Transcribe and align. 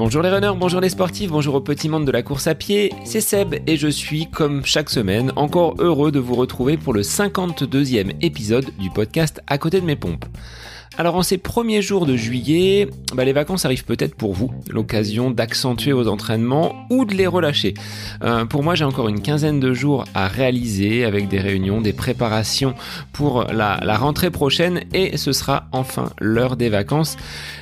Bonjour 0.00 0.22
les 0.22 0.30
runners, 0.30 0.52
bonjour 0.56 0.80
les 0.80 0.88
sportifs, 0.88 1.30
bonjour 1.30 1.56
au 1.56 1.60
petit 1.60 1.90
monde 1.90 2.06
de 2.06 2.10
la 2.10 2.22
course 2.22 2.46
à 2.46 2.54
pied, 2.54 2.90
c'est 3.04 3.20
Seb 3.20 3.54
et 3.66 3.76
je 3.76 3.88
suis, 3.88 4.26
comme 4.30 4.64
chaque 4.64 4.88
semaine, 4.88 5.30
encore 5.36 5.74
heureux 5.78 6.10
de 6.10 6.18
vous 6.18 6.34
retrouver 6.34 6.78
pour 6.78 6.94
le 6.94 7.02
52e 7.02 8.14
épisode 8.22 8.70
du 8.78 8.88
podcast 8.88 9.42
À 9.46 9.58
côté 9.58 9.78
de 9.78 9.84
mes 9.84 9.96
pompes. 9.96 10.24
Alors 10.98 11.14
en 11.14 11.22
ces 11.22 11.38
premiers 11.38 11.82
jours 11.82 12.04
de 12.04 12.16
juillet, 12.16 12.88
bah, 13.14 13.24
les 13.24 13.32
vacances 13.32 13.64
arrivent 13.64 13.84
peut-être 13.84 14.14
pour 14.14 14.34
vous, 14.34 14.50
l'occasion 14.68 15.30
d'accentuer 15.30 15.92
vos 15.92 16.08
entraînements 16.08 16.86
ou 16.90 17.04
de 17.04 17.14
les 17.14 17.26
relâcher. 17.26 17.74
Euh, 18.22 18.44
pour 18.44 18.62
moi 18.62 18.74
j'ai 18.74 18.84
encore 18.84 19.08
une 19.08 19.22
quinzaine 19.22 19.60
de 19.60 19.72
jours 19.72 20.04
à 20.14 20.28
réaliser 20.28 21.04
avec 21.04 21.28
des 21.28 21.38
réunions, 21.38 21.80
des 21.80 21.92
préparations 21.92 22.74
pour 23.12 23.44
la, 23.44 23.78
la 23.82 23.96
rentrée 23.96 24.30
prochaine 24.30 24.82
et 24.92 25.16
ce 25.16 25.32
sera 25.32 25.68
enfin 25.72 26.10
l'heure 26.20 26.56
des 26.56 26.68
vacances. 26.68 27.16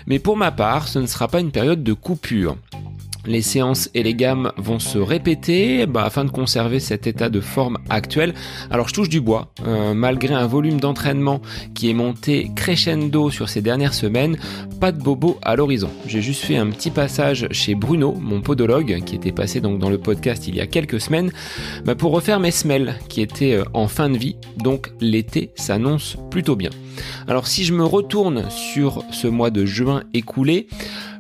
Mais 0.06 0.19
pour 0.19 0.36
ma 0.36 0.50
part 0.50 0.88
ce 0.88 0.98
ne 0.98 1.06
sera 1.06 1.28
pas 1.28 1.41
une 1.41 1.52
période 1.52 1.84
de 1.84 1.92
coupure. 1.92 2.56
Les 3.27 3.42
séances 3.42 3.90
et 3.95 4.02
les 4.02 4.14
gammes 4.14 4.52
vont 4.56 4.78
se 4.78 4.98
répéter 4.98 5.86
bah, 5.86 6.04
afin 6.04 6.24
de 6.24 6.30
conserver 6.30 6.80
cet 6.80 7.06
état 7.06 7.28
de 7.28 7.41
forme 7.41 7.78
actuel. 7.91 8.34
Alors 8.70 8.88
je 8.88 8.94
touche 8.94 9.08
du 9.08 9.20
bois, 9.20 9.52
euh, 9.66 9.94
malgré 9.94 10.34
un 10.34 10.46
volume 10.46 10.80
d'entraînement 10.80 11.41
qui 11.74 11.91
est 11.91 11.94
monté 11.94 12.50
crescendo 12.54 13.30
sur 13.30 13.48
ces 13.48 13.60
dernières 13.60 13.94
semaines, 13.94 14.38
pas 14.80 14.92
de 14.92 15.02
bobo 15.02 15.38
à 15.42 15.56
l'horizon. 15.56 15.91
J'ai 16.06 16.22
juste 16.22 16.44
fait 16.44 16.56
un 16.56 16.68
petit 16.70 16.91
passage 16.91 17.48
chez 17.50 17.74
Bruno, 17.74 18.12
mon 18.12 18.41
podologue, 18.41 19.02
qui 19.04 19.16
était 19.16 19.32
passé 19.32 19.60
donc 19.60 19.78
dans 19.78 19.91
le 19.91 19.98
podcast 19.98 20.46
il 20.48 20.56
y 20.56 20.60
a 20.60 20.66
quelques 20.66 21.00
semaines, 21.00 21.32
bah, 21.84 21.94
pour 21.94 22.12
refaire 22.12 22.41
mes 22.41 22.50
semelles 22.50 22.98
qui 23.08 23.20
étaient 23.20 23.55
euh, 23.55 23.64
en 23.74 23.88
fin 23.88 24.08
de 24.08 24.16
vie, 24.16 24.36
donc 24.56 24.91
l'été 25.00 25.50
s'annonce 25.56 26.16
plutôt 26.30 26.56
bien. 26.56 26.70
Alors 27.27 27.46
si 27.46 27.64
je 27.64 27.74
me 27.74 27.84
retourne 27.84 28.48
sur 28.50 29.05
ce 29.12 29.27
mois 29.27 29.50
de 29.50 29.64
juin 29.64 30.02
écoulé, 30.14 30.69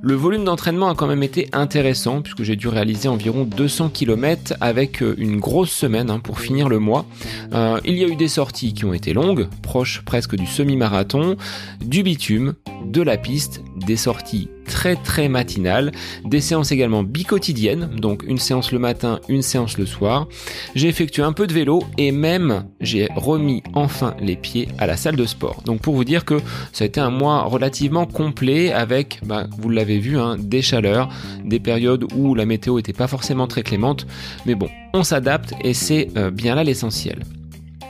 le 0.00 0.14
volume 0.14 0.44
d'entraînement 0.44 0.88
a 0.88 0.94
quand 0.94 1.06
même 1.06 1.22
été 1.22 1.48
intéressant 1.52 2.22
puisque 2.22 2.42
j'ai 2.42 2.56
dû 2.56 2.68
réaliser 2.68 3.08
environ 3.08 3.44
200 3.44 3.90
km 3.90 4.54
avec 4.60 5.02
euh, 5.02 5.14
une 5.18 5.38
grosse 5.38 5.70
semaine 5.70 6.10
hein, 6.10 6.20
pour 6.20 6.40
finir 6.40 6.68
le 6.68 6.78
mois. 6.78 7.06
Euh, 7.52 7.80
il 7.84 7.94
y 7.94 8.04
a 8.04 8.08
eu 8.08 8.16
des 8.16 8.28
sorties 8.28 8.74
qui 8.74 8.84
ont 8.84 8.94
été 8.94 9.12
longues, 9.12 9.48
proches 9.62 10.02
presque 10.04 10.36
du 10.36 10.46
semi-marathon, 10.46 11.36
du 11.80 12.02
bitume, 12.02 12.54
de 12.86 13.02
la 13.02 13.16
piste, 13.16 13.62
des 13.78 13.96
sorties 13.96 14.48
très 14.68 14.96
très 14.96 15.28
matinales, 15.28 15.92
des 16.24 16.40
séances 16.40 16.72
également 16.72 17.02
bicotidiennes, 17.02 17.88
donc 17.96 18.22
une 18.26 18.38
séance 18.38 18.70
le 18.70 18.78
matin, 18.78 19.20
une 19.28 19.42
séance 19.42 19.78
le 19.78 19.86
soir. 19.86 20.28
J'ai 20.74 20.88
effectué 20.88 21.22
un 21.22 21.32
peu 21.32 21.46
de 21.46 21.54
vélo 21.54 21.82
et 21.96 22.12
même 22.12 22.66
j'ai 22.80 23.08
remis 23.16 23.62
enfin 23.74 24.14
les 24.20 24.36
pieds 24.36 24.68
à 24.78 24.86
la 24.86 24.96
salle 24.96 25.16
de 25.16 25.24
sport. 25.24 25.62
Donc 25.64 25.80
pour 25.80 25.94
vous 25.94 26.04
dire 26.04 26.24
que 26.24 26.38
ça 26.72 26.84
a 26.84 26.86
été 26.86 27.00
un 27.00 27.10
mois 27.10 27.44
relativement 27.44 28.06
complet 28.06 28.72
avec, 28.72 29.20
bah, 29.24 29.46
vous 29.58 29.70
l'avez 29.70 29.98
vu, 29.98 30.18
hein, 30.18 30.36
des 30.38 30.62
chaleurs, 30.62 31.08
des 31.44 31.60
périodes 31.60 32.04
où 32.14 32.34
la 32.34 32.44
météo 32.44 32.76
n'était 32.76 32.92
pas 32.92 33.08
forcément 33.08 33.46
très 33.46 33.62
clémente, 33.62 34.06
mais 34.46 34.54
bon, 34.54 34.68
on 34.94 35.02
s'adapte 35.02 35.54
et 35.62 35.74
c'est 35.74 36.08
euh, 36.16 36.30
bien 36.30 36.54
là 36.54 36.64
l'essentiel. 36.64 37.22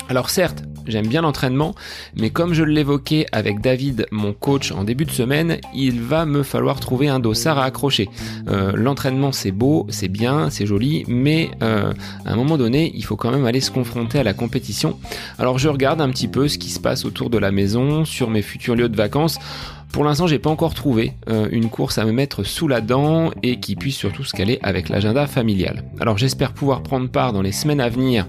Alors 0.08 0.30
certes, 0.30 0.62
j'aime 0.88 1.06
bien 1.06 1.22
l'entraînement, 1.22 1.74
mais 2.16 2.30
comme 2.30 2.54
je 2.54 2.64
l'évoquais 2.64 3.26
avec 3.32 3.60
David, 3.60 4.06
mon 4.10 4.32
coach, 4.32 4.72
en 4.72 4.84
début 4.84 5.04
de 5.04 5.10
semaine, 5.10 5.58
il 5.74 6.00
va 6.00 6.26
me 6.26 6.42
falloir 6.42 6.80
trouver 6.80 7.08
un 7.08 7.20
dossard 7.20 7.58
à 7.58 7.64
accrocher. 7.64 8.08
Euh, 8.48 8.72
l'entraînement 8.74 9.32
c'est 9.32 9.52
beau, 9.52 9.86
c'est 9.90 10.08
bien, 10.08 10.50
c'est 10.50 10.66
joli, 10.66 11.04
mais 11.06 11.50
euh, 11.62 11.92
à 12.24 12.32
un 12.32 12.36
moment 12.36 12.58
donné, 12.58 12.92
il 12.94 13.04
faut 13.04 13.16
quand 13.16 13.30
même 13.30 13.46
aller 13.46 13.60
se 13.60 13.70
confronter 13.70 14.18
à 14.18 14.24
la 14.24 14.34
compétition. 14.34 14.98
Alors 15.38 15.58
je 15.58 15.68
regarde 15.68 16.00
un 16.00 16.08
petit 16.10 16.28
peu 16.28 16.48
ce 16.48 16.58
qui 16.58 16.70
se 16.70 16.80
passe 16.80 17.04
autour 17.04 17.30
de 17.30 17.38
la 17.38 17.52
maison, 17.52 18.04
sur 18.04 18.30
mes 18.30 18.42
futurs 18.42 18.74
lieux 18.74 18.88
de 18.88 18.96
vacances. 18.96 19.38
Pour 19.92 20.04
l'instant, 20.04 20.26
j'ai 20.26 20.38
pas 20.38 20.50
encore 20.50 20.74
trouvé 20.74 21.14
euh, 21.28 21.48
une 21.50 21.70
course 21.70 21.96
à 21.96 22.04
me 22.04 22.12
mettre 22.12 22.44
sous 22.44 22.68
la 22.68 22.80
dent 22.80 23.30
et 23.42 23.58
qui 23.58 23.74
puisse 23.74 23.96
surtout 23.96 24.22
se 24.22 24.34
caler 24.34 24.58
avec 24.62 24.90
l'agenda 24.90 25.26
familial. 25.26 25.82
Alors 25.98 26.18
j'espère 26.18 26.52
pouvoir 26.52 26.82
prendre 26.82 27.08
part 27.08 27.32
dans 27.32 27.40
les 27.40 27.52
semaines 27.52 27.80
à 27.80 27.88
venir 27.88 28.26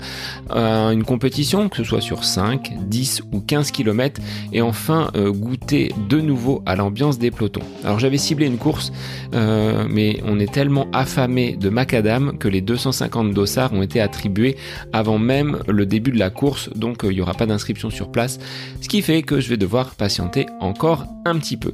à 0.50 0.92
une 0.94 1.04
compétition, 1.04 1.68
que 1.68 1.76
ce 1.76 1.84
soit 1.84 2.02
sur 2.02 2.24
5, 2.24 2.74
10 2.88 3.24
ou 3.34 3.42
15 3.42 3.72
km, 3.72 4.22
et 4.54 4.62
enfin 4.62 5.12
euh, 5.16 5.32
goûter 5.32 5.94
de 6.08 6.22
nouveau 6.22 6.64
à 6.66 6.76
l'ambiance 6.76 7.20
des 7.20 7.30
pelotons. 7.30 7.62
Alors 7.84 8.00
j'avais 8.00 8.18
ciblé 8.18 8.46
une 8.46 8.58
course, 8.58 8.92
euh, 9.34 9.86
mais 9.90 10.22
on 10.26 10.40
est 10.40 10.52
tellement 10.52 10.88
affamé 10.94 11.58
de 11.58 11.70
macadam 11.70 12.38
que 12.38 12.48
les 12.48 12.62
250 12.62 13.34
dossards 13.34 13.74
ont 13.74 13.82
été 13.82 14.00
attribués 14.00 14.56
avant 14.94 15.18
même 15.18 15.60
le 15.68 15.86
début 15.86 16.12
de 16.12 16.20
la 16.20 16.30
course, 16.30 16.70
donc 16.76 17.02
il 17.04 17.10
n'y 17.10 17.22
aura 17.22 17.34
pas 17.34 17.46
d'inscription 17.46 17.90
sur 17.90 18.12
place, 18.12 18.40
ce 18.82 18.88
qui 18.88 19.02
fait 19.02 19.24
que 19.24 19.42
je 19.42 19.50
vais 19.50 19.58
devoir 19.58 19.96
patienter 19.96 20.46
encore 20.62 21.06
un 21.26 21.38
petit 21.38 21.49
peu. 21.58 21.72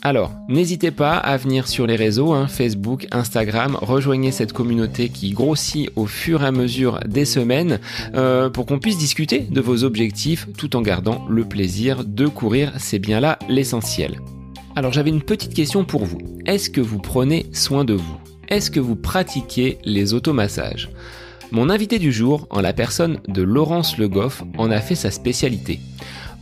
Alors, 0.00 0.32
n'hésitez 0.48 0.92
pas 0.92 1.16
à 1.16 1.36
venir 1.36 1.66
sur 1.66 1.86
les 1.86 1.96
réseaux, 1.96 2.32
hein, 2.32 2.46
Facebook, 2.46 3.08
Instagram, 3.10 3.76
rejoignez 3.80 4.30
cette 4.30 4.52
communauté 4.52 5.08
qui 5.08 5.30
grossit 5.32 5.90
au 5.96 6.06
fur 6.06 6.42
et 6.42 6.46
à 6.46 6.52
mesure 6.52 7.00
des 7.04 7.24
semaines 7.24 7.80
euh, 8.14 8.48
pour 8.48 8.64
qu'on 8.64 8.78
puisse 8.78 8.96
discuter 8.96 9.40
de 9.40 9.60
vos 9.60 9.82
objectifs 9.82 10.46
tout 10.56 10.76
en 10.76 10.82
gardant 10.82 11.26
le 11.28 11.44
plaisir 11.44 12.04
de 12.04 12.28
courir, 12.28 12.72
c'est 12.78 13.00
bien 13.00 13.18
là 13.18 13.40
l'essentiel. 13.48 14.20
Alors 14.76 14.92
j'avais 14.92 15.10
une 15.10 15.22
petite 15.22 15.52
question 15.52 15.84
pour 15.84 16.04
vous. 16.04 16.20
Est-ce 16.46 16.70
que 16.70 16.80
vous 16.80 17.00
prenez 17.00 17.46
soin 17.52 17.84
de 17.84 17.94
vous? 17.94 18.18
Est-ce 18.48 18.70
que 18.70 18.78
vous 18.78 18.94
pratiquez 18.94 19.78
les 19.84 20.14
automassages? 20.14 20.90
Mon 21.50 21.70
invité 21.70 21.98
du 21.98 22.12
jour, 22.12 22.46
en 22.50 22.60
la 22.60 22.72
personne 22.72 23.18
de 23.26 23.42
Laurence 23.42 23.98
Le 23.98 24.08
Goff, 24.08 24.44
en 24.58 24.70
a 24.70 24.80
fait 24.80 24.94
sa 24.94 25.10
spécialité. 25.10 25.80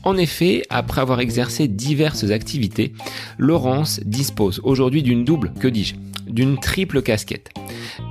En 0.07 0.17
effet, 0.17 0.63
après 0.71 1.01
avoir 1.01 1.19
exercé 1.19 1.67
diverses 1.67 2.31
activités, 2.31 2.93
Laurence 3.39 3.99
dispose 4.05 4.61
aujourd'hui 4.63 5.03
d'une 5.03 5.25
double, 5.25 5.53
que 5.59 5.67
dis-je, 5.67 5.97
d'une 6.29 6.61
triple 6.61 7.03
casquette. 7.03 7.51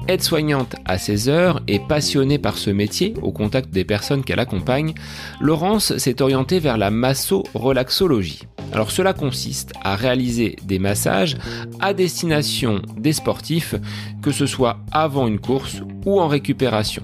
Aide-soignante 0.10 0.76
à 0.84 0.98
ses 0.98 1.30
heures 1.30 1.62
et 1.70 1.80
passionnée 1.80 2.38
par 2.38 2.58
ce 2.58 2.70
métier 2.70 3.14
au 3.22 3.32
contact 3.32 3.70
des 3.70 3.86
personnes 3.86 4.26
qu'elle 4.26 4.42
accompagne, 4.42 4.94
Laurence 5.40 5.96
s'est 5.96 6.22
orientée 6.22 6.60
vers 6.60 6.78
la 6.78 6.92
masso-relaxologie. 6.92 8.42
Alors 8.74 8.92
cela 8.92 9.14
consiste 9.14 9.72
à 9.82 9.96
réaliser 9.96 10.58
des 10.66 10.80
massages 10.80 11.38
à 11.80 11.94
destination 11.94 12.82
des 12.98 13.14
sportifs, 13.14 13.74
que 14.22 14.34
ce 14.34 14.48
soit 14.48 14.80
avant 14.92 15.28
une 15.28 15.40
course 15.40 15.78
ou 16.06 16.20
en 16.20 16.28
récupération. 16.28 17.04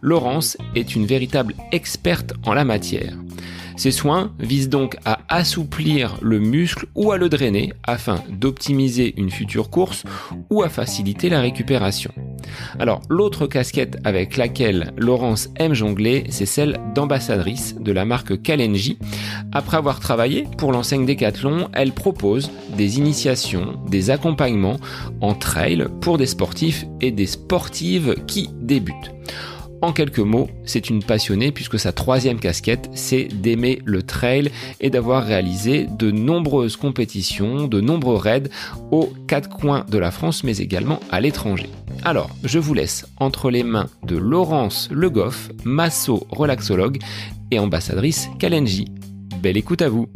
Laurence 0.00 0.56
est 0.76 0.94
une 0.94 1.06
véritable 1.06 1.56
experte 1.72 2.34
en 2.44 2.54
la 2.54 2.64
matière. 2.64 3.14
Ces 3.78 3.92
soins 3.92 4.32
visent 4.40 4.68
donc 4.68 4.96
à 5.04 5.20
assouplir 5.28 6.18
le 6.20 6.40
muscle 6.40 6.86
ou 6.96 7.12
à 7.12 7.16
le 7.16 7.28
drainer 7.28 7.72
afin 7.84 8.24
d'optimiser 8.28 9.14
une 9.16 9.30
future 9.30 9.70
course 9.70 10.02
ou 10.50 10.64
à 10.64 10.68
faciliter 10.68 11.28
la 11.28 11.40
récupération. 11.40 12.12
Alors 12.80 13.02
l'autre 13.08 13.46
casquette 13.46 13.98
avec 14.02 14.36
laquelle 14.36 14.92
Laurence 14.96 15.48
aime 15.54 15.74
jongler, 15.74 16.24
c'est 16.28 16.44
celle 16.44 16.80
d'ambassadrice 16.96 17.76
de 17.78 17.92
la 17.92 18.04
marque 18.04 18.42
Kalenji. 18.42 18.98
Après 19.52 19.76
avoir 19.76 20.00
travaillé 20.00 20.48
pour 20.58 20.72
l'enseigne 20.72 21.06
Decathlon, 21.06 21.68
elle 21.72 21.92
propose 21.92 22.50
des 22.76 22.98
initiations, 22.98 23.80
des 23.88 24.10
accompagnements 24.10 24.78
en 25.20 25.34
trail 25.34 25.86
pour 26.00 26.18
des 26.18 26.26
sportifs 26.26 26.84
et 27.00 27.12
des 27.12 27.26
sportives 27.26 28.16
qui 28.26 28.50
débutent. 28.60 29.12
En 29.80 29.92
quelques 29.92 30.18
mots, 30.18 30.48
c'est 30.64 30.90
une 30.90 31.04
passionnée 31.04 31.52
puisque 31.52 31.78
sa 31.78 31.92
troisième 31.92 32.40
casquette, 32.40 32.90
c'est 32.94 33.24
d'aimer 33.24 33.80
le 33.84 34.02
trail 34.02 34.50
et 34.80 34.90
d'avoir 34.90 35.24
réalisé 35.24 35.86
de 35.86 36.10
nombreuses 36.10 36.76
compétitions, 36.76 37.68
de 37.68 37.80
nombreux 37.80 38.16
raids 38.16 38.50
aux 38.90 39.12
quatre 39.28 39.48
coins 39.48 39.86
de 39.88 39.98
la 39.98 40.10
France 40.10 40.42
mais 40.42 40.58
également 40.58 40.98
à 41.10 41.20
l'étranger. 41.20 41.68
Alors, 42.04 42.30
je 42.42 42.58
vous 42.58 42.74
laisse 42.74 43.06
entre 43.18 43.50
les 43.50 43.62
mains 43.62 43.88
de 44.02 44.16
Laurence 44.16 44.88
Le 44.90 45.10
Goff, 45.10 45.50
masso 45.64 46.26
relaxologue 46.30 46.98
et 47.50 47.58
ambassadrice 47.58 48.28
Kalenji. 48.38 48.86
Belle 49.40 49.56
écoute 49.56 49.82
à 49.82 49.88
vous. 49.88 50.08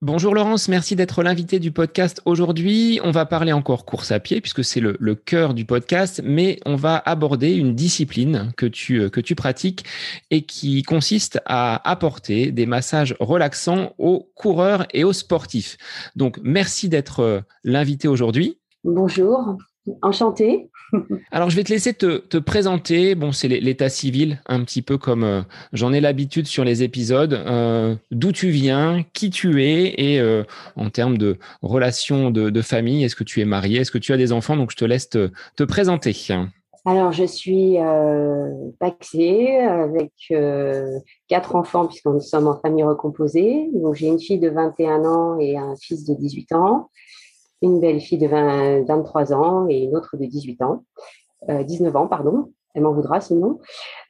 Bonjour 0.00 0.32
Laurence, 0.32 0.68
merci 0.68 0.94
d'être 0.94 1.24
l'invité 1.24 1.58
du 1.58 1.72
podcast 1.72 2.22
aujourd'hui. 2.24 3.00
On 3.02 3.10
va 3.10 3.26
parler 3.26 3.52
encore 3.52 3.84
course 3.84 4.12
à 4.12 4.20
pied 4.20 4.40
puisque 4.40 4.62
c'est 4.62 4.78
le, 4.78 4.96
cœur 5.16 5.54
du 5.54 5.64
podcast, 5.64 6.20
mais 6.22 6.60
on 6.64 6.76
va 6.76 7.02
aborder 7.04 7.56
une 7.56 7.74
discipline 7.74 8.52
que 8.56 8.66
tu, 8.66 9.00
euh, 9.00 9.10
que 9.10 9.20
tu 9.20 9.34
pratiques 9.34 9.84
et 10.30 10.42
qui 10.42 10.84
consiste 10.84 11.40
à 11.46 11.90
apporter 11.90 12.52
des 12.52 12.64
massages 12.64 13.16
relaxants 13.18 13.92
aux 13.98 14.30
coureurs 14.36 14.86
et 14.94 15.02
aux 15.02 15.12
sportifs. 15.12 15.76
Donc 16.14 16.38
merci 16.44 16.88
d'être 16.88 17.18
euh, 17.18 17.40
l'invité 17.64 18.06
aujourd'hui. 18.06 18.60
Bonjour, 18.84 19.56
enchanté. 20.02 20.68
Alors, 21.32 21.50
je 21.50 21.56
vais 21.56 21.64
te 21.64 21.72
laisser 21.72 21.94
te, 21.94 22.38
présenter. 22.38 23.14
Bon, 23.14 23.32
c'est 23.32 23.48
l'état 23.48 23.88
civil, 23.88 24.40
un 24.46 24.62
petit 24.64 24.82
peu 24.82 24.98
comme 24.98 25.24
euh, 25.24 25.42
j'en 25.72 25.92
ai 25.92 26.00
l'habitude 26.00 26.46
sur 26.46 26.64
les 26.64 26.82
épisodes. 26.82 27.34
Euh, 27.34 27.94
d'où 28.10 28.32
tu 28.32 28.48
viens, 28.48 29.04
qui 29.12 29.30
tu 29.30 29.62
es, 29.64 29.94
et 29.98 30.20
euh, 30.20 30.44
en 30.76 30.90
termes 30.90 31.18
de 31.18 31.38
relations 31.62 32.30
de, 32.30 32.62
famille, 32.62 33.04
est-ce 33.04 33.16
que 33.16 33.24
tu 33.24 33.40
es 33.40 33.44
marié, 33.44 33.80
est-ce 33.80 33.90
que 33.90 33.98
tu 33.98 34.12
as 34.12 34.16
des 34.16 34.32
enfants? 34.32 34.56
Donc, 34.56 34.70
je 34.70 34.76
te 34.76 34.84
laisse 34.84 35.08
te, 35.08 35.30
présenter. 35.64 36.16
Alors, 36.84 37.12
je 37.12 37.24
suis 37.24 37.76
paxée 38.80 39.58
avec 39.58 40.12
quatre 41.28 41.54
enfants, 41.56 41.86
puisque 41.86 42.06
nous 42.06 42.20
sommes 42.20 42.48
en 42.48 42.58
famille 42.60 42.84
recomposée. 42.84 43.68
Donc, 43.74 43.94
j'ai 43.94 44.08
une 44.08 44.18
fille 44.18 44.38
de 44.38 44.48
21 44.48 45.04
ans 45.04 45.38
et 45.38 45.56
un 45.56 45.74
fils 45.76 46.04
de 46.04 46.14
18 46.14 46.52
ans, 46.52 46.90
une 47.62 47.80
belle 47.80 48.00
fille 48.00 48.18
de 48.18 48.26
23 48.26 49.32
ans 49.32 49.66
et 49.68 49.78
une 49.78 49.96
autre 49.96 50.16
de 50.16 50.24
18 50.24 50.62
ans, 50.62 50.84
19 51.48 51.94
ans, 51.96 52.06
pardon. 52.06 52.52
Elle 52.74 52.82
m'en 52.82 52.92
voudra 52.92 53.20
sinon. 53.20 53.58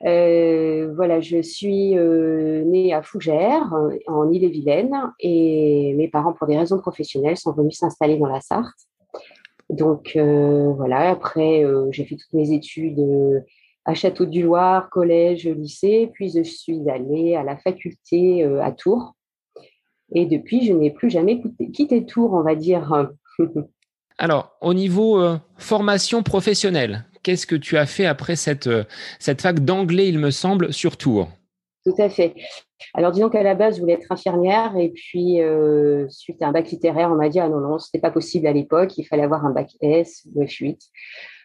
voilà, 0.03 1.21
je 1.21 1.41
suis 1.41 1.95
née 1.95 2.93
à 2.93 3.03
Fougères, 3.03 3.73
en 4.07 4.31
Ille-et-Vilaine, 4.31 4.95
et 5.21 5.95
mes 5.97 6.09
parents, 6.09 6.33
pour 6.33 6.47
des 6.47 6.59
raisons 6.59 6.79
professionnelles, 6.79 7.37
sont 7.37 7.53
venus 7.53 7.79
s'installer 7.79 8.19
dans 8.19 8.27
la 8.27 8.41
Sarthe. 8.41 8.89
Donc 9.71 10.13
euh, 10.17 10.73
voilà, 10.73 11.11
après, 11.11 11.65
euh, 11.65 11.89
j'ai 11.91 12.05
fait 12.05 12.17
toutes 12.17 12.33
mes 12.33 12.53
études 12.53 13.01
euh, 13.01 13.41
à 13.85 13.95
Château 13.95 14.25
du 14.25 14.43
Loir, 14.43 14.89
collège, 14.91 15.47
lycée, 15.47 16.11
puis 16.15 16.31
je 16.31 16.43
suis 16.43 16.89
allée 16.89 17.35
à 17.35 17.43
la 17.43 17.57
faculté 17.57 18.45
à 18.45 18.73
Tours. 18.73 19.15
Et 20.15 20.27
depuis, 20.27 20.65
je 20.65 20.73
n'ai 20.73 20.91
plus 20.91 21.11
jamais 21.11 21.43
quitté 21.73 22.05
Tours, 22.07 22.33
on 22.33 22.43
va 22.43 22.55
dire. 22.55 23.11
Alors, 24.19 24.57
au 24.61 24.75
niveau 24.75 25.23
formation 25.57 26.23
professionnelle, 26.23 27.05
qu'est-ce 27.23 27.47
que 27.47 27.57
tu 27.57 27.77
as 27.77 27.87
fait 27.87 28.07
après 28.07 28.37
cette, 28.37 28.69
cette 29.19 29.43
fac 29.43 29.61
d'anglais, 29.61 30.09
il 30.09 30.19
me 30.19 30.31
semble, 30.31 30.73
sur 30.73 30.97
Tours? 30.97 31.29
Tout 31.85 31.95
à 32.03 32.09
fait. 32.09 32.35
Alors, 32.95 33.13
disons 33.13 33.29
qu'à 33.29 33.43
la 33.43 33.55
base, 33.55 33.77
je 33.77 33.81
voulais 33.81 33.95
être 33.95 34.11
infirmière 34.11 34.77
et 34.77 34.91
puis, 34.91 35.41
euh, 35.41 36.07
suite 36.09 36.43
à 36.43 36.49
un 36.49 36.53
bac 36.53 36.71
littéraire, 36.71 37.11
on 37.11 37.17
m'a 37.17 37.29
dit, 37.29 37.41
ah 37.41 37.49
non, 37.49 37.61
non, 37.61 37.79
ce 37.79 37.89
n'était 37.89 38.01
pas 38.01 38.11
possible 38.11 38.47
à 38.47 38.53
l'époque, 38.53 38.97
il 38.99 39.05
fallait 39.05 39.23
avoir 39.23 39.45
un 39.45 39.51
bac 39.51 39.71
S 39.81 40.27
ou 40.35 40.43
F8. 40.43 40.79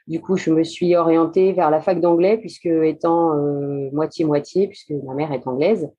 Du 0.07 0.19
coup, 0.19 0.35
je 0.35 0.51
me 0.51 0.63
suis 0.63 0.95
orientée 0.95 1.53
vers 1.53 1.69
la 1.69 1.79
fac 1.79 2.01
d'anglais, 2.01 2.37
puisque 2.37 2.65
étant 2.65 3.35
euh, 3.35 3.89
moitié-moitié, 3.93 4.67
puisque 4.67 4.91
ma 5.05 5.13
mère 5.13 5.31
est 5.31 5.47
anglaise, 5.47 5.85
euh, 5.85 5.89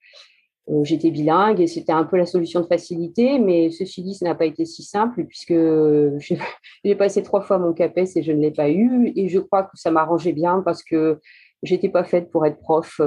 j'étais 0.82 1.10
bilingue 1.10 1.60
et 1.60 1.66
c'était 1.66 1.92
un 1.92 2.04
peu 2.04 2.16
la 2.16 2.26
solution 2.26 2.60
de 2.60 2.66
facilité, 2.66 3.38
mais 3.38 3.70
ceci 3.70 4.02
dit, 4.02 4.14
ça 4.14 4.24
n'a 4.24 4.34
pas 4.34 4.46
été 4.46 4.64
si 4.64 4.82
simple, 4.82 5.24
puisque 5.24 5.54
j'ai 6.84 6.94
passé 6.94 7.22
trois 7.22 7.42
fois 7.42 7.58
mon 7.58 7.72
CAPES 7.72 8.16
et 8.16 8.22
je 8.22 8.32
ne 8.32 8.40
l'ai 8.40 8.50
pas 8.50 8.70
eu, 8.70 9.12
et 9.16 9.28
je 9.28 9.38
crois 9.38 9.64
que 9.64 9.76
ça 9.76 9.90
m'arrangeait 9.90 10.32
bien 10.32 10.62
parce 10.64 10.82
que 10.82 11.20
j'étais 11.62 11.88
pas 11.88 12.04
faite 12.04 12.30
pour 12.30 12.46
être 12.46 12.58
prof 12.58 13.00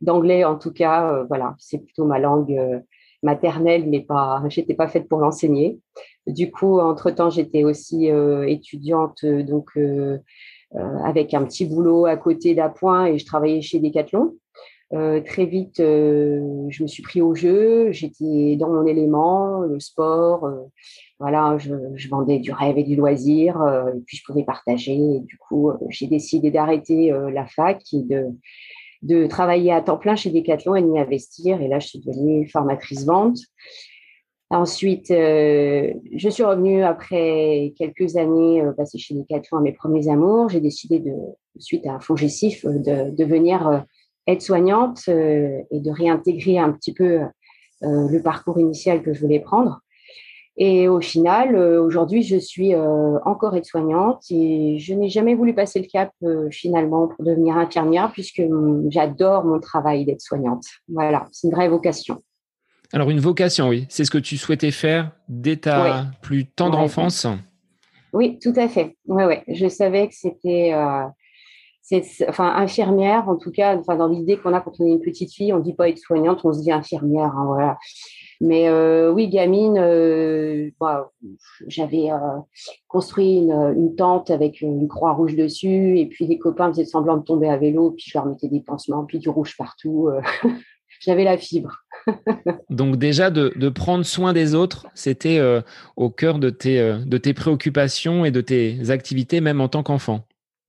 d'anglais 0.00 0.44
en 0.44 0.56
tout 0.56 0.72
cas, 0.72 1.12
euh, 1.12 1.24
voilà, 1.28 1.54
c'est 1.58 1.78
plutôt 1.78 2.04
ma 2.04 2.18
langue 2.18 2.52
euh, 2.52 2.80
maternelle, 3.22 3.88
mais 3.88 4.00
pas, 4.00 4.42
j'étais 4.48 4.74
pas 4.74 4.88
faite 4.88 5.08
pour 5.08 5.20
l'enseigner. 5.20 5.78
Du 6.26 6.50
coup, 6.50 6.78
entre 6.80 7.10
temps, 7.10 7.30
j'étais 7.30 7.64
aussi 7.64 8.10
euh, 8.10 8.46
étudiante, 8.46 9.24
donc 9.24 9.78
avec 11.04 11.34
un 11.34 11.44
petit 11.44 11.66
boulot 11.66 12.06
à 12.06 12.16
côté 12.16 12.54
d'Appoint 12.54 13.06
et 13.06 13.18
je 13.18 13.26
travaillais 13.26 13.60
chez 13.60 13.80
Decathlon. 13.80 14.36
Très 14.90 15.46
vite, 15.46 15.76
je 15.78 16.82
me 16.82 16.86
suis 16.88 17.02
pris 17.02 17.22
au 17.22 17.34
jeu, 17.34 17.92
j'étais 17.92 18.56
dans 18.56 18.70
mon 18.70 18.86
élément, 18.86 19.60
le 19.60 19.78
sport, 19.78 20.50
voilà, 21.18 21.56
je, 21.58 22.08
vendais 22.08 22.38
du 22.38 22.52
rêve 22.52 22.76
et 22.76 22.82
du 22.82 22.96
loisir, 22.96 23.56
et 23.94 24.00
puis 24.06 24.16
je 24.16 24.24
pouvais 24.24 24.44
partager. 24.44 25.20
Du 25.20 25.38
coup, 25.38 25.70
j'ai 25.90 26.08
décidé 26.08 26.50
d'arrêter 26.50 27.12
la 27.32 27.46
fac 27.46 27.82
et 27.92 28.02
de, 28.02 28.26
de 29.02 29.26
travailler 29.26 29.72
à 29.72 29.80
temps 29.80 29.96
plein 29.96 30.16
chez 30.16 30.30
Decathlon 30.30 30.74
et 30.74 30.82
d'y 30.82 30.98
investir. 30.98 31.60
Et 31.60 31.68
là, 31.68 31.78
je 31.78 31.88
suis 31.88 32.00
devenue 32.00 32.48
formatrice 32.48 33.04
vente. 33.04 33.38
Ensuite, 34.50 35.12
euh, 35.12 35.92
je 36.12 36.28
suis 36.28 36.42
revenue 36.42 36.82
après 36.82 37.72
quelques 37.78 38.16
années 38.16 38.60
euh, 38.60 38.72
passées 38.72 38.98
chez 38.98 39.14
Decathlon 39.14 39.58
à 39.58 39.60
mes 39.60 39.72
premiers 39.72 40.08
amours. 40.08 40.48
J'ai 40.48 40.60
décidé, 40.60 40.98
de, 40.98 41.12
suite 41.58 41.86
à 41.86 41.94
un 41.94 42.00
fonds 42.00 42.16
gestif, 42.16 42.64
euh, 42.64 43.10
de 44.26 44.32
devenir 44.32 44.36
aide-soignante 44.36 45.08
et 45.08 45.80
de 45.80 45.90
réintégrer 45.90 46.58
un 46.58 46.72
petit 46.72 46.92
peu 46.92 47.20
le 47.82 48.18
parcours 48.20 48.58
initial 48.58 49.02
que 49.02 49.12
je 49.12 49.20
voulais 49.20 49.40
prendre. 49.40 49.80
Et 50.62 50.88
au 50.88 51.00
final, 51.00 51.54
euh, 51.54 51.82
aujourd'hui, 51.82 52.22
je 52.22 52.36
suis 52.36 52.74
euh, 52.74 53.18
encore 53.24 53.56
aide-soignante 53.56 54.24
et 54.30 54.78
je 54.78 54.92
n'ai 54.92 55.08
jamais 55.08 55.34
voulu 55.34 55.54
passer 55.54 55.80
le 55.80 55.86
cap 55.86 56.12
euh, 56.22 56.50
finalement 56.50 57.08
pour 57.08 57.24
devenir 57.24 57.56
infirmière 57.56 58.12
puisque 58.12 58.42
j'adore 58.90 59.46
mon 59.46 59.58
travail 59.58 60.04
d'aide-soignante. 60.04 60.64
Voilà, 60.88 61.26
c'est 61.32 61.48
une 61.48 61.54
vraie 61.54 61.70
vocation. 61.70 62.22
Alors 62.92 63.08
une 63.08 63.20
vocation, 63.20 63.68
oui, 63.68 63.86
c'est 63.88 64.04
ce 64.04 64.10
que 64.10 64.18
tu 64.18 64.36
souhaitais 64.36 64.70
faire 64.70 65.12
dès 65.28 65.56
ta 65.56 66.08
plus 66.20 66.44
tendre 66.44 66.78
enfance? 66.78 67.26
Oui, 68.12 68.38
tout 68.42 68.52
à 68.56 68.68
fait. 68.68 68.96
Ouais, 69.06 69.24
ouais. 69.24 69.44
Je 69.48 69.68
savais 69.68 70.08
que 70.08 70.14
c'était, 70.14 70.74
enfin 72.28 72.54
infirmière 72.56 73.28
en 73.28 73.36
tout 73.36 73.50
cas. 73.50 73.76
Enfin 73.76 73.96
dans 73.96 74.08
l'idée 74.08 74.36
qu'on 74.36 74.54
a 74.54 74.60
quand 74.60 74.80
on 74.80 74.86
est 74.86 74.92
une 74.92 75.00
petite 75.00 75.32
fille, 75.32 75.52
on 75.52 75.58
dit 75.58 75.74
pas 75.74 75.88
aide-soignante, 75.88 76.44
on 76.44 76.52
se 76.52 76.60
dit 76.60 76.72
infirmière. 76.72 77.36
Hein, 77.36 77.44
voilà. 77.46 77.78
Mais 78.40 78.68
euh, 78.68 79.12
oui, 79.12 79.28
gamine, 79.28 79.76
euh, 79.78 80.70
bah, 80.80 81.10
j'avais 81.66 82.10
euh, 82.10 82.16
construit 82.88 83.36
une, 83.36 83.94
tente 83.96 84.30
avec 84.30 84.62
une 84.62 84.88
croix 84.88 85.12
rouge 85.12 85.36
dessus, 85.36 85.98
et 85.98 86.06
puis 86.06 86.26
les 86.26 86.38
copains 86.38 86.70
faisaient 86.70 86.86
semblant 86.86 87.18
de 87.18 87.22
tomber 87.22 87.50
à 87.50 87.58
vélo, 87.58 87.90
puis 87.90 88.06
je 88.08 88.16
leur 88.16 88.26
mettais 88.26 88.48
des 88.48 88.60
pansements, 88.60 89.04
puis 89.04 89.18
du 89.18 89.28
rouge 89.28 89.56
partout. 89.58 90.08
j'avais 91.00 91.24
la 91.24 91.36
fibre. 91.36 91.84
Donc 92.70 92.96
déjà, 92.96 93.28
de, 93.30 93.68
prendre 93.68 94.04
soin 94.06 94.32
des 94.32 94.54
autres, 94.54 94.86
c'était 94.94 95.38
au 95.96 96.08
cœur 96.08 96.38
de 96.38 96.48
tes 96.48 97.34
préoccupations 97.34 98.24
et 98.24 98.30
de 98.30 98.40
tes 98.40 98.90
activités, 98.90 99.42
même 99.42 99.60
en 99.60 99.68
tant 99.68 99.82
qu'enfant? 99.82 100.24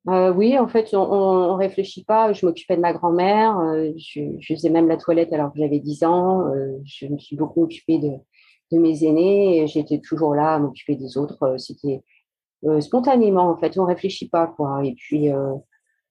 Euh, 0.09 0.33
oui, 0.33 0.57
en 0.57 0.68
fait, 0.68 0.94
on 0.95 1.53
ne 1.53 1.57
réfléchit 1.57 2.03
pas. 2.03 2.33
Je 2.33 2.45
m'occupais 2.45 2.75
de 2.75 2.81
ma 2.81 2.94
grand-mère. 2.94 3.59
Euh, 3.59 3.92
je, 3.98 4.21
faisais 4.48 4.69
même 4.69 4.88
la 4.88 4.98
toilette 4.98 5.31
alors 5.31 5.53
que 5.53 5.59
j'avais 5.59 5.80
10 5.80 6.03
ans. 6.03 6.48
Euh, 6.48 6.77
je 6.86 7.06
me 7.06 7.18
suis 7.19 7.36
beaucoup 7.36 7.63
occupée 7.63 8.00
de, 8.00 8.18
mes 8.74 9.03
aînés 9.03 9.68
j'étais 9.68 10.00
toujours 10.00 10.33
là 10.33 10.56
à 10.56 10.59
m'occuper 10.59 10.95
des 10.95 11.18
autres. 11.18 11.57
C'était 11.57 12.03
spontanément, 12.80 13.50
en 13.50 13.57
fait. 13.57 13.77
On 13.77 13.86
réfléchit 13.86 14.30
pas, 14.30 14.48
quoi. 14.48 14.81
Et 14.86 14.94
puis, 14.95 15.30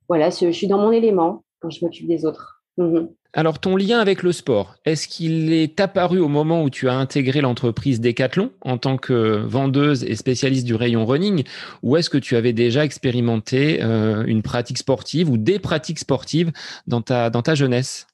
voilà, 0.08 0.30
je 0.30 0.50
suis 0.50 0.66
dans 0.66 0.78
mon 0.78 0.92
élément 0.92 1.44
quand 1.60 1.70
je 1.70 1.84
m'occupe 1.84 2.06
des 2.06 2.26
autres. 2.26 2.62
Mmh 2.76 3.06
alors, 3.32 3.60
ton 3.60 3.76
lien 3.76 4.00
avec 4.00 4.24
le 4.24 4.32
sport, 4.32 4.74
est-ce 4.84 5.06
qu'il 5.06 5.52
est 5.52 5.78
apparu 5.78 6.18
au 6.18 6.26
moment 6.26 6.64
où 6.64 6.70
tu 6.70 6.88
as 6.88 6.94
intégré 6.94 7.40
l'entreprise 7.40 8.00
Decathlon 8.00 8.50
en 8.62 8.76
tant 8.76 8.96
que 8.96 9.36
vendeuse 9.46 10.02
et 10.02 10.16
spécialiste 10.16 10.66
du 10.66 10.74
rayon 10.74 11.06
running, 11.06 11.44
ou 11.84 11.96
est-ce 11.96 12.10
que 12.10 12.18
tu 12.18 12.34
avais 12.34 12.52
déjà 12.52 12.84
expérimenté 12.84 13.82
euh, 13.82 14.24
une 14.24 14.42
pratique 14.42 14.78
sportive 14.78 15.30
ou 15.30 15.36
des 15.36 15.60
pratiques 15.60 16.00
sportives 16.00 16.50
dans 16.88 17.02
ta, 17.02 17.54
jeunesse? 17.54 18.08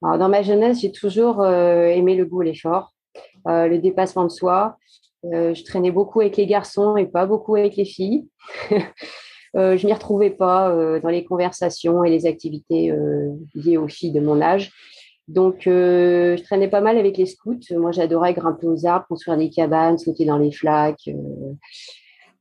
Dans 0.00 0.28
ma 0.28 0.42
jeunesse, 0.42 0.80
j'ai 0.80 0.92
toujours 0.92 1.42
euh, 1.42 1.88
aimé 1.88 2.14
le 2.14 2.24
goût, 2.24 2.42
l'effort, 2.42 2.94
euh, 3.48 3.66
le 3.66 3.78
dépassement 3.78 4.24
de 4.24 4.30
soi. 4.30 4.76
je 5.24 5.64
traînais 5.64 5.90
beaucoup 5.90 6.20
avec 6.20 6.36
les 6.36 6.46
garçons 6.46 6.96
et 6.96 7.06
pas 7.06 7.26
beaucoup 7.26 7.56
avec 7.56 7.74
les 7.74 7.84
filles. 7.84 8.28
Euh, 9.56 9.76
je 9.76 9.86
m'y 9.86 9.92
retrouvais 9.92 10.30
pas 10.30 10.70
euh, 10.70 11.00
dans 11.00 11.08
les 11.08 11.24
conversations 11.24 12.04
et 12.04 12.10
les 12.10 12.26
activités 12.26 12.90
euh, 12.90 13.30
liées 13.54 13.78
aux 13.78 13.88
filles 13.88 14.12
de 14.12 14.20
mon 14.20 14.40
âge. 14.40 14.72
Donc, 15.28 15.62
je 15.64 16.40
traînais 16.44 16.68
pas 16.68 16.80
mal 16.80 16.96
avec 16.98 17.16
les 17.16 17.26
scouts. 17.26 17.58
Moi, 17.72 17.90
j'adorais 17.90 18.32
grimper 18.32 18.68
aux 18.68 18.86
arbres, 18.86 19.06
construire 19.08 19.36
des 19.36 19.50
cabanes, 19.50 19.98
sauter 19.98 20.24
dans 20.24 20.38
les 20.38 20.52
flaques, 20.52 21.10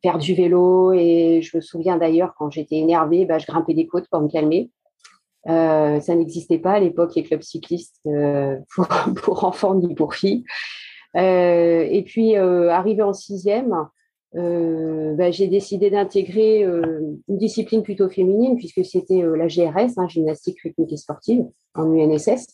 faire 0.03 0.19
du 0.19 0.35
vélo. 0.35 0.93
Et 0.93 1.41
je 1.41 1.57
me 1.57 1.61
souviens 1.61 1.97
d'ailleurs, 1.97 2.35
quand 2.37 2.51
j'étais 2.51 2.75
énervée, 2.75 3.25
bah, 3.25 3.39
je 3.39 3.47
grimpais 3.47 3.73
des 3.73 3.87
côtes 3.87 4.07
pour 4.11 4.21
me 4.21 4.27
calmer. 4.27 4.69
ça 5.47 6.15
n'existait 6.15 6.59
pas 6.59 6.73
à 6.73 6.79
l'époque, 6.79 7.15
les 7.15 7.23
clubs 7.23 7.41
cyclistes 7.41 7.99
pour, 8.75 8.87
pour, 9.23 9.45
enfants 9.45 9.73
ni 9.73 9.95
pour 9.95 10.13
filles. 10.13 10.43
et 11.15 12.03
puis, 12.05 12.35
arrivé 12.35 13.01
en 13.01 13.13
sixième, 13.13 13.87
euh, 14.37 15.13
bah, 15.15 15.31
j'ai 15.31 15.47
décidé 15.47 15.89
d'intégrer 15.89 16.63
euh, 16.65 17.01
une 17.29 17.37
discipline 17.37 17.83
plutôt 17.83 18.09
féminine 18.09 18.57
puisque 18.57 18.83
c'était 18.83 19.23
euh, 19.23 19.37
la 19.37 19.47
GRS, 19.47 19.97
hein, 19.97 20.07
gymnastique 20.07 20.59
rythmique 20.61 20.91
et 20.91 20.97
sportive, 20.97 21.45
en 21.73 21.93
UNSS. 21.93 22.47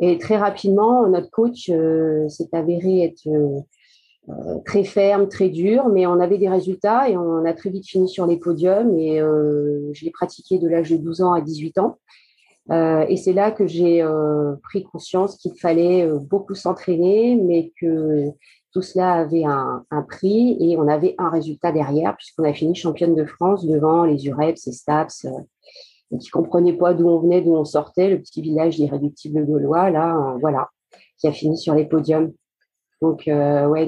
Et 0.00 0.18
très 0.18 0.36
rapidement, 0.36 1.06
notre 1.08 1.30
coach 1.30 1.70
s'est 2.28 2.48
avéré 2.52 3.04
être 3.04 3.28
très 4.64 4.84
ferme, 4.84 5.28
très 5.28 5.48
dur, 5.48 5.88
mais 5.90 6.06
on 6.06 6.18
avait 6.18 6.38
des 6.38 6.48
résultats 6.48 7.08
et 7.08 7.16
on 7.16 7.44
a 7.44 7.52
très 7.52 7.70
vite 7.70 7.86
fini 7.86 8.08
sur 8.08 8.26
les 8.26 8.38
podiums. 8.38 8.98
Et 8.98 9.18
je 9.18 10.04
l'ai 10.04 10.10
pratiqué 10.10 10.58
de 10.58 10.66
l'âge 10.66 10.90
de 10.90 10.96
12 10.96 11.20
ans 11.20 11.32
à 11.34 11.40
18 11.40 11.78
ans. 11.78 11.98
et 12.72 13.16
c'est 13.16 13.34
là 13.34 13.52
que 13.52 13.66
j'ai 13.66 14.04
pris 14.62 14.82
conscience 14.82 15.36
qu'il 15.36 15.52
fallait 15.60 16.08
beaucoup 16.22 16.54
s'entraîner, 16.54 17.36
mais 17.36 17.70
que 17.78 18.32
tout 18.72 18.82
cela 18.82 19.12
avait 19.12 19.44
un, 19.44 19.84
prix 20.08 20.56
et 20.60 20.76
on 20.78 20.88
avait 20.88 21.14
un 21.18 21.28
résultat 21.28 21.72
derrière, 21.72 22.16
puisqu'on 22.16 22.44
a 22.44 22.52
fini 22.52 22.74
championne 22.74 23.14
de 23.14 23.24
France 23.24 23.66
devant 23.66 24.04
les 24.04 24.26
UREPS 24.26 24.66
et 24.66 24.72
STAPS, 24.72 25.26
euh, 25.26 26.18
qui 26.18 26.30
comprenaient 26.30 26.72
pas 26.72 26.94
d'où 26.94 27.08
on 27.08 27.20
venait, 27.20 27.42
d'où 27.42 27.54
on 27.54 27.64
sortait, 27.64 28.08
le 28.08 28.18
petit 28.18 28.40
village 28.40 28.78
irréductible 28.78 29.44
gaulois, 29.44 29.90
là, 29.90 30.16
euh, 30.16 30.38
voilà, 30.40 30.70
qui 31.18 31.28
a 31.28 31.32
fini 31.32 31.58
sur 31.58 31.74
les 31.74 31.84
podiums. 31.84 32.32
Donc, 33.02 33.28
euh, 33.28 33.66
ouais, 33.66 33.86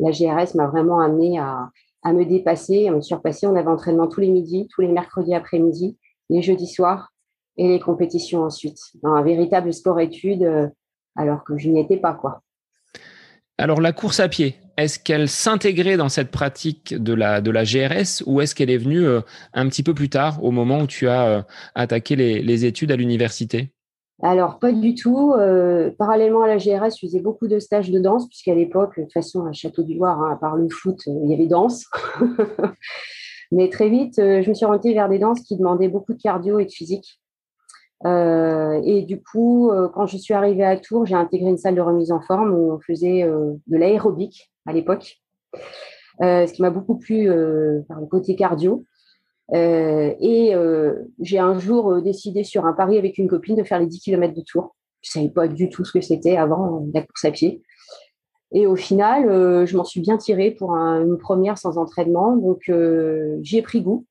la 0.00 0.10
GRS 0.10 0.54
m'a 0.54 0.66
vraiment 0.66 1.00
amené 1.00 1.38
à, 1.38 1.70
à 2.02 2.12
me 2.12 2.24
dépasser, 2.24 2.88
à 2.88 2.92
me 2.92 3.00
surpasser. 3.00 3.46
On 3.46 3.56
avait 3.56 3.68
entraînement 3.68 4.08
tous 4.08 4.20
les 4.20 4.30
midis, 4.30 4.68
tous 4.68 4.80
les 4.80 4.88
mercredis 4.88 5.34
après-midi, 5.34 5.96
les 6.30 6.42
jeudis 6.42 6.66
soirs 6.66 7.12
et 7.56 7.68
les 7.68 7.80
compétitions 7.80 8.42
ensuite. 8.42 8.78
Un 9.02 9.22
véritable 9.22 9.72
sport-études, 9.72 10.44
euh, 10.44 10.68
alors 11.16 11.44
que 11.44 11.58
je 11.58 11.68
n'y 11.68 11.80
étais 11.80 11.96
pas, 11.96 12.14
quoi. 12.14 12.42
Alors 13.60 13.80
la 13.80 13.92
course 13.92 14.20
à 14.20 14.28
pied, 14.28 14.54
est-ce 14.76 15.00
qu'elle 15.00 15.28
s'intégrait 15.28 15.96
dans 15.96 16.08
cette 16.08 16.30
pratique 16.30 16.94
de 16.94 17.12
la, 17.12 17.40
GRS 17.40 18.22
ou 18.24 18.40
est-ce 18.40 18.54
qu'elle 18.54 18.70
est 18.70 18.78
venue 18.78 19.04
euh, 19.04 19.20
un 19.52 19.68
petit 19.68 19.82
peu 19.82 19.94
plus 19.94 20.08
tard, 20.08 20.44
au 20.44 20.52
moment 20.52 20.82
où 20.82 20.86
tu 20.86 21.08
as 21.08 21.26
euh, 21.26 21.42
attaqué 21.74 22.14
les, 22.14 22.64
études 22.64 22.92
à 22.92 22.96
l'université? 22.96 23.72
Alors, 24.22 24.60
pas 24.60 24.70
du 24.70 24.94
tout. 24.94 25.32
parallèlement 25.98 26.42
à 26.42 26.48
la 26.48 26.56
GRS, 26.56 26.94
je 27.00 27.06
faisais 27.06 27.20
beaucoup 27.20 27.46
de 27.48 27.58
stages 27.58 27.90
de 27.90 27.98
danse, 28.00 28.28
puisqu'à 28.28 28.54
l'époque, 28.54 28.96
de 28.96 29.04
toute 29.04 29.12
façon, 29.12 29.44
à 29.46 29.52
Château 29.52 29.82
du 29.82 29.94
Loir, 29.94 30.20
hein, 30.20 30.32
à 30.32 30.36
part 30.36 30.56
le 30.56 30.68
foot, 30.68 30.98
il 31.06 31.28
y 31.28 31.34
avait 31.34 31.46
danse. 31.46 31.86
Mais 33.52 33.68
très 33.68 33.88
vite, 33.88 34.14
je 34.16 34.48
me 34.48 34.54
suis 34.54 34.66
orientée 34.66 34.92
vers 34.92 35.08
des 35.08 35.20
danses 35.20 35.40
qui 35.40 35.56
demandaient 35.56 35.88
beaucoup 35.88 36.14
de 36.14 36.20
cardio 36.20 36.58
et 36.58 36.64
de 36.64 36.70
physique. 36.70 37.20
Euh, 38.06 38.80
et 38.84 39.02
du 39.02 39.20
coup, 39.20 39.70
euh, 39.70 39.88
quand 39.88 40.06
je 40.06 40.16
suis 40.16 40.34
arrivée 40.34 40.64
à 40.64 40.76
Tours, 40.76 41.06
j'ai 41.06 41.14
intégré 41.14 41.48
une 41.48 41.58
salle 41.58 41.74
de 41.74 41.80
remise 41.80 42.12
en 42.12 42.20
forme 42.20 42.52
où 42.54 42.72
on 42.72 42.80
faisait 42.80 43.24
euh, 43.24 43.54
de 43.66 43.76
l'aérobic 43.76 44.52
à 44.66 44.72
l'époque, 44.72 45.20
ce 46.20 46.52
qui 46.52 46.62
m'a 46.62 46.70
beaucoup 46.70 46.96
plu 46.96 47.28
par 47.88 48.00
le 48.00 48.06
côté 48.06 48.36
cardio. 48.36 48.84
et 49.52 50.52
j'ai 51.20 51.38
un 51.38 51.58
jour 51.58 52.02
décidé 52.02 52.44
sur 52.44 52.66
un 52.66 52.72
pari 52.72 52.98
avec 52.98 53.18
une 53.18 53.28
copine 53.28 53.56
de 53.56 53.64
faire 53.64 53.78
les 53.78 53.86
10 53.86 54.00
km 54.00 54.34
de 54.34 54.42
Tours. 54.42 54.76
Je 55.00 55.10
savais 55.10 55.30
pas 55.30 55.48
du 55.48 55.68
tout 55.70 55.84
ce 55.84 55.92
que 55.92 56.00
c'était 56.00 56.36
avant 56.36 56.86
la 56.92 57.02
course 57.02 57.24
à 57.24 57.30
pied. 57.30 57.62
Et 58.52 58.66
au 58.66 58.76
final, 58.76 59.66
je 59.66 59.76
m'en 59.76 59.84
suis 59.84 60.00
bien 60.00 60.18
tirée 60.18 60.50
pour 60.50 60.72
une 60.72 61.18
première 61.18 61.56
sans 61.56 61.78
entraînement. 61.78 62.36
Donc, 62.36 62.70
j'y 63.40 63.58
ai 63.58 63.62
pris 63.62 63.80
goût. 63.80 64.04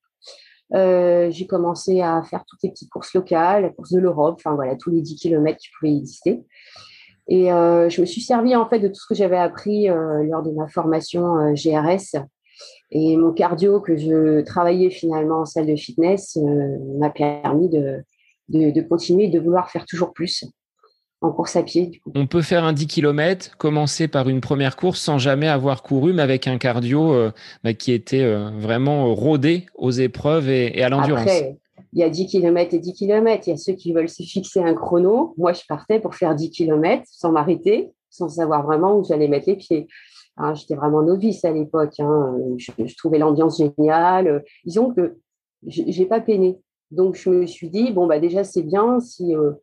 Euh, 0.74 1.29
j'ai 1.31 1.47
commencé 1.47 2.01
à 2.01 2.21
faire 2.24 2.43
toutes 2.45 2.62
les 2.63 2.69
petites 2.69 2.89
courses 2.89 3.13
locales, 3.13 3.63
la 3.63 3.69
course 3.69 3.91
de 3.91 4.00
l'Europe, 4.00 4.36
enfin 4.38 4.55
voilà, 4.55 4.75
tous 4.75 4.91
les 4.91 5.01
10 5.01 5.15
km 5.15 5.57
qui 5.57 5.69
pouvaient 5.77 5.95
exister. 5.95 6.43
Et 7.29 7.51
euh, 7.51 7.89
je 7.89 8.01
me 8.01 8.05
suis 8.05 8.21
servi 8.21 8.55
en 8.55 8.67
fait 8.67 8.79
de 8.79 8.88
tout 8.88 8.95
ce 8.95 9.07
que 9.07 9.15
j'avais 9.15 9.38
appris 9.38 9.89
euh, 9.89 10.24
lors 10.24 10.43
de 10.43 10.51
ma 10.51 10.67
formation 10.67 11.53
GRS. 11.53 12.21
Et 12.91 13.17
mon 13.17 13.33
cardio 13.33 13.79
que 13.79 13.95
je 13.95 14.41
travaillais 14.41 14.89
finalement 14.89 15.41
en 15.41 15.45
salle 15.45 15.67
de 15.67 15.75
fitness 15.75 16.38
m'a 16.97 17.09
permis 17.09 17.69
de, 17.69 18.03
de, 18.50 18.71
de 18.71 18.81
continuer 18.81 19.27
de 19.27 19.39
vouloir 19.39 19.69
faire 19.69 19.86
toujours 19.86 20.13
plus 20.13 20.45
en 21.21 21.31
course 21.31 21.55
à 21.55 21.63
pied. 21.63 22.01
On 22.15 22.27
peut 22.27 22.41
faire 22.41 22.63
un 22.63 22.74
10 22.74 22.88
km, 22.88 23.57
commencer 23.57 24.07
par 24.07 24.29
une 24.29 24.41
première 24.41 24.75
course 24.75 25.00
sans 25.00 25.17
jamais 25.17 25.47
avoir 25.47 25.83
couru, 25.83 26.13
mais 26.13 26.21
avec 26.21 26.47
un 26.47 26.57
cardio 26.57 27.13
euh, 27.13 27.31
bah, 27.63 27.74
qui 27.74 27.91
était 27.91 28.24
euh, 28.24 28.50
vraiment 28.51 29.13
rodé 29.15 29.65
aux 29.75 29.91
épreuves 29.91 30.50
et, 30.50 30.81
à 30.83 30.89
l'endurance. 30.89 31.29
Il 31.93 32.00
y 32.00 32.03
a 32.03 32.09
10 32.09 32.27
km 32.27 32.74
et 32.74 32.79
10 32.79 32.93
km. 32.93 33.47
Il 33.47 33.50
y 33.51 33.53
a 33.53 33.57
ceux 33.57 33.74
qui 33.74 33.93
veulent 33.93 34.09
se 34.09 34.21
fixer 34.24 34.59
un 34.59 34.74
chrono. 34.74 35.33
Moi, 35.38 35.53
je 35.53 35.62
partais 35.67 36.00
pour 36.00 36.15
faire 36.15 36.36
10 36.36 36.51
km 36.51 37.03
sans 37.09 37.31
m'arrêter, 37.31 37.91
sans 38.09 38.29
savoir 38.29 38.63
vraiment 38.63 38.97
où 38.97 39.03
j'allais 39.03 39.27
mettre 39.27 39.50
les 39.50 39.55
pieds. 39.55 39.88
Ah, 40.36 40.53
j'étais 40.53 40.75
vraiment 40.75 41.01
novice 41.01 41.43
à 41.45 41.51
l'époque. 41.51 42.00
Hein. 42.00 42.38
Je, 42.57 42.95
trouvais 42.95 43.17
l'ambiance 43.17 43.57
géniale. 43.57 44.43
Disons 44.65 44.93
que 44.93 45.17
j'ai 45.65 46.05
pas 46.05 46.19
peiné. 46.19 46.59
Donc, 46.91 47.15
je 47.15 47.29
me 47.29 47.45
suis 47.47 47.69
dit, 47.69 47.91
bon, 47.91 48.05
bah, 48.05 48.19
déjà, 48.19 48.43
c'est 48.43 48.62
bien 48.62 49.00
si 49.00 49.36
euh, 49.36 49.53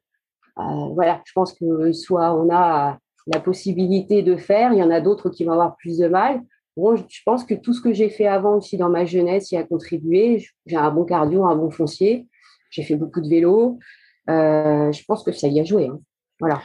voilà, 0.57 1.21
je 1.25 1.33
pense 1.35 1.53
que 1.53 1.93
soit 1.93 2.35
on 2.35 2.49
a 2.53 2.99
la 3.27 3.41
possibilité 3.41 4.23
de 4.23 4.37
faire, 4.37 4.73
il 4.73 4.79
y 4.79 4.83
en 4.83 4.91
a 4.91 5.01
d'autres 5.01 5.31
qui 5.31 5.45
vont 5.45 5.53
avoir 5.53 5.77
plus 5.77 5.99
de 5.99 6.09
mal. 6.09 6.43
Bon, 6.77 6.97
je 6.97 7.21
pense 7.25 7.45
que 7.45 7.55
tout 7.55 7.73
ce 7.73 7.81
que 7.81 7.93
j'ai 7.93 8.11
fait 8.11 8.27
avant 8.27 8.57
aussi 8.57 8.77
dans 8.77 8.89
ma 8.89 9.05
jeunesse 9.05 9.53
y 9.53 9.57
a 9.57 9.63
contribué. 9.63 10.45
J'ai 10.67 10.77
un 10.77 10.91
bon 10.91 11.05
cardio, 11.05 11.45
un 11.45 11.55
bon 11.55 11.71
foncier. 11.71 12.27
J'ai 12.71 12.83
fait 12.83 12.97
beaucoup 12.97 13.21
de 13.21 13.29
vélo. 13.29 13.79
Euh, 14.29 14.91
je 14.91 15.05
pense 15.05 15.23
que 15.23 15.31
ça 15.33 15.47
y 15.47 15.61
a 15.61 15.65
joué. 15.65 15.87
Hein. 15.87 16.01
Voilà. 16.41 16.61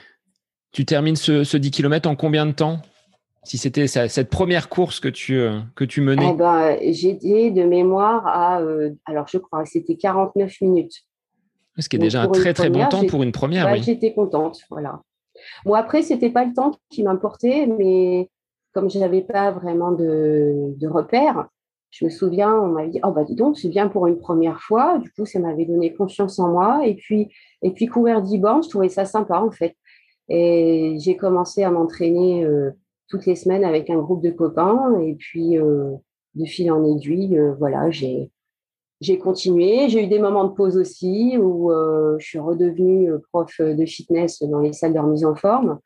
Tu 0.72 0.86
termines 0.86 1.16
ce, 1.16 1.58
10 1.58 1.72
km 1.72 2.10
en 2.10 2.16
combien 2.16 2.46
de 2.46 2.52
temps? 2.52 2.80
Si 3.44 3.58
c'était 3.58 3.88
cette 3.88 4.30
première 4.30 4.68
course 4.68 5.00
que 5.00 5.08
tu, 5.08 5.38
euh, 5.38 5.60
que 5.76 5.86
tu 5.86 6.02
menais 6.02 6.32
eh 6.32 6.38
ben, 6.38 6.78
J'étais 6.92 7.52
de 7.52 7.64
mémoire 7.64 8.28
à, 8.28 8.62
alors 9.06 9.28
je 9.28 9.38
crois 9.38 9.64
que 9.64 9.70
c'était 9.70 9.96
49 9.96 10.54
minutes. 10.62 11.04
Ce 11.80 11.90
qui 11.90 11.96
est 11.96 12.00
déjà 12.00 12.24
un 12.24 12.28
très 12.28 12.54
très 12.54 12.70
bon 12.70 12.86
temps 12.88 13.06
pour 13.06 13.24
une 13.24 13.32
première. 13.32 13.66
Bah, 13.66 13.76
j'étais 13.78 14.14
contente, 14.14 14.62
voilà. 14.70 15.02
Bon 15.66 15.74
après 15.74 16.02
c'était 16.02 16.30
pas 16.30 16.46
le 16.46 16.54
temps 16.54 16.72
qui 16.90 17.04
m'importait, 17.04 17.68
mais 17.68 18.30
comme 18.74 18.90
je 18.90 19.00
n'avais 19.00 19.22
pas 19.22 19.52
vraiment 19.52 19.92
de, 19.92 20.74
de 20.78 20.88
repères, 20.88 21.48
je 21.92 22.06
me 22.06 22.10
souviens, 22.10 22.54
on 22.54 22.68
m'avait 22.68 22.90
dit 22.90 23.00
oh 23.04 23.12
bah 23.12 23.24
dis 23.24 23.36
donc 23.36 23.58
c'est 23.58 23.70
bien 23.70 23.88
pour 23.88 24.08
une 24.08 24.18
première 24.18 24.62
fois. 24.62 25.00
Du 25.00 25.12
coup 25.12 25.26
ça 25.26 25.40
m'avait 25.40 25.66
donné 25.66 25.94
confiance 25.94 26.40
en 26.40 26.50
moi 26.50 26.86
et 26.86 26.96
puis 26.96 27.30
et 27.62 27.72
puis 27.72 27.88
courir 27.88 28.22
10 28.22 28.38
bornes, 28.38 28.64
je 28.64 28.70
trouvais 28.70 28.90
ça 28.90 29.06
sympa 29.06 29.40
en 29.40 29.52
fait. 29.52 29.76
Et 30.30 30.96
j'ai 31.00 31.18
commencé 31.18 31.64
à 31.64 31.72
m'entraîner 31.72 32.46
euh, 32.46 32.72
toutes 33.08 33.26
les 33.26 33.36
semaines 33.36 33.64
avec 33.64 33.90
un 33.90 33.98
groupe 33.98 34.22
de 34.22 34.30
copains 34.30 35.00
et 35.00 35.16
puis 35.16 35.58
euh, 35.58 35.96
de 36.36 36.46
fil 36.46 36.72
en 36.72 36.86
aiguille, 36.86 37.38
euh, 37.40 37.56
voilà 37.58 37.90
j'ai 37.90 38.32
j'ai 39.02 39.18
continué. 39.18 39.88
J'ai 39.90 40.04
eu 40.04 40.08
des 40.08 40.20
moments 40.20 40.46
de 40.46 40.54
pause 40.54 40.78
aussi 40.78 41.38
où 41.38 41.72
euh, 41.72 42.18
je 42.20 42.26
suis 42.26 42.40
redevenue 42.40 43.12
euh, 43.12 43.20
prof 43.32 43.62
de 43.62 43.86
fitness 43.86 44.42
dans 44.44 44.60
les 44.60 44.74
salles 44.74 44.94
de 44.94 45.00
remise 45.00 45.26
en 45.26 45.36
forme, 45.36 45.80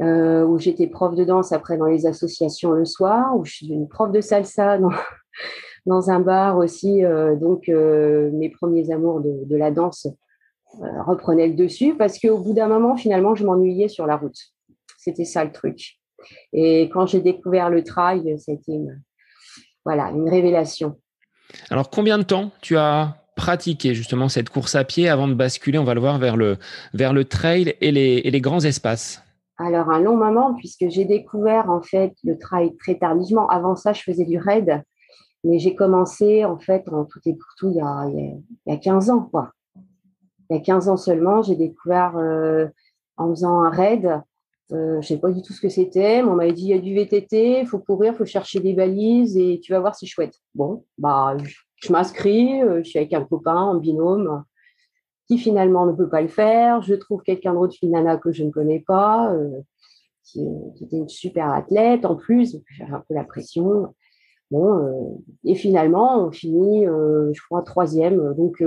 euh, 0.00 0.44
où 0.44 0.58
j'étais 0.58 0.86
prof 0.86 1.14
de 1.14 1.24
danse 1.24 1.52
après 1.52 1.76
dans 1.76 1.86
les 1.86 2.06
associations 2.06 2.72
le 2.72 2.84
soir, 2.84 3.36
où 3.36 3.44
je 3.44 3.52
suis 3.52 3.68
devenue 3.68 3.88
prof 3.88 4.12
de 4.12 4.20
salsa 4.20 4.78
dans, 5.86 6.10
un 6.10 6.20
bar 6.20 6.58
aussi. 6.58 7.02
donc 7.40 7.68
mes 7.68 8.50
premiers 8.50 8.90
amours 8.90 9.20
de, 9.20 9.56
la 9.56 9.70
danse 9.70 10.06
reprenaient 11.06 11.48
le 11.48 11.54
dessus 11.54 11.94
parce 11.96 12.18
qu'au 12.18 12.38
bout 12.38 12.52
d'un 12.52 12.68
moment, 12.68 12.96
finalement, 12.96 13.34
je 13.34 13.46
m'ennuyais 13.46 13.88
sur 13.88 14.06
la 14.06 14.16
route. 14.16 14.38
C'était 14.98 15.24
ça 15.24 15.44
le 15.44 15.50
truc. 15.50 15.98
Et 16.52 16.90
quand 16.92 17.06
j'ai 17.06 17.20
découvert 17.20 17.70
le 17.70 17.82
trail, 17.82 18.36
une, 18.66 19.02
voilà, 19.84 20.10
une 20.10 20.28
révélation. 20.28 20.98
Alors, 21.70 21.90
combien 21.90 22.18
de 22.18 22.24
temps 22.24 22.50
tu 22.60 22.76
as 22.76 23.16
pratiqué 23.36 23.94
justement 23.94 24.28
cette 24.28 24.48
course 24.48 24.74
à 24.74 24.84
pied 24.84 25.08
avant 25.08 25.28
de 25.28 25.34
basculer, 25.34 25.78
on 25.78 25.84
va 25.84 25.94
le 25.94 26.00
voir, 26.00 26.18
vers 26.18 26.36
le, 26.36 26.58
vers 26.92 27.12
le 27.12 27.24
trail 27.24 27.74
et 27.80 27.92
les, 27.92 28.20
et 28.24 28.30
les 28.30 28.40
grands 28.40 28.64
espaces? 28.64 29.22
Alors, 29.58 29.90
un 29.90 30.00
long 30.00 30.16
moment, 30.16 30.54
puisque 30.54 30.88
j'ai 30.88 31.04
découvert 31.04 31.70
en 31.70 31.82
fait 31.82 32.14
le 32.22 32.38
trail 32.38 32.76
très 32.76 32.96
tardivement. 32.96 33.48
Avant 33.48 33.74
ça, 33.74 33.92
je 33.92 34.02
faisais 34.02 34.24
du 34.24 34.38
raid, 34.38 34.82
mais 35.44 35.58
j'ai 35.58 35.74
commencé 35.74 36.44
en 36.44 36.58
fait 36.58 36.88
en 36.88 37.04
tout 37.04 37.20
et 37.26 37.34
pour 37.34 37.48
tout 37.58 37.70
il 37.70 37.76
y 37.76 37.80
a, 37.80 38.06
il 38.08 38.42
y 38.66 38.72
a 38.72 38.76
15 38.76 39.10
ans. 39.10 39.28
Quoi. 39.30 39.52
Il 40.50 40.56
y 40.56 40.58
a 40.58 40.60
15 40.60 40.88
ans 40.88 40.96
seulement, 40.96 41.42
j'ai 41.42 41.56
découvert 41.56 42.16
euh, 42.16 42.68
en 43.16 43.30
faisant 43.30 43.62
un 43.62 43.70
raid 43.70 44.22
euh, 44.72 44.92
je 44.94 44.96
ne 44.96 45.02
sais 45.02 45.18
pas 45.18 45.30
du 45.30 45.40
tout 45.40 45.54
ce 45.54 45.60
que 45.62 45.70
c'était, 45.70 46.22
mais 46.22 46.28
on 46.28 46.34
m'avait 46.34 46.52
dit 46.52 46.64
il 46.64 46.68
y 46.68 46.74
a 46.74 46.78
du 46.78 46.94
VTT, 46.94 47.60
il 47.60 47.66
faut 47.66 47.78
courir, 47.78 48.12
il 48.12 48.16
faut 48.16 48.26
chercher 48.26 48.60
des 48.60 48.74
balises 48.74 49.36
et 49.38 49.60
tu 49.62 49.72
vas 49.72 49.80
voir, 49.80 49.94
c'est 49.94 50.06
chouette. 50.06 50.34
Bon, 50.54 50.84
bah, 50.98 51.36
je, 51.76 51.92
m'inscris, 51.92 52.62
euh, 52.62 52.82
je 52.84 52.90
suis 52.90 52.98
avec 52.98 53.14
un 53.14 53.24
copain 53.24 53.56
en 53.56 53.76
binôme 53.76 54.44
qui 55.26 55.38
finalement 55.38 55.86
ne 55.86 55.92
peut 55.92 56.08
pas 56.08 56.20
le 56.20 56.28
faire. 56.28 56.82
Je 56.82 56.94
trouve 56.94 57.22
quelqu'un 57.22 57.54
d'autre, 57.54 57.76
une 57.82 57.92
nana 57.92 58.18
que 58.18 58.30
je 58.30 58.44
ne 58.44 58.50
connais 58.50 58.80
pas, 58.80 59.32
euh, 59.32 59.48
qui, 60.24 60.46
était 60.82 60.96
une 60.96 61.08
super 61.08 61.50
athlète 61.50 62.04
en 62.04 62.16
plus, 62.16 62.58
j'avais 62.76 62.92
un 62.92 63.02
peu 63.08 63.14
la 63.14 63.24
pression. 63.24 63.94
Bon, 64.50 65.22
et 65.44 65.54
finalement, 65.54 66.26
on 66.26 66.30
finit, 66.30 66.84
je 66.86 67.40
crois, 67.46 67.60
troisième, 67.62 68.34
donc 68.34 68.62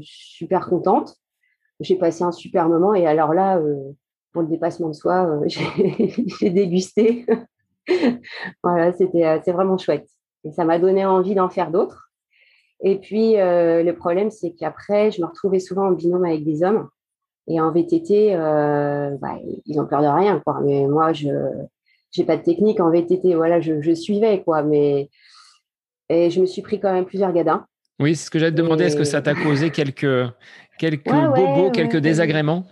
super 0.00 0.66
contente. 0.66 1.14
J'ai 1.80 1.96
passé 1.96 2.24
un 2.24 2.32
super 2.32 2.70
moment 2.70 2.94
et 2.94 3.06
alors 3.06 3.34
là, 3.34 3.60
pour 4.36 4.42
le 4.42 4.48
dépassement 4.48 4.88
de 4.88 4.92
soi, 4.94 5.26
euh, 5.26 5.48
j'ai 5.48 6.50
dégusté. 6.50 7.24
voilà, 8.62 8.92
c'était 8.92 9.24
euh, 9.24 9.38
c'est 9.42 9.52
vraiment 9.52 9.78
chouette. 9.78 10.06
Et 10.44 10.52
ça 10.52 10.66
m'a 10.66 10.78
donné 10.78 11.06
envie 11.06 11.34
d'en 11.34 11.48
faire 11.48 11.70
d'autres. 11.70 12.10
Et 12.84 12.96
puis, 12.98 13.40
euh, 13.40 13.82
le 13.82 13.94
problème, 13.94 14.30
c'est 14.30 14.50
qu'après, 14.50 15.10
je 15.10 15.22
me 15.22 15.26
retrouvais 15.26 15.58
souvent 15.58 15.86
en 15.86 15.92
binôme 15.92 16.26
avec 16.26 16.44
des 16.44 16.62
hommes. 16.62 16.86
Et 17.48 17.62
en 17.62 17.72
VTT, 17.72 18.36
bah, 18.36 19.38
ils 19.64 19.80
ont 19.80 19.86
peur 19.86 20.02
de 20.02 20.06
rien, 20.06 20.42
quoi. 20.44 20.60
Mais 20.62 20.86
moi, 20.86 21.14
je 21.14 21.28
n'ai 22.18 22.24
pas 22.26 22.36
de 22.36 22.42
technique 22.42 22.80
en 22.80 22.90
VTT. 22.90 23.36
Voilà, 23.36 23.58
je, 23.60 23.94
suivais, 23.94 24.42
quoi. 24.42 24.62
Mais 24.62 25.08
et 26.10 26.28
je 26.28 26.42
me 26.42 26.46
suis 26.46 26.60
pris 26.60 26.78
quand 26.78 26.92
même 26.92 27.06
plusieurs 27.06 27.32
gadins. 27.32 27.64
Oui, 28.00 28.14
c'est 28.14 28.26
ce 28.26 28.30
que 28.30 28.38
j'allais 28.38 28.52
te 28.52 28.56
demander. 28.56 28.84
Est-ce 28.84 28.96
que 28.96 29.04
ça 29.04 29.22
t'a 29.22 29.34
causé 29.34 29.70
quelques, 29.70 30.28
quelques 30.78 31.10
bobos, 31.10 31.70
quelques 31.70 31.96
désagréments? 31.96 32.66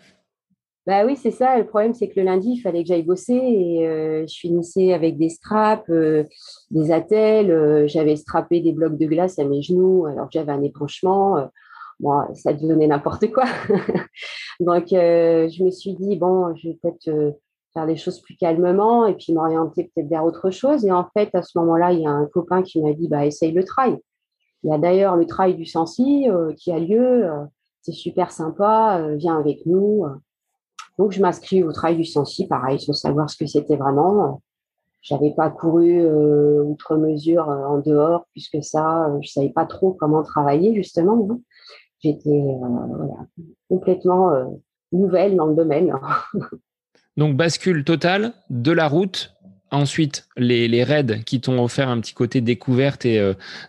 Bah 0.86 1.06
oui, 1.06 1.16
c'est 1.16 1.30
ça. 1.30 1.56
Le 1.58 1.66
problème, 1.66 1.94
c'est 1.94 2.08
que 2.08 2.20
le 2.20 2.26
lundi, 2.26 2.50
il 2.52 2.60
fallait 2.60 2.82
que 2.82 2.88
j'aille 2.88 3.04
bosser 3.04 3.32
et 3.32 3.88
euh, 3.88 4.26
je 4.26 4.38
finissais 4.38 4.92
avec 4.92 5.16
des 5.16 5.30
straps, 5.30 5.88
euh, 5.88 6.24
des 6.70 6.92
attelles. 6.92 7.50
Euh, 7.50 7.86
j'avais 7.88 8.16
strappé 8.16 8.60
des 8.60 8.72
blocs 8.72 8.98
de 8.98 9.06
glace 9.06 9.38
à 9.38 9.44
mes 9.44 9.62
genoux 9.62 10.04
alors 10.04 10.26
que 10.26 10.32
j'avais 10.34 10.52
un 10.52 10.62
ébranchement. 10.62 11.48
Bon, 12.00 12.20
ça 12.34 12.52
devenait 12.52 12.86
n'importe 12.86 13.32
quoi. 13.32 13.44
Donc, 14.60 14.88
je 14.90 15.64
me 15.64 15.70
suis 15.70 15.94
dit, 15.94 16.16
bon, 16.16 16.54
je 16.54 16.68
vais 16.68 16.78
peut-être 16.82 17.34
faire 17.72 17.86
des 17.86 17.96
choses 17.96 18.20
plus 18.20 18.36
calmement 18.36 19.06
et 19.06 19.14
puis 19.14 19.32
m'orienter 19.32 19.90
peut-être 19.94 20.08
vers 20.08 20.24
autre 20.24 20.50
chose. 20.50 20.84
Et 20.84 20.92
en 20.92 21.08
fait, 21.16 21.30
à 21.34 21.42
ce 21.42 21.58
moment-là, 21.58 21.92
il 21.92 22.00
y 22.00 22.06
a 22.06 22.10
un 22.10 22.26
copain 22.26 22.62
qui 22.62 22.82
m'a 22.82 22.92
dit 22.92 23.08
bah, 23.08 23.24
essaye 23.24 23.52
le 23.52 23.64
trail. 23.64 23.98
Il 24.64 24.70
y 24.70 24.74
a 24.74 24.78
d'ailleurs 24.78 25.16
le 25.16 25.26
trail 25.26 25.54
du 25.54 25.64
Sancy 25.64 26.26
qui 26.58 26.72
a 26.72 26.78
lieu. 26.78 27.26
c'est 27.80 27.92
super 27.92 28.32
sympa, 28.32 29.08
viens 29.16 29.38
avec 29.38 29.64
nous. 29.64 30.04
Donc, 30.98 31.12
je 31.12 31.20
m'inscris 31.20 31.62
au 31.62 31.72
trail 31.72 31.96
du 31.96 32.04
Sancy, 32.04 32.46
pareil, 32.46 32.80
sans 32.80 32.92
savoir 32.92 33.28
ce 33.28 33.36
que 33.36 33.46
c'était 33.46 33.76
vraiment. 33.76 34.40
J'avais 35.04 35.32
pas 35.32 35.50
couru 35.50 36.00
euh, 36.00 36.62
outre 36.62 36.96
mesure 36.96 37.50
euh, 37.50 37.66
en 37.66 37.78
dehors, 37.78 38.26
puisque 38.32 38.64
ça, 38.64 39.08
euh, 39.08 39.18
je 39.20 39.28
savais 39.28 39.50
pas 39.50 39.66
trop 39.66 39.92
comment 39.92 40.22
travailler 40.22 40.74
justement. 40.74 41.28
J'étais 42.00 42.42
complètement 43.68 44.30
nouvelle 44.92 45.36
dans 45.36 45.46
le 45.46 45.54
domaine. 45.54 45.94
Donc 47.16 47.34
bascule 47.34 47.82
totale 47.82 48.32
de 48.50 48.72
la 48.72 48.88
route 48.88 49.34
Ensuite, 49.74 50.26
les, 50.36 50.84
raids 50.84 51.22
qui 51.26 51.40
t'ont 51.40 51.62
offert 51.62 51.88
un 51.88 52.00
petit 52.00 52.14
côté 52.14 52.40
découverte 52.40 53.04
et 53.04 53.20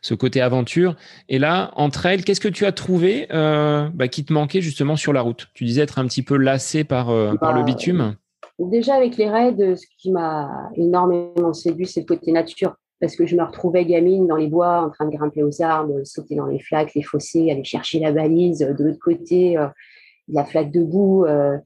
ce 0.01 0.13
côté 0.13 0.41
aventure. 0.41 0.95
Et 1.29 1.39
là, 1.39 1.71
entre 1.75 2.05
elles, 2.05 2.23
qu'est-ce 2.23 2.39
que 2.39 2.47
tu 2.47 2.65
as 2.65 2.71
trouvé 2.71 3.27
bah, 3.29 4.07
qui 4.09 4.23
te 4.23 4.31
manquait 4.31 4.61
justement 4.61 4.95
sur 4.95 5.13
la 5.13 5.21
route? 5.21 5.47
Tu 5.53 5.63
disais 5.65 5.81
être 5.81 5.99
un 5.99 6.05
petit 6.05 6.21
peu 6.21 6.37
lassé 6.37 6.83
par, 6.83 7.07
par 7.39 7.53
le 7.53 7.59
bah, 7.59 7.63
bitume 7.63 8.15
Déjà 8.59 8.95
avec 8.95 9.17
les 9.17 9.29
raids, 9.29 9.75
ce 9.75 9.85
qui 9.97 10.11
m'a 10.11 10.69
énormément 10.75 11.53
séduit, 11.53 11.87
c'est 11.87 12.01
le 12.01 12.05
côté 12.05 12.31
nature. 12.31 12.75
Parce 13.01 13.15
que 13.15 13.25
je 13.25 13.35
me 13.35 13.43
retrouvais 13.43 13.85
gamine 13.85 14.25
dans 14.25 14.37
les 14.37 14.47
bois, 14.47 14.81
en 14.81 14.89
train 14.89 15.05
de 15.05 15.15
grimper 15.15 15.43
aux 15.43 15.61
arbres, 15.61 16.01
sauter 16.05 16.35
dans 16.35 16.45
les 16.45 16.59
flaques, 16.59 16.93
les 16.95 17.03
fossés, 17.03 17.51
aller 17.51 17.63
chercher 17.63 17.99
la 17.99 18.11
balise. 18.11 18.59
De 18.59 18.83
l'autre 18.83 18.99
côté, 19.03 19.57
euh, 19.57 19.67
la 20.29 20.45
flaque 20.45 20.71
debout, 20.71 21.25
euh, 21.25 21.29
euh, 21.29 21.57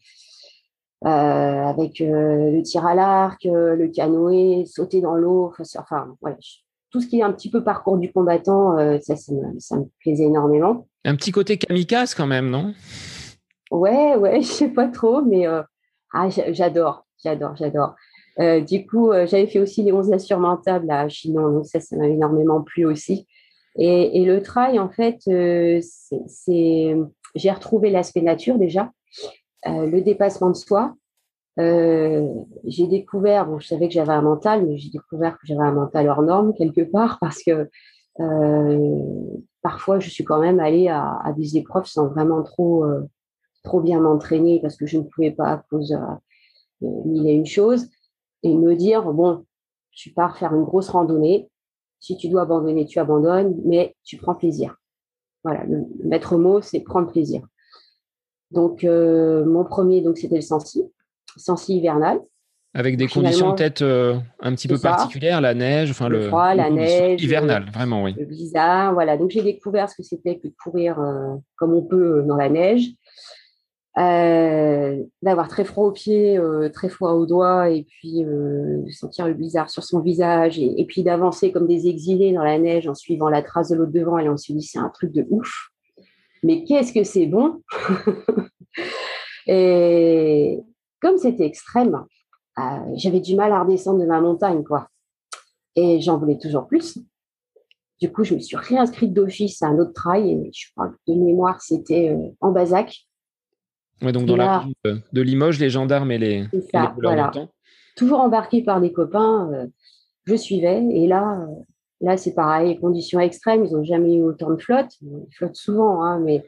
avec 1.02 2.00
le 2.00 2.62
tir 2.62 2.86
à 2.86 2.96
l'arc, 2.96 3.44
le 3.46 3.88
canoë, 3.88 4.66
sauter 4.66 5.02
dans 5.02 5.16
l'eau. 5.16 5.54
Enfin, 5.78 6.16
voilà. 6.22 6.38
Tout 6.92 7.02
ce 7.02 7.08
qui 7.08 7.20
est 7.20 7.24
un 7.24 7.32
petit 7.32 7.52
peu 7.52 7.64
parcours 7.64 7.98
du 7.98 8.12
combattant, 8.12 8.78
ça, 9.02 9.16
ça 9.16 9.34
me, 9.34 9.60
ça 9.60 9.78
me 9.78 9.86
plaisait 10.00 10.24
énormément. 10.24 10.88
Un 11.06 11.16
petit 11.16 11.32
côté 11.32 11.58
kamikaze 11.58 12.16
quand 12.16 12.28
même, 12.28 12.50
non? 12.50 12.74
Ouais, 13.72 14.16
ouais, 14.16 14.42
je 14.42 14.48
sais 14.48 14.70
pas 14.70 14.88
trop, 14.88 15.22
mais 15.22 15.46
ah, 16.14 16.30
j'adore, 16.30 17.06
j'adore, 17.24 17.56
j'adore. 17.56 17.96
Euh, 18.40 18.62
du 18.62 18.86
coup, 18.86 19.12
euh, 19.12 19.28
j'avais 19.28 19.48
fait 19.48 19.60
aussi 19.60 19.84
les 19.84 19.92
11 19.92 20.14
insurmontables 20.14 20.90
à 20.90 21.10
Chinon, 21.10 21.52
donc 21.52 21.66
ça, 21.66 21.80
ça 21.80 21.98
m'a 21.98 22.08
énormément 22.08 22.62
plu 22.62 22.86
aussi. 22.86 23.28
Et, 23.78 24.26
le 24.26 24.42
trail, 24.42 24.80
en 24.80 24.90
fait, 24.90 25.20
euh, 25.28 25.80
c'est, 25.82 26.96
j'ai 27.36 27.52
retrouvé 27.52 27.90
l'aspect 27.90 28.22
nature 28.22 28.58
déjà, 28.58 28.92
le 29.66 30.02
dépassement 30.02 30.50
de 30.50 30.56
soi. 30.56 30.96
j'ai 31.58 32.88
découvert, 32.88 33.46
bon, 33.48 33.60
je 33.60 33.68
savais 33.68 33.88
que 33.88 33.94
j'avais 33.94 34.14
un 34.14 34.22
mental, 34.22 34.66
mais 34.66 34.78
j'ai 34.78 34.90
découvert 34.90 35.34
que 35.40 35.46
j'avais 35.46 35.62
un 35.62 35.74
mental 35.74 36.08
hors 36.08 36.22
norme 36.22 36.54
quelque 36.54 36.82
part 36.82 37.18
parce 37.22 37.44
que 37.44 37.70
parfois, 39.62 40.00
je 40.00 40.10
suis 40.10 40.24
quand 40.24 40.40
même 40.40 40.60
allée 40.60 40.88
à, 40.88 41.20
à 41.24 41.34
des 41.34 41.58
épreuves 41.58 41.86
sans 41.86 42.08
vraiment 42.08 42.44
trop 42.44 42.86
trop 43.64 43.82
bien 43.82 44.00
m'entraîner 44.00 44.60
parce 44.62 44.78
que 44.78 44.86
je 44.86 44.98
ne 44.98 45.04
pouvais 45.04 45.32
pas 45.32 45.52
à 45.52 45.58
cause 45.70 45.98
mille 46.82 47.28
et 47.28 47.34
une 47.34 47.46
choses, 47.46 47.88
et 48.44 48.56
me 48.56 48.76
dire, 48.76 49.04
bon, 49.14 49.46
tu 49.92 50.12
pars 50.12 50.38
faire 50.38 50.54
une 50.54 50.64
grosse 50.64 50.90
randonnée, 50.90 51.50
si 52.00 52.16
tu 52.18 52.30
dois 52.30 52.44
abandonner, 52.44 52.86
tu 52.86 53.00
abandonnes, 53.00 53.60
mais 53.66 53.96
tu 54.04 54.18
prends 54.18 54.36
plaisir. 54.36 54.78
Voilà, 55.44 55.66
le 55.66 55.86
maître 56.04 56.38
mot, 56.38 56.62
c'est 56.62 56.80
prendre 56.82 57.12
plaisir. 57.12 57.46
Donc, 58.52 58.84
euh, 58.84 59.46
mon 59.46 59.64
premier, 59.64 60.02
donc 60.02 60.18
c'était 60.18 60.36
le 60.36 60.42
sensi, 60.42 60.84
sensi 61.38 61.78
hivernal. 61.78 62.20
Avec 62.76 62.98
des 62.98 63.08
conditions 63.08 63.56
peut-être 63.56 63.82
euh, 63.82 64.16
un 64.42 64.54
petit 64.54 64.68
peu 64.68 64.78
particulières, 64.78 65.42
la 65.42 65.56
neige, 65.56 65.90
enfin 65.90 66.08
le, 66.08 66.28
froid, 66.28 66.54
la 66.54 66.70
neige, 66.70 67.24
hivernal, 67.24 67.66
vraiment 67.74 68.04
oui. 68.04 68.14
Le 68.18 68.26
blizzard, 68.26 68.94
voilà. 68.94 69.18
Donc 69.18 69.32
j'ai 69.32 69.42
découvert 69.42 69.90
ce 69.90 69.96
que 69.96 70.04
c'était 70.04 70.38
que 70.38 70.48
de 70.48 70.54
courir 70.64 71.00
euh, 71.00 71.36
comme 71.56 71.74
on 71.74 71.82
peut 71.82 72.24
dans 72.28 72.36
la 72.36 72.50
neige. 72.50 72.90
D'avoir 73.98 75.50
très 75.50 75.66
froid 75.66 75.88
aux 75.88 75.92
pieds, 75.92 76.40
très 76.74 76.90
froid 76.90 77.12
aux 77.14 77.26
doigts, 77.26 77.70
et 77.70 77.84
puis 77.84 78.24
euh, 78.24 78.82
sentir 78.92 79.28
le 79.28 79.34
blizzard 79.34 79.70
sur 79.70 79.84
son 79.84 80.00
visage, 80.00 80.58
et, 80.58 80.86
puis 80.88 81.04
d'avancer 81.04 81.52
comme 81.52 81.68
des 81.68 81.88
exilés 81.88 82.32
dans 82.32 82.44
la 82.44 82.60
neige 82.60 82.88
en 82.88 82.94
suivant 82.94 83.30
la 83.30 83.42
trace 83.42 83.70
de 83.70 83.76
l'autre 83.76 83.92
devant, 83.92 84.18
et 84.20 84.30
on 84.30 84.38
se 84.38 84.54
dit 84.54 84.62
c'est 84.62 84.80
un 84.80 84.90
truc 84.90 85.12
de 85.12 85.26
ouf. 85.32 85.70
Mais 86.44 86.64
qu'est-ce 86.64 86.94
que 86.94 87.04
c'est 87.04 87.26
bon 87.26 87.62
Et 89.48 90.60
comme 91.02 91.18
c'était 91.18 91.46
extrême, 91.46 92.04
j'avais 92.96 93.20
du 93.20 93.36
mal 93.36 93.52
à 93.52 93.64
redescendre 93.64 94.00
de 94.00 94.06
ma 94.06 94.22
montagne, 94.22 94.64
quoi. 94.64 94.88
Et 95.76 96.02
j'en 96.02 96.18
voulais 96.18 96.38
toujours 96.38 96.68
plus. 96.68 97.00
Du 98.02 98.12
coup, 98.12 98.24
je 98.24 98.36
me 98.36 98.40
suis 98.40 98.58
réinscrite 98.58 99.14
d'office 99.14 99.62
à 99.62 99.68
un 99.68 99.80
autre 99.80 99.94
trail, 99.94 100.32
et 100.32 100.52
je 100.54 100.72
crois 100.74 100.90
que 100.90 100.96
de 101.08 101.16
mémoire, 101.16 101.62
c'était 101.62 102.16
en 102.40 102.52
Bazac 102.52 103.10
donc 104.02 104.26
dans 104.26 104.38
la 104.38 104.66
de 104.86 105.22
Limoges, 105.22 105.60
les 105.60 105.70
gendarmes 105.70 106.12
et 106.12 106.18
les, 106.18 106.46
ça, 106.72 106.96
voilà. 107.02 107.32
Toujours 107.96 108.20
embarqué 108.20 108.64
par 108.64 108.80
des 108.80 108.94
copains, 108.94 109.52
euh, 109.54 109.68
je 110.26 110.36
suivais. 110.36 110.82
Et 110.92 111.08
là, 111.08 111.42
euh, 111.42 111.64
là 112.02 112.18
c'est 112.18 112.34
pareil, 112.34 112.80
conditions 112.80 113.20
extrêmes, 113.20 113.66
ils 113.66 113.74
n'ont 113.74 113.84
jamais 113.84 114.16
eu 114.16 114.24
autant 114.24 114.52
de 114.52 114.62
flotte. 114.62 114.92
Ils 115.02 115.34
flottent 115.36 115.56
souvent, 115.56 116.04
hein, 116.04 116.20
mais, 116.20 116.44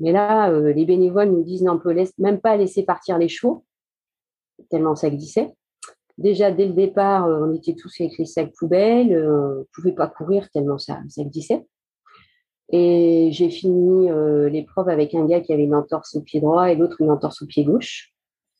là, 0.00 0.50
euh, 0.50 0.72
les 0.72 0.84
bénévoles 0.84 1.30
nous 1.30 1.42
disent 1.42 1.62
non, 1.62 1.74
on 1.74 1.78
peut 1.78 1.94
même 2.18 2.40
pas 2.40 2.56
laisser 2.56 2.84
partir 2.84 3.18
les 3.18 3.28
chevaux, 3.28 3.64
tellement 4.70 4.96
ça 4.96 5.10
glissait. 5.10 5.54
Déjà, 6.18 6.50
dès 6.50 6.66
le 6.66 6.74
départ, 6.74 7.26
on 7.26 7.54
était 7.54 7.74
tous 7.74 7.94
avec 8.00 8.18
les 8.18 8.26
sacs 8.26 8.52
poubelles, 8.58 9.16
on 9.16 9.60
ne 9.60 9.64
pouvait 9.72 9.92
pas 9.92 10.06
courir 10.06 10.50
tellement 10.50 10.78
ça, 10.78 11.00
ça 11.08 11.24
glissait. 11.24 11.64
Et 12.72 13.30
j'ai 13.32 13.50
fini 13.50 14.10
euh, 14.10 14.48
l'épreuve 14.48 14.88
avec 14.88 15.14
un 15.14 15.26
gars 15.26 15.40
qui 15.40 15.52
avait 15.52 15.64
une 15.64 15.74
entorse 15.74 16.14
au 16.14 16.20
pied 16.20 16.40
droit 16.40 16.70
et 16.70 16.76
l'autre 16.76 17.00
une 17.00 17.10
entorse 17.10 17.42
au 17.42 17.46
pied 17.46 17.64
gauche. 17.64 18.12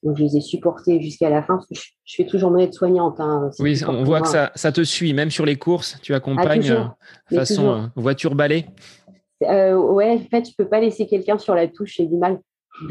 Donc, 0.03 0.17
je 0.17 0.25
les 0.25 0.37
ai 0.39 0.41
supportés 0.41 1.01
jusqu'à 1.01 1.29
la 1.29 1.43
fin 1.43 1.57
parce 1.57 1.67
que 1.67 1.75
je, 2.05 2.15
fais 2.17 2.27
toujours 2.27 2.51
mon 2.51 2.59
aide-soignante. 2.59 3.21
Hein, 3.21 3.51
oui, 3.59 3.81
on 3.87 4.03
voit 4.03 4.23
que 4.23 4.29
ça, 4.29 4.51
ça, 4.55 4.73
te 4.73 4.83
suit, 4.83 5.13
même 5.13 5.31
sur 5.31 5.45
les 5.45 5.57
courses, 5.57 5.99
tu 6.03 6.15
accompagnes 6.15 6.71
ah, 6.71 6.97
euh, 7.33 7.37
façon 7.37 7.69
euh, 7.69 7.87
voiture 7.97 8.35
balai. 8.35 8.67
ouais, 9.41 9.49
en 9.51 10.29
fait, 10.31 10.49
je 10.49 10.55
peux 10.57 10.69
pas 10.69 10.81
laisser 10.81 11.07
quelqu'un 11.07 11.39
sur 11.39 11.55
la 11.55 11.69
touche, 11.69 11.97
j'ai 11.97 12.07
du 12.07 12.17
mal. 12.17 12.41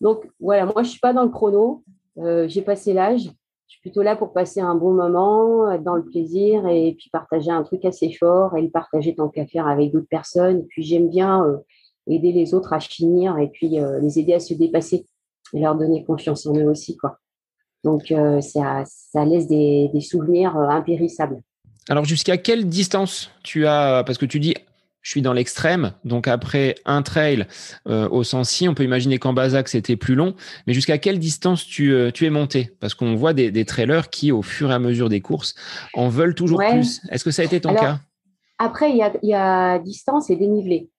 Donc, 0.00 0.28
voilà, 0.38 0.66
moi, 0.66 0.82
je 0.82 0.90
suis 0.90 1.00
pas 1.00 1.12
dans 1.12 1.24
le 1.24 1.30
chrono. 1.30 1.82
j'ai 2.16 2.62
passé 2.62 2.92
l'âge 2.92 3.30
je 3.66 3.72
suis 3.72 3.80
plutôt 3.80 4.02
là 4.02 4.14
pour 4.14 4.32
passer 4.32 4.60
un 4.60 4.76
bon 4.76 4.92
moment, 4.92 5.70
être 5.70 5.82
dans 5.82 5.96
le 5.96 6.04
plaisir 6.04 6.66
et 6.68 6.94
puis 6.96 7.10
partager 7.10 7.50
un 7.50 7.64
truc 7.64 7.84
assez 7.84 8.12
fort 8.12 8.56
et 8.56 8.62
le 8.62 8.70
partager 8.70 9.14
tant 9.14 9.28
qu'à 9.28 9.46
faire 9.46 9.66
avec 9.66 9.92
d'autres 9.92 10.08
personnes. 10.08 10.64
puis 10.66 10.82
j'aime 10.82 11.08
bien 11.08 11.44
euh, 11.44 11.56
aider 12.06 12.30
les 12.30 12.54
autres 12.54 12.72
à 12.72 12.80
finir 12.80 13.38
et 13.38 13.48
puis 13.48 13.80
euh, 13.80 13.98
les 13.98 14.20
aider 14.20 14.34
à 14.34 14.40
se 14.40 14.54
dépasser 14.54 15.04
et 15.52 15.60
leur 15.60 15.76
donner 15.76 16.04
confiance 16.04 16.46
en 16.46 16.56
eux 16.56 16.68
aussi. 16.68 16.96
Quoi. 16.96 17.18
Donc 17.84 18.10
euh, 18.10 18.40
ça, 18.40 18.84
ça, 18.86 19.24
laisse 19.24 19.46
des, 19.46 19.90
des 19.92 20.00
souvenirs 20.00 20.56
impérissables. 20.56 21.40
Alors 21.88 22.04
jusqu'à 22.04 22.36
quelle 22.36 22.68
distance 22.68 23.30
tu 23.42 23.66
as, 23.66 24.02
parce 24.04 24.18
que 24.18 24.26
tu 24.26 24.40
dis 24.40 24.54
je 25.06 25.12
suis 25.12 25.22
dans 25.22 25.32
l'extrême. 25.32 25.92
Donc 26.04 26.26
après 26.26 26.74
un 26.84 27.00
trail 27.02 27.46
euh, 27.86 28.08
au 28.08 28.24
Sancy, 28.24 28.68
on 28.68 28.74
peut 28.74 28.82
imaginer 28.82 29.18
qu'en 29.18 29.32
Bazac 29.32 29.68
c'était 29.68 29.94
plus 29.94 30.16
long. 30.16 30.34
Mais 30.66 30.74
jusqu'à 30.74 30.98
quelle 30.98 31.20
distance 31.20 31.64
tu, 31.64 31.92
euh, 31.92 32.10
tu 32.10 32.26
es 32.26 32.30
monté? 32.30 32.72
Parce 32.80 32.94
qu'on 32.94 33.14
voit 33.14 33.32
des, 33.32 33.64
trailers 33.64 34.10
qui, 34.10 34.32
au 34.32 34.42
fur 34.42 34.68
et 34.72 34.74
à 34.74 34.80
mesure 34.80 35.08
des 35.08 35.20
courses, 35.20 35.54
en 35.94 36.08
veulent 36.08 36.34
toujours 36.34 36.58
plus. 36.58 37.02
Est-ce 37.12 37.22
que 37.22 37.30
ça 37.30 37.42
a 37.42 37.44
été 37.44 37.60
ton 37.60 37.72
cas? 37.76 38.00
Après, 38.58 38.90
il 38.90 38.96
y 39.22 39.32
a, 39.32 39.78
distance 39.78 40.28
et 40.28 40.34
dénivelé. 40.34 40.90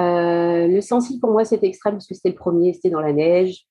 Euh, 0.00 0.66
le 0.66 0.80
Sancy, 0.80 1.20
pour 1.20 1.30
moi, 1.30 1.44
c'était 1.44 1.68
extrême 1.68 1.94
parce 1.94 2.08
que 2.08 2.14
c'était 2.14 2.30
le 2.30 2.34
premier, 2.34 2.72
c'était 2.72 2.90
dans 2.90 3.00
la 3.00 3.12
neige 3.12 3.64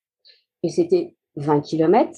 et 0.66 0.70
c'était 0.70 1.16
20 1.36 1.62
km. 1.62 2.12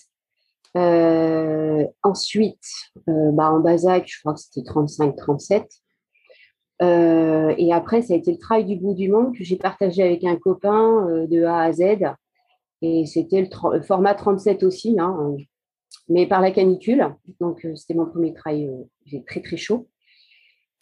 ensuite, 2.03 2.63
bah, 3.07 3.51
en 3.51 3.59
Bazac, 3.59 4.07
je 4.07 4.19
crois 4.19 4.33
que 4.33 4.39
c'était 4.39 4.61
35-37. 4.61 5.65
Euh, 6.81 7.53
et 7.57 7.73
après, 7.73 8.01
ça 8.01 8.13
a 8.13 8.17
été 8.17 8.31
le 8.31 8.37
travail 8.37 8.65
du 8.65 8.75
bout 8.75 8.93
du 8.93 9.09
monde 9.09 9.35
que 9.35 9.43
j'ai 9.43 9.55
partagé 9.55 10.03
avec 10.03 10.23
un 10.23 10.35
copain 10.35 11.07
euh, 11.09 11.27
de 11.27 11.43
A 11.43 11.61
à 11.61 11.71
Z. 11.71 11.81
Et 12.81 13.05
c'était 13.05 13.41
le, 13.41 13.81
format 13.81 14.13
37 14.13 14.61
aussi, 14.63 14.95
hein, 14.99 15.35
mais 16.09 16.27
par 16.27 16.41
la 16.41 16.51
canicule. 16.51 17.15
Donc, 17.39 17.65
euh, 17.65 17.75
c'était 17.75 17.95
mon 17.95 18.05
premier 18.05 18.33
travail. 18.33 18.69
J'ai 19.05 19.23
très, 19.23 19.41
très 19.41 19.57
chaud. 19.57 19.87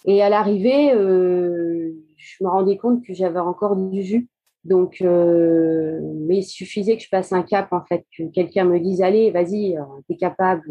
Et 0.06 0.22
à 0.22 0.30
l'arrivée, 0.30 0.92
je 0.92 2.44
me 2.44 2.48
rendais 2.48 2.78
compte 2.78 3.04
que 3.04 3.14
j'avais 3.16 3.40
encore 3.40 3.76
du 3.76 4.04
jus. 4.04 4.30
Donc, 4.66 4.98
mais 5.02 6.38
il 6.38 6.44
suffisait 6.44 6.98
que 6.98 7.04
je 7.04 7.10
passe 7.10 7.32
un 7.32 7.44
cap, 7.44 7.72
en 7.72 7.86
fait, 7.86 8.06
que 8.18 8.24
quelqu'un 8.32 8.66
me 8.66 8.80
dise 8.80 9.02
Allez, 9.02 9.32
vas-y, 9.32 9.78
t'es 10.08 10.18
capable. 10.18 10.64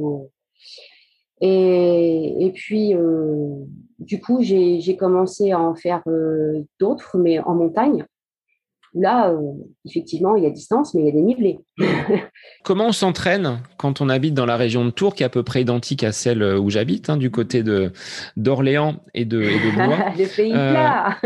Et, 1.40 2.44
et 2.44 2.50
puis, 2.52 2.94
du 4.04 4.20
coup, 4.20 4.42
j'ai 4.42 4.96
commencé 4.96 5.52
à 5.52 5.60
en 5.60 5.74
faire 5.74 6.02
euh, 6.06 6.62
d'autres, 6.78 7.18
mais 7.18 7.38
en 7.40 7.54
montagne. 7.54 8.04
Là, 8.96 9.30
euh, 9.30 9.40
effectivement, 9.84 10.36
il 10.36 10.44
y 10.44 10.46
a 10.46 10.50
distance, 10.50 10.94
mais 10.94 11.02
il 11.02 11.06
y 11.06 11.08
a 11.08 11.12
des 11.12 11.22
nivelés. 11.22 11.58
Comment 12.64 12.88
on 12.88 12.92
s'entraîne 12.92 13.58
quand 13.76 14.00
on 14.00 14.08
habite 14.08 14.34
dans 14.34 14.46
la 14.46 14.56
région 14.56 14.84
de 14.84 14.90
Tours, 14.90 15.16
qui 15.16 15.24
est 15.24 15.26
à 15.26 15.30
peu 15.30 15.42
près 15.42 15.62
identique 15.62 16.04
à 16.04 16.12
celle 16.12 16.44
où 16.44 16.70
j'habite, 16.70 17.10
hein, 17.10 17.16
du 17.16 17.30
côté 17.30 17.64
d'Orléans 18.36 18.96
et 19.12 19.24
de, 19.24 19.42
et 19.42 19.58
de 19.58 19.74
Blois? 19.74 20.10
Le 20.16 20.36
pays 20.36 20.52
plat 20.52 21.18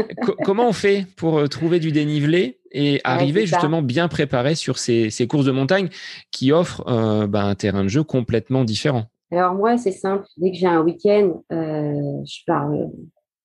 Comment 0.45 0.69
on 0.69 0.73
fait 0.73 1.05
pour 1.17 1.47
trouver 1.51 1.79
du 1.79 1.93
dénivelé? 1.93 2.58
Et 2.73 3.01
arriver 3.05 3.47
justement 3.47 3.83
bien 3.83 4.09
préparé 4.09 4.55
sur 4.55 4.79
ces, 4.79 5.11
ces, 5.11 5.27
courses 5.27 5.47
de 5.47 5.53
montagne 5.53 5.89
qui 6.31 6.53
offrent 6.53 6.85
bah, 7.27 7.45
un 7.45 7.55
terrain 7.55 7.85
de 7.85 7.89
jeu 7.89 8.03
complètement 8.03 8.65
différent 8.65 9.07
alors 9.31 9.55
moi, 9.55 9.77
c'est 9.77 9.93
simple. 9.93 10.27
Dès 10.37 10.51
que 10.51 10.57
j'ai 10.57 10.67
un 10.67 10.83
week-end, 10.83 11.43
euh, 11.53 12.25
je 12.25 12.45
pars 12.47 12.71
euh, 12.71 12.87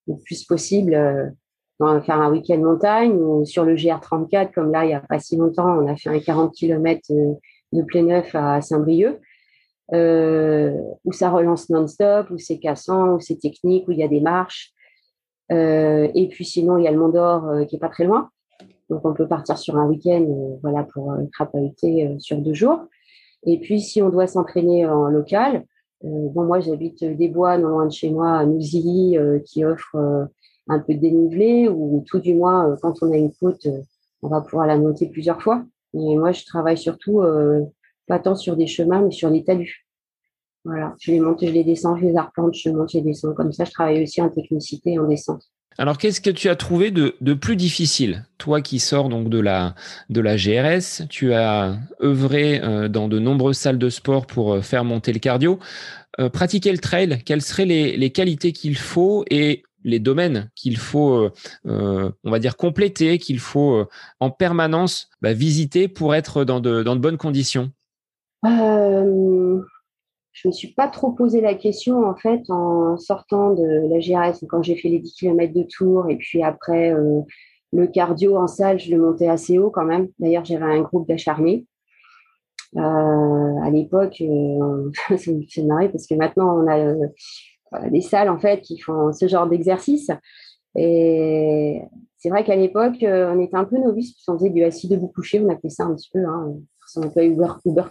le 0.07 0.15
plus 0.23 0.43
possible 0.45 0.93
euh, 0.93 1.29
faire 2.01 2.21
un 2.21 2.31
week-end 2.31 2.59
montagne 2.59 3.11
ou 3.11 3.45
sur 3.45 3.65
le 3.65 3.75
GR34, 3.75 4.53
comme 4.53 4.71
là, 4.71 4.85
il 4.85 4.89
n'y 4.89 4.93
a 4.93 5.01
pas 5.01 5.19
si 5.19 5.35
longtemps, 5.35 5.67
on 5.79 5.87
a 5.87 5.97
fait 5.97 6.09
un 6.09 6.19
40 6.19 6.53
km 6.53 7.01
de 7.09 7.81
plein 7.83 8.03
neuf 8.03 8.33
à 8.33 8.61
Saint-Brieuc, 8.61 9.19
où 9.91 11.11
ça 11.11 11.29
relance 11.29 11.69
non-stop, 11.69 12.29
où 12.29 12.37
c'est 12.37 12.59
cassant, 12.59 13.15
où 13.15 13.19
c'est 13.19 13.37
technique, 13.37 13.87
où 13.87 13.91
il 13.91 13.97
y 13.97 14.03
a 14.03 14.07
des 14.07 14.21
marches. 14.21 14.71
et 15.49 16.27
puis 16.31 16.45
sinon, 16.45 16.77
il 16.77 16.85
y 16.85 16.87
a 16.87 16.91
le 16.91 16.99
Mont 16.99 17.09
d'Or 17.09 17.67
qui 17.67 17.75
est 17.75 17.79
pas 17.79 17.89
très 17.89 18.05
loin. 18.05 18.29
Donc 18.93 19.05
on 19.05 19.13
peut 19.13 19.27
partir 19.27 19.57
sur 19.57 19.75
un 19.77 19.87
week-end 19.87 20.25
voilà, 20.61 20.83
pour 20.83 21.15
crapahuter 21.33 22.15
sur 22.19 22.37
deux 22.37 22.53
jours. 22.53 22.85
Et 23.45 23.59
puis 23.59 23.81
si 23.81 24.01
on 24.01 24.09
doit 24.09 24.27
s'entraîner 24.27 24.85
en 24.85 25.07
local, 25.07 25.65
euh, 26.05 26.29
bon, 26.29 26.43
moi, 26.43 26.59
j'habite 26.59 27.03
des 27.03 27.29
bois 27.29 27.57
non 27.57 27.69
loin 27.69 27.85
de 27.85 27.91
chez 27.91 28.09
moi, 28.09 28.39
à 28.39 28.45
euh, 28.45 29.39
qui 29.39 29.63
offre 29.63 29.95
euh, 29.95 30.25
un 30.67 30.79
peu 30.79 30.93
de 30.95 30.99
dénivelé, 30.99 31.69
ou 31.69 32.03
tout 32.05 32.19
du 32.19 32.33
moins, 32.33 32.75
quand 32.81 33.01
on 33.01 33.11
a 33.11 33.17
une 33.17 33.31
côte, 33.33 33.67
on 34.21 34.27
va 34.27 34.41
pouvoir 34.41 34.67
la 34.67 34.77
monter 34.77 35.07
plusieurs 35.07 35.41
fois. 35.41 35.63
Et 35.93 36.17
moi, 36.17 36.31
je 36.31 36.45
travaille 36.45 36.77
surtout 36.77 37.21
pas 38.07 38.19
tant 38.19 38.35
sur 38.35 38.55
des 38.55 38.67
chemins, 38.67 39.01
mais 39.01 39.11
sur 39.11 39.29
des 39.29 39.43
talus. 39.43 39.85
Voilà, 40.65 40.95
je 40.99 41.11
les 41.11 41.19
monte, 41.19 41.45
je 41.45 41.51
les 41.51 41.65
descends, 41.65 41.97
je 41.97 42.05
les 42.05 42.15
arpente, 42.15 42.53
je 42.53 42.69
monte, 42.69 42.91
je 42.91 42.97
les 42.99 43.03
descends. 43.03 43.33
Comme 43.33 43.51
ça, 43.51 43.65
je 43.65 43.71
travaille 43.71 44.01
aussi 44.01 44.21
en 44.21 44.29
technicité 44.29 44.97
en 44.97 45.07
descente. 45.07 45.43
Alors, 45.77 45.97
qu'est-ce 45.97 46.21
que 46.21 46.29
tu 46.29 46.49
as 46.49 46.55
trouvé 46.55 46.91
de, 46.91 47.33
plus 47.33 47.55
difficile 47.55 48.25
Toi 48.37 48.61
qui 48.61 48.79
sors 48.79 49.09
donc 49.09 49.29
de 49.29 49.39
la, 49.39 49.75
GRS, 50.09 51.07
tu 51.09 51.33
as 51.33 51.77
œuvré 52.01 52.61
euh, 52.61 52.87
dans 52.87 53.07
de 53.07 53.19
nombreuses 53.19 53.57
salles 53.57 53.79
de 53.79 53.89
sport 53.89 54.27
pour 54.27 54.53
euh, 54.53 54.61
faire 54.61 54.83
monter 54.83 55.13
le 55.13 55.19
cardio. 55.19 55.59
Euh, 56.19 56.29
pratiquer 56.29 56.71
le 56.71 56.77
trail, 56.77 57.19
quelles 57.25 57.41
seraient 57.41 57.65
les, 57.65 58.09
qualités 58.11 58.51
qu'il 58.51 58.77
faut 58.77 59.25
et 59.31 59.63
les 59.83 59.99
domaines 59.99 60.49
qu'il 60.55 60.77
faut, 60.77 61.29
on 61.65 62.13
va 62.23 62.39
dire, 62.39 62.55
compléter, 62.55 63.17
qu'il 63.17 63.39
faut 63.39 63.85
en 64.21 64.29
permanence 64.29 65.09
bah, 65.21 65.33
visiter 65.33 65.89
pour 65.89 66.15
être 66.15 66.45
dans 66.45 66.61
de 66.61 66.99
bonnes 66.99 67.17
conditions? 67.17 67.71
Je 70.33 70.47
me 70.47 70.51
suis 70.51 70.73
pas 70.73 70.87
trop 70.87 71.11
posé 71.11 71.41
la 71.41 71.53
question 71.53 72.05
en 72.05 72.15
fait 72.15 72.41
en 72.49 72.97
sortant 72.97 73.53
de 73.53 73.87
la 73.87 73.99
GRS 73.99 74.45
quand 74.49 74.63
j'ai 74.63 74.75
fait 74.75 74.89
les 74.89 74.99
10 74.99 75.13
km 75.13 75.53
de 75.53 75.63
tour 75.63 76.09
et 76.09 76.17
puis 76.17 76.43
après 76.43 76.91
euh, 76.91 77.21
le 77.71 77.87
cardio 77.87 78.37
en 78.37 78.47
salle 78.47 78.79
je 78.79 78.91
le 78.91 79.01
montais 79.01 79.27
assez 79.27 79.59
haut 79.59 79.69
quand 79.69 79.85
même. 79.85 80.09
D'ailleurs 80.19 80.43
j'avais 80.43 80.65
un 80.65 80.81
groupe 80.81 81.07
d'acharnés. 81.07 81.67
Euh, 82.75 82.79
à 82.79 83.69
l'époque 83.69 84.21
euh, 84.21 84.91
c'est 85.17 85.63
marrant 85.63 85.87
parce 85.89 86.07
que 86.07 86.15
maintenant 86.15 86.63
on 86.63 86.67
a 86.67 87.89
des 87.89 88.01
salles 88.01 88.29
en 88.29 88.39
fait 88.39 88.61
qui 88.61 88.79
font 88.79 89.13
ce 89.13 89.27
genre 89.27 89.47
d'exercice. 89.47 90.09
Et 90.75 91.79
c'est 92.17 92.29
vrai 92.29 92.43
qu'à 92.43 92.55
l'époque 92.55 92.97
on 93.03 93.39
était 93.39 93.55
un 93.55 93.65
peu 93.65 93.77
novices 93.77 94.15
on 94.27 94.39
faisait 94.39 94.49
du 94.49 94.63
assis 94.63 94.87
debout 94.87 95.09
couché 95.09 95.39
on 95.39 95.49
appelait 95.49 95.69
ça 95.69 95.83
un 95.83 95.93
petit 95.93 96.09
peu 96.11 96.25
hein, 96.25 96.55
on 96.95 97.01
appelait 97.03 97.27
Uber, 97.27 97.53
Uber. 97.65 97.83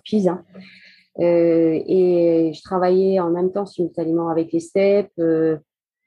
Euh, 1.20 1.80
et 1.86 2.52
je 2.54 2.62
travaillais 2.62 3.20
en 3.20 3.30
même 3.30 3.52
temps 3.52 3.66
simultanément 3.66 4.28
avec 4.28 4.52
les 4.52 4.60
steps. 4.60 5.10
Euh, 5.18 5.58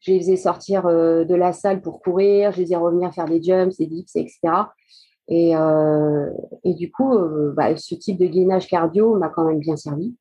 je 0.02 0.12
les 0.12 0.20
faisais 0.20 0.36
sortir 0.36 0.86
euh, 0.86 1.24
de 1.26 1.36
la 1.36 1.54
salle 1.54 1.82
pour 1.82 2.02
courir, 2.02 2.52
je 2.52 2.58
les 2.58 2.65
faisais 2.65 2.76
revenir 2.76 3.13
faire 3.13 3.26
des 3.26 3.41
jumps, 3.41 3.78
des 3.78 3.88
dips, 3.88 4.15
etc. 4.15 4.39
Et, 5.28 5.54
et 6.63 6.74
du 6.76 6.91
coup, 6.91 7.18
bah, 7.56 7.76
ce 7.76 7.96
type 7.96 8.20
de 8.20 8.28
gainage 8.28 8.68
cardio 8.68 9.18
m'a 9.18 9.30
quand 9.30 9.44
même 9.44 9.58
bien 9.58 9.76
servi. 9.76 10.13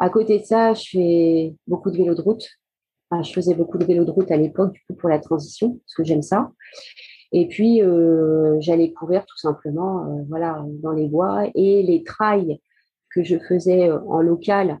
À 0.00 0.10
côté 0.10 0.40
de 0.40 0.44
ça, 0.44 0.74
je 0.74 0.88
fais 0.90 1.54
beaucoup 1.68 1.92
de 1.92 1.96
vélo 1.96 2.16
de 2.16 2.22
route. 2.22 2.44
je 3.22 3.32
faisais 3.32 3.54
beaucoup 3.54 3.78
de 3.78 3.84
vélo 3.84 4.04
de 4.04 4.10
route 4.10 4.32
à 4.32 4.36
l'époque, 4.36 4.72
du 4.72 4.80
coup, 4.80 4.94
pour 4.94 5.08
la 5.08 5.20
transition, 5.20 5.78
parce 5.86 5.94
que 5.94 6.02
j'aime 6.02 6.22
ça. 6.22 6.50
Et 7.30 7.46
puis, 7.46 7.82
j'allais 8.58 8.92
courir 8.92 9.24
tout 9.26 9.38
simplement, 9.38 10.24
voilà, 10.28 10.64
dans 10.82 10.90
les 10.90 11.06
bois 11.06 11.44
et 11.54 11.84
les 11.84 12.02
trails 12.02 12.58
que 13.14 13.22
je 13.22 13.38
faisais 13.38 13.88
euh, 13.88 13.98
en 14.08 14.20
local 14.20 14.78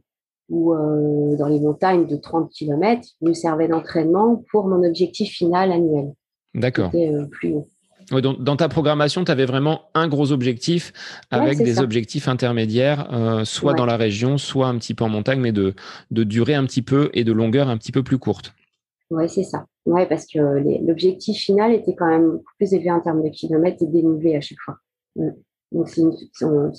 ou 0.48 0.74
euh, 0.74 1.36
dans 1.36 1.48
les 1.48 1.60
montagnes 1.60 2.06
de 2.06 2.16
30 2.16 2.50
km 2.50 3.08
me 3.20 3.32
servaient 3.32 3.68
d'entraînement 3.68 4.42
pour 4.50 4.66
mon 4.66 4.86
objectif 4.86 5.30
final 5.30 5.72
annuel. 5.72 6.12
D'accord. 6.54 6.90
Euh, 6.94 7.26
plus 7.26 7.54
haut. 7.54 8.20
dans, 8.20 8.56
ta 8.56 8.68
programmation, 8.68 9.24
tu 9.24 9.32
avais 9.32 9.46
vraiment 9.46 9.82
un 9.94 10.08
gros 10.08 10.32
objectif 10.32 10.92
avec 11.30 11.58
des 11.58 11.80
objectifs 11.80 12.28
intermédiaires, 12.28 13.08
soit 13.44 13.72
dans 13.72 13.86
la 13.86 13.96
région, 13.96 14.36
soit 14.36 14.66
un 14.66 14.76
petit 14.76 14.92
peu 14.92 15.04
en 15.04 15.08
montagne, 15.08 15.40
mais 15.40 15.52
de, 15.52 15.74
de 16.10 16.24
durée 16.24 16.54
un 16.54 16.64
petit 16.64 16.82
peu 16.82 17.08
et 17.14 17.24
de 17.24 17.32
longueur 17.32 17.68
un 17.68 17.78
petit 17.78 17.92
peu 17.92 18.02
plus 18.02 18.18
courte. 18.18 18.52
Oui, 19.10 19.28
c'est 19.28 19.44
ça. 19.44 19.64
Ouais, 19.86 20.06
parce 20.06 20.26
que 20.26 20.38
l'objectif 20.86 21.36
final 21.36 21.72
était 21.72 21.94
quand 21.94 22.06
même 22.06 22.40
plus 22.58 22.72
élevé 22.72 22.90
en 22.90 23.00
termes 23.00 23.22
de 23.22 23.28
kilomètres 23.28 23.82
et 23.82 23.86
dénivelé 23.86 24.36
à 24.36 24.40
chaque 24.40 24.60
fois. 24.64 24.76
Mm. 25.16 25.30
Donc, 25.72 25.88
c'est 25.88 26.02
une, 26.02 26.12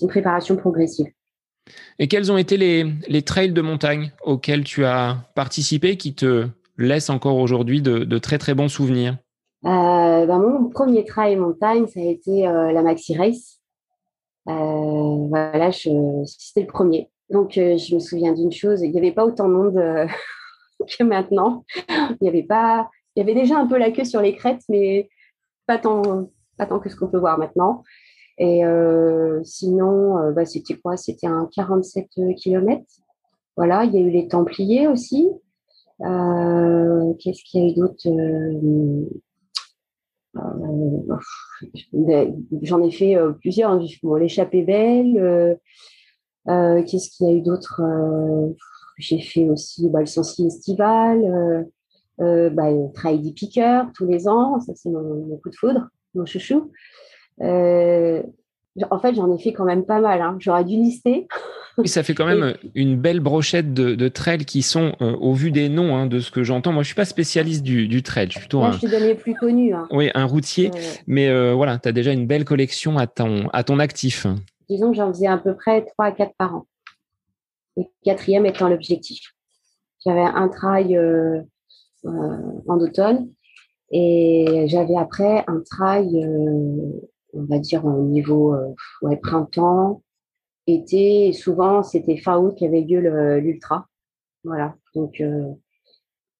une, 0.01 0.07
préparation 0.07 0.55
progressive. 0.55 1.07
Et 1.99 2.07
quels 2.07 2.31
ont 2.31 2.37
été 2.37 2.57
les, 2.57 3.21
trails 3.21 3.51
de 3.51 3.61
montagne 3.61 4.11
auxquels 4.23 4.63
tu 4.63 4.85
as 4.85 5.17
participé 5.35 5.97
qui 5.97 6.13
te 6.13 6.47
laissent 6.77 7.09
encore 7.09 7.37
aujourd'hui 7.37 7.81
de, 7.81 8.17
très 8.17 8.37
très 8.37 8.53
bons 8.53 8.69
souvenirs? 8.69 9.17
Euh, 9.65 10.25
ben, 10.25 10.39
Mon 10.39 10.69
premier 10.69 11.05
trail 11.05 11.35
montagne, 11.35 11.87
ça 11.87 11.99
a 11.99 12.03
été 12.03 12.47
euh, 12.47 12.71
la 12.71 12.81
Maxi 12.81 13.15
Race. 13.15 13.59
Euh, 14.49 15.27
voilà, 15.29 15.71
c'était 15.71 16.61
le 16.61 16.67
premier. 16.67 17.09
Donc, 17.29 17.53
je 17.53 17.95
me 17.95 17.99
souviens 17.99 18.33
d'une 18.33 18.51
chose, 18.51 18.81
il 18.81 18.91
n'y 18.91 18.97
avait 18.97 19.13
pas 19.13 19.25
autant 19.25 19.47
de 19.47 19.53
monde 19.53 20.09
que 20.97 21.03
maintenant. 21.03 21.63
Il 21.89 22.25
y 22.25 22.27
avait 22.27 22.43
pas, 22.43 22.89
il 23.15 23.19
y 23.19 23.23
avait 23.23 23.39
déjà 23.39 23.57
un 23.57 23.67
peu 23.67 23.77
la 23.77 23.91
queue 23.91 24.03
sur 24.03 24.21
les 24.21 24.35
crêtes, 24.35 24.63
mais 24.67 25.09
pas 25.65 25.77
tant, 25.77 26.29
pas 26.57 26.65
tant 26.65 26.79
que 26.79 26.89
ce 26.89 26.95
qu'on 26.95 27.07
peut 27.07 27.19
voir 27.19 27.37
maintenant. 27.37 27.83
Et 28.37 28.65
euh, 28.65 29.41
sinon, 29.43 30.17
euh, 30.17 30.31
bah, 30.31 30.45
c'était 30.45 30.75
quoi? 30.75 30.97
C'était 30.97 31.27
un 31.27 31.47
47 31.53 32.07
km. 32.37 32.83
Voilà, 33.55 33.83
il 33.85 33.93
y 33.93 33.97
a 33.97 34.01
eu 34.01 34.09
les 34.09 34.27
Templiers 34.27 34.87
aussi. 34.87 35.29
Euh, 36.01 37.13
Qu'est-ce 37.19 37.43
qu'il 37.43 37.61
y 37.61 37.65
a 37.65 37.69
eu 37.69 37.75
d'autre 37.75 38.07
J'en 42.63 42.83
ai 42.83 42.91
fait 42.91 43.15
plusieurs. 43.39 43.79
Bon, 44.01 44.15
l'échappée 44.15 44.63
belle. 44.63 45.59
Qu'est-ce 46.45 47.11
qu'il 47.11 47.27
y 47.27 47.29
a 47.29 47.33
eu 47.33 47.41
d'autre 47.41 47.81
J'ai 48.97 49.19
fait 49.19 49.47
aussi 49.47 49.89
bah, 49.89 49.99
le 49.99 50.07
Sensi 50.07 50.47
estival. 50.47 51.67
bah, 52.17 52.71
le 52.71 53.31
Piqueurs 53.33 53.91
tous 53.93 54.07
les 54.07 54.27
ans. 54.27 54.59
Ça, 54.61 54.73
c'est 54.75 54.89
mon, 54.89 55.37
coup 55.37 55.51
de 55.51 55.55
foudre, 55.55 55.87
mon 56.15 56.25
chouchou. 56.25 56.71
Euh, 57.41 58.23
en 58.89 58.99
fait, 58.99 59.15
j'en 59.15 59.33
ai 59.33 59.39
fait 59.39 59.53
quand 59.53 59.65
même 59.65 59.85
pas 59.85 59.99
mal. 59.99 60.21
Hein. 60.21 60.37
J'aurais 60.39 60.63
dû 60.63 60.75
lister. 60.75 61.27
Oui, 61.77 61.87
ça 61.87 62.03
fait 62.03 62.13
quand 62.13 62.25
même 62.33 62.55
une 62.75 62.97
belle 62.97 63.19
brochette 63.19 63.73
de, 63.73 63.95
de 63.95 64.07
trails 64.07 64.45
qui 64.45 64.61
sont, 64.61 64.93
euh, 65.01 65.15
au 65.17 65.33
vu 65.33 65.51
des 65.51 65.69
noms, 65.69 65.95
hein, 65.95 66.05
de 66.05 66.19
ce 66.19 66.31
que 66.31 66.43
j'entends. 66.43 66.71
Moi, 66.71 66.83
je 66.83 66.87
suis 66.87 66.95
pas 66.95 67.05
spécialiste 67.05 67.63
du, 67.63 67.87
du 67.87 68.03
trail. 68.03 68.27
Je 68.27 68.31
suis 68.33 68.39
plutôt 68.41 68.63
un, 68.63 68.71
je 68.71 68.87
suis 68.87 69.15
plus 69.15 69.35
connu. 69.35 69.73
Hein. 69.73 69.87
Oui, 69.91 70.09
un 70.13 70.25
routier. 70.25 70.71
Mais 71.07 71.29
euh, 71.29 71.53
voilà, 71.53 71.77
tu 71.79 71.87
as 71.87 71.91
déjà 71.91 72.11
une 72.11 72.27
belle 72.27 72.45
collection 72.45 72.97
à 72.97 73.07
ton, 73.07 73.47
à 73.53 73.63
ton 73.63 73.79
actif. 73.79 74.27
Disons 74.69 74.91
que 74.91 74.97
j'en 74.97 75.11
faisais 75.13 75.27
à 75.27 75.37
peu 75.37 75.55
près 75.55 75.85
3 75.85 76.05
à 76.05 76.11
4 76.11 76.33
par 76.37 76.55
an. 76.55 76.67
Le 77.75 77.83
quatrième 78.03 78.45
étant 78.45 78.69
l'objectif. 78.69 79.33
J'avais 80.05 80.21
un 80.21 80.47
trail 80.49 80.99
en 82.05 82.77
automne 82.77 83.29
et 83.91 84.65
j'avais 84.67 84.95
après 84.97 85.43
un 85.47 85.61
trail 85.61 86.27
on 87.33 87.43
va 87.43 87.59
dire 87.59 87.85
au 87.85 88.01
niveau 88.03 88.53
euh, 88.53 88.73
ouais, 89.01 89.17
printemps, 89.17 90.03
été, 90.67 91.33
souvent 91.33 91.83
c'était 91.83 92.17
fin 92.17 92.39
août 92.39 92.55
qu'il 92.55 92.65
y 92.65 92.67
avait 92.69 92.81
lieu 92.81 92.99
l'ultra. 93.39 93.87
Voilà. 94.43 94.75
Donc 94.95 95.19
euh, 95.21 95.51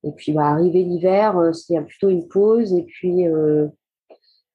et 0.03 0.12
puis 0.12 0.34
bah, 0.34 0.47
arrivé 0.47 0.84
l'hiver, 0.84 1.38
euh, 1.38 1.53
c'était 1.53 1.82
plutôt 1.82 2.10
une 2.10 2.27
pause 2.27 2.73
et 2.73 2.84
puis 2.84 3.25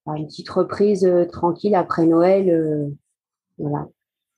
bah, 0.07 0.15
une 0.17 0.27
petite 0.27 0.49
reprise 0.49 1.09
tranquille 1.33 1.75
après 1.75 2.07
Noël. 2.07 2.93
voilà. 3.59 3.87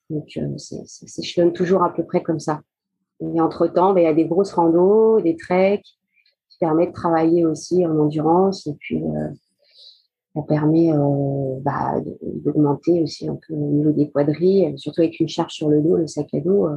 Donc 0.09 0.37
c'est 0.57 1.23
je 1.23 1.41
donne 1.41 1.53
toujours 1.53 1.83
à 1.83 1.93
peu 1.93 2.03
près 2.03 2.21
comme 2.21 2.39
ça. 2.39 2.61
Et 3.21 3.39
entre 3.39 3.67
temps, 3.67 3.93
bah, 3.93 4.01
il 4.01 4.05
y 4.05 4.07
a 4.07 4.13
des 4.13 4.25
grosses 4.25 4.53
randos, 4.53 5.21
des 5.21 5.37
treks 5.37 5.85
qui 6.49 6.57
permettent 6.59 6.89
de 6.89 6.95
travailler 6.95 7.45
aussi 7.45 7.85
en 7.85 7.97
endurance 7.99 8.67
et 8.67 8.73
puis 8.79 9.01
ça 10.35 10.41
permet 10.43 10.91
bah, 11.61 11.95
d'augmenter 12.21 13.01
aussi 13.01 13.27
un 13.27 13.37
peu 13.47 13.53
au 13.53 13.71
niveau 13.71 13.91
des 13.91 14.09
quadrilles, 14.09 14.73
surtout 14.77 15.01
avec 15.01 15.19
une 15.19 15.27
charge 15.27 15.53
sur 15.53 15.69
le 15.69 15.81
dos, 15.81 15.97
le 15.97 16.07
sac 16.07 16.27
à 16.33 16.39
dos. 16.39 16.69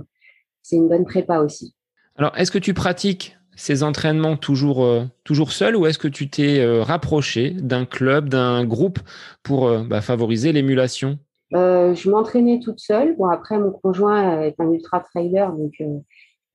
c'est 0.62 0.76
une 0.76 0.88
bonne 0.88 1.04
prépa 1.04 1.38
aussi. 1.38 1.74
Alors, 2.16 2.36
est-ce 2.36 2.50
que 2.50 2.58
tu 2.58 2.74
pratiques 2.74 3.36
ces 3.54 3.84
entraînements 3.84 4.36
toujours, 4.36 4.84
toujours 5.22 5.52
seul 5.52 5.76
ou 5.76 5.86
est-ce 5.86 5.98
que 5.98 6.08
tu 6.08 6.28
t'es 6.28 6.64
rapproché 6.80 7.50
d'un 7.50 7.84
club, 7.84 8.28
d'un 8.28 8.64
groupe 8.64 8.98
pour 9.44 9.70
bah, 9.84 10.00
favoriser 10.00 10.50
l'émulation? 10.52 11.18
Euh, 11.54 11.94
je 11.94 12.10
m'entraînais 12.10 12.58
toute 12.58 12.80
seule. 12.80 13.16
Bon, 13.16 13.26
après, 13.26 13.58
mon 13.58 13.70
conjoint 13.70 14.42
est 14.42 14.58
un 14.58 14.70
ultra 14.72 15.00
trailer, 15.00 15.52
donc 15.52 15.74
euh, 15.80 15.98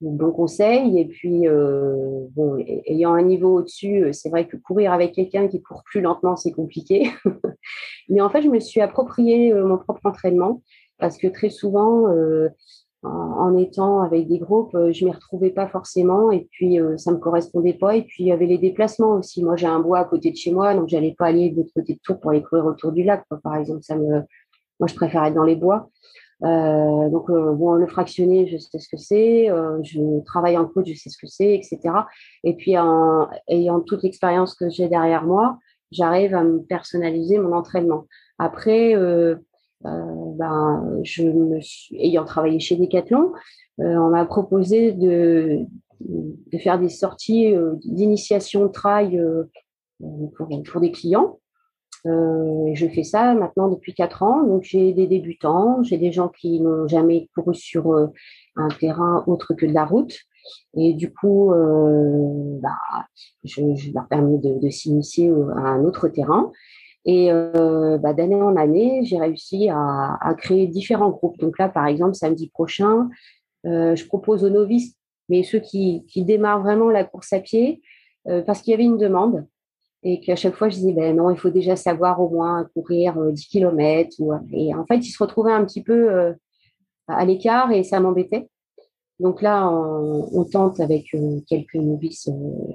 bon 0.02 0.32
conseil. 0.32 1.00
Et 1.00 1.06
puis, 1.06 1.48
euh, 1.48 2.26
ayant 2.86 3.14
un 3.14 3.22
niveau 3.22 3.60
au-dessus, 3.60 4.08
c'est 4.14 4.30
vrai 4.30 4.48
que 4.48 4.58
courir 4.58 4.94
avec 4.94 5.14
quelqu'un 5.14 5.48
qui 5.48 5.62
court 5.62 5.84
plus 5.84 6.02
lentement, 6.02 6.36
c'est 6.36 6.52
compliqué. 6.52 7.10
Mais 8.10 8.22
en 8.22 8.30
fait, 8.30 8.42
je 8.42 8.50
me 8.50 8.60
suis 8.60 8.82
approprié 8.82 9.54
mon 9.54 9.78
propre 9.78 10.06
entraînement 10.06 10.62
parce 10.98 11.18
que 11.18 11.28
très 11.28 11.50
souvent, 11.50 12.08
en, 13.04 13.58
étant 13.58 14.02
avec 14.02 14.28
des 14.28 14.40
groupes, 14.40 14.76
je 14.92 15.06
m'y 15.06 15.12
retrouvais 15.12 15.52
pas 15.52 15.68
forcément 15.68 16.32
et 16.32 16.48
puis 16.52 16.78
ça 16.98 17.12
me 17.12 17.18
correspondait 17.18 17.74
pas. 17.74 17.96
Et 17.96 18.02
puis 18.02 18.24
il 18.24 18.28
y 18.28 18.32
avait 18.32 18.48
les 18.48 18.58
déplacements 18.58 19.14
aussi. 19.14 19.44
Moi, 19.44 19.56
j'ai 19.56 19.68
un 19.68 19.80
bois 19.80 20.00
à 20.00 20.06
côté 20.06 20.32
de 20.32 20.36
chez 20.36 20.52
moi, 20.52 20.74
donc 20.74 20.90
j'allais 20.90 21.16
pas 21.18 21.28
aller 21.28 21.52
de 21.52 21.58
l'autre 21.58 21.72
côté 21.74 21.94
de 21.94 22.00
Tours 22.04 22.20
pour 22.20 22.32
aller 22.32 22.42
courir 22.42 22.66
autour 22.66 22.92
du 22.92 23.04
lac, 23.04 23.24
par 23.44 23.56
exemple. 23.56 23.84
Ça 23.84 23.96
me 23.96 24.24
moi, 24.80 24.88
je 24.88 24.96
préfère 24.96 25.24
être 25.26 25.34
dans 25.34 25.44
les 25.44 25.56
bois. 25.56 25.90
Euh, 26.44 27.10
donc, 27.10 27.30
euh, 27.30 27.54
bon, 27.54 27.74
le 27.74 27.88
fractionné, 27.88 28.48
je 28.48 28.58
sais 28.58 28.80
ce 28.80 28.88
que 28.88 28.98
c'est. 28.98 29.50
Euh, 29.50 29.82
je 29.84 30.24
travaille 30.24 30.58
en 30.58 30.66
coach, 30.66 30.88
je 30.88 30.96
sais 30.96 31.10
ce 31.10 31.18
que 31.18 31.28
c'est, 31.28 31.54
etc. 31.54 31.80
Et 32.44 32.56
puis, 32.56 32.78
en 32.78 33.30
ayant 33.48 33.82
toute 33.82 34.04
l'expérience 34.04 34.56
que 34.56 34.70
j'ai 34.70 34.88
derrière 34.88 35.26
moi, 35.26 35.58
j'arrive 35.92 36.34
à 36.36 36.44
me 36.44 36.60
personnaliser 36.60 37.40
mon 37.40 37.54
entraînement. 37.54 38.06
Après, 38.38 38.96
ben, 39.84 41.00
je 41.04 41.24
me 41.24 41.60
suis, 41.60 41.96
ayant 42.00 42.26
travaillé 42.26 42.60
chez 42.60 42.78
Decathlon, 42.78 43.34
on 43.80 44.10
m'a 44.10 44.26
proposé 44.26 44.94
de, 44.94 45.66
de 46.02 46.58
faire 46.58 46.80
des 46.80 46.90
sorties 46.90 47.54
d'initiation 47.84 48.70
trail 48.70 49.22
pour, 50.00 50.50
pour, 50.66 50.80
des 50.80 50.92
clients. 50.92 51.40
Euh, 52.06 52.72
je 52.74 52.88
fais 52.88 53.04
ça 53.04 53.34
maintenant 53.34 53.70
depuis 53.70 53.94
quatre 53.94 54.24
ans. 54.24 54.44
Donc, 54.44 54.64
j'ai 54.64 54.94
des 54.94 55.08
débutants, 55.08 55.84
j'ai 55.84 55.98
des 55.98 56.12
gens 56.12 56.30
qui 56.30 56.60
n'ont 56.62 56.88
jamais 56.88 57.30
couru 57.36 57.54
sur 57.54 57.92
euh, 57.92 58.08
un 58.56 58.70
terrain 58.70 59.24
autre 59.28 59.54
que 59.54 59.66
de 59.66 59.74
la 59.74 59.86
route. 59.86 60.16
Et 60.76 60.94
du 60.94 61.14
coup, 61.14 61.52
euh, 61.52 62.60
bah, 62.62 62.78
je, 63.44 63.62
leur 63.94 64.08
permets 64.08 64.38
de, 64.38 64.70
s'initier 64.70 65.30
à 65.30 65.60
un 65.60 65.84
autre 65.84 66.08
terrain. 66.08 66.52
Et 67.06 67.32
bah, 67.32 68.14
d'année 68.14 68.36
en 68.36 68.56
année, 68.56 69.02
j'ai 69.04 69.18
réussi 69.20 69.70
à, 69.70 70.36
créer 70.38 70.68
différents 70.68 71.10
groupes. 71.10 71.40
Donc 71.40 71.58
là, 71.58 71.68
par 71.70 71.88
exemple, 71.88 72.14
samedi 72.14 72.50
prochain, 72.50 73.10
je 73.64 74.06
propose 74.06 74.44
aux 74.44 74.50
novices, 74.50 74.96
mais 75.28 75.44
ceux 75.44 75.60
qui 75.60 76.04
démarrent 76.18 76.62
vraiment 76.62 76.90
la 76.90 77.04
course 77.04 77.34
à 77.34 77.40
pied, 77.40 77.82
parce 78.46 78.62
qu'il 78.62 78.72
y 78.72 78.74
avait 78.74 78.84
une 78.84 78.98
demande 78.98 79.46
et 80.04 80.20
qu'à 80.22 80.36
chaque 80.36 80.56
fois 80.56 80.70
je 80.70 80.76
disais 80.76 80.94
ben 80.94 81.16
non 81.16 81.30
il 81.30 81.38
faut 81.38 81.50
déjà 81.50 81.76
savoir 81.76 82.22
au 82.22 82.30
moins 82.30 82.68
courir 82.74 83.16
10 83.16 83.20
euh, 83.20 83.48
km 83.50 84.18
et 84.54 84.74
en 84.74 84.86
fait 84.86 84.98
ils 84.98 85.12
se 85.12 85.22
retrouvaient 85.22 85.52
un 85.52 85.66
petit 85.66 85.84
peu 85.84 86.12
euh, 86.12 86.34
à 87.08 87.26
l'écart 87.26 87.72
et 87.72 87.84
ça 87.84 88.00
m'embêtait. 88.00 88.48
Donc 89.20 89.42
là 89.42 89.70
on, 89.70 90.46
tente 90.46 90.80
avec 90.80 91.14
euh, 91.14 91.42
quelques 91.48 91.76
novices 91.76 92.30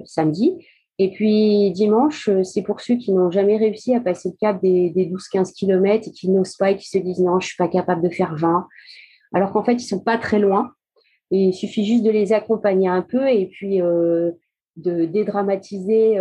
samedi. 0.05 0.53
Et 0.99 1.11
puis 1.11 1.71
dimanche 1.71 2.29
c'est 2.43 2.61
pour 2.61 2.79
ceux 2.79 2.95
qui 2.95 3.11
n'ont 3.11 3.31
jamais 3.31 3.57
réussi 3.57 3.95
à 3.95 4.01
passer 4.01 4.29
le 4.29 4.35
cap 4.39 4.61
des, 4.61 4.91
12-15 4.91 5.53
km 5.53 6.07
et 6.07 6.11
qui 6.11 6.29
n'osent 6.29 6.55
pas 6.55 6.71
et 6.71 6.77
qui 6.77 6.87
se 6.87 6.99
disent 6.99 7.19
non 7.19 7.39
je 7.39 7.47
suis 7.47 7.57
pas 7.57 7.67
capable 7.67 8.03
de 8.03 8.09
faire 8.09 8.35
20 8.35 8.67
alors 9.33 9.51
qu'en 9.51 9.63
fait 9.63 9.73
ils 9.73 9.87
sont 9.87 9.99
pas 9.99 10.17
très 10.17 10.39
loin. 10.39 10.71
Il 11.31 11.53
suffit 11.53 11.83
juste 11.83 12.03
de 12.03 12.11
les 12.11 12.33
accompagner 12.33 12.87
un 12.87 13.01
peu 13.01 13.27
et 13.27 13.47
puis 13.47 13.79
de 13.79 15.05
dédramatiser 15.05 16.19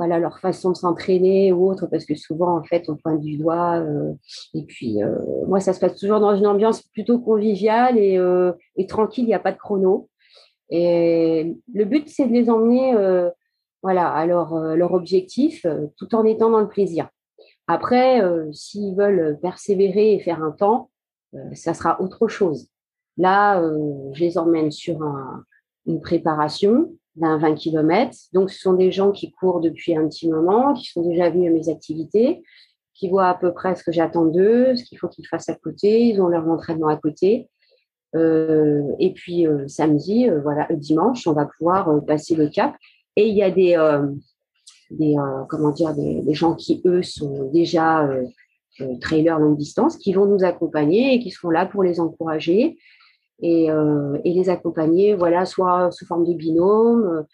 voilà 0.00 0.18
leur 0.18 0.38
façon 0.38 0.70
de 0.70 0.76
s'entraîner 0.76 1.52
ou 1.52 1.70
autre 1.70 1.86
parce 1.86 2.06
que 2.06 2.14
souvent 2.14 2.56
en 2.56 2.64
fait 2.64 2.88
on 2.88 2.96
pointe 2.96 3.20
du 3.20 3.36
doigt 3.36 3.80
euh, 3.80 4.14
et 4.54 4.62
puis 4.62 5.02
euh, 5.02 5.14
moi 5.46 5.60
ça 5.60 5.74
se 5.74 5.78
passe 5.78 5.94
toujours 5.96 6.20
dans 6.20 6.34
une 6.34 6.46
ambiance 6.46 6.80
plutôt 6.80 7.18
conviviale 7.18 7.98
et, 7.98 8.16
euh, 8.16 8.50
tranquille 8.88 9.24
il 9.24 9.26
n'y 9.26 9.34
a 9.34 9.38
pas 9.38 9.52
de 9.52 9.58
chrono. 9.58 10.08
Et 10.70 11.54
le 11.74 11.84
but 11.84 12.08
c'est 12.08 12.26
de 12.26 12.32
les 12.32 12.48
emmener 12.48 12.94
voilà 13.82 14.10
à 14.10 14.24
leur, 14.24 14.54
leur 14.74 14.94
objectif 14.94 15.66
tout 15.98 16.14
en 16.14 16.24
étant 16.24 16.48
dans 16.48 16.60
le 16.60 16.68
plaisir. 16.68 17.10
Après 17.66 18.22
s'ils 18.52 18.96
veulent 18.96 19.38
persévérer 19.42 20.14
et 20.14 20.20
faire 20.20 20.42
un 20.42 20.52
temps 20.52 20.88
ça 21.52 21.74
sera 21.74 22.00
autre 22.00 22.26
chose. 22.26 22.68
Là 23.18 23.62
je 24.14 24.20
les 24.20 24.38
emmène 24.38 24.70
sur 24.70 24.98
une 25.84 26.00
préparation 26.00 26.90
d'un 27.16 27.38
20 27.38 27.54
km. 27.54 28.16
Donc, 28.32 28.50
ce 28.50 28.60
sont 28.60 28.74
des 28.74 28.92
gens 28.92 29.12
qui 29.12 29.32
courent 29.32 29.60
depuis 29.60 29.96
un 29.96 30.06
petit 30.08 30.28
moment, 30.28 30.74
qui 30.74 30.86
sont 30.86 31.02
déjà 31.02 31.30
venus 31.30 31.50
à 31.50 31.52
mes 31.52 31.68
activités, 31.68 32.42
qui 32.94 33.08
voient 33.08 33.28
à 33.28 33.34
peu 33.34 33.52
près 33.52 33.74
ce 33.74 33.82
que 33.82 33.92
j'attends 33.92 34.26
d'eux, 34.26 34.76
ce 34.76 34.84
qu'il 34.84 34.98
faut 34.98 35.08
qu'ils 35.08 35.26
fassent 35.26 35.48
à 35.48 35.54
côté. 35.54 36.06
Ils 36.06 36.20
ont 36.20 36.28
leur 36.28 36.46
entraînement 36.48 36.88
à 36.88 36.96
côté. 36.96 37.48
Euh, 38.16 38.82
et 38.98 39.12
puis, 39.12 39.46
euh, 39.46 39.66
samedi, 39.68 40.28
euh, 40.28 40.40
voilà, 40.40 40.68
dimanche, 40.70 41.26
on 41.26 41.32
va 41.32 41.46
pouvoir 41.46 42.04
passer 42.04 42.34
le 42.34 42.48
cap. 42.48 42.74
Et 43.16 43.28
il 43.28 43.36
y 43.36 43.42
a 43.42 43.50
des, 43.50 43.76
des 44.90 45.16
comment 45.48 45.72
dire, 45.72 45.94
des, 45.94 46.22
des, 46.22 46.34
gens 46.34 46.54
qui, 46.54 46.80
eux, 46.84 47.02
sont 47.02 47.50
déjà 47.50 48.08
trailers 49.00 49.38
longue 49.38 49.58
distance, 49.58 49.96
qui 49.96 50.12
vont 50.12 50.26
nous 50.26 50.44
accompagner 50.44 51.14
et 51.14 51.18
qui 51.18 51.30
seront 51.30 51.50
là 51.50 51.66
pour 51.66 51.82
les 51.82 51.98
encourager 51.98 52.78
et, 53.42 53.70
euh, 53.70 54.18
et, 54.24 54.32
les 54.32 54.48
accompagner, 54.50 55.14
voilà, 55.14 55.44
soit 55.46 55.90
sous 55.90 56.06
forme 56.06 56.24
de 56.24 56.34
binôme, 56.34 57.24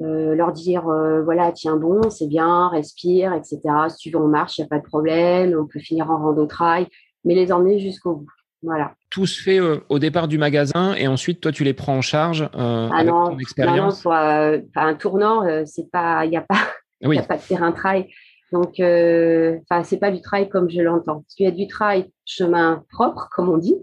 euh, 0.00 0.34
leur 0.34 0.52
dire, 0.52 0.88
euh, 0.88 1.22
voilà, 1.22 1.52
tiens 1.52 1.76
bon, 1.76 2.10
c'est 2.10 2.26
bien, 2.26 2.68
respire, 2.68 3.32
etc. 3.32 3.60
Si 3.88 3.96
tu 3.98 4.10
veux, 4.10 4.18
on 4.18 4.28
marche, 4.28 4.58
il 4.58 4.62
n'y 4.62 4.66
a 4.66 4.68
pas 4.68 4.78
de 4.78 4.84
problème, 4.84 5.56
on 5.58 5.66
peut 5.66 5.80
finir 5.80 6.10
en 6.10 6.18
rando 6.18 6.46
trail, 6.46 6.86
mais 7.24 7.34
les 7.34 7.52
emmener 7.52 7.78
jusqu'au 7.78 8.16
bout. 8.16 8.30
Voilà. 8.62 8.94
Tout 9.10 9.26
se 9.26 9.40
fait 9.40 9.60
au 9.60 9.98
départ 9.98 10.28
du 10.28 10.38
magasin 10.38 10.94
et 10.94 11.06
ensuite 11.06 11.40
toi 11.40 11.52
tu 11.52 11.62
les 11.62 11.74
prends 11.74 11.98
en 11.98 12.00
charge 12.00 12.48
ah 12.54 12.88
avec 12.92 13.12
ton 13.12 13.38
expérience. 13.38 14.04
Non, 14.04 14.12
un 14.12 14.94
tournant, 14.94 15.42
c'est 15.66 15.88
pas, 15.90 16.24
il 16.24 16.30
n'y 16.30 16.36
a 16.36 16.40
pas, 16.40 16.56
a 17.04 17.22
pas 17.22 17.36
de 17.36 17.42
terrain 17.42 17.72
trail. 17.72 18.08
Donc, 18.52 18.80
enfin, 18.80 19.84
c'est 19.84 19.98
pas 19.98 20.10
du 20.10 20.20
trail 20.20 20.48
comme 20.48 20.68
je 20.68 20.80
l'entends. 20.80 21.24
Il 21.38 21.44
y 21.44 21.46
a 21.46 21.52
du 21.52 21.68
trail 21.68 22.10
chemin 22.24 22.82
propre, 22.90 23.28
comme 23.30 23.50
on 23.50 23.58
dit, 23.58 23.76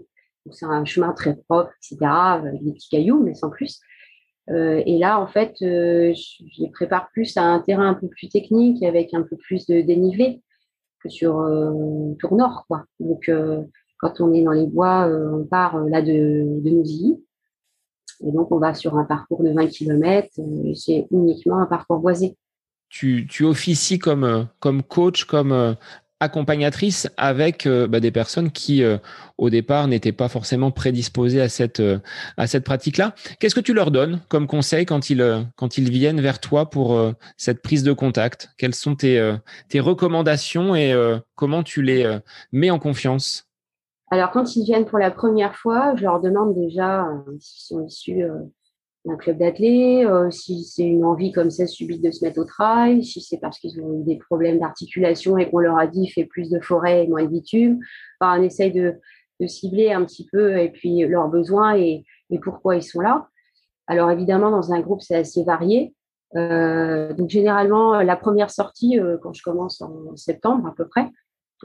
c'est 0.50 0.66
un 0.66 0.84
chemin 0.84 1.12
très 1.12 1.36
propre, 1.36 1.70
etc., 1.78 2.10
avec 2.10 2.62
des 2.62 2.72
petits 2.72 2.88
cailloux, 2.88 3.22
mais 3.22 3.34
sans 3.34 3.50
plus. 3.50 3.80
Euh, 4.50 4.82
et 4.84 4.98
là, 4.98 5.20
en 5.20 5.26
fait, 5.26 5.56
euh, 5.62 6.12
je 6.14 6.70
prépare 6.72 7.08
plus 7.12 7.36
à 7.36 7.42
un 7.42 7.60
terrain 7.60 7.88
un 7.88 7.94
peu 7.94 8.08
plus 8.08 8.28
technique, 8.28 8.82
avec 8.82 9.14
un 9.14 9.22
peu 9.22 9.36
plus 9.36 9.66
de 9.66 9.80
dénivelé 9.80 10.42
que 11.02 11.08
sur 11.08 11.40
euh, 11.40 12.14
Tour 12.18 12.34
Nord. 12.34 12.64
Quoi. 12.68 12.84
Donc, 13.00 13.30
quand 13.98 14.20
on 14.20 14.32
est 14.32 14.42
dans 14.42 14.52
les 14.52 14.66
bois, 14.66 15.08
on 15.08 15.44
part 15.44 15.78
là 15.84 16.02
de, 16.02 16.60
de. 16.62 17.16
Et 18.20 18.30
donc, 18.32 18.52
on 18.52 18.58
va 18.58 18.74
sur 18.74 18.96
un 18.96 19.04
parcours 19.04 19.42
de 19.42 19.50
20 19.50 19.66
km. 19.68 20.28
c'est 20.74 21.06
uniquement 21.10 21.58
un 21.58 21.66
parcours 21.66 21.98
boisé. 21.98 22.36
Tu, 22.88 23.26
tu 23.28 23.44
officies 23.44 23.98
comme, 23.98 24.46
comme 24.60 24.82
coach, 24.82 25.24
comme 25.24 25.76
accompagnatrice 26.20 27.08
avec 27.16 27.66
euh, 27.66 27.86
bah, 27.86 28.00
des 28.00 28.10
personnes 28.10 28.50
qui, 28.50 28.82
euh, 28.82 28.98
au 29.38 29.50
départ, 29.50 29.88
n'étaient 29.88 30.12
pas 30.12 30.28
forcément 30.28 30.70
prédisposées 30.70 31.40
à 31.40 31.48
cette, 31.48 31.80
euh, 31.80 31.98
cette 32.46 32.64
pratique-là. 32.64 33.14
Qu'est-ce 33.38 33.54
que 33.54 33.60
tu 33.60 33.74
leur 33.74 33.90
donnes 33.90 34.20
comme 34.28 34.46
conseil 34.46 34.86
quand 34.86 35.10
ils, 35.10 35.46
quand 35.56 35.78
ils 35.78 35.90
viennent 35.90 36.20
vers 36.20 36.40
toi 36.40 36.70
pour 36.70 37.14
cette 37.36 37.62
prise 37.62 37.82
de 37.82 37.92
contact? 37.92 38.50
Quelles 38.58 38.74
sont 38.74 38.94
tes, 38.94 39.34
tes 39.68 39.80
recommandations 39.80 40.74
et 40.74 40.94
comment 41.34 41.62
tu 41.62 41.82
les 41.82 42.18
mets 42.52 42.70
en 42.70 42.78
confiance? 42.78 43.48
Alors, 44.10 44.30
quand 44.30 44.56
ils 44.56 44.64
viennent 44.64 44.86
pour 44.86 44.98
la 44.98 45.10
première 45.10 45.56
fois, 45.56 45.94
je 45.96 46.02
leur 46.02 46.20
demande 46.20 46.54
déjà 46.54 47.06
s'ils 47.40 47.66
sont 47.66 47.86
issus 47.86 48.22
un 49.06 49.16
club 49.16 49.38
d'athlètes, 49.38 50.06
euh, 50.06 50.30
si 50.30 50.64
c'est 50.64 50.84
une 50.84 51.04
envie 51.04 51.32
comme 51.32 51.50
ça 51.50 51.66
subite 51.66 52.02
de 52.02 52.10
se 52.10 52.24
mettre 52.24 52.40
au 52.40 52.44
trail, 52.44 53.04
si 53.04 53.20
c'est 53.20 53.38
parce 53.38 53.58
qu'ils 53.58 53.80
ont 53.80 54.00
eu 54.00 54.02
des 54.02 54.16
problèmes 54.16 54.58
d'articulation 54.58 55.36
et 55.36 55.50
qu'on 55.50 55.58
leur 55.58 55.78
a 55.78 55.86
dit 55.86 56.08
fait 56.08 56.24
plus 56.24 56.50
de 56.50 56.60
forêt 56.60 57.04
et 57.04 57.08
moins 57.08 57.22
de 57.22 57.28
bitume. 57.28 57.80
Enfin, 58.20 58.40
on 58.40 58.42
essaye 58.42 58.72
de, 58.72 58.94
cibler 59.46 59.92
un 59.92 60.02
petit 60.06 60.26
peu 60.32 60.56
et 60.56 60.70
puis 60.70 61.06
leurs 61.06 61.28
besoins 61.28 61.76
et, 61.76 62.06
pourquoi 62.42 62.76
ils 62.76 62.82
sont 62.82 63.00
là. 63.00 63.28
Alors 63.86 64.10
évidemment, 64.10 64.50
dans 64.50 64.72
un 64.72 64.80
groupe, 64.80 65.02
c'est 65.02 65.16
assez 65.16 65.44
varié. 65.44 65.94
Euh, 66.34 67.12
donc 67.12 67.28
généralement, 67.28 68.00
la 68.00 68.16
première 68.16 68.50
sortie, 68.50 68.98
euh, 68.98 69.18
quand 69.22 69.34
je 69.34 69.42
commence 69.42 69.82
en 69.82 70.16
septembre 70.16 70.66
à 70.66 70.74
peu 70.74 70.88
près, 70.88 71.10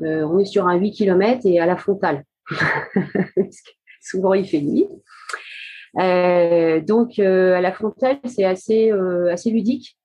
on 0.02 0.39
est 0.39 0.45
sur 0.45 0.67
un 0.67 0.75
8 0.75 0.91
km 0.91 1.41
et 1.45 1.60
à 1.60 1.65
la 1.65 1.78
frontale. 1.78 2.23
souvent 4.02 4.34
il 4.34 4.45
fait 4.45 4.62
nuit. 4.62 4.88
Euh, 5.97 6.82
donc, 6.82 7.19
euh, 7.19 7.56
à 7.56 7.62
la 7.62 7.71
frontale, 7.71 8.19
c'est 8.25 8.43
assez, 8.43 8.91
euh, 8.91 9.32
assez 9.32 9.49
ludique. 9.49 9.97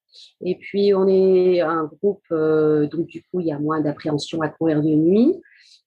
Et 0.44 0.57
puis, 0.57 0.94
on 0.94 1.09
est 1.09 1.61
un 1.61 1.85
groupe, 1.85 2.25
donc 2.31 3.07
du 3.07 3.23
coup, 3.23 3.40
il 3.40 3.47
y 3.47 3.53
a 3.53 3.59
moins 3.59 3.81
d'appréhension 3.81 4.40
à 4.42 4.49
courir 4.49 4.83
de 4.83 4.88
nuit. 4.88 5.40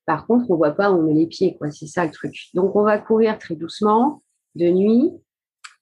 Par 0.06 0.26
contre, 0.26 0.50
on 0.50 0.54
ne 0.54 0.58
voit 0.58 0.72
pas 0.72 0.92
on 0.92 1.02
met 1.04 1.14
les 1.14 1.28
pieds, 1.28 1.56
quoi. 1.58 1.72
C'est 1.72 1.88
ça 1.88 2.06
le 2.06 2.12
truc. 2.12 2.36
Donc, 2.54 2.76
on 2.76 2.84
va 2.84 2.98
courir 2.98 3.38
très 3.38 3.56
doucement, 3.56 4.22
de 4.56 4.70
nuit. 4.70 5.12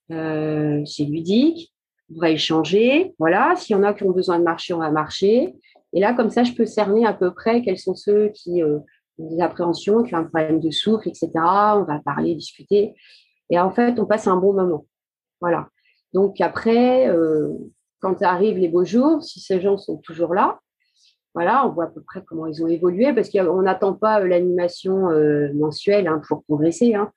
c'est 0.10 1.04
ludique. 1.04 1.74
On 2.16 2.20
va 2.20 2.30
échanger. 2.30 3.16
Voilà. 3.18 3.56
S'il 3.56 3.76
y 3.76 3.80
en 3.80 3.84
a 3.84 3.94
qui 3.94 4.04
ont 4.04 4.12
besoin 4.12 4.38
de 4.38 4.44
marcher, 4.44 4.74
on 4.74 4.80
va 4.80 4.92
marcher. 4.92 5.56
Et 5.94 6.00
là, 6.00 6.14
comme 6.14 6.30
ça, 6.30 6.44
je 6.44 6.54
peux 6.54 6.66
cerner 6.66 7.06
à 7.06 7.14
peu 7.14 7.34
près 7.34 7.64
quels 7.64 7.80
sont 7.80 7.96
ceux 7.96 8.30
qui 8.30 8.64
ont 8.64 8.84
des 9.18 9.42
appréhensions, 9.42 10.04
qui 10.04 10.14
ont 10.14 10.20
un 10.20 10.24
problème 10.24 10.60
de 10.60 10.70
souffle, 10.70 11.08
etc. 11.08 11.32
On 11.36 11.84
va 11.84 12.00
parler, 12.04 12.36
discuter. 12.36 12.94
Et 13.50 13.60
en 13.60 13.72
fait, 13.72 14.00
on 14.00 14.06
passe 14.06 14.28
un 14.28 14.38
bon 14.38 14.54
moment. 14.54 14.86
Voilà. 15.42 15.70
Donc 16.14 16.40
après, 16.40 17.10
euh, 17.10 17.50
quand 18.00 18.22
arrivent 18.22 18.58
les 18.58 18.70
beaux 18.70 18.86
jours, 18.86 19.22
si 19.22 19.42
ces 19.42 19.60
gens 19.60 19.78
sont 19.78 19.98
toujours 19.98 20.34
là, 20.34 20.60
voilà, 21.34 21.68
on 21.68 21.74
voit 21.74 21.84
à 21.84 21.88
peu 21.88 22.02
près 22.02 22.24
comment 22.26 22.48
ils 22.48 22.64
ont 22.64 22.68
évolué 22.68 23.12
parce 23.14 23.30
qu'on 23.30 23.62
n'attend 23.62 23.94
pas 23.94 24.22
euh, 24.22 24.28
l'animation 24.28 25.10
euh, 25.10 25.52
mensuelle 25.54 26.08
hein, 26.08 26.22
pour 26.26 26.44
progresser. 26.46 26.96
Hein. 26.96 27.12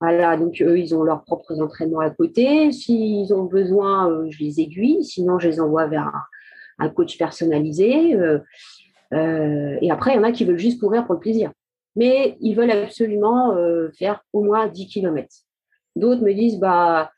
Voilà, 0.00 0.38
donc 0.38 0.62
eux, 0.62 0.78
ils 0.78 0.94
ont 0.94 1.02
leurs 1.02 1.24
propres 1.24 1.60
entraînements 1.60 2.00
à 2.00 2.08
côté. 2.08 2.72
S'ils 2.72 3.34
ont 3.34 3.44
besoin, 3.44 4.26
je 4.30 4.38
les 4.42 4.60
aiguille. 4.60 5.04
Sinon, 5.04 5.38
je 5.38 5.48
les 5.48 5.60
envoie 5.60 5.86
vers 5.88 6.10
un, 6.78 6.88
coach 6.88 7.18
personnalisé. 7.18 8.16
et 9.12 9.90
après, 9.90 10.12
il 10.12 10.16
y 10.16 10.18
en 10.18 10.22
a 10.22 10.32
qui 10.32 10.46
veulent 10.46 10.58
juste 10.58 10.80
courir 10.80 11.04
pour 11.04 11.16
le 11.16 11.20
plaisir. 11.20 11.52
Mais 11.96 12.38
ils 12.40 12.54
veulent 12.54 12.70
absolument 12.70 13.54
faire 13.98 14.24
au 14.32 14.42
moins 14.42 14.68
10 14.68 14.86
km. 14.86 15.28
D'autres 15.96 16.22
me 16.22 16.32
disent, 16.32 16.58
bah, 16.58 17.10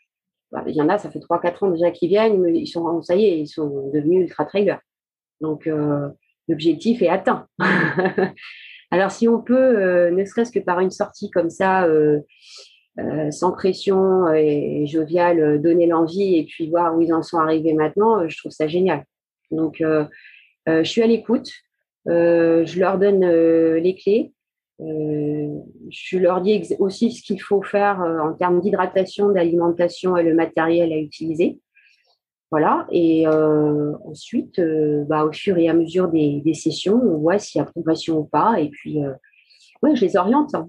bah, 0.52 0.62
il 0.66 0.74
y 0.74 0.82
en 0.82 0.88
a, 0.90 0.98
ça 0.98 1.10
fait 1.10 1.18
3-4 1.18 1.64
ans 1.64 1.70
déjà 1.70 1.90
qu'ils 1.90 2.10
viennent, 2.10 2.44
ils 2.54 2.66
sont, 2.66 3.00
ça 3.00 3.16
y 3.16 3.24
est, 3.24 3.38
ils 3.38 3.48
sont 3.48 3.90
devenus 3.92 4.24
ultra 4.24 4.44
trailers. 4.44 4.80
Donc, 5.40 5.66
euh, 5.66 6.08
l'objectif 6.46 7.00
est 7.00 7.08
atteint. 7.08 7.46
Alors, 8.90 9.10
si 9.10 9.26
on 9.28 9.40
peut, 9.40 9.56
euh, 9.56 10.10
ne 10.10 10.24
serait-ce 10.26 10.52
que 10.52 10.58
par 10.58 10.80
une 10.80 10.90
sortie 10.90 11.30
comme 11.30 11.48
ça, 11.48 11.86
euh, 11.86 12.20
sans 13.30 13.52
pression 13.52 14.28
et 14.34 14.86
joviale, 14.86 15.62
donner 15.62 15.86
l'envie 15.86 16.36
et 16.36 16.44
puis 16.44 16.68
voir 16.68 16.94
où 16.94 17.00
ils 17.00 17.14
en 17.14 17.22
sont 17.22 17.38
arrivés 17.38 17.72
maintenant, 17.72 18.28
je 18.28 18.36
trouve 18.36 18.52
ça 18.52 18.68
génial. 18.68 19.04
Donc, 19.50 19.82
je 20.66 20.82
suis 20.84 21.00
à 21.00 21.06
l'écoute, 21.06 21.50
je 22.04 22.78
leur 22.78 22.98
donne 22.98 23.24
les 23.24 23.94
clés. 23.94 24.34
Euh, 24.80 25.48
je 25.90 26.18
leur 26.18 26.40
dis 26.40 26.62
aussi 26.78 27.12
ce 27.12 27.22
qu'il 27.22 27.40
faut 27.40 27.62
faire 27.62 28.02
euh, 28.02 28.18
en 28.20 28.32
termes 28.32 28.60
d'hydratation, 28.60 29.30
d'alimentation 29.30 30.16
et 30.16 30.22
le 30.22 30.34
matériel 30.34 30.92
à 30.92 30.96
utiliser. 30.96 31.60
Voilà. 32.50 32.86
Et 32.90 33.26
euh, 33.26 33.92
ensuite, 34.04 34.60
bah, 35.08 35.24
au 35.24 35.32
fur 35.32 35.56
et 35.56 35.68
à 35.68 35.74
mesure 35.74 36.08
des, 36.08 36.54
sessions, 36.54 37.00
on 37.02 37.18
voit 37.18 37.38
s'il 37.38 37.58
y 37.58 37.62
a 37.62 37.64
progression 37.64 38.18
ou 38.18 38.24
pas. 38.24 38.60
Et 38.60 38.68
puis, 38.68 38.98
ouais, 39.82 39.96
je 39.96 40.04
les 40.04 40.16
oriente. 40.16 40.54
Hein. 40.54 40.68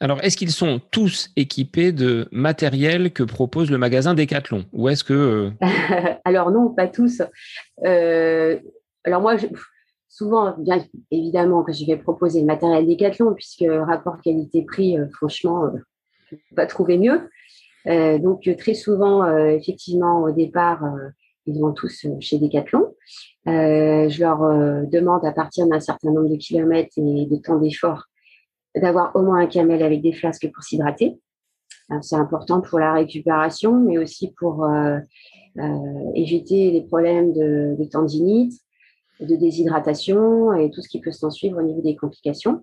Alors, 0.00 0.22
est-ce 0.22 0.36
qu'ils 0.36 0.52
sont 0.52 0.80
tous 0.90 1.30
équipés 1.36 1.92
de 1.92 2.28
matériel 2.30 3.12
que 3.12 3.24
propose 3.24 3.70
le 3.70 3.78
magasin 3.78 4.14
Decathlon? 4.14 4.64
Ou 4.72 4.88
est-ce 4.88 5.04
que. 5.04 5.50
Alors, 6.24 6.50
non, 6.50 6.70
pas 6.70 6.86
tous. 6.86 7.20
alors, 7.84 9.20
moi, 9.20 9.36
je, 9.36 9.48
souvent, 10.08 10.54
bien 10.58 10.82
évidemment, 11.10 11.62
que 11.62 11.72
je 11.72 11.84
vais 11.84 11.96
proposer 11.96 12.40
le 12.40 12.46
matériel 12.46 12.86
Decathlon, 12.86 13.34
puisque 13.34 13.64
rapport 13.68 14.20
qualité-prix, 14.20 14.98
euh, 14.98 15.06
franchement, 15.12 15.66
euh, 15.66 16.36
pas 16.56 16.66
trouver 16.66 16.98
mieux. 16.98 17.28
Euh, 17.86 18.18
donc, 18.18 18.48
très 18.58 18.74
souvent, 18.74 19.26
effectivement, 19.46 20.22
au 20.22 20.30
départ, 20.30 20.82
ils 21.46 21.58
vont 21.58 21.72
tous 21.72 22.06
chez 22.20 22.38
Decathlon. 22.38 22.94
je 23.46 24.20
leur 24.20 24.40
demande, 24.88 25.24
à 25.24 25.32
partir 25.32 25.66
d'un 25.66 25.80
certain 25.80 26.10
nombre 26.10 26.28
de 26.28 26.36
kilomètres 26.36 26.98
et 26.98 27.26
de 27.26 27.36
temps 27.36 27.58
d'effort, 27.58 28.04
d'avoir 28.76 29.16
au 29.16 29.22
moins 29.22 29.40
un 29.40 29.46
camel 29.46 29.82
avec 29.82 30.02
des 30.02 30.12
flasques 30.12 30.50
pour 30.52 30.64
s'hydrater. 30.64 31.18
C'est 32.02 32.16
important 32.16 32.60
pour 32.60 32.78
la 32.78 32.92
récupération, 32.92 33.80
mais 33.80 33.96
aussi 33.96 34.34
pour 34.38 34.68
éviter 36.14 36.72
les 36.72 36.82
problèmes 36.82 37.32
de, 37.32 37.74
de 37.78 37.84
tendinite, 37.84 38.52
de 39.20 39.36
déshydratation 39.36 40.52
et 40.54 40.70
tout 40.70 40.82
ce 40.82 40.88
qui 40.88 41.00
peut 41.00 41.12
s'en 41.12 41.30
suivre 41.30 41.58
au 41.58 41.62
niveau 41.62 41.82
des 41.82 41.96
complications. 41.96 42.62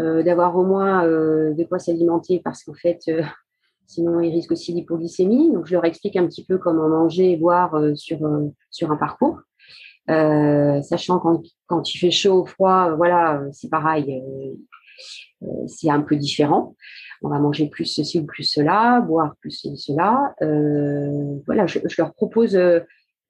Euh, 0.00 0.22
d'avoir 0.22 0.56
au 0.56 0.64
moins 0.64 1.04
euh, 1.04 1.54
de 1.54 1.64
quoi 1.64 1.80
s'alimenter 1.80 2.40
parce 2.44 2.62
qu'en 2.62 2.74
fait, 2.74 3.00
euh, 3.08 3.22
sinon 3.86 4.20
ils 4.20 4.30
risquent 4.30 4.52
aussi 4.52 4.72
l'hypoglycémie. 4.72 5.52
Donc 5.52 5.66
je 5.66 5.72
leur 5.72 5.84
explique 5.84 6.16
un 6.16 6.26
petit 6.26 6.44
peu 6.44 6.58
comment 6.58 6.88
manger 6.88 7.32
et 7.32 7.36
boire 7.36 7.74
sur, 7.96 8.20
sur 8.70 8.92
un 8.92 8.96
parcours. 8.96 9.40
sachant 10.06 11.18
quand, 11.18 11.42
quand 11.66 11.92
il 11.92 11.98
fait 11.98 12.12
chaud 12.12 12.42
ou 12.42 12.46
froid, 12.46 12.94
voilà, 12.94 13.42
c'est 13.52 13.70
pareil, 13.70 14.22
c'est 15.66 15.90
un 15.90 16.02
peu 16.02 16.16
différent. 16.16 16.76
On 17.22 17.30
va 17.30 17.40
manger 17.40 17.68
plus 17.68 17.86
ceci 17.86 18.20
ou 18.20 18.24
plus 18.24 18.44
cela, 18.44 19.00
boire 19.00 19.34
plus 19.40 19.66
cela. 19.76 20.34
voilà, 21.46 21.66
je, 21.66 21.80
leur 21.98 22.14
propose 22.14 22.56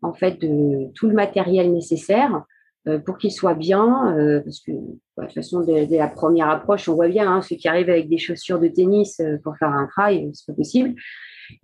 en 0.03 0.13
fait 0.13 0.39
tout 0.95 1.09
le 1.09 1.15
matériel 1.15 1.73
nécessaire 1.73 2.45
pour 2.97 3.19
qu'ils 3.19 3.33
soient 3.33 3.55
bien, 3.55 4.17
euh, 4.17 4.41
parce 4.41 4.61
que 4.61 4.73
bah, 5.17 5.25
de 5.25 5.27
toute 5.27 5.35
façon, 5.35 5.61
dès, 5.61 5.87
la 5.87 6.09
première 6.09 6.49
approche, 6.49 6.89
on 6.89 6.95
voit 6.95 7.09
bien 7.09 7.31
hein, 7.31 7.43
ceux 7.43 7.57
qui 7.57 7.69
arrivent 7.69 7.91
avec 7.91 8.09
des 8.09 8.19
chaussures 8.19 8.59
de 8.59 8.69
tennis 8.69 9.21
euh, 9.21 9.37
pour 9.43 9.57
faire 9.57 9.69
un 9.69 9.87
trail, 9.87 10.31
c'est 10.33 10.47
pas 10.47 10.57
possible. 10.57 10.95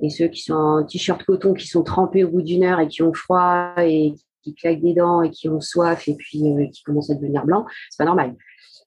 Et 0.01 0.11
ceux 0.11 0.29
qui 0.29 0.43
sont 0.43 0.55
en 0.55 0.85
t-shirt 0.85 1.23
coton, 1.25 1.55
qui 1.55 1.67
sont 1.67 1.83
trempés 1.83 2.25
au 2.25 2.31
bout 2.31 2.43
d'une 2.43 2.65
heure 2.65 2.81
et 2.81 2.89
qui 2.89 3.03
ont 3.03 3.13
froid 3.13 3.75
et 3.79 4.15
qui 4.43 4.55
claquent 4.55 4.83
des 4.83 4.95
dents 4.95 5.23
et 5.23 5.31
qui 5.31 5.49
ont 5.49 5.61
soif 5.61 6.09
et 6.09 6.15
puis 6.15 6.43
qui 6.73 6.83
commencent 6.83 7.11
à 7.11 7.15
devenir 7.15 7.45
blancs, 7.47 7.67
c'est 7.91 7.99
pas 7.99 8.05
normal. 8.05 8.35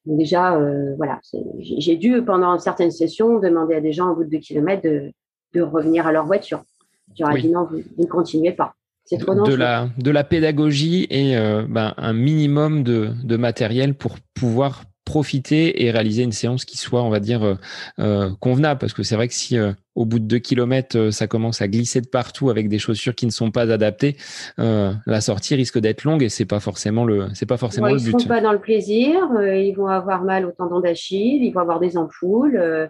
Donc 0.05 0.17
déjà, 0.17 0.59
voilà, 0.97 1.19
j'ai 1.59 1.97
dû 1.97 2.23
pendant 2.23 2.57
certaines 2.57 2.91
sessions 2.91 3.39
demander 3.39 3.75
à 3.75 3.81
des 3.81 3.93
gens 3.93 4.09
au 4.09 4.15
bout 4.15 4.23
de 4.23 4.29
deux 4.29 4.39
kilomètres 4.39 4.83
de, 4.83 5.11
de 5.53 5.61
revenir 5.61 6.07
à 6.07 6.11
leur 6.11 6.25
voiture. 6.25 6.63
J'aurais 7.15 7.41
dit 7.41 7.49
non, 7.49 7.65
vous 7.69 7.83
ne 7.97 8.07
continuez 8.07 8.53
pas 8.53 8.73
de 9.11 9.53
la, 9.53 9.89
de 9.97 10.11
la 10.11 10.23
pédagogie 10.23 11.07
et 11.09 11.37
euh, 11.37 11.65
ben, 11.67 11.93
un 11.97 12.13
minimum 12.13 12.83
de, 12.83 13.11
de 13.23 13.37
matériel 13.37 13.93
pour 13.93 14.17
pouvoir 14.33 14.83
profiter 15.07 15.85
et 15.85 15.89
réaliser 15.89 16.23
une 16.23 16.33
séance 16.33 16.65
qui 16.65 16.77
soit, 16.77 17.01
on 17.01 17.09
va 17.09 17.21
dire, 17.21 17.41
euh, 17.41 17.55
euh, 17.99 18.29
convenable. 18.41 18.77
Parce 18.77 18.93
que 18.93 19.03
c'est 19.03 19.15
vrai 19.15 19.29
que 19.29 19.33
si 19.33 19.57
au 19.95 20.05
bout 20.05 20.19
de 20.19 20.25
deux 20.25 20.39
kilomètres, 20.39 21.11
ça 21.11 21.27
commence 21.27 21.61
à 21.61 21.67
glisser 21.67 22.01
de 22.01 22.07
partout 22.07 22.49
avec 22.49 22.67
des 22.67 22.77
chaussures 22.77 23.15
qui 23.15 23.25
ne 23.25 23.31
sont 23.31 23.49
pas 23.49 23.71
adaptées, 23.71 24.17
la 24.57 25.21
sortie 25.21 25.55
risque 25.55 25.79
d'être 25.79 26.03
longue 26.03 26.21
et 26.21 26.29
c'est 26.29 26.45
pas 26.45 26.59
forcément 26.59 27.03
le, 27.03 27.27
c'est 27.33 27.47
pas 27.47 27.57
forcément 27.57 27.87
le 27.87 27.95
but. 27.95 28.11
Ils 28.11 28.15
ne 28.15 28.19
sont 28.19 28.27
pas 28.27 28.41
dans 28.41 28.51
le 28.51 28.59
plaisir, 28.59 29.17
ils 29.41 29.73
vont 29.75 29.87
avoir 29.87 30.23
mal 30.23 30.45
au 30.45 30.51
tendon 30.51 30.81
d'Achille, 30.81 31.43
ils 31.43 31.51
vont 31.51 31.61
avoir 31.61 31.79
des 31.79 31.97
ampoules 31.97 32.89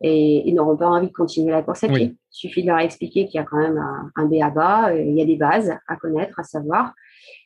et 0.00 0.48
ils 0.48 0.54
n'auront 0.54 0.76
pas 0.76 0.88
envie 0.88 1.08
de 1.08 1.12
continuer 1.12 1.50
la 1.50 1.62
course 1.62 1.84
à 1.84 1.88
pied. 1.88 2.14
Il 2.14 2.16
suffit 2.30 2.62
de 2.62 2.68
leur 2.68 2.78
expliquer 2.78 3.26
qu'il 3.26 3.38
y 3.38 3.42
a 3.42 3.44
quand 3.44 3.58
même 3.58 3.76
un, 3.76 4.10
un 4.16 4.24
B 4.24 4.34
à 4.40 4.50
bas, 4.50 4.94
il 4.94 5.14
y 5.14 5.20
a 5.20 5.26
des 5.26 5.36
bases 5.36 5.74
à 5.86 5.96
connaître, 5.96 6.38
à 6.38 6.44
savoir, 6.44 6.94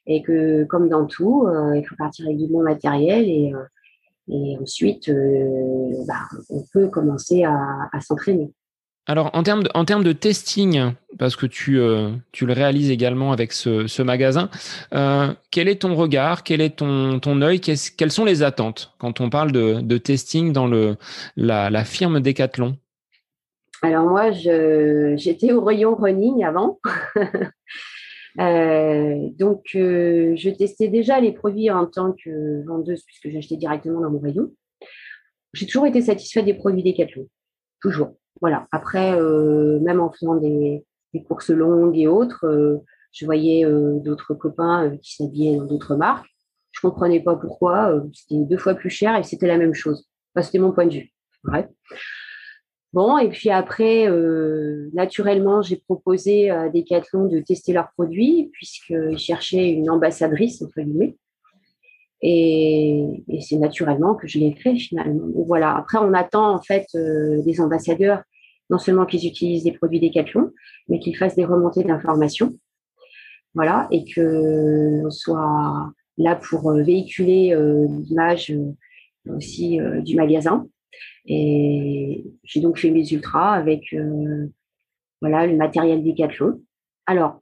et 0.06 0.22
que 0.22 0.64
comme 0.64 0.88
dans 0.88 1.06
tout, 1.06 1.46
euh, 1.46 1.76
il 1.76 1.84
faut 1.84 1.96
partir 1.96 2.26
avec 2.26 2.38
du 2.38 2.46
bon 2.46 2.62
matériel 2.62 3.28
et, 3.28 3.52
euh, 3.54 3.62
et 4.28 4.56
ensuite, 4.60 5.08
euh, 5.08 6.04
bah, 6.06 6.28
on 6.50 6.64
peut 6.72 6.88
commencer 6.88 7.44
à, 7.44 7.88
à 7.92 8.00
s'entraîner. 8.00 8.52
Alors, 9.06 9.30
en 9.32 9.42
termes 9.42 9.64
de, 9.64 9.70
en 9.74 9.84
termes 9.84 10.04
de 10.04 10.12
testing, 10.12 10.92
parce 11.18 11.34
que 11.34 11.46
tu, 11.46 11.80
tu 12.30 12.46
le 12.46 12.52
réalises 12.52 12.90
également 12.90 13.32
avec 13.32 13.52
ce, 13.52 13.88
ce 13.88 14.00
magasin, 14.00 14.48
euh, 14.94 15.34
quel 15.50 15.66
est 15.66 15.82
ton 15.82 15.96
regard, 15.96 16.44
quel 16.44 16.60
est 16.60 16.76
ton, 16.76 17.18
ton 17.18 17.42
œil, 17.42 17.60
quelles 17.60 18.12
sont 18.12 18.24
les 18.24 18.44
attentes 18.44 18.94
quand 18.98 19.20
on 19.20 19.28
parle 19.28 19.50
de, 19.50 19.80
de 19.80 19.98
testing 19.98 20.52
dans 20.52 20.68
le, 20.68 20.96
la, 21.36 21.68
la 21.68 21.84
firme 21.84 22.20
Decathlon? 22.20 22.76
Alors 23.82 24.06
moi, 24.06 24.30
j'étais 24.30 25.52
au 25.52 25.64
rayon 25.64 25.96
running 25.96 26.44
avant. 26.44 26.78
euh, 28.40 29.28
donc, 29.38 29.66
euh, 29.74 30.34
je 30.36 30.50
testais 30.50 30.88
déjà 30.88 31.20
les 31.20 31.32
produits 31.32 31.70
en 31.70 31.86
tant 31.86 32.12
que 32.12 32.64
vendeuse 32.66 33.02
puisque 33.04 33.28
j'achetais 33.30 33.56
directement 33.56 34.00
dans 34.00 34.10
mon 34.10 34.18
rayon. 34.18 34.52
J'ai 35.52 35.66
toujours 35.66 35.86
été 35.86 36.00
satisfaite 36.00 36.44
des 36.44 36.54
produits 36.54 36.82
Decathlon, 36.82 37.28
toujours. 37.80 38.16
Voilà. 38.40 38.66
Après, 38.72 39.12
euh, 39.12 39.78
même 39.80 40.00
en 40.00 40.10
faisant 40.10 40.36
des, 40.36 40.84
courses 41.28 41.50
longues 41.50 41.98
et 41.98 42.08
autres, 42.08 42.80
je 43.12 43.26
voyais 43.26 43.66
d'autres 43.66 44.32
copains 44.32 44.96
qui 45.02 45.16
s'habillaient 45.16 45.58
dans 45.58 45.66
d'autres 45.66 45.94
marques. 45.94 46.26
Je 46.70 46.80
comprenais 46.80 47.20
pas 47.20 47.36
pourquoi. 47.36 48.02
c'était 48.14 48.42
deux 48.42 48.56
fois 48.56 48.74
plus 48.74 48.88
cher 48.88 49.14
et 49.16 49.22
c'était 49.22 49.46
la 49.46 49.58
même 49.58 49.74
chose. 49.74 50.08
c'était 50.40 50.58
mon 50.58 50.72
point 50.72 50.86
de 50.86 50.94
vue. 50.94 51.12
Bref. 51.44 51.66
Bon, 52.92 53.16
et 53.16 53.30
puis 53.30 53.48
après, 53.50 54.06
naturellement, 54.92 55.62
j'ai 55.62 55.76
proposé 55.76 56.50
à 56.50 56.68
Decathlon 56.68 57.26
de 57.26 57.40
tester 57.40 57.72
leurs 57.72 57.90
produits 57.92 58.50
puisqu'ils 58.52 59.18
cherchaient 59.18 59.70
une 59.70 59.88
ambassadrice, 59.88 60.60
entre 60.60 60.80
guillemets. 60.82 61.16
Et, 62.20 63.24
et 63.28 63.40
c'est 63.40 63.56
naturellement 63.56 64.14
que 64.14 64.28
je 64.28 64.38
l'ai 64.38 64.54
fait 64.54 64.76
finalement. 64.76 65.26
voilà. 65.46 65.74
Après, 65.76 65.98
on 65.98 66.12
attend 66.12 66.54
en 66.54 66.60
fait 66.60 66.86
des 66.94 67.60
ambassadeurs 67.60 68.22
non 68.70 68.78
seulement 68.78 69.06
qu'ils 69.06 69.26
utilisent 69.26 69.64
des 69.64 69.72
produits 69.72 70.00
Decathlon, 70.00 70.52
mais 70.88 70.98
qu'ils 70.98 71.16
fassent 71.16 71.34
des 71.34 71.44
remontées 71.44 71.84
d'informations. 71.84 72.54
voilà, 73.54 73.88
et 73.90 74.04
que 74.04 75.02
soit 75.10 75.92
là 76.18 76.36
pour 76.36 76.72
véhiculer 76.72 77.56
l'image 78.08 78.54
aussi 79.26 79.78
du 80.04 80.16
magasin. 80.16 80.66
Et 81.26 82.24
j'ai 82.42 82.60
donc 82.60 82.78
fait 82.78 82.90
mes 82.90 83.08
ultras 83.12 83.52
avec 83.52 83.94
voilà 85.20 85.46
le 85.46 85.56
matériel 85.56 86.02
Decathlon. 86.02 86.60
Alors, 87.06 87.40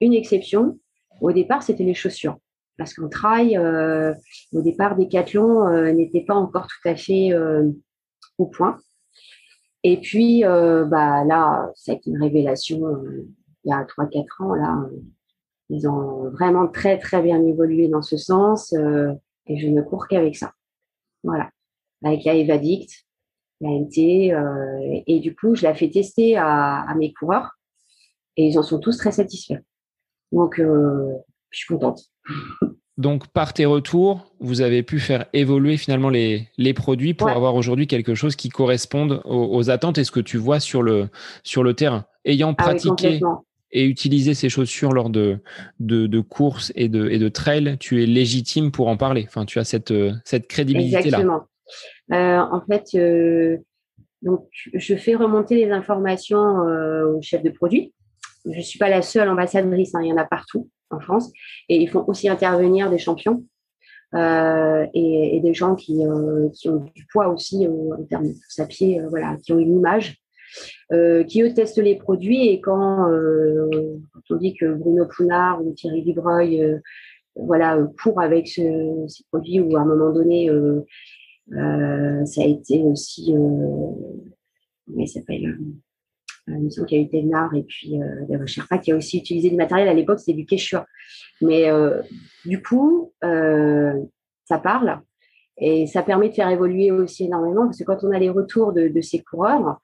une 0.00 0.12
exception, 0.14 0.78
au 1.20 1.32
départ, 1.32 1.62
c'était 1.62 1.84
les 1.84 1.94
chaussures. 1.94 2.38
Parce 2.76 2.94
qu'en 2.94 3.08
trail, 3.08 3.56
euh, 3.56 4.14
au 4.52 4.62
départ, 4.62 4.96
Decathlon 4.96 5.66
euh, 5.66 5.92
n'était 5.92 6.20
pas 6.20 6.34
encore 6.34 6.68
tout 6.68 6.88
à 6.88 6.94
fait 6.94 7.32
euh, 7.32 7.68
au 8.38 8.46
point. 8.46 8.78
Et 9.84 10.00
puis, 10.00 10.42
bah, 10.42 11.24
là, 11.24 11.70
c'est 11.76 12.04
une 12.06 12.20
révélation 12.20 12.82
il 13.64 13.70
y 13.70 13.72
a 13.72 13.84
3-4 13.84 14.42
ans. 14.42 14.54
Là, 14.54 14.88
ils 15.70 15.88
ont 15.88 16.30
vraiment 16.30 16.66
très, 16.66 16.98
très 16.98 17.22
bien 17.22 17.42
évolué 17.44 17.88
dans 17.88 18.02
ce 18.02 18.16
sens. 18.16 18.72
et 18.72 19.58
je 19.58 19.68
ne 19.68 19.80
cours 19.80 20.08
qu'avec 20.08 20.36
ça. 20.36 20.52
Voilà. 21.22 21.50
Avec 22.04 22.24
la 22.24 22.34
Evadict, 22.34 23.06
la 23.60 23.70
MT. 23.70 24.32
et 25.06 25.20
du 25.20 25.34
coup, 25.34 25.54
je 25.54 25.66
l'ai 25.66 25.74
fait 25.74 25.90
tester 25.90 26.36
à, 26.36 26.82
à 26.82 26.94
mes 26.94 27.12
coureurs. 27.12 27.58
Et 28.36 28.46
ils 28.46 28.58
en 28.58 28.62
sont 28.62 28.78
tous 28.78 28.96
très 28.96 29.10
satisfaits. 29.10 29.60
Donc, 30.32 30.60
euh, 30.60 31.12
je 31.50 31.58
suis 31.58 31.66
contente. 31.66 32.00
Donc, 32.96 33.28
par 33.28 33.52
tes 33.52 33.64
retours, 33.64 34.26
vous 34.40 34.60
avez 34.60 34.82
pu 34.82 34.98
faire 34.98 35.26
évoluer 35.32 35.76
finalement 35.76 36.08
les, 36.08 36.48
les 36.56 36.74
produits 36.74 37.14
pour 37.14 37.28
avoir 37.28 37.54
aujourd'hui 37.54 37.86
quelque 37.86 38.14
chose 38.14 38.34
qui 38.34 38.48
corresponde 38.48 39.22
aux, 39.24 39.70
attentes 39.70 39.98
et 39.98 40.04
ce 40.04 40.10
que 40.10 40.20
tu 40.20 40.36
vois 40.36 40.58
sur 40.58 40.82
le, 40.82 41.08
sur 41.44 41.62
le 41.62 41.74
terrain. 41.74 42.06
Ayant 42.24 42.54
ah 42.58 42.62
pratiqué 42.62 43.20
et 43.70 43.84
utilisé 43.84 44.34
ces 44.34 44.48
chaussures 44.48 44.92
lors 44.92 45.10
de, 45.10 45.38
de, 45.78 46.06
de, 46.08 46.20
courses 46.20 46.72
et 46.74 46.88
de, 46.88 47.08
et 47.08 47.18
de 47.18 47.28
trails, 47.28 47.76
tu 47.78 48.02
es 48.02 48.06
légitime 48.06 48.72
pour 48.72 48.88
en 48.88 48.96
parler. 48.96 49.26
Enfin, 49.28 49.44
tu 49.44 49.60
as 49.60 49.64
cette, 49.64 49.94
cette 50.24 50.48
crédibilité-là. 50.48 51.00
Exactement. 51.00 51.42
Euh, 52.12 52.38
en 52.38 52.60
fait, 52.62 52.84
euh, 52.94 53.58
donc, 54.22 54.46
je 54.52 54.96
fais 54.96 55.14
remonter 55.14 55.54
les 55.54 55.70
informations 55.70 56.66
euh, 56.66 57.06
au 57.06 57.22
chef 57.22 57.42
de 57.42 57.50
produit 57.50 57.92
je 58.44 58.56
ne 58.56 58.62
suis 58.62 58.78
pas 58.78 58.88
la 58.88 59.02
seule 59.02 59.28
ambassadrice, 59.28 59.94
hein, 59.94 60.00
il 60.02 60.08
y 60.08 60.12
en 60.12 60.16
a 60.16 60.24
partout 60.24 60.70
en 60.90 61.00
France. 61.00 61.30
Et 61.68 61.76
ils 61.76 61.90
font 61.90 62.04
aussi 62.06 62.30
intervenir 62.30 62.88
des 62.88 62.96
champions 62.96 63.44
et, 64.14 65.40
des 65.42 65.52
gens 65.52 65.74
qui, 65.74 65.98
ont 66.06 66.86
du 66.94 67.06
poids 67.12 67.28
aussi 67.28 67.66
en 67.68 68.02
termes 68.04 68.28
de 68.28 68.64
pied, 68.64 69.02
voilà, 69.10 69.36
qui 69.44 69.52
ont 69.52 69.58
une 69.58 69.76
image, 69.76 70.16
qui 71.28 71.42
eux 71.42 71.52
testent 71.52 71.82
les 71.82 71.96
produits. 71.96 72.48
Et 72.48 72.60
quand, 72.62 73.10
on 73.10 74.36
dit 74.36 74.54
que 74.54 74.72
Bruno 74.72 75.04
Pounard 75.14 75.62
ou 75.62 75.74
Thierry 75.74 76.02
Dubreuil 76.02 76.80
voilà, 77.36 77.78
avec 78.16 78.48
ces 78.48 79.24
produits, 79.30 79.60
ou 79.60 79.76
à 79.76 79.80
un 79.80 79.84
moment 79.84 80.12
donné, 80.12 80.50
ça 81.50 82.42
a 82.42 82.46
été 82.46 82.82
aussi, 82.82 83.32
comment 83.32 85.00
il 85.00 85.08
s'appelle 85.08 85.44
une 85.44 85.80
qui 86.86 86.96
a 86.96 86.98
eu 86.98 87.08
Ténard 87.08 87.54
et 87.54 87.62
puis 87.62 88.00
euh, 88.00 88.46
Sherpa 88.46 88.78
qui 88.78 88.92
a 88.92 88.96
aussi 88.96 89.18
utilisé 89.18 89.50
du 89.50 89.56
matériel. 89.56 89.88
À 89.88 89.94
l'époque, 89.94 90.20
c'était 90.20 90.34
du 90.34 90.46
Quechua. 90.46 90.86
Mais 91.40 91.70
euh, 91.70 92.00
du 92.44 92.62
coup, 92.62 93.12
euh, 93.24 93.92
ça 94.44 94.58
parle 94.58 95.00
et 95.56 95.86
ça 95.86 96.02
permet 96.02 96.28
de 96.28 96.34
faire 96.34 96.48
évoluer 96.48 96.90
aussi 96.90 97.24
énormément 97.24 97.64
parce 97.64 97.78
que 97.78 97.84
quand 97.84 98.04
on 98.04 98.12
a 98.12 98.18
les 98.18 98.30
retours 98.30 98.72
de, 98.72 99.00
ces 99.00 99.22
coureurs, 99.22 99.78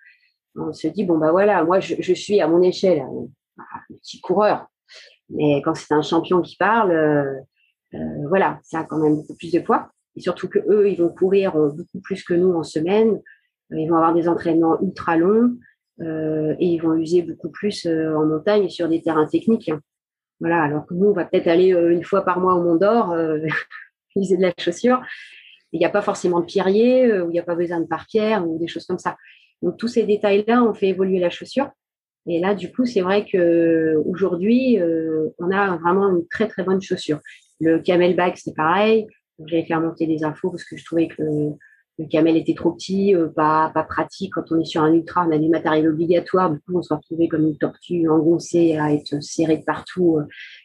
on 0.57 0.73
se 0.73 0.87
dit 0.89 1.05
bon 1.05 1.19
bah 1.19 1.33
voilà, 1.33 1.65
moi 1.65 1.81
je, 1.81 2.15
suis 2.15 2.41
à 2.41 2.47
mon 2.47 2.63
échelle 2.63 3.01
un 3.01 3.95
petit 3.97 4.21
coureur, 4.21 4.69
mais 5.31 5.61
quand 5.65 5.75
c'est 5.75 5.93
un 5.93 6.03
champion 6.03 6.43
qui 6.43 6.57
parle, 6.57 7.45
voilà, 8.29 8.61
ça 8.63 8.81
a 8.81 8.85
quand 8.85 8.99
même 8.99 9.17
beaucoup 9.17 9.35
plus 9.35 9.51
de 9.51 9.59
poids. 9.59 9.91
Et 10.17 10.21
surtout 10.21 10.49
que 10.49 10.59
eux, 10.69 10.89
ils 10.89 10.97
vont 10.97 11.09
courir 11.09 11.55
beaucoup 11.55 12.01
plus 12.03 12.23
que 12.23 12.35
nous 12.35 12.53
en 12.53 12.63
semaine. 12.63 13.21
Ils 13.71 13.89
vont 13.89 13.97
avoir 13.97 14.15
des 14.15 14.29
entraînements 14.29 14.81
ultra 14.81 15.17
longs. 15.17 15.57
Euh, 16.01 16.55
et 16.59 16.67
ils 16.67 16.79
vont 16.79 16.95
user 16.95 17.23
beaucoup 17.23 17.51
plus 17.51 17.87
euh, 17.87 18.17
en 18.17 18.27
montagne 18.27 18.69
sur 18.69 18.89
des 18.89 19.01
terrains 19.01 19.27
techniques. 19.27 19.69
Hein. 19.69 19.81
Voilà, 20.41 20.63
alors 20.63 20.87
que 20.87 20.95
nous, 20.95 21.07
on 21.07 21.13
va 21.13 21.25
peut-être 21.25 21.47
aller 21.47 21.73
euh, 21.73 21.93
une 21.93 22.03
fois 22.03 22.25
par 22.25 22.41
mois 22.41 22.55
au 22.55 22.63
Mont 22.63 22.77
d'Or, 22.77 23.15
utiliser 24.11 24.37
de 24.37 24.43
la 24.43 24.53
chaussure. 24.59 25.03
Il 25.73 25.79
n'y 25.79 25.87
a 25.87 25.91
pas 25.91 26.03
forcément 26.03 26.41
de 26.41 26.47
pierrier, 26.47 27.21
où 27.21 27.31
il 27.31 27.33
n'y 27.33 27.39
a 27.39 27.45
pas 27.45 27.55
besoin 27.57 27.81
de 27.81 27.87
parpière 27.87 28.49
ou 28.49 28.59
des 28.59 28.69
choses 28.69 28.87
comme 28.87 28.99
ça. 28.99 29.17
Donc 29.63 29.77
tous 29.77 29.89
ces 29.89 30.05
détails-là, 30.05 30.63
on 30.63 30.75
fait 30.75 30.89
évoluer 30.89 31.19
la 31.19 31.31
chaussure. 31.31 31.71
Et 32.27 32.39
là, 32.39 32.55
du 32.55 32.73
coup, 32.73 32.87
c'est 32.87 33.01
vrai 33.01 33.27
que 33.27 34.01
aujourd'hui, 34.07 34.79
on 35.39 35.51
a 35.51 35.77
vraiment 35.77 36.11
une 36.11 36.27
très 36.29 36.47
très 36.47 36.63
bonne 36.63 36.81
chaussure. 36.81 37.19
Le 37.61 37.81
camelback, 37.81 38.39
c'est 38.39 38.55
pareil. 38.55 39.07
J'avais 39.47 39.65
fait 39.65 39.75
remonter 39.75 40.07
des 40.07 40.25
infos 40.25 40.51
parce 40.51 40.65
que 40.65 40.77
je 40.77 40.85
trouvais 40.85 41.09
que 41.09 41.23
le 41.99 42.07
camel 42.07 42.37
était 42.37 42.55
trop 42.55 42.73
petit, 42.73 43.15
euh, 43.15 43.29
pas, 43.29 43.71
pas 43.73 43.85
pratique. 43.85 44.33
Quand 44.35 44.51
on 44.51 44.61
est 44.61 44.65
sur 44.65 44.83
un 44.83 44.93
ultra, 44.93 45.27
on 45.27 45.33
a 45.33 45.39
des 45.39 45.49
matériels 45.49 45.89
obligatoires. 45.89 46.51
Du 46.51 46.59
coup, 46.61 46.77
on 46.77 46.83
se 46.83 46.93
retrouvait 46.93 47.29
comme 47.29 47.45
une 47.45 47.57
tortue 47.57 48.09
engoncée 48.09 48.77
à 48.77 48.93
être 48.93 49.23
serrée 49.23 49.59
de 49.59 49.65
partout. 49.65 50.19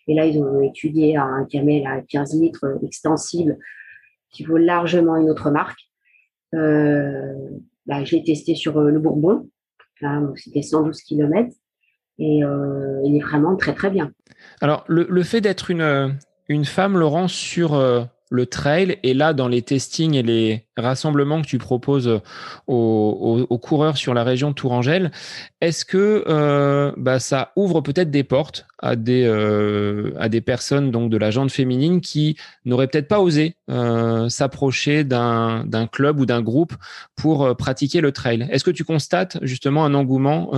Et 0.07 0.15
là, 0.15 0.25
ils 0.25 0.39
ont 0.39 0.61
étudié 0.61 1.17
un 1.17 1.45
camel 1.45 1.85
à 1.85 2.01
15 2.01 2.39
litres 2.41 2.65
euh, 2.65 2.85
extensible 2.85 3.57
qui 4.31 4.43
vaut 4.43 4.57
largement 4.57 5.17
une 5.17 5.29
autre 5.29 5.51
marque. 5.51 5.79
Euh, 6.55 7.33
bah, 7.85 8.03
je 8.03 8.15
l'ai 8.15 8.23
testé 8.23 8.55
sur 8.55 8.79
le 8.79 8.99
Bourbon. 8.99 9.49
C'était 10.35 10.61
112 10.61 11.01
km. 11.01 11.49
Et 12.19 12.39
il 12.39 13.15
est 13.15 13.21
vraiment 13.21 13.55
très, 13.55 13.73
très 13.73 13.89
bien. 13.89 14.11
Alors, 14.61 14.83
le, 14.87 15.07
le 15.09 15.23
fait 15.23 15.41
d'être 15.41 15.71
une, 15.71 16.15
une 16.47 16.65
femme, 16.65 16.97
Laurent, 16.97 17.27
sur 17.27 17.73
le 18.29 18.45
trail. 18.45 18.97
Et 19.03 19.13
là 19.13 19.33
dans 19.33 19.47
les 19.47 19.61
testings 19.61 20.15
et 20.15 20.23
les 20.23 20.65
rassemblements 20.77 21.41
que 21.41 21.47
tu 21.47 21.57
proposes 21.57 22.21
aux, 22.67 23.59
coureurs 23.61 23.97
sur 23.97 24.13
la 24.13 24.23
région 24.23 24.49
de 24.49 24.55
Tourangelle, 24.55 25.11
est-ce 25.61 25.85
que 25.85 26.23
euh, 26.27 26.91
bah, 26.97 27.19
ça 27.19 27.51
ouvre 27.55 27.81
peut-être 27.81 28.11
des 28.11 28.23
portes 28.23 28.65
à 28.79 28.95
des, 28.95 29.25
euh, 29.25 30.13
à 30.17 30.29
des 30.29 30.41
personnes 30.41 30.91
donc 30.91 31.09
de 31.09 31.17
la 31.17 31.31
jante 31.31 31.51
féminine 31.51 32.01
qui 32.01 32.37
n'auraient 32.65 32.87
peut-être 32.87 33.07
pas 33.07 33.19
osé 33.19 33.55
euh, 33.69 34.29
s'approcher 34.29 35.03
d'un, 35.03 35.65
d'un 35.65 35.87
club 35.87 36.19
ou 36.19 36.25
d'un 36.25 36.41
groupe 36.41 36.73
pour 37.15 37.55
pratiquer 37.55 38.01
le 38.01 38.11
trail 38.11 38.47
Est-ce 38.51 38.63
que 38.63 38.71
tu 38.71 38.83
constates 38.83 39.37
justement 39.41 39.85
un 39.85 39.93
engouement 39.93 40.51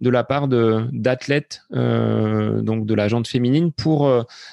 de 0.00 0.10
la 0.10 0.24
part 0.24 0.48
de, 0.48 0.86
d'athlètes 0.92 1.62
donc 1.70 2.86
de 2.86 2.94
la 2.94 3.08
jante 3.08 3.28
féminine 3.28 3.72
pour 3.72 4.10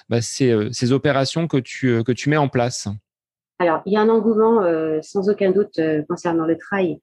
bah, 0.09 0.21
ces, 0.21 0.69
ces 0.71 0.91
opérations 0.91 1.47
que 1.47 1.57
tu, 1.57 2.03
que 2.03 2.11
tu 2.11 2.29
mets 2.29 2.37
en 2.37 2.47
place? 2.47 2.87
Alors, 3.59 3.81
il 3.85 3.93
y 3.93 3.97
a 3.97 4.01
un 4.01 4.09
engouement 4.09 4.61
euh, 4.63 4.99
sans 5.01 5.29
aucun 5.29 5.51
doute 5.51 5.79
euh, 5.79 6.03
concernant 6.09 6.45
le 6.45 6.57
trail, 6.57 6.99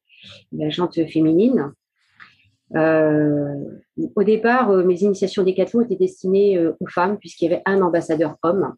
la 0.53 0.69
jante 0.69 0.95
féminine. 1.07 1.73
Euh, 2.75 3.55
au 4.15 4.23
départ, 4.23 4.71
mes 4.71 5.03
initiations 5.03 5.43
décathlon 5.43 5.83
étaient 5.83 5.97
destinées 5.97 6.59
aux 6.67 6.87
femmes 6.89 7.19
puisqu'il 7.19 7.51
y 7.51 7.53
avait 7.53 7.63
un 7.67 7.83
ambassadeur 7.83 8.37
homme. 8.43 8.75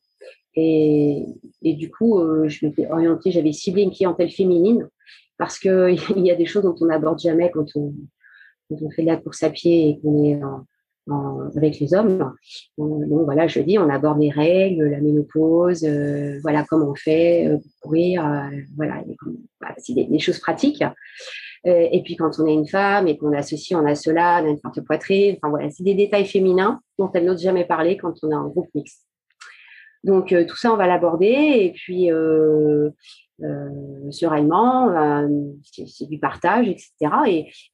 Et, 0.57 1.25
du 1.63 1.91
coup, 1.91 2.21
je 2.47 2.65
m'étais 2.65 2.89
orientée, 2.89 3.33
j'avais 3.33 3.53
ciblé 3.53 3.83
une 3.83 3.91
clientèle 3.91 4.31
féminine 4.31 4.89
parce 5.39 5.59
qu'il 5.59 5.97
y 6.17 6.31
a 6.31 6.37
des 6.37 6.47
choses 6.47 6.63
dont 6.63 6.77
on 6.81 6.87
n'aborde 6.87 7.19
jamais 7.19 7.51
quand 7.51 7.67
on, 7.77 7.93
fait 8.91 9.03
de 9.03 9.07
la 9.07 9.17
course 9.17 9.43
à 9.43 9.51
pied 9.51 9.89
et 9.89 10.01
qu'on 10.01 10.25
est 10.25 10.41
avec 11.57 11.79
les 11.81 11.95
hommes. 11.95 12.35
Donc 12.79 13.25
voilà, 13.25 13.47
je 13.47 13.61
dis, 13.61 13.79
on 13.79 13.89
aborde 13.91 14.21
les 14.21 14.31
règles, 14.31 14.87
la 14.87 15.01
ménopause, 15.01 15.85
euh, 15.85 16.39
voilà 16.43 16.65
comment 16.69 16.91
on 16.91 16.95
fait 16.95 17.47
euh, 17.47 17.59
pour 17.59 17.73
courir, 17.83 18.27
euh, 18.27 18.57
voilà, 18.77 19.03
c'est 19.79 19.95
des, 19.95 20.19
choses 20.19 20.39
pratiques. 20.39 20.83
Et 21.65 22.03
puis 22.05 22.17
quand 22.17 22.39
on 22.39 22.47
est 22.47 22.53
une 22.53 22.69
femme 22.69 23.09
et 23.09 23.17
qu'on 23.17 23.33
a 23.33 23.43
ceci, 23.43 23.75
on 23.75 23.87
a 23.87 23.95
cela, 23.95 24.43
on 24.43 24.47
a 24.47 24.51
une 24.51 24.59
forte 24.59 24.81
poitrine, 24.83 25.37
enfin 25.37 25.49
voilà, 25.49 25.71
c'est 25.71 25.83
des 25.83 25.95
détails 25.95 26.27
féminins 26.27 26.81
dont 26.99 27.11
elle 27.15 27.25
n'ose 27.25 27.43
jamais 27.43 27.65
parler 27.65 27.97
quand 27.97 28.13
on 28.23 28.31
a 28.33 28.37
un 28.37 28.49
groupe 28.49 28.69
mixte. 28.75 29.07
Donc 30.03 30.35
tout 30.47 30.57
ça, 30.57 30.75
on 30.75 30.77
va 30.77 30.87
l'aborder 30.87 31.27
et 31.27 31.73
puis 31.73 32.11
sereinement, 34.11 35.27
c'est 35.65 36.07
du 36.07 36.19
partage, 36.19 36.69
etc. 36.69 36.93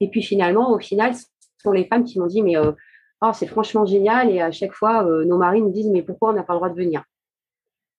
Et, 0.01 0.09
puis 0.09 0.23
finalement, 0.23 0.73
au 0.73 0.79
final, 0.79 1.15
ce 1.17 1.25
sont 1.59 1.73
les 1.73 1.87
femmes 1.87 2.05
qui 2.05 2.21
m'ont 2.21 2.27
dit 2.27 2.43
mais 2.43 2.57
oh, 3.21 3.31
c'est 3.33 3.47
franchement 3.47 3.85
génial. 3.85 4.31
Et 4.31 4.41
à 4.41 4.51
chaque 4.51 4.73
fois, 4.73 5.07
euh, 5.07 5.25
nos 5.25 5.39
maris 5.39 5.63
nous 5.63 5.71
disent, 5.71 5.91
mais 5.91 6.03
pourquoi 6.03 6.31
on 6.31 6.33
n'a 6.35 6.43
pas 6.43 6.55
le 6.55 6.59
droit 6.59 6.71
de 6.71 6.77
venir? 6.77 7.05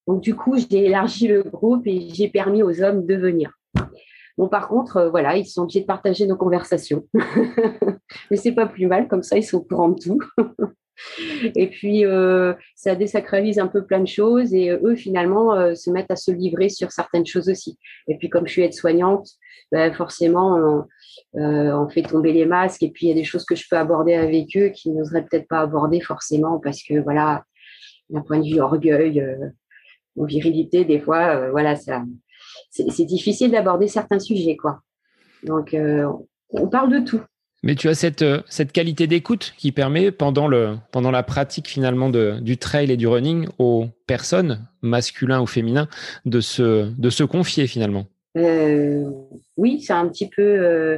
Donc, 0.08 0.22
du 0.22 0.36
coup, 0.36 0.58
j'ai 0.58 0.86
élargi 0.86 1.28
le 1.28 1.44
groupe 1.44 1.86
et 1.86 2.10
j'ai 2.14 2.28
permis 2.28 2.64
aux 2.64 2.82
hommes 2.82 3.06
de 3.06 3.16
venir. 3.16 3.52
Bon, 4.42 4.48
par 4.48 4.70
contre, 4.70 4.98
euh, 4.98 5.10
voilà, 5.12 5.38
ils 5.38 5.46
sont 5.46 5.62
obligés 5.62 5.82
de 5.82 5.86
partager 5.86 6.26
nos 6.26 6.36
conversations. 6.36 7.06
mais 8.32 8.38
c'est 8.38 8.54
pas 8.54 8.66
plus 8.66 8.88
mal, 8.88 9.08
comme 9.08 9.22
ça, 9.22 9.38
ils 9.38 9.44
sont 9.44 9.58
au 9.58 9.62
courant 9.62 9.90
de 9.90 10.00
tout. 10.02 10.20
et 11.56 11.68
puis, 11.68 12.08
euh, 12.08 12.56
ça 12.76 12.96
désacralise 12.96 13.60
un 13.60 13.68
peu 13.68 13.86
plein 13.86 14.00
de 14.00 14.08
choses 14.08 14.52
et 14.56 14.72
eux, 14.72 14.96
finalement, 14.96 15.76
se 15.76 15.92
mettent 15.92 16.10
à 16.10 16.16
se 16.16 16.32
livrer 16.32 16.70
sur 16.70 16.92
certaines 16.92 17.28
choses 17.28 17.50
aussi. 17.50 17.78
Et 18.08 18.18
puis, 18.18 18.30
comme 18.30 18.48
je 18.48 18.54
suis 18.54 18.64
aide-soignante, 18.64 19.30
ben, 19.72 19.94
forcément, 19.94 20.88
on, 21.36 21.90
fait 21.90 22.02
tomber 22.02 22.34
les 22.34 22.48
masques 22.48 22.82
et 22.82 22.90
puis 22.90 23.06
il 23.06 23.10
y 23.10 23.12
a 23.12 23.16
des 23.16 23.24
choses 23.24 23.46
que 23.46 23.54
je 23.54 23.66
peux 23.70 23.78
aborder 23.78 24.16
avec 24.16 24.58
eux 24.58 24.70
qui 24.70 24.90
n'oseraient 24.90 25.24
peut-être 25.24 25.48
pas 25.48 25.60
aborder 25.60 26.02
forcément 26.02 26.60
parce 26.60 26.82
que 26.82 27.00
voilà, 27.00 27.44
d'un 28.10 28.22
point 28.22 28.40
de 28.40 28.46
vue 28.46 28.60
orgueil 28.60 29.24
ou 30.16 30.26
virilité, 30.26 30.84
des 30.84 31.00
fois, 31.00 31.52
voilà, 31.52 31.76
ça, 31.76 32.02
c'est 32.72 33.06
difficile 33.06 33.52
d'aborder 33.52 33.88
certains 33.88 34.20
sujets, 34.20 34.58
quoi. 34.58 34.82
Donc, 35.44 35.76
on 36.50 36.68
parle 36.68 36.92
de 36.92 37.06
tout. 37.06 37.22
Mais 37.64 37.76
tu 37.76 37.90
as 37.90 37.94
cette, 37.94 38.24
euh, 38.24 38.42
cette 38.48 38.72
qualité 38.72 39.06
d'écoute 39.06 39.54
qui 39.58 39.72
permet, 39.72 40.12
pendant, 40.12 40.48
le, 40.48 40.78
pendant 40.92 41.12
la 41.12 41.22
pratique 41.22 41.68
finalement 41.68 42.10
de, 42.10 42.40
du 42.42 42.58
trail 42.58 42.92
et 42.92 42.98
du 42.98 43.08
running, 43.08 43.48
aux 43.60 43.86
personnes, 44.08 44.68
masculins 44.82 45.42
ou 45.42 45.46
féminins, 45.46 45.88
de 46.26 46.40
se, 46.40 46.90
de 46.92 47.10
se 47.10 47.24
confier 47.24 47.68
finalement. 47.68 48.06
Euh, 48.38 49.10
oui, 49.58 49.82
c'est 49.82 49.94
un 49.94 50.08
petit 50.08 50.28
peu. 50.28 50.42
Euh, 50.42 50.98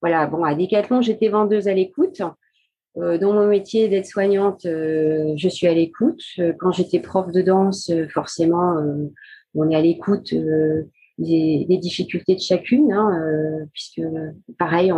voilà, 0.00 0.26
bon, 0.26 0.44
à 0.44 0.54
Decathlon, 0.54 1.02
j'étais 1.02 1.28
vendeuse 1.28 1.68
à 1.68 1.74
l'écoute. 1.74 2.22
dans 2.94 3.32
mon 3.32 3.46
métier 3.46 3.88
d'aide-soignante, 3.88 4.60
je 4.64 5.48
suis 5.48 5.66
à 5.66 5.74
l'écoute. 5.74 6.22
Quand 6.58 6.70
j'étais 6.70 7.00
prof 7.00 7.32
de 7.32 7.42
danse, 7.42 7.90
forcément, 8.12 8.76
on 9.56 9.70
est 9.70 9.76
à 9.76 9.80
l'écoute 9.80 10.34
des, 11.18 11.78
difficultés 11.80 12.34
de 12.34 12.40
chacune, 12.40 12.92
hein, 12.92 13.18
euh, 13.20 13.64
puisque 13.72 14.02
pareil, 14.58 14.90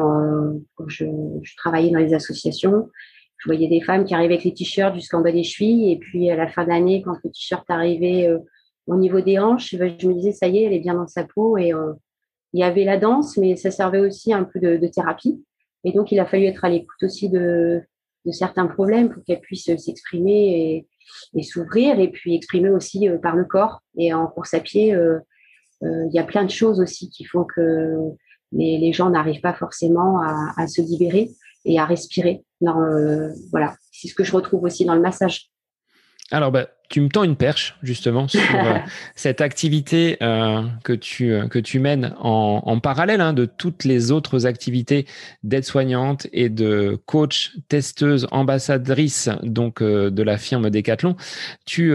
quand 0.75 0.89
je, 0.89 1.05
travaillais 1.57 1.91
dans 1.91 1.99
les 1.99 2.15
associations, 2.15 2.89
je 3.39 3.49
voyais 3.49 3.69
des 3.69 3.81
femmes 3.81 4.05
qui 4.05 4.15
arrivaient 4.15 4.35
avec 4.35 4.45
les 4.45 4.55
t-shirts 4.55 4.95
jusqu'en 4.95 5.21
bas 5.21 5.33
des 5.33 5.45
chevilles, 5.45 5.93
et 5.93 5.99
puis 5.99 6.31
à 6.31 6.37
la 6.37 6.49
fin 6.49 6.67
d'année, 6.67 7.03
quand 7.03 7.15
le 7.23 7.31
t-shirt 7.31 7.65
arrivait 7.69 8.27
euh, 8.27 8.39
au 8.87 8.97
niveau 8.97 9.21
des 9.21 9.39
hanches, 9.39 9.75
ben, 9.77 9.95
je 9.99 10.09
me 10.09 10.15
disais 10.15 10.33
ça 10.33 10.49
y 10.49 10.59
est, 10.59 10.63
elle 10.65 10.73
est 10.73 10.81
bien 10.81 10.95
dans 10.95 11.07
sa 11.07 11.25
peau, 11.25 11.57
et 11.57 11.73
euh, 11.73 11.93
il 12.53 12.61
y 12.61 12.65
avait 12.65 12.85
la 12.85 12.97
danse, 12.97 13.37
mais 13.37 13.57
ça 13.57 13.71
servait 13.71 14.01
aussi 14.01 14.33
un 14.33 14.45
peu 14.45 14.59
de 14.59 14.87
thérapie, 14.89 15.45
et 15.85 15.93
donc 15.93 16.11
il 16.11 16.19
a 16.19 16.27
fallu 16.27 16.45
être 16.47 16.65
à 16.65 16.69
l'écoute 16.69 17.03
aussi 17.03 17.29
de, 17.29 17.83
de 18.29 18.33
certains 18.33 18.67
problèmes 18.67 19.11
pour 19.11 19.25
qu'elle 19.25 19.41
puisse 19.41 19.65
s'exprimer 19.65 20.87
et, 21.35 21.43
s'ouvrir, 21.43 21.99
et 21.99 22.09
puis 22.09 22.35
exprimer 22.35 22.69
aussi 22.69 23.09
par 23.23 23.35
le 23.35 23.45
corps. 23.45 23.83
Et 23.97 24.13
en 24.13 24.27
course 24.27 24.55
à 24.55 24.61
pied, 24.61 24.95
euh, 24.95 25.19
il 25.83 26.15
y 26.15 26.19
a 26.19 26.25
plein 26.25 26.45
de 26.45 26.51
choses 26.51 26.81
aussi 26.81 27.09
qui 27.09 27.25
font 27.25 27.45
que 27.45 27.97
les, 28.53 28.93
gens 28.93 29.11
n'arrivent 29.11 29.41
pas 29.41 29.55
forcément 29.55 30.21
à, 30.21 30.67
se 30.67 30.83
libérer 30.83 31.31
et 31.65 31.79
à 31.79 31.85
respirer. 31.85 32.45
Euh, 32.63 33.33
voilà, 33.51 33.77
c'est 33.93 34.09
ce 34.09 34.15
que 34.15 34.25
je 34.25 34.33
retrouve 34.33 34.65
aussi 34.65 34.85
dans 34.85 34.95
le 34.95 35.01
massage. 35.01 35.51
Alors, 36.31 36.53
bah, 36.53 36.69
tu 36.91 37.01
me 37.01 37.09
tends 37.09 37.25
une 37.25 37.37
perche 37.37 37.77
justement 37.83 38.29
sur 38.29 38.41
euh, 38.55 38.79
cette 39.15 39.41
activité 39.41 40.17
euh, 40.23 40.63
que, 40.85 40.93
tu, 40.93 41.35
que 41.49 41.59
tu 41.59 41.81
mènes 41.81 42.15
en, 42.19 42.63
en 42.65 42.81
parallèle 42.81 43.21
hein, 43.21 43.33
de 43.33 43.45
toutes 43.45 43.85
les 43.85 44.11
autres 44.11 44.47
activités 44.47 45.07
d'aide-soignante 45.43 46.27
et 46.33 46.49
de 46.49 46.99
coach, 47.07 47.53
testeuse, 47.69 48.27
ambassadrice 48.31 49.31
donc 49.43 49.83
de 49.83 50.23
la 50.23 50.39
firme 50.39 50.71
Decathlon. 50.71 51.17
Tu 51.65 51.95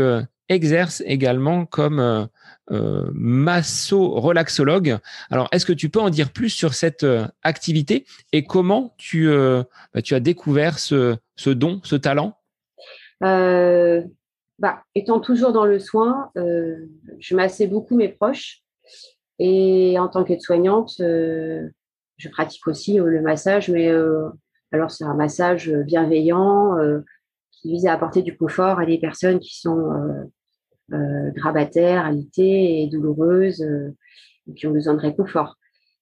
exerces 0.50 1.04
également 1.06 1.66
comme 1.66 2.30
euh, 2.72 3.10
masso-relaxologue. 3.14 4.98
Alors, 5.30 5.50
est-ce 5.52 5.66
que 5.66 5.74
tu 5.74 5.90
peux 5.90 6.00
en 6.00 6.10
dire 6.10 6.32
plus 6.32 6.50
sur 6.50 6.74
cette 6.74 7.04
euh, 7.04 7.28
activité 7.44 8.06
et 8.32 8.46
comment 8.46 8.96
tu, 8.98 9.28
euh, 9.28 9.64
bah, 9.94 10.02
tu 10.02 10.16
as 10.16 10.22
découvert 10.22 10.80
ce, 10.80 11.18
ce, 11.36 11.50
don, 11.50 11.82
ce 11.84 11.98
talent? 11.98 12.38
Bah, 14.60 14.84
Étant 14.96 15.20
toujours 15.20 15.52
dans 15.52 15.66
le 15.66 15.80
soin, 15.80 16.32
je 16.36 17.36
massais 17.36 17.68
beaucoup 17.68 17.96
mes 17.96 18.10
proches. 18.10 18.62
Et 19.40 19.98
en 20.00 20.08
tant 20.08 20.24
qu'aide-soignante, 20.24 20.96
je 21.00 22.30
pratique 22.30 22.68
aussi 22.68 22.98
le 22.98 23.22
massage, 23.22 23.70
mais 23.70 23.92
alors 24.72 24.92
c'est 24.92 25.04
un 25.04 25.16
massage 25.16 25.72
bienveillant 25.72 26.78
qui 27.52 27.72
vise 27.72 27.86
à 27.88 27.94
apporter 27.94 28.22
du 28.22 28.38
confort 28.38 28.80
à 28.80 28.86
des 28.86 29.00
personnes 29.00 29.40
qui 29.40 29.60
sont 29.60 30.30
euh, 30.92 31.32
grabataires, 31.32 32.06
alitées 32.06 32.82
et 32.82 32.88
douloureuses, 32.88 33.62
euh, 33.62 33.96
qui 34.56 34.68
ont 34.68 34.72
besoin 34.72 34.94
de 34.94 35.00
réconfort. 35.00 35.56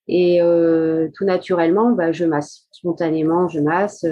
Et 0.07 0.41
euh, 0.41 1.07
tout 1.13 1.23
naturellement, 1.23 1.91
bah, 1.91 2.11
je 2.11 2.25
masse. 2.25 2.67
Spontanément, 2.71 3.47
je 3.47 3.59
masse. 3.59 4.05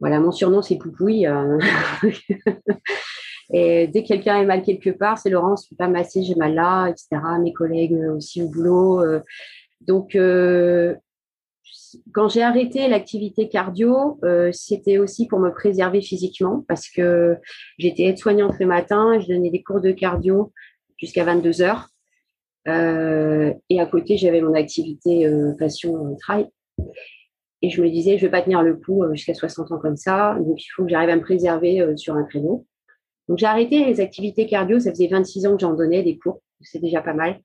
voilà, 0.00 0.18
mon 0.18 0.32
surnom, 0.32 0.60
c'est 0.60 0.76
Poupouille. 0.76 1.28
Et 3.56 3.86
dès 3.86 4.02
que 4.02 4.08
quelqu'un 4.08 4.40
est 4.40 4.46
mal 4.46 4.62
quelque 4.62 4.90
part, 4.90 5.18
c'est 5.18 5.30
Laurence, 5.30 5.62
tu 5.62 5.70
peux 5.70 5.84
pas 5.84 5.88
masser, 5.88 6.24
j'ai 6.24 6.34
mal 6.34 6.54
là, 6.54 6.88
etc. 6.88 7.08
Mes 7.40 7.52
collègues 7.52 7.96
aussi 8.14 8.42
au 8.42 8.48
boulot. 8.48 9.00
donc, 9.80 10.16
quand 12.12 12.28
j'ai 12.28 12.42
arrêté 12.42 12.88
l'activité 12.88 13.48
cardio, 13.48 14.18
euh, 14.24 14.50
c'était 14.52 14.98
aussi 14.98 15.26
pour 15.26 15.38
me 15.38 15.50
préserver 15.50 16.00
physiquement 16.00 16.64
parce 16.68 16.88
que 16.88 17.36
j'étais 17.78 18.04
aide-soignante 18.04 18.58
le 18.58 18.66
matin, 18.66 19.18
je 19.20 19.28
donnais 19.28 19.50
des 19.50 19.62
cours 19.62 19.80
de 19.80 19.92
cardio 19.92 20.52
jusqu'à 20.96 21.24
22 21.24 21.62
heures. 21.62 21.88
Euh, 22.66 23.52
et 23.68 23.80
à 23.80 23.86
côté, 23.86 24.16
j'avais 24.16 24.40
mon 24.40 24.54
activité 24.54 25.26
euh, 25.26 25.52
passion 25.58 26.16
trail. 26.16 26.48
Et 27.62 27.70
je 27.70 27.82
me 27.82 27.88
disais, 27.88 28.18
je 28.18 28.26
vais 28.26 28.30
pas 28.30 28.42
tenir 28.42 28.62
le 28.62 28.76
coup 28.76 29.04
jusqu'à 29.12 29.34
60 29.34 29.72
ans 29.72 29.78
comme 29.78 29.96
ça, 29.96 30.36
donc 30.38 30.62
il 30.62 30.68
faut 30.74 30.84
que 30.84 30.90
j'arrive 30.90 31.08
à 31.08 31.16
me 31.16 31.22
préserver 31.22 31.96
sur 31.96 32.14
un 32.14 32.24
créneau. 32.24 32.66
Donc 33.28 33.38
j'ai 33.38 33.46
arrêté 33.46 33.84
les 33.84 34.00
activités 34.00 34.46
cardio, 34.46 34.78
ça 34.78 34.90
faisait 34.90 35.08
26 35.08 35.46
ans 35.46 35.56
que 35.56 35.60
j'en 35.60 35.74
donnais 35.74 36.02
des 36.02 36.18
cours, 36.18 36.42
c'est 36.60 36.80
déjà 36.80 37.00
pas 37.00 37.14
mal 37.14 37.40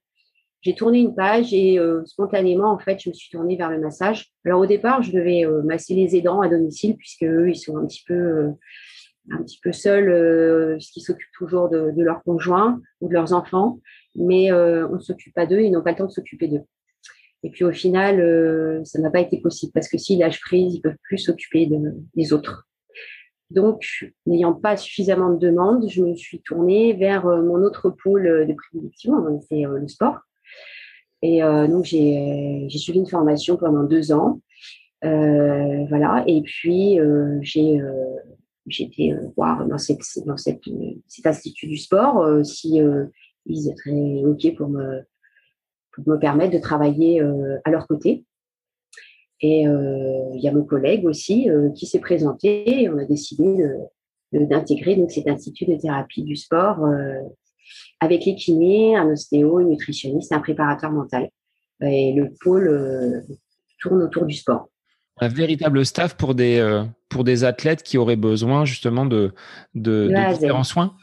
j'ai 0.61 0.75
tourné 0.75 0.99
une 0.99 1.15
page 1.15 1.53
et 1.53 1.79
euh, 1.79 2.03
spontanément, 2.05 2.71
en 2.71 2.79
fait, 2.79 2.99
je 2.99 3.09
me 3.09 3.13
suis 3.13 3.29
tournée 3.29 3.55
vers 3.55 3.69
le 3.69 3.79
massage. 3.79 4.31
Alors 4.45 4.59
au 4.59 4.65
départ, 4.65 5.01
je 5.01 5.11
devais 5.11 5.45
euh, 5.45 5.61
masser 5.63 5.93
les 5.93 6.15
aidants 6.15 6.41
à 6.41 6.49
domicile 6.49 6.97
puisque 6.97 7.23
eux, 7.23 7.49
ils 7.49 7.55
sont 7.55 7.77
un 7.77 7.85
petit 7.85 8.03
peu, 8.05 8.13
euh, 8.13 8.49
un 9.31 9.41
petit 9.43 9.59
peu 9.63 9.71
seuls, 9.71 10.75
puisqu'ils 10.75 11.01
s'occupent 11.01 11.31
toujours 11.37 11.69
de, 11.69 11.91
de 11.91 12.03
leurs 12.03 12.23
conjoints 12.23 12.81
ou 12.99 13.07
de 13.07 13.13
leurs 13.13 13.31
enfants, 13.33 13.79
mais 14.15 14.51
on 14.51 14.95
ne 14.95 14.99
s'occupe 14.99 15.35
pas 15.35 15.45
d'eux, 15.45 15.61
ils 15.61 15.71
n'ont 15.71 15.83
pas 15.83 15.91
le 15.91 15.97
temps 15.97 16.07
de 16.07 16.11
s'occuper 16.11 16.47
d'eux. 16.47 16.63
Et 17.43 17.51
puis 17.51 17.63
au 17.63 17.71
final, 17.71 18.81
ça 18.85 18.99
n'a 18.99 19.11
pas 19.11 19.19
été 19.19 19.39
possible 19.39 19.71
parce 19.71 19.87
que 19.87 19.99
s'ils 19.99 20.17
lâchent 20.17 20.41
prise, 20.41 20.73
ils 20.73 20.81
peuvent 20.81 20.97
plus 21.03 21.19
s'occuper 21.19 21.67
de, 21.67 21.77
des 22.15 22.33
autres. 22.33 22.67
Donc, 23.49 23.83
n'ayant 24.25 24.53
pas 24.53 24.77
suffisamment 24.77 25.31
de 25.33 25.39
demandes, 25.39 25.89
je 25.89 26.03
me 26.03 26.15
suis 26.15 26.39
tournée 26.41 26.93
vers 26.93 27.25
mon 27.25 27.63
autre 27.63 27.89
pôle 27.89 28.45
de 28.47 28.53
prédilection, 28.53 29.41
c'est 29.49 29.63
le 29.63 29.87
sport. 29.87 30.19
Et 31.21 31.43
euh, 31.43 31.67
donc, 31.67 31.85
j'ai 31.85 32.67
suivi 32.69 32.99
une 32.99 33.07
formation 33.07 33.57
pendant 33.57 33.83
deux 33.83 34.11
ans. 34.11 34.41
Euh, 35.03 35.85
voilà. 35.89 36.23
Et 36.27 36.41
puis, 36.41 36.99
euh, 36.99 37.39
j'ai 37.41 37.81
été 38.79 39.15
voir 39.35 39.65
dans, 39.65 39.77
cette, 39.77 40.03
cet 40.03 41.25
institut 41.25 41.67
du 41.67 41.77
sport 41.77 42.45
si 42.45 42.79
ils 43.45 43.69
étaient 43.69 44.23
OK 44.25 44.55
pour 44.55 44.69
me 44.69 46.19
permettre 46.19 46.53
de 46.53 46.59
travailler 46.59 47.21
à 47.65 47.71
leur 47.71 47.87
côté. 47.87 48.25
Et 49.41 49.61
il 49.61 50.41
y 50.41 50.47
a 50.47 50.51
mon 50.51 50.63
collègue 50.63 51.05
aussi 51.05 51.49
qui 51.75 51.85
s'est 51.85 51.99
présenté 51.99 52.81
et 52.81 52.89
on 52.89 52.97
a 52.97 53.05
décidé 53.05 53.45
d'intégrer 54.33 54.95
donc 54.95 55.11
cet 55.11 55.27
institut 55.27 55.65
de 55.65 55.75
thérapie 55.75 56.23
du 56.23 56.35
sport 56.35 56.79
avec 57.99 58.25
les 58.25 58.35
kinés, 58.35 58.95
un 58.95 59.09
ostéo, 59.09 59.59
une 59.59 59.69
nutritionniste, 59.69 60.31
un 60.31 60.39
préparateur 60.39 60.91
mental. 60.91 61.29
Et 61.81 62.13
le 62.13 62.33
pôle 62.41 62.67
euh, 62.67 63.21
tourne 63.79 64.03
autour 64.03 64.25
du 64.25 64.35
sport. 64.35 64.69
Un 65.21 65.27
véritable 65.27 65.85
staff 65.85 66.15
pour 66.15 66.35
des, 66.35 66.59
euh, 66.59 66.83
pour 67.09 67.23
des 67.23 67.43
athlètes 67.43 67.83
qui 67.83 67.97
auraient 67.97 68.15
besoin 68.15 68.65
justement 68.65 69.05
de, 69.05 69.33
de, 69.75 70.11
différents 70.33 70.63
soins? 70.63 70.93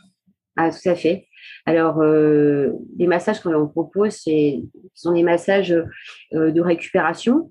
Ah, 0.57 0.71
tout 0.71 0.89
à 0.89 0.95
fait. 0.95 1.29
Alors, 1.67 2.01
euh, 2.01 2.73
les 2.99 3.07
massages 3.07 3.41
qu'on 3.41 3.69
propose, 3.69 4.15
ce 4.15 4.63
sont 4.95 5.13
des 5.13 5.23
massages 5.23 5.75
de 6.33 6.61
récupération 6.61 7.51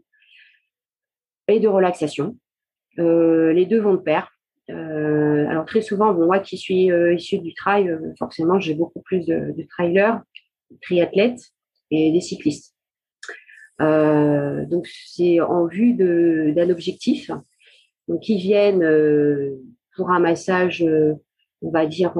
et 1.47 1.59
de 1.59 1.67
relaxation. 1.67 2.37
les 2.97 3.65
deux 3.65 3.79
vont 3.79 3.93
de 3.93 4.01
pair. 4.01 4.35
Euh, 4.71 5.47
alors 5.47 5.65
très 5.65 5.81
souvent, 5.81 6.13
moi 6.13 6.39
qui 6.39 6.57
suis 6.57 6.91
euh, 6.91 7.13
issu 7.13 7.39
du 7.39 7.53
trail, 7.53 7.89
euh, 7.89 8.13
forcément, 8.17 8.59
j'ai 8.59 8.73
beaucoup 8.73 9.01
plus 9.01 9.25
de, 9.25 9.53
de 9.55 9.63
trailers, 9.63 10.21
triathlètes 10.81 11.51
et 11.91 12.11
des 12.11 12.21
cyclistes. 12.21 12.73
donc 13.79 14.87
c'est 14.87 15.39
en 15.41 15.67
vue 15.67 15.93
d'un 15.93 16.69
objectif. 16.69 17.29
Donc 18.07 18.27
ils 18.27 18.39
viennent 18.39 18.87
pour 19.95 20.09
un 20.09 20.19
massage, 20.19 20.83
on 21.61 21.69
va 21.69 21.85
dire, 21.85 22.13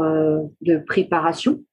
de 0.62 0.78
préparation. 0.78 1.64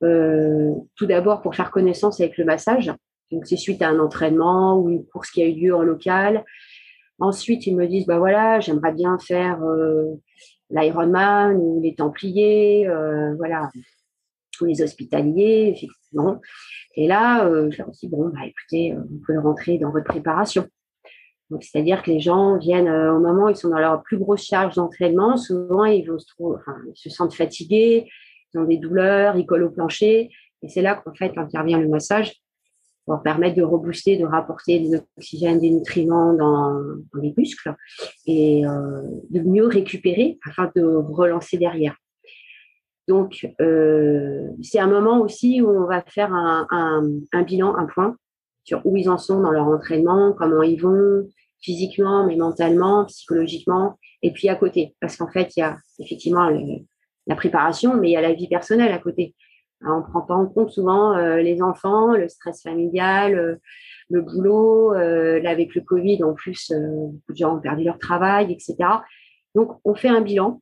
tout 0.00 1.06
d'abord 1.06 1.42
pour 1.42 1.54
faire 1.56 1.70
connaissance 1.70 2.20
avec 2.20 2.38
le 2.38 2.44
massage. 2.44 2.92
Donc 3.32 3.46
c'est 3.46 3.56
suite 3.56 3.82
à 3.82 3.88
un 3.88 3.98
entraînement 3.98 4.78
ou 4.78 4.90
une 4.90 5.04
course 5.04 5.30
qui 5.30 5.42
a 5.42 5.46
eu 5.46 5.54
lieu 5.54 5.74
en 5.74 5.82
local. 5.82 6.44
Ensuite, 7.18 7.66
ils 7.66 7.74
me 7.74 7.86
disent, 7.86 8.06
bah 8.06 8.18
voilà, 8.18 8.60
j'aimerais 8.60 8.92
bien 8.92 9.18
faire 9.18 9.62
euh, 9.62 10.14
l'Ironman 10.70 11.56
ou 11.56 11.80
les 11.82 11.94
Templiers, 11.94 12.86
euh, 12.88 13.34
voilà. 13.36 13.70
tous 14.52 14.66
les 14.66 14.82
hospitaliers, 14.82 15.72
effectivement. 15.74 16.40
Et 16.94 17.06
là, 17.06 17.48
je 17.70 17.78
leur 17.78 17.90
dis, 17.90 18.08
bon, 18.08 18.28
bah, 18.28 18.40
écoutez, 18.44 18.94
vous 18.94 19.20
pouvez 19.24 19.38
rentrer 19.38 19.78
dans 19.78 19.90
votre 19.90 20.06
préparation. 20.06 20.66
Donc, 21.50 21.62
c'est-à-dire 21.62 22.02
que 22.02 22.10
les 22.10 22.20
gens 22.20 22.58
viennent 22.58 22.88
au 22.88 23.20
moment 23.20 23.44
où 23.44 23.50
ils 23.50 23.56
sont 23.56 23.68
dans 23.68 23.78
leur 23.78 24.02
plus 24.02 24.18
grosse 24.18 24.44
charge 24.44 24.74
d'entraînement. 24.74 25.36
Souvent, 25.36 25.84
ils, 25.84 26.04
vont 26.04 26.18
se 26.18 26.26
enfin, 26.38 26.76
ils 26.88 26.98
se 26.98 27.08
sentent 27.08 27.34
fatigués, 27.34 28.08
ils 28.52 28.58
ont 28.58 28.64
des 28.64 28.78
douleurs, 28.78 29.36
ils 29.36 29.46
collent 29.46 29.64
au 29.64 29.70
plancher. 29.70 30.30
Et 30.62 30.68
c'est 30.68 30.82
là 30.82 30.96
qu'en 30.96 31.14
fait 31.14 31.36
intervient 31.36 31.78
le 31.78 31.88
massage 31.88 32.34
pour 33.06 33.22
permettre 33.22 33.56
de 33.56 33.62
rebooster, 33.62 34.16
de 34.18 34.26
rapporter 34.26 34.80
de 34.80 34.96
l'oxygène, 34.96 35.60
des 35.60 35.70
nutriments 35.70 36.34
dans, 36.34 36.82
les 37.22 37.32
muscles 37.36 37.74
et 38.26 38.66
euh, 38.66 39.02
de 39.30 39.40
mieux 39.40 39.66
récupérer 39.66 40.38
afin 40.44 40.70
de 40.74 40.82
relancer 40.82 41.56
derrière. 41.56 41.96
Donc, 43.06 43.48
euh, 43.60 44.48
c'est 44.62 44.80
un 44.80 44.88
moment 44.88 45.20
aussi 45.20 45.62
où 45.62 45.68
on 45.68 45.86
va 45.86 46.02
faire 46.02 46.32
un, 46.34 46.66
un, 46.70 47.42
bilan, 47.42 47.76
un 47.76 47.86
point 47.86 48.16
sur 48.64 48.84
où 48.84 48.96
ils 48.96 49.08
en 49.08 49.16
sont 49.16 49.40
dans 49.40 49.52
leur 49.52 49.68
entraînement, 49.68 50.34
comment 50.36 50.62
ils 50.62 50.82
vont 50.82 51.24
physiquement, 51.60 52.26
mais 52.26 52.34
mentalement, 52.34 53.04
psychologiquement, 53.04 53.96
et 54.22 54.32
puis 54.32 54.48
à 54.48 54.56
côté. 54.56 54.96
Parce 55.00 55.16
qu'en 55.16 55.28
fait, 55.28 55.56
il 55.56 55.60
y 55.60 55.62
a 55.62 55.76
effectivement 56.00 56.50
la 57.28 57.36
préparation, 57.36 57.94
mais 57.94 58.10
il 58.10 58.12
y 58.12 58.16
a 58.16 58.20
la 58.20 58.34
vie 58.34 58.48
personnelle 58.48 58.92
à 58.92 58.98
côté. 58.98 59.36
On 59.84 60.02
prend 60.02 60.22
pas 60.22 60.34
en 60.34 60.46
compte 60.46 60.70
souvent 60.70 61.16
euh, 61.16 61.36
les 61.36 61.60
enfants, 61.60 62.12
le 62.12 62.28
stress 62.28 62.62
familial, 62.62 63.34
euh, 63.34 63.56
le 64.08 64.22
boulot. 64.22 64.94
Euh, 64.94 65.40
là, 65.40 65.50
avec 65.50 65.74
le 65.74 65.82
Covid, 65.82 66.22
en 66.24 66.32
plus, 66.32 66.72
beaucoup 66.72 67.32
de 67.32 67.36
gens 67.36 67.56
ont 67.56 67.60
perdu 67.60 67.84
leur 67.84 67.98
travail, 67.98 68.52
etc. 68.52 68.76
Donc, 69.54 69.78
on 69.84 69.94
fait 69.94 70.08
un 70.08 70.20
bilan 70.20 70.60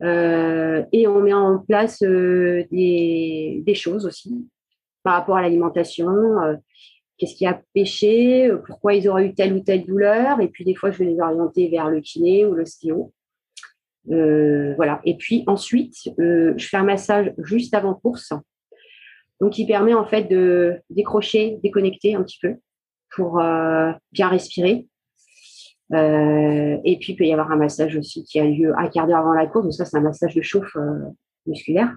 et 0.00 1.08
on 1.08 1.20
met 1.20 1.32
en 1.32 1.58
place 1.58 2.00
des, 2.02 3.72
choses 3.74 4.06
aussi 4.06 4.48
par 5.02 5.14
rapport 5.14 5.36
à 5.36 5.42
l'alimentation. 5.42 6.06
Qu'est-ce 7.16 7.34
qui 7.34 7.46
a 7.46 7.60
péché 7.74 8.48
Pourquoi 8.64 8.94
ils 8.94 9.08
auraient 9.08 9.26
eu 9.26 9.34
telle 9.34 9.54
ou 9.54 9.60
telle 9.60 9.84
douleur 9.84 10.40
Et 10.40 10.46
puis, 10.46 10.64
des 10.64 10.76
fois, 10.76 10.92
je 10.92 10.98
vais 10.98 11.06
les 11.06 11.20
orienter 11.20 11.68
vers 11.68 11.90
le 11.90 12.00
kiné 12.00 12.46
ou 12.46 12.54
l'ostéo. 12.54 13.12
Euh, 14.10 14.74
voilà. 14.76 15.00
Et 15.04 15.16
puis 15.16 15.44
ensuite, 15.46 15.96
euh, 16.18 16.54
je 16.56 16.66
fais 16.68 16.76
un 16.76 16.84
massage 16.84 17.32
juste 17.38 17.74
avant 17.74 17.94
course, 17.94 18.32
donc 19.40 19.52
qui 19.52 19.66
permet 19.66 19.94
en 19.94 20.06
fait 20.06 20.24
de 20.24 20.80
décrocher, 20.90 21.58
déconnecter 21.62 22.14
un 22.14 22.22
petit 22.22 22.38
peu 22.40 22.56
pour 23.14 23.40
euh, 23.40 23.92
bien 24.12 24.28
respirer. 24.28 24.86
et 25.92 26.98
puis 27.00 27.12
il 27.12 27.16
peut 27.16 27.24
y 27.24 27.32
avoir 27.32 27.50
un 27.50 27.56
massage 27.56 27.96
aussi 27.96 28.24
qui 28.24 28.38
a 28.38 28.44
lieu 28.44 28.72
un 28.76 28.88
quart 28.88 29.06
d'heure 29.06 29.18
avant 29.18 29.34
la 29.34 29.46
course. 29.46 29.64
Donc 29.64 29.74
ça, 29.74 29.84
c'est 29.84 29.96
un 29.96 30.02
massage 30.02 30.34
de 30.34 30.42
chauffe 30.42 30.76
musculaire. 31.46 31.94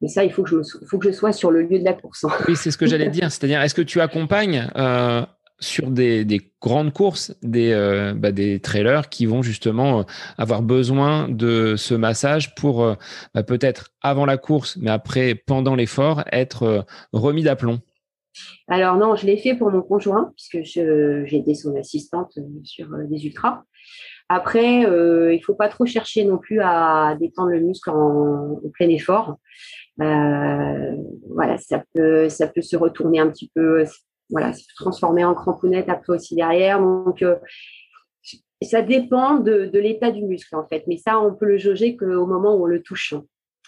Mais 0.00 0.08
ça, 0.08 0.22
il 0.24 0.32
faut 0.32 0.44
que, 0.44 0.50
je 0.50 0.86
faut 0.86 0.98
que 0.98 1.10
je 1.10 1.12
sois 1.12 1.32
sur 1.32 1.50
le 1.50 1.62
lieu 1.62 1.80
de 1.80 1.84
la 1.84 1.92
course. 1.92 2.22
Hein. 2.22 2.30
Oui, 2.46 2.54
c'est 2.54 2.70
ce 2.70 2.78
que 2.78 2.86
j'allais 2.86 3.08
dire. 3.08 3.32
C'est-à-dire, 3.32 3.60
est-ce 3.60 3.74
que 3.74 3.82
tu 3.82 4.00
accompagnes 4.00 4.70
sur 5.60 5.90
des, 5.90 6.24
grandes 6.60 6.92
courses 6.92 7.36
des, 7.42 7.72
euh, 7.72 8.14
bah, 8.14 8.32
des 8.32 8.60
trailers 8.60 9.08
qui 9.08 9.26
vont 9.26 9.42
justement 9.42 10.00
euh, 10.00 10.02
avoir 10.36 10.62
besoin 10.62 11.28
de 11.28 11.74
ce 11.76 11.94
massage 11.94 12.54
pour 12.54 12.84
euh, 12.84 12.94
bah, 13.34 13.42
peut-être 13.42 13.90
avant 14.02 14.26
la 14.26 14.36
course, 14.36 14.76
mais 14.80 14.90
après, 14.90 15.34
pendant 15.34 15.74
l'effort, 15.74 16.24
être 16.32 16.86
remis 17.12 17.42
d'aplomb 17.42 17.80
Alors 18.68 18.96
non, 18.96 19.16
je 19.16 19.26
l'ai 19.26 19.36
fait 19.36 19.54
pour 19.54 19.70
mon 19.70 19.82
conjoint, 19.82 20.32
puisque 20.36 20.64
j'ai 20.64 21.36
été 21.36 21.54
son 21.54 21.76
assistante 21.76 22.38
sur 22.64 22.88
des 23.08 23.26
ultras. 23.26 23.62
Après, 24.28 24.82
il 24.82 25.32
il 25.32 25.40
faut 25.42 25.54
pas 25.54 25.68
trop 25.68 25.86
chercher 25.86 26.24
non 26.24 26.38
plus 26.38 26.60
à 26.60 27.16
détendre 27.18 27.50
le 27.50 27.60
muscle 27.60 27.90
en, 27.90 28.60
plein 28.74 28.88
effort. 28.90 29.36
voilà, 29.96 31.56
ça 31.58 31.82
peut, 31.94 32.28
ça 32.28 32.46
peut 32.46 32.62
se 32.62 32.76
retourner 32.76 33.20
un 33.20 33.30
petit 33.30 33.50
peu 33.54 33.84
voilà, 34.30 34.52
se 34.52 34.64
transformer 34.76 35.24
en 35.24 35.34
crampounette 35.34 35.88
après 35.88 36.14
aussi 36.14 36.34
derrière. 36.34 36.80
Donc, 36.80 37.22
euh, 37.22 37.36
ça 38.62 38.82
dépend 38.82 39.38
de, 39.38 39.70
l'état 39.74 40.10
du 40.10 40.24
muscle, 40.24 40.56
en 40.56 40.66
fait. 40.66 40.84
Mais 40.86 40.96
ça, 40.96 41.20
on 41.20 41.34
peut 41.34 41.46
le 41.46 41.58
jauger 41.58 41.96
qu'au 41.96 42.26
moment 42.26 42.56
où 42.56 42.64
on 42.64 42.66
le 42.66 42.82
touche. 42.82 43.14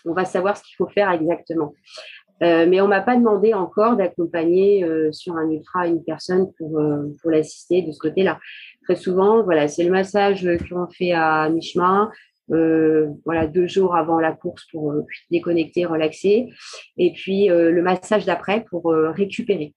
On 0.07 0.13
va 0.13 0.25
savoir 0.25 0.57
ce 0.57 0.63
qu'il 0.63 0.77
faut 0.77 0.89
faire 0.89 1.11
exactement. 1.11 1.75
Euh, 2.43 2.67
mais 2.67 2.81
on 2.81 2.89
m'a 2.89 3.03
pas 3.03 3.17
demandé 3.17 3.53
encore 3.53 3.97
d'accompagner 3.97 4.83
euh, 4.83 5.13
sur 5.13 5.37
un 5.37 5.51
ultra 5.51 5.87
une 5.87 6.03
personne 6.03 6.51
pour, 6.57 6.81
pour 7.21 7.31
l'assister 7.31 7.83
de 7.83 7.93
ce 7.93 7.99
côté-là. 7.99 8.39
Très 8.85 8.97
souvent, 8.97 9.43
voilà, 9.43 9.69
c'est 9.69 9.85
le 9.85 9.91
massage 9.91 10.49
qu'on 10.69 10.89
fait 10.89 11.13
à 11.13 11.51
mi-chemin, 11.51 12.11
voilà, 12.49 13.47
deux 13.47 13.69
jours 13.69 13.95
avant 13.95 14.19
la 14.19 14.33
course 14.33 14.67
pour 14.73 14.93
déconnecter, 15.31 15.85
relaxer, 15.85 16.49
et 16.97 17.13
puis 17.13 17.47
le 17.47 17.81
massage 17.81 18.25
d'après 18.25 18.65
pour 18.65 18.87
récupérer 18.87 19.73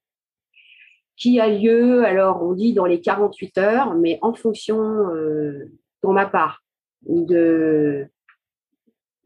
qui 1.16 1.40
a 1.40 1.48
lieu, 1.48 2.04
alors 2.04 2.42
on 2.42 2.52
dit 2.52 2.72
dans 2.72 2.86
les 2.86 3.00
48 3.00 3.58
heures, 3.58 3.94
mais 3.94 4.18
en 4.22 4.34
fonction, 4.34 4.78
euh, 5.14 5.70
pour 6.00 6.12
ma 6.12 6.26
part, 6.26 6.62
de, 7.06 8.06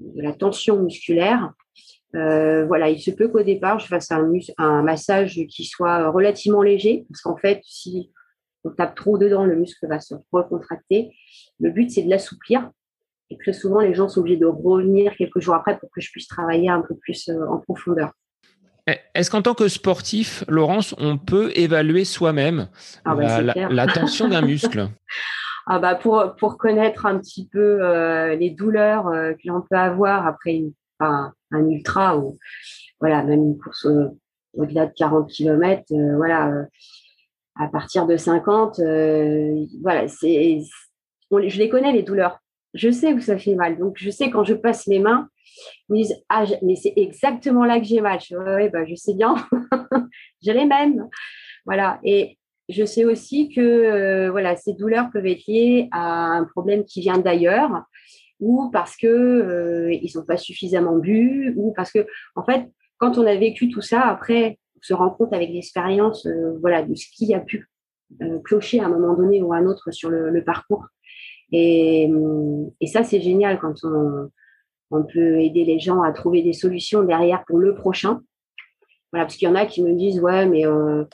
de 0.01 0.23
la 0.23 0.33
tension 0.33 0.83
musculaire. 0.83 1.53
Euh, 2.15 2.65
voilà, 2.67 2.89
il 2.89 3.01
se 3.01 3.11
peut 3.11 3.29
qu'au 3.29 3.43
départ, 3.43 3.79
je 3.79 3.87
fasse 3.87 4.11
un, 4.11 4.31
un, 4.59 4.83
massage 4.83 5.41
qui 5.49 5.65
soit 5.65 6.11
relativement 6.11 6.63
léger, 6.63 7.07
parce 7.09 7.21
qu'en 7.21 7.37
fait, 7.37 7.61
si 7.65 8.11
on 8.65 8.71
tape 8.71 8.95
trop 8.95 9.19
dedans, 9.19 9.45
le 9.45 9.57
muscle 9.57 9.87
va 9.87 10.01
se 10.01 10.15
recontracter. 10.33 11.15
Le 11.61 11.71
but, 11.71 11.91
c'est 11.91 12.03
de 12.03 12.11
l'assouplir. 12.11 12.71
Et 13.31 13.37
très 13.37 13.53
souvent, 13.53 13.81
les 13.81 13.95
gens 13.95 14.09
sont 14.09 14.21
obligés 14.21 14.39
de 14.39 14.47
revenir 14.47 15.15
quelques 15.17 15.41
jours 15.41 15.55
après 15.55 15.79
pour 15.79 15.91
que 15.91 16.01
je 16.01 16.11
puisse 16.11 16.27
travailler 16.27 16.71
un 16.71 16.81
peu 16.81 16.95
plus 16.95 17.29
euh, 17.29 17.47
en 17.47 17.59
profondeur. 17.59 18.13
Est-ce 19.15 19.31
qu'en 19.31 19.43
tant 19.43 19.55
que 19.55 19.69
sportif, 19.69 20.45
Laurence, 20.49 20.95
on 20.99 21.19
peut 21.19 21.53
évaluer 21.55 22.05
soi-même 22.05 22.69
ah 23.05 23.15
bah, 23.15 23.43
la, 23.43 23.87
tension 23.87 24.29
d'un 24.29 24.43
muscle 24.43 24.89
ah 25.67 25.79
bah 25.79 25.95
pour, 25.95 26.35
pour 26.39 26.57
connaître 26.57 27.07
un 27.07 27.19
petit 27.19 27.47
peu 27.47 27.85
euh, 27.85 28.35
les 28.37 28.51
douleurs 28.51 29.09
euh, 29.09 29.33
que 29.33 29.47
l'on 29.49 29.61
peut 29.61 29.77
avoir 29.77 30.27
après 30.27 30.63
un, 31.01 31.33
ultra 31.53 32.19
ou 32.19 32.39
voilà, 33.01 33.23
même 33.23 33.43
une 33.43 33.59
course 33.59 33.87
au-delà 34.55 34.87
de 34.87 34.93
40 34.97 35.31
km, 35.31 35.83
euh, 35.93 36.17
voilà, 36.17 36.67
à 37.57 37.69
partir 37.69 38.07
de 38.07 38.17
50, 38.17 38.81
voilà, 39.83 40.09
c'est, 40.09 40.61
je 41.31 41.59
les 41.59 41.69
connais 41.69 41.93
les 41.93 42.03
douleurs. 42.03 42.41
Je 42.75 42.91
sais 42.91 43.13
où 43.15 43.21
ça 43.21 43.39
fait 43.39 43.55
mal. 43.55 43.79
Donc, 43.79 43.97
je 43.99 44.11
sais 44.11 44.31
quand 44.31 44.45
je 44.45 44.55
passe 44.55 44.87
les 44.87 44.99
mains, 44.99 45.29
ils 45.89 45.93
me 45.93 45.97
disent 45.99 46.17
Ah, 46.29 46.45
mais 46.63 46.77
c'est 46.77 46.93
exactement 46.97 47.65
là 47.65 47.79
que 47.79 47.87
j'ai 47.87 48.01
mal. 48.01 48.21
Je, 48.21 48.37
ouais, 48.37 48.69
bah, 48.69 48.85
je 48.87 48.95
sais 48.95 49.15
bien, 49.15 49.35
j'ai 50.43 50.53
les 50.53 50.67
mêmes. 50.67 51.09
Voilà. 51.65 51.99
Et 52.05 52.39
je 52.69 52.85
sais 52.85 53.05
aussi 53.05 53.49
que 53.49 53.61
euh, 53.61 54.31
voilà, 54.31 54.57
ces 54.57 54.75
douleurs 54.75 55.11
peuvent 55.11 55.27
être 55.27 55.47
liées 55.47 55.89
à 55.91 56.37
un 56.37 56.45
problème 56.45 56.85
qui 56.85 57.01
vient 57.01 57.19
d'ailleurs 57.19 57.85
ou 58.41 58.71
parce 58.71 58.97
que 58.97 59.07
euh, 59.07 59.93
ils 59.93 60.13
n'ont 60.15 60.25
pas 60.25 60.37
suffisamment 60.37 60.97
bu 60.97 61.55
ou 61.57 61.73
parce 61.73 61.91
que 61.91 62.07
en 62.37 62.45
fait 62.45 62.69
quand 62.99 63.19
on 63.19 63.27
a 63.27 63.35
vécu 63.35 63.69
tout 63.69 63.81
ça 63.81 64.03
après 64.03 64.59
on 64.77 64.83
se 64.83 64.95
rend 64.95 65.11
compte 65.11 65.33
avec 65.33 65.51
l'expérience 65.51 66.25
euh, 66.27 66.57
voilà 66.61 66.83
de 66.83 66.95
ce 66.95 67.07
qui 67.13 67.35
a 67.35 67.41
pu 67.41 67.69
clocher 68.45 68.81
à 68.81 68.87
un 68.87 68.89
moment 68.89 69.15
donné 69.15 69.43
ou 69.43 69.53
à 69.53 69.57
un 69.57 69.67
autre 69.67 69.91
sur 69.91 70.09
le, 70.09 70.43
parcours 70.45 70.87
et, 71.53 72.11
ça 72.87 73.05
c'est 73.05 73.21
génial 73.21 73.59
quand 73.59 73.75
on, 73.85 74.31
on 74.91 75.05
peut 75.05 75.41
aider 75.41 75.65
les 75.65 75.79
gens 75.79 76.03
à 76.03 76.13
trouver 76.13 76.43
des 76.43 76.53
solutions 76.53 77.03
derrière 77.03 77.45
pour 77.47 77.59
le 77.59 77.75
prochain. 77.75 78.21
Voilà, 79.13 79.25
parce 79.25 79.37
qu'il 79.37 79.49
y 79.49 79.51
en 79.51 79.55
a 79.55 79.67
qui 79.67 79.83
me 79.83 79.95
disent 79.95 80.21
ouais, 80.21 80.47
mais 80.47 80.67
euh, 80.67 81.05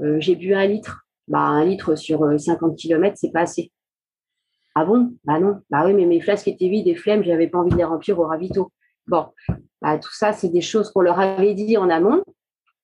euh, 0.00 0.16
j'ai 0.20 0.36
bu 0.36 0.54
un 0.54 0.66
litre. 0.66 1.02
Bah 1.28 1.40
un 1.40 1.64
litre 1.64 1.96
sur 1.96 2.20
50 2.38 2.70
euh, 2.70 2.74
km, 2.76 3.16
c'est 3.18 3.32
pas 3.32 3.40
assez. 3.40 3.72
Ah 4.74 4.84
bon? 4.84 5.16
Bah 5.24 5.40
non. 5.40 5.60
Bah 5.70 5.84
oui, 5.86 5.94
mais 5.94 6.06
mes 6.06 6.20
flasques 6.20 6.48
étaient 6.48 6.68
vides 6.68 6.86
et 6.86 6.94
flemmes, 6.94 7.24
j'avais 7.24 7.48
pas 7.48 7.58
envie 7.58 7.70
de 7.70 7.76
les 7.76 7.84
remplir 7.84 8.18
au 8.18 8.26
ravito. 8.26 8.70
Bon, 9.08 9.26
bah, 9.80 9.98
tout 9.98 10.12
ça, 10.12 10.32
c'est 10.32 10.48
des 10.48 10.60
choses 10.60 10.90
qu'on 10.90 11.00
leur 11.00 11.18
avait 11.18 11.54
dit 11.54 11.76
en 11.76 11.90
amont. 11.90 12.22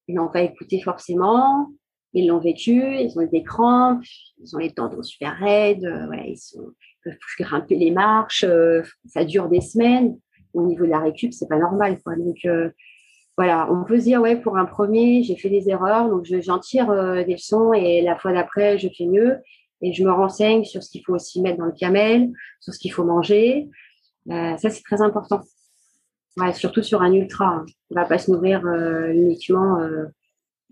Ils 0.09 0.15
n'ont 0.15 0.29
pas 0.29 0.43
écouté 0.43 0.81
forcément. 0.81 1.69
Ils 2.15 2.29
l'ont 2.29 2.41
vécu. 2.41 2.83
Ils 2.99 3.19
ont 3.19 3.27
des 3.27 3.43
crampes. 3.43 4.05
Ils 4.43 4.55
ont 4.57 4.59
les 4.59 4.73
tendons 4.73 5.03
super 5.03 5.37
raides. 5.39 5.87
voilà, 6.07 6.27
ils 6.27 6.39
sont 6.39 6.73
peuvent 7.03 7.17
grimper 7.39 7.77
les 7.77 7.91
marches, 7.91 8.45
euh, 8.45 8.83
ça 9.07 9.25
dure 9.25 9.49
des 9.49 9.61
semaines. 9.61 10.19
Au 10.55 10.67
niveau 10.67 10.85
de 10.85 10.91
la 10.91 11.01
récup, 11.01 11.33
c'est 11.33 11.49
pas 11.49 11.59
normal. 11.59 11.99
Donc 12.19 12.39
euh, 12.45 12.71
voilà, 13.37 13.69
on 13.71 13.85
peut 13.85 13.99
se 13.99 14.05
dire 14.05 14.21
ouais 14.21 14.37
pour 14.37 14.59
un 14.59 14.67
premier, 14.67 15.23
j'ai 15.23 15.37
fait 15.37 15.49
des 15.49 15.71
erreurs, 15.71 16.09
donc 16.11 16.27
j'en 16.27 16.59
tire 16.59 16.91
euh, 16.91 17.25
des 17.25 17.33
leçons 17.33 17.73
et 17.73 18.03
la 18.03 18.17
fois 18.17 18.33
d'après, 18.33 18.79
je 18.79 18.89
fais 18.97 19.07
mieux 19.07 19.39
et 19.81 19.93
je 19.93 20.05
me 20.05 20.13
renseigne 20.13 20.65
sur 20.65 20.83
ce 20.83 20.91
qu'il 20.91 21.03
faut 21.05 21.15
aussi 21.15 21.41
mettre 21.41 21.59
dans 21.59 21.67
le 21.67 21.73
camel, 21.73 22.31
sur 22.61 22.75
ce 22.75 22.79
qu'il 22.79 22.93
faut 22.93 23.05
manger. 23.05 23.69
ça 24.29 24.57
c'est 24.59 24.83
très 24.83 25.01
important. 25.01 25.41
Ouais, 26.37 26.53
surtout 26.53 26.83
sur 26.83 27.03
un 27.03 27.13
ultra, 27.13 27.47
hein. 27.47 27.67
on 27.91 27.95
va 27.95 28.07
pas 28.07 28.19
se 28.19 28.31
nourrir 28.31 28.65
uniquement 29.13 29.79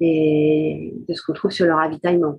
de 0.01 1.14
ce 1.14 1.22
qu'on 1.22 1.32
trouve 1.32 1.51
sur 1.51 1.66
le 1.66 1.74
ravitaillement. 1.74 2.38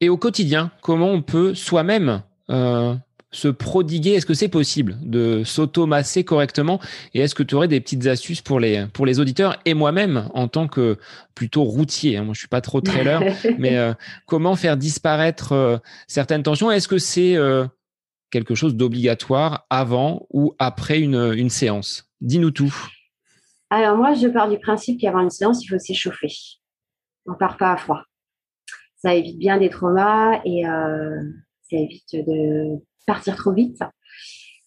Et 0.00 0.08
au 0.08 0.16
quotidien, 0.16 0.70
comment 0.82 1.10
on 1.10 1.22
peut 1.22 1.54
soi-même 1.54 2.22
euh, 2.50 2.94
se 3.30 3.48
prodiguer? 3.48 4.10
Est-ce 4.10 4.26
que 4.26 4.34
c'est 4.34 4.48
possible 4.48 4.96
de 5.00 5.42
s'automasser 5.44 6.24
correctement? 6.24 6.80
Et 7.14 7.20
est-ce 7.20 7.34
que 7.34 7.42
tu 7.42 7.54
aurais 7.54 7.68
des 7.68 7.80
petites 7.80 8.06
astuces 8.06 8.42
pour 8.42 8.60
les, 8.60 8.86
pour 8.92 9.06
les 9.06 9.20
auditeurs 9.20 9.56
et 9.64 9.72
moi-même 9.72 10.28
en 10.34 10.48
tant 10.48 10.68
que 10.68 10.98
plutôt 11.34 11.64
routier 11.64 12.18
hein, 12.18 12.24
Moi, 12.24 12.34
je 12.34 12.40
suis 12.40 12.48
pas 12.48 12.60
trop 12.60 12.80
trailer, 12.82 13.22
mais 13.58 13.78
euh, 13.78 13.94
comment 14.26 14.54
faire 14.54 14.76
disparaître 14.76 15.52
euh, 15.52 15.78
certaines 16.08 16.42
tensions? 16.42 16.70
Est-ce 16.70 16.88
que 16.88 16.98
c'est 16.98 17.36
quelque 18.30 18.54
chose 18.54 18.74
d'obligatoire 18.74 19.66
avant 19.70 20.26
ou 20.30 20.54
après 20.58 21.00
une, 21.00 21.32
une 21.36 21.50
séance? 21.50 22.10
Dis-nous 22.20 22.50
tout. 22.50 22.74
Alors 23.70 23.96
moi, 23.96 24.14
je 24.14 24.28
pars 24.28 24.48
du 24.48 24.58
principe 24.58 25.00
qu'avant 25.00 25.20
une 25.20 25.30
séance, 25.30 25.64
il 25.64 25.68
faut 25.68 25.78
s'échauffer. 25.78 26.32
On 27.26 27.34
part 27.34 27.56
pas 27.56 27.72
à 27.72 27.76
froid. 27.76 28.02
Ça 28.96 29.14
évite 29.14 29.38
bien 29.38 29.58
des 29.58 29.70
traumas 29.70 30.40
et 30.44 30.62
ça 30.64 31.76
évite 31.76 32.14
de 32.14 32.78
partir 33.06 33.36
trop 33.36 33.52
vite. 33.52 33.82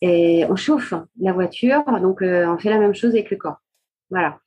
Et 0.02 0.46
on 0.50 0.56
chauffe 0.56 0.94
la 1.20 1.34
voiture, 1.34 1.84
donc 2.02 2.22
euh, 2.22 2.48
on 2.48 2.58
fait 2.58 2.70
la 2.70 2.80
même 2.80 2.96
chose 2.96 3.12
avec 3.12 3.30
le 3.32 3.38
corps. 3.38 3.58
Voilà. 4.10 4.40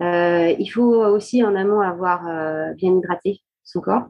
Euh, 0.00 0.54
il 0.58 0.68
faut 0.68 0.94
aussi 1.06 1.42
en 1.42 1.56
amont 1.56 1.80
avoir 1.80 2.28
euh, 2.28 2.72
bien 2.74 2.96
hydraté 2.96 3.42
son 3.64 3.80
corps, 3.80 4.06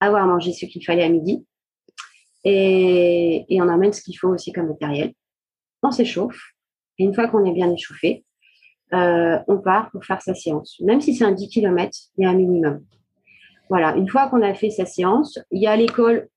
avoir 0.00 0.26
mangé 0.26 0.52
ce 0.52 0.64
qu'il 0.64 0.84
fallait 0.84 1.04
à 1.04 1.08
midi, 1.10 1.46
et, 2.44 3.44
et 3.48 3.60
on 3.60 3.68
amène 3.68 3.92
ce 3.92 4.00
qu'il 4.02 4.18
faut 4.18 4.28
aussi 4.28 4.52
comme 4.52 4.68
matériel. 4.68 5.12
On 5.82 5.90
s'échauffe, 5.90 6.52
et 6.98 7.04
une 7.04 7.14
fois 7.14 7.28
qu'on 7.28 7.44
est 7.44 7.52
bien 7.52 7.70
échauffé, 7.70 8.24
on 8.92 9.58
part 9.58 9.90
pour 9.90 10.04
faire 10.04 10.20
sa 10.22 10.34
séance. 10.34 10.80
Même 10.80 11.00
si 11.00 11.14
c'est 11.14 11.24
un 11.24 11.32
10 11.32 11.48
km, 11.48 11.96
il 12.16 12.24
y 12.24 12.26
a 12.26 12.30
un 12.30 12.34
minimum. 12.34 12.84
Voilà, 13.68 13.94
une 13.96 14.08
fois 14.08 14.28
qu'on 14.28 14.42
a 14.42 14.52
fait 14.54 14.70
sa 14.70 14.84
séance, 14.84 15.38
il 15.52 15.62
y 15.62 15.66
a 15.66 15.76
l'école 15.76 16.28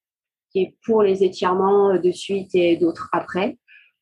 qui 0.51 0.61
est 0.61 0.75
pour 0.85 1.01
les 1.01 1.23
étirements 1.23 1.91
euh, 1.91 1.97
de 1.97 2.11
suite 2.11 2.53
et 2.53 2.77
d'autres 2.77 3.09
après. 3.11 3.57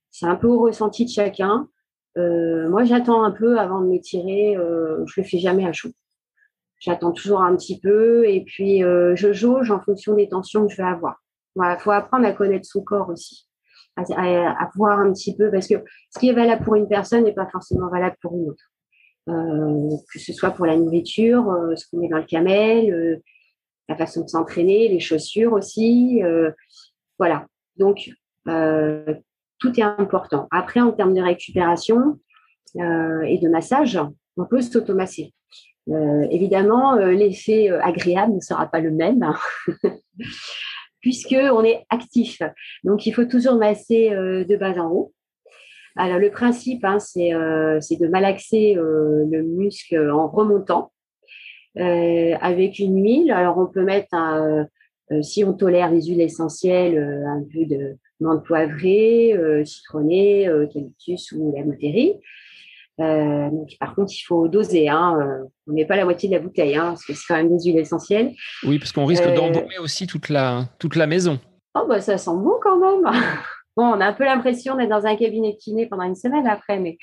C'est 0.10 0.26
un 0.26 0.36
peu 0.36 0.48
au 0.48 0.60
ressenti 0.60 1.06
de 1.06 1.10
chacun. 1.10 1.70
Euh, 2.18 2.70
moi, 2.70 2.84
j'attends 2.84 3.24
un 3.24 3.32
peu 3.32 3.58
avant 3.58 3.82
de 3.82 3.88
m'étirer. 3.88 4.58
Euh, 4.58 5.06
je 5.08 5.22
le 5.22 5.26
fais 5.26 5.40
jamais 5.40 5.66
à 5.66 5.72
chaud. 5.72 5.92
J'attends 6.80 7.12
toujours 7.12 7.42
un 7.42 7.56
petit 7.56 7.80
peu 7.80 8.28
et 8.28 8.44
puis 8.44 8.84
euh, 8.84 9.16
je 9.16 9.34
jauge 9.34 9.72
en 9.72 9.80
fonction 9.80 10.16
des 10.16 10.28
tensions 10.28 10.66
que 10.66 10.74
je 10.74 10.78
vais 10.78 10.88
avoir. 10.88 11.22
Il 11.56 11.78
faut 11.80 11.92
apprendre 11.92 12.26
à 12.26 12.32
connaître 12.32 12.66
son 12.66 12.82
corps 12.82 13.10
aussi, 13.10 13.48
à, 13.98 14.70
voir 14.76 15.00
un 15.00 15.12
petit 15.12 15.36
peu 15.36 15.52
parce 15.52 15.68
que 15.68 15.76
ce 16.14 16.20
qui 16.20 16.30
est 16.30 16.34
valable 16.34 16.64
pour 16.64 16.76
une 16.76 16.88
personne 16.88 17.24
n'est 17.24 17.34
pas 17.34 17.48
forcément 17.52 17.90
valable 17.90 18.16
pour 18.22 18.34
une 18.34 18.50
autre. 18.50 18.64
Euh, 19.30 19.90
que 20.12 20.20
ce 20.20 20.34
soit 20.34 20.52
pour 20.52 20.66
la 20.66 20.76
nourriture, 20.76 21.46
ce 21.76 21.86
qu'on 21.90 22.00
met 22.00 22.10
dans 22.10 22.18
le 22.18 22.24
camel, 22.24 23.22
la 23.92 23.98
façon 23.98 24.24
de 24.24 24.28
s'entraîner, 24.28 24.88
les 24.88 25.00
chaussures 25.00 25.54
aussi. 25.54 26.22
Euh, 26.24 26.52
voilà. 27.20 27.46
Donc, 27.78 28.10
euh, 28.48 29.14
tout 29.60 29.80
est 29.80 29.84
important. 29.84 30.48
Après, 30.52 30.80
en 30.80 30.92
termes 30.92 31.14
de 31.14 31.22
récupération 31.22 32.20
euh, 32.78 33.22
et 33.22 33.38
de 33.38 33.50
massage, 33.50 34.00
on 34.38 34.46
peut 34.46 34.62
s'automasser. 34.62 35.34
évidemment, 36.32 36.96
l'effet 36.96 37.70
agréable 37.70 38.34
ne 38.36 38.40
sera 38.40 38.66
pas 38.68 38.80
le 38.80 38.92
même. 38.92 39.34
puisque 41.02 41.36
on 41.36 41.64
est 41.64 41.86
actif. 41.90 42.42
Donc, 42.84 43.06
il 43.06 43.12
faut 43.12 43.26
toujours 43.26 43.56
masser 43.56 44.10
de 44.12 44.56
bas 44.56 44.78
en 44.80 44.90
haut. 44.92 45.14
Alors, 45.96 46.20
le 46.20 46.32
principe, 46.32 46.86
hein, 46.86 47.00
c'est 47.00 47.30
de 47.32 48.08
malaxer 48.08 48.76
le 48.76 49.42
muscle 49.44 50.10
en 50.10 50.28
remontant. 50.28 50.92
Euh, 51.78 52.34
avec 52.42 52.80
une 52.80 53.02
huile. 53.02 53.32
Alors, 53.32 53.58
on 53.58 53.66
peut 53.66 53.84
mettre, 53.84 54.14
euh, 54.14 55.22
si 55.22 55.44
on 55.46 55.54
tolère 55.54 55.90
les 55.90 56.04
huiles 56.04 56.22
essentielles, 56.22 56.98
euh, 56.98 57.26
un 57.28 57.44
peu 57.44 57.66
de 57.66 57.96
menthe 58.20 58.44
poivrée, 58.46 59.34
citronné, 59.66 60.48
eucalyptus 60.48 61.32
ou 61.32 61.54
la 61.56 61.64
motérie. 61.64 62.20
Euh, 63.02 63.50
donc, 63.50 63.70
par 63.80 63.96
contre, 63.96 64.14
il 64.14 64.24
faut 64.24 64.48
doser. 64.48 64.90
Hein. 64.90 65.18
on 65.68 65.74
n'est 65.74 65.86
pas 65.86 65.96
la 65.96 66.06
moitié 66.06 66.30
de 66.30 66.36
la 66.36 66.40
bouteille, 66.40 66.76
hein, 66.76 66.90
parce 66.90 67.06
que 67.06 67.14
c'est 67.14 67.26
quand 67.28 67.36
même 67.36 67.56
des 67.56 67.64
huiles 67.64 67.80
essentielles. 67.80 68.34
Oui, 68.64 68.80
parce 68.80 68.92
qu'on 68.92 69.06
risque 69.06 69.28
d'embaumer 69.34 69.80
aussi 69.80 70.08
toute 70.08 70.30
la, 70.30 70.66
toute 70.80 70.96
la 70.96 71.08
maison. 71.08 71.40
Oh, 71.76 71.86
bah, 71.88 72.02
ça 72.02 72.18
sent 72.18 72.32
bon 72.36 72.56
quand 72.62 72.78
même. 72.80 73.12
bon, 73.78 73.86
on 73.86 74.02
a 74.02 74.06
un 74.06 74.14
peu 74.14 74.26
l'impression 74.26 74.76
d'être 74.76 74.90
dans 74.90 75.06
un 75.06 75.16
cabinet 75.16 75.54
de 75.54 75.58
kiné 75.58 75.88
pendant 75.88 76.04
une 76.04 76.16
semaine 76.16 76.48
après, 76.48 76.80
mais 76.80 76.98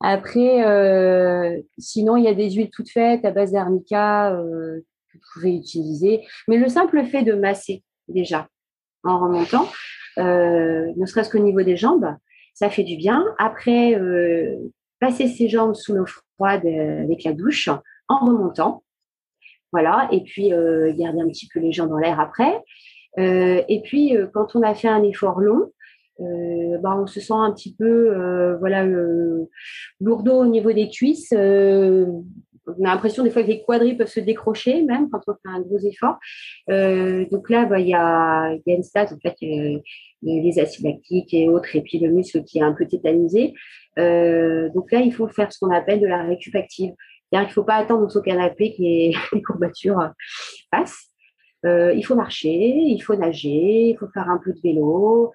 après, 0.00 0.64
euh, 0.64 1.60
sinon, 1.78 2.16
il 2.16 2.24
y 2.24 2.28
a 2.28 2.34
des 2.34 2.50
huiles 2.50 2.70
toutes 2.72 2.90
faites 2.90 3.24
à 3.24 3.30
base 3.30 3.52
d'arnica 3.52 4.32
euh, 4.32 4.80
que 5.12 5.18
vous 5.18 5.24
pouvez 5.34 5.54
utiliser. 5.54 6.22
Mais 6.48 6.56
le 6.56 6.68
simple 6.68 7.04
fait 7.04 7.22
de 7.22 7.34
masser 7.34 7.82
déjà 8.08 8.48
en 9.04 9.18
remontant, 9.18 9.68
euh, 10.18 10.92
ne 10.96 11.06
serait-ce 11.06 11.30
qu'au 11.30 11.38
niveau 11.38 11.62
des 11.62 11.76
jambes, 11.76 12.14
ça 12.54 12.70
fait 12.70 12.82
du 12.82 12.96
bien. 12.96 13.24
Après, 13.38 13.94
euh, 13.94 14.56
passer 15.00 15.26
ses 15.26 15.48
jambes 15.48 15.74
sous 15.74 15.94
l'eau 15.94 16.06
froide 16.06 16.64
euh, 16.64 17.02
avec 17.02 17.24
la 17.24 17.32
douche 17.32 17.68
en 18.08 18.24
remontant. 18.24 18.84
Voilà. 19.72 20.08
Et 20.12 20.22
puis, 20.22 20.52
euh, 20.52 20.92
garder 20.96 21.20
un 21.20 21.28
petit 21.28 21.48
peu 21.52 21.60
les 21.60 21.72
jambes 21.72 21.90
dans 21.90 21.98
l'air 21.98 22.20
après. 22.20 22.62
et 23.16 23.80
puis, 23.84 24.14
quand 24.32 24.54
on 24.54 24.62
a 24.62 24.74
fait 24.74 24.88
un 24.88 25.02
effort 25.02 25.40
long, 25.40 25.72
euh, 26.20 26.76
bah, 26.78 26.96
on 27.00 27.06
se 27.06 27.20
sent 27.20 27.32
un 27.32 27.50
petit 27.52 27.74
peu 27.74 28.14
euh, 28.14 28.56
voilà 28.58 28.84
lourdeau 30.00 30.42
au 30.42 30.46
niveau 30.46 30.72
des 30.72 30.88
cuisses. 30.90 31.32
Euh, 32.70 32.74
on 32.78 32.84
a 32.84 32.92
l'impression 32.92 33.24
des 33.24 33.30
fois 33.30 33.42
que 33.42 33.48
les 33.48 33.62
quadris 33.62 33.94
peuvent 33.94 34.08
se 34.08 34.20
décrocher 34.20 34.82
même 34.82 35.10
quand 35.10 35.20
on 35.26 35.32
fait 35.32 35.54
un 35.54 35.60
gros 35.60 35.78
effort. 35.78 36.18
donc 36.68 37.50
là, 37.50 37.66
bah, 37.66 37.80
il 37.80 37.88
y, 37.88 37.94
a, 37.94 38.56
une 38.66 38.82
stat 38.82 39.06
en 39.12 39.18
fait, 39.20 39.36
les 40.22 40.58
acides 40.58 40.84
lactiques 40.84 41.34
et 41.34 41.48
autres, 41.48 41.74
et 41.74 41.82
puis 41.82 41.98
le 41.98 42.10
muscle 42.10 42.44
qui 42.44 42.58
est 42.58 42.62
un 42.62 42.72
peu 42.72 42.86
tétanisé. 42.86 43.54
donc 43.96 44.92
là, 44.92 45.00
il 45.00 45.12
faut 45.12 45.28
faire 45.28 45.52
ce 45.52 45.58
qu'on 45.58 45.70
appelle 45.70 46.00
de 46.00 46.06
la 46.06 46.22
récup 46.22 46.54
active. 46.54 46.92
Il 47.32 47.38
ne 47.38 47.46
faut 47.46 47.62
pas 47.62 47.76
attendre 47.76 48.14
au 48.14 48.20
canapé 48.22 48.74
que 48.74 48.82
les, 48.82 49.14
les 49.32 49.42
courbatures 49.42 50.10
passent. 50.70 51.06
il 51.64 52.02
faut 52.04 52.14
marcher, 52.14 52.56
il 52.56 53.00
faut 53.00 53.16
nager, 53.16 53.90
il 53.90 53.96
faut 53.98 54.08
faire 54.08 54.28
un 54.28 54.38
peu 54.38 54.52
de 54.52 54.60
vélo, 54.62 55.32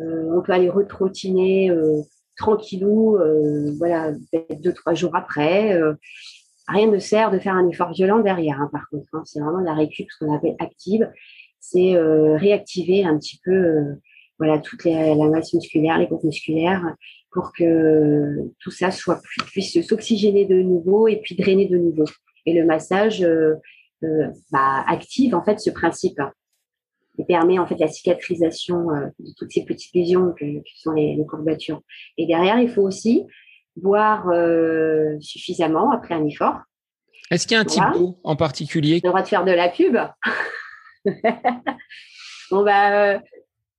euh, 0.00 0.36
on 0.36 0.42
peut 0.42 0.52
aller 0.52 0.68
retrottiner 0.68 1.70
euh, 1.70 2.02
tranquillou, 2.36 3.16
euh, 3.16 3.72
voilà, 3.78 4.12
deux, 4.60 4.72
trois 4.72 4.94
jours 4.94 5.14
après. 5.14 5.78
Rien 6.68 6.90
ne 6.90 6.98
sert 6.98 7.30
de 7.30 7.38
faire 7.38 7.54
un 7.54 7.68
effort 7.68 7.92
violent 7.92 8.20
derrière, 8.20 8.60
hein, 8.60 8.68
par 8.72 8.88
contre. 8.90 9.08
Hein. 9.12 9.22
c'est 9.24 9.40
vraiment 9.40 9.60
la 9.60 9.74
récup, 9.74 10.08
ce 10.10 10.24
qu'on 10.24 10.34
appelle 10.34 10.56
active. 10.58 11.10
C'est 11.60 11.96
réactiver 11.96 13.04
un 13.04 13.16
petit 13.18 13.40
peu 13.42 13.96
voilà, 14.38 14.58
toute 14.58 14.84
la 14.84 15.14
masse 15.30 15.54
musculaire, 15.54 15.98
les 15.98 16.06
groupes 16.06 16.24
musculaires, 16.24 16.94
pour 17.32 17.52
que 17.56 18.50
tout 18.60 18.70
ça 18.70 18.90
soit 18.90 19.20
puisse 19.46 19.80
s'oxygéner 19.86 20.44
de 20.44 20.60
nouveau 20.60 21.08
et 21.08 21.16
puis 21.22 21.36
drainer 21.36 21.66
de 21.66 21.78
nouveau. 21.78 22.04
Et 22.44 22.52
le 22.52 22.66
massage 22.66 23.26
bah, 24.50 24.84
active 24.86 25.34
en 25.34 25.42
fait 25.42 25.58
ce 25.58 25.70
principe 25.70 26.20
et 27.18 27.24
permet 27.24 27.58
en 27.58 27.66
fait 27.66 27.78
la 27.78 27.88
cicatrisation 27.88 28.90
euh, 28.90 29.06
de 29.18 29.32
toutes 29.36 29.52
ces 29.52 29.64
petites 29.64 29.94
lésions 29.94 30.32
que, 30.38 30.44
sont 30.76 30.92
les, 30.92 31.18
courbatures. 31.28 31.80
Et 32.18 32.26
derrière, 32.26 32.58
il 32.58 32.68
faut 32.68 32.82
aussi 32.82 33.24
boire 33.76 34.28
euh, 34.28 35.16
suffisamment 35.20 35.90
après 35.90 36.14
un 36.14 36.24
effort. 36.26 36.58
Est-ce 37.30 37.46
qu'il 37.46 37.54
y 37.54 37.58
a 37.58 37.60
un 37.60 37.64
type 37.64 37.82
d'eau 37.94 38.18
en 38.22 38.36
particulier? 38.36 39.00
On 39.02 39.08
le 39.08 39.10
droit 39.10 39.22
de 39.22 39.28
faire 39.28 39.44
de 39.44 39.52
la 39.52 39.68
pub. 39.68 39.96
bon 42.50 42.64
bah, 42.64 43.14
euh, 43.14 43.18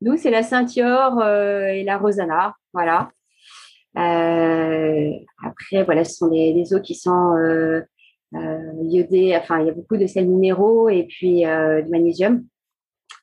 nous 0.01 0.17
c'est 0.17 0.31
la 0.31 0.43
Saint-Yor 0.43 1.23
et 1.25 1.83
la 1.83 1.97
Rosana, 1.97 2.55
voilà. 2.73 3.09
après, 3.95 5.83
voilà, 5.85 6.03
ce 6.03 6.15
sont 6.15 6.27
des, 6.27 6.53
des 6.53 6.73
eaux 6.73 6.81
qui 6.81 6.95
sont 6.95 7.33
iodées. 8.33 9.37
Enfin, 9.39 9.59
il 9.61 9.67
y 9.67 9.69
a 9.69 9.73
beaucoup 9.73 9.97
de 9.97 10.07
sels 10.07 10.27
minéraux 10.27 10.89
et 10.89 11.03
puis 11.03 11.43
du 11.43 11.89
magnésium 11.89 12.43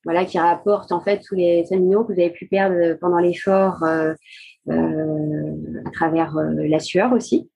voilà, 0.04 0.24
qui 0.24 0.38
rapporte 0.38 0.92
en 0.92 1.00
fait 1.00 1.20
tous 1.20 1.34
les 1.34 1.72
aminos 1.72 2.04
que 2.04 2.12
vous 2.12 2.20
avez 2.20 2.30
pu 2.30 2.46
perdre 2.46 2.94
pendant 3.00 3.18
l'effort 3.18 3.82
euh, 3.84 4.12
euh, 4.12 4.14
à 4.70 5.90
travers 5.92 6.36
euh, 6.36 6.52
la 6.68 6.78
sueur 6.78 7.12
aussi, 7.12 7.50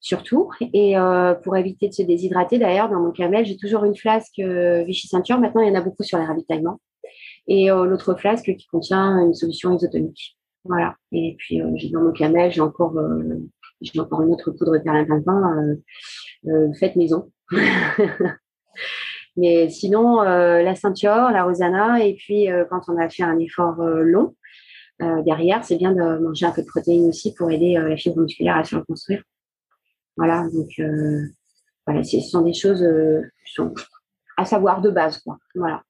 surtout. 0.00 0.50
Et 0.72 0.94
pour 1.42 1.56
éviter 1.56 1.88
de 1.88 1.94
se 1.94 2.02
déshydrater, 2.02 2.58
d'ailleurs, 2.58 2.88
dans 2.88 3.00
mon 3.00 3.10
camel, 3.10 3.44
j'ai 3.44 3.56
toujours 3.56 3.84
une 3.84 3.96
flasque 3.96 4.38
Vichy 4.38 5.08
Ceinture. 5.08 5.38
Maintenant, 5.38 5.62
il 5.62 5.68
y 5.68 5.70
en 5.70 5.80
a 5.80 5.82
beaucoup 5.82 6.02
sur 6.02 6.18
les 6.18 6.24
ravitaillements. 6.24 6.80
Et 7.46 7.68
l'autre 7.68 8.14
flasque 8.14 8.54
qui 8.56 8.66
contient 8.66 9.18
une 9.24 9.34
solution 9.34 9.74
isotonique. 9.76 10.36
Voilà. 10.64 10.96
Et 11.12 11.34
puis, 11.38 11.60
dans 11.92 12.02
mon 12.02 12.12
camel, 12.12 12.50
j'ai 12.50 12.60
encore, 12.60 12.94
j'ai 13.80 13.98
encore 14.00 14.22
une 14.22 14.32
autre 14.32 14.50
poudre 14.52 14.78
perlimpinpin 14.78 15.76
euh, 16.46 16.72
faite 16.74 16.96
maison. 16.96 17.30
Mais 19.36 19.68
sinon, 19.68 20.22
euh, 20.22 20.62
la 20.62 20.74
ceinture, 20.74 21.30
la 21.30 21.44
rosana, 21.44 22.04
et 22.04 22.14
puis 22.14 22.50
euh, 22.50 22.64
quand 22.68 22.82
on 22.88 22.96
a 22.98 23.08
fait 23.08 23.22
un 23.22 23.38
effort 23.38 23.76
euh, 25.02 25.22
derrière, 25.22 25.64
c'est 25.64 25.76
bien 25.76 25.92
de 25.92 26.18
manger 26.18 26.46
un 26.46 26.50
peu 26.50 26.62
de 26.62 26.66
protéines 26.66 27.08
aussi 27.08 27.34
pour 27.34 27.50
aider 27.50 27.74
la 27.74 27.96
fibre 27.96 28.20
musculaire 28.20 28.56
à 28.56 28.64
se 28.64 28.76
reconstruire. 28.76 29.22
Voilà, 30.16 30.46
donc 30.52 30.68
voilà, 31.86 32.02
ce 32.04 32.20
sont 32.20 32.42
des 32.42 32.54
choses 32.54 32.84
à 34.36 34.44
savoir 34.44 34.80
de 34.80 34.90
base, 34.90 35.18
quoi. 35.18 35.38
Voilà. 35.54 35.82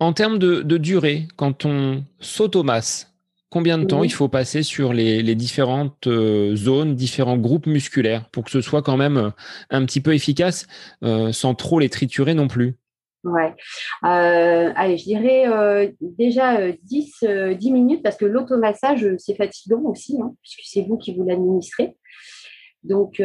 En 0.00 0.12
termes 0.12 0.38
de, 0.38 0.76
durée, 0.76 1.26
quand 1.36 1.64
on 1.64 2.04
s'automasse, 2.20 3.12
combien 3.50 3.78
de 3.78 3.84
temps 3.84 4.04
il 4.04 4.12
faut 4.12 4.28
passer 4.28 4.62
sur 4.62 4.92
les, 4.92 5.34
différentes 5.34 6.06
euh, 6.06 6.54
zones, 6.54 6.94
différents 6.94 7.36
groupes 7.36 7.66
musculaires 7.66 8.28
pour 8.30 8.44
que 8.44 8.50
ce 8.50 8.60
soit 8.60 8.82
quand 8.82 8.96
même 8.96 9.16
euh, 9.16 9.30
un 9.70 9.84
petit 9.84 10.00
peu 10.00 10.14
efficace 10.14 10.66
euh, 11.02 11.32
sans 11.32 11.54
trop 11.54 11.80
les 11.80 11.88
triturer 11.88 12.34
non 12.34 12.46
plus? 12.46 12.76
Ouais. 13.24 13.54
allez, 14.02 14.96
je 14.96 15.04
dirais 15.04 15.94
déjà 16.00 16.72
10, 16.72 17.24
10 17.56 17.72
minutes 17.72 18.02
parce 18.02 18.16
que 18.16 18.24
l'automassage, 18.24 19.06
c'est 19.18 19.34
fatigant 19.34 19.82
aussi, 19.82 20.18
hein, 20.22 20.34
puisque 20.40 20.60
c'est 20.64 20.82
vous 20.82 20.96
qui 20.96 21.14
vous 21.14 21.24
l'administrez. 21.24 21.96
Donc, 22.84 23.20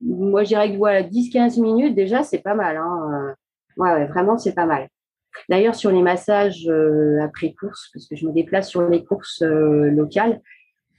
moi, 0.00 0.44
je 0.44 0.48
dirais 0.48 0.72
que 0.72 0.76
voilà, 0.76 1.02
10-15 1.02 1.60
minutes, 1.60 1.94
déjà, 1.94 2.22
c'est 2.22 2.38
pas 2.38 2.54
mal. 2.54 2.76
Hein. 2.76 3.34
Ouais, 3.76 4.06
vraiment, 4.06 4.38
c'est 4.38 4.54
pas 4.54 4.66
mal. 4.66 4.88
D'ailleurs, 5.48 5.74
sur 5.74 5.90
les 5.90 6.02
massages 6.02 6.66
euh, 6.68 7.20
après 7.22 7.52
course, 7.52 7.90
parce 7.92 8.06
que 8.06 8.16
je 8.16 8.26
me 8.26 8.32
déplace 8.32 8.68
sur 8.68 8.88
les 8.88 9.04
courses 9.04 9.42
euh, 9.42 9.90
locales, 9.90 10.40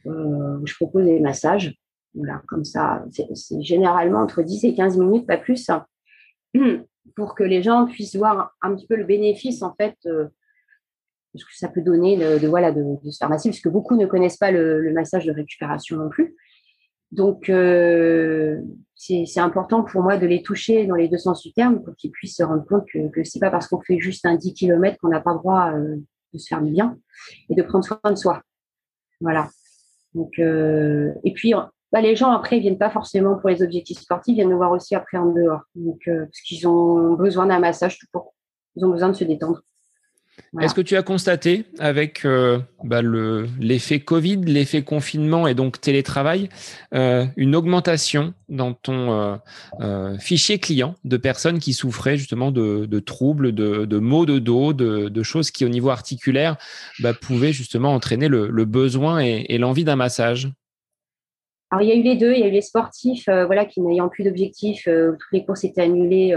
euh, 0.06 0.60
je 0.66 0.76
propose 0.76 1.06
des 1.06 1.20
massages. 1.20 1.76
Voilà, 2.14 2.42
comme 2.48 2.66
ça, 2.66 3.06
c'est 3.34 3.62
généralement 3.62 4.20
entre 4.20 4.42
10 4.42 4.66
et 4.66 4.74
15 4.74 4.98
minutes, 4.98 5.28
pas 5.28 5.38
plus, 5.38 5.70
hein, 5.70 5.86
pour 7.16 7.36
que 7.36 7.44
les 7.44 7.64
gens 7.64 7.86
puissent 7.88 8.16
voir 8.16 8.56
un 8.62 8.76
petit 8.76 8.88
peu 8.88 8.96
le 8.96 9.06
bénéfice, 9.06 9.62
en 9.62 9.74
fait, 9.76 9.96
de 10.06 10.30
ce 11.36 11.46
que 11.46 11.56
ça 11.56 11.70
peut 11.70 11.82
donner 11.82 12.18
de, 12.18 12.48
voilà, 12.48 12.72
de, 12.72 12.84
de, 13.04 13.10
se 13.10 13.18
faire 13.18 13.30
masser, 13.30 13.50
puisque 13.50 13.70
beaucoup 13.70 13.96
ne 13.96 14.06
connaissent 14.06 14.38
pas 14.38 14.52
le 14.52 14.92
massage 14.94 15.26
de 15.26 15.32
récupération 15.32 15.98
non 15.98 16.10
plus. 16.10 16.36
Donc, 17.12 17.50
euh, 17.50 18.62
c'est 18.96 19.40
important 19.40 19.84
pour 19.84 20.02
moi 20.02 20.18
de 20.18 20.26
les 20.26 20.42
toucher 20.44 20.86
dans 20.86 20.96
les 20.96 21.10
deux 21.10 21.18
sens 21.18 21.42
du 21.42 21.52
terme 21.52 21.84
pour 21.84 21.96
qu'ils 21.96 22.12
puissent 22.12 22.38
se 22.38 22.44
rendre 22.44 22.66
compte 22.66 22.86
que, 22.92 23.10
que 23.10 23.24
c'est 23.24 23.40
pas 23.40 23.52
parce 23.52 23.68
qu'on 23.68 23.82
fait 23.82 24.00
juste 24.00 24.26
un 24.26 24.36
10 24.36 24.54
km 24.54 24.98
qu'on 25.00 25.10
n'a 25.10 25.20
pas 25.20 25.34
le 25.34 25.40
droit 25.40 25.74
euh, 25.74 25.98
de 26.34 26.38
se 26.38 26.48
faire 26.48 26.62
du 26.62 26.72
bien 26.72 26.98
et 27.50 27.56
de 27.56 27.62
prendre 27.64 27.84
soin 27.84 28.00
de 28.06 28.16
soi. 28.16 28.42
Voilà. 29.20 29.50
Donc, 30.14 30.40
euh, 30.40 31.12
et 31.24 31.34
puis, 31.34 31.54
bah, 31.92 32.02
les 32.02 32.16
gens 32.16 32.32
après 32.32 32.58
ils 32.58 32.62
viennent 32.62 32.78
pas 32.78 32.90
forcément 32.90 33.36
pour 33.36 33.50
les 33.50 33.62
objectifs 33.62 34.00
sportifs, 34.00 34.34
ils 34.34 34.36
viennent 34.36 34.50
nous 34.50 34.58
voir 34.58 34.72
aussi 34.72 34.96
après 34.96 35.18
en 35.18 35.32
dehors. 35.32 35.62
Donc, 35.76 36.02
parce 36.06 36.42
qu'ils 36.42 36.68
ont 36.68 37.14
besoin 37.14 37.46
d'un 37.48 37.60
massage 37.60 38.00
tout 38.00 38.08
pour, 38.12 38.34
ils 38.76 38.86
ont 38.86 38.90
besoin 38.90 39.10
de 39.10 39.16
se 39.16 39.24
détendre. 39.24 39.62
Est-ce 40.60 40.74
que 40.74 40.82
tu 40.82 40.98
as 40.98 41.04
constaté 41.04 41.66
avec 41.80 42.26
euh, 42.26 42.60
bah, 42.84 43.02
l'effet 43.02 44.00
Covid, 44.00 44.38
l'effet 44.38 44.82
confinement 44.82 45.48
et 45.48 45.54
donc 45.54 45.80
télétravail, 45.80 46.50
euh, 46.94 47.26
une 47.38 47.56
augmentation 47.56 48.34
dans 48.50 48.74
ton 48.74 49.40
euh, 49.80 50.18
fichier 50.20 50.60
client 50.60 50.96
de 51.06 51.18
personnes 51.18 51.60
qui 51.60 51.74
souffraient 51.74 52.18
justement 52.18 52.52
de, 52.52 53.00
troubles, 53.00 53.54
de, 53.54 54.00
maux 54.00 54.26
de 54.26 54.40
dos, 54.40 54.74
de, 54.74 55.24
choses 55.24 55.52
qui 55.52 55.64
au 55.64 55.70
niveau 55.70 55.90
articulaire 55.90 56.58
bah, 57.00 57.14
pouvaient 57.14 57.54
justement 57.54 57.94
entraîner 57.94 58.28
le, 58.28 58.66
besoin 58.66 59.20
et, 59.20 59.58
l'envie 59.58 59.86
d'un 59.86 59.96
massage? 59.96 60.50
Alors, 61.72 61.82
il 61.82 61.88
y 61.88 61.92
a 61.92 61.96
eu 61.96 62.04
les 62.04 62.18
deux. 62.18 62.34
Il 62.34 62.40
y 62.40 62.44
a 62.44 62.48
eu 62.48 62.52
les 62.52 62.62
sportifs 62.62 63.26
voilà, 63.26 63.66
qui 63.66 63.82
n'ayant 63.82 64.10
plus 64.10 64.26
d'objectifs, 64.26 64.84
toutes 64.84 65.32
les 65.32 65.46
courses 65.46 65.64
étaient 65.64 65.82
annulées 65.82 66.36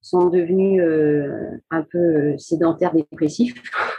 sont 0.00 0.28
devenus 0.28 0.80
euh, 0.82 1.60
un 1.70 1.82
peu 1.82 1.98
euh, 1.98 2.38
sédentaires, 2.38 2.92
dépressifs, 2.94 3.54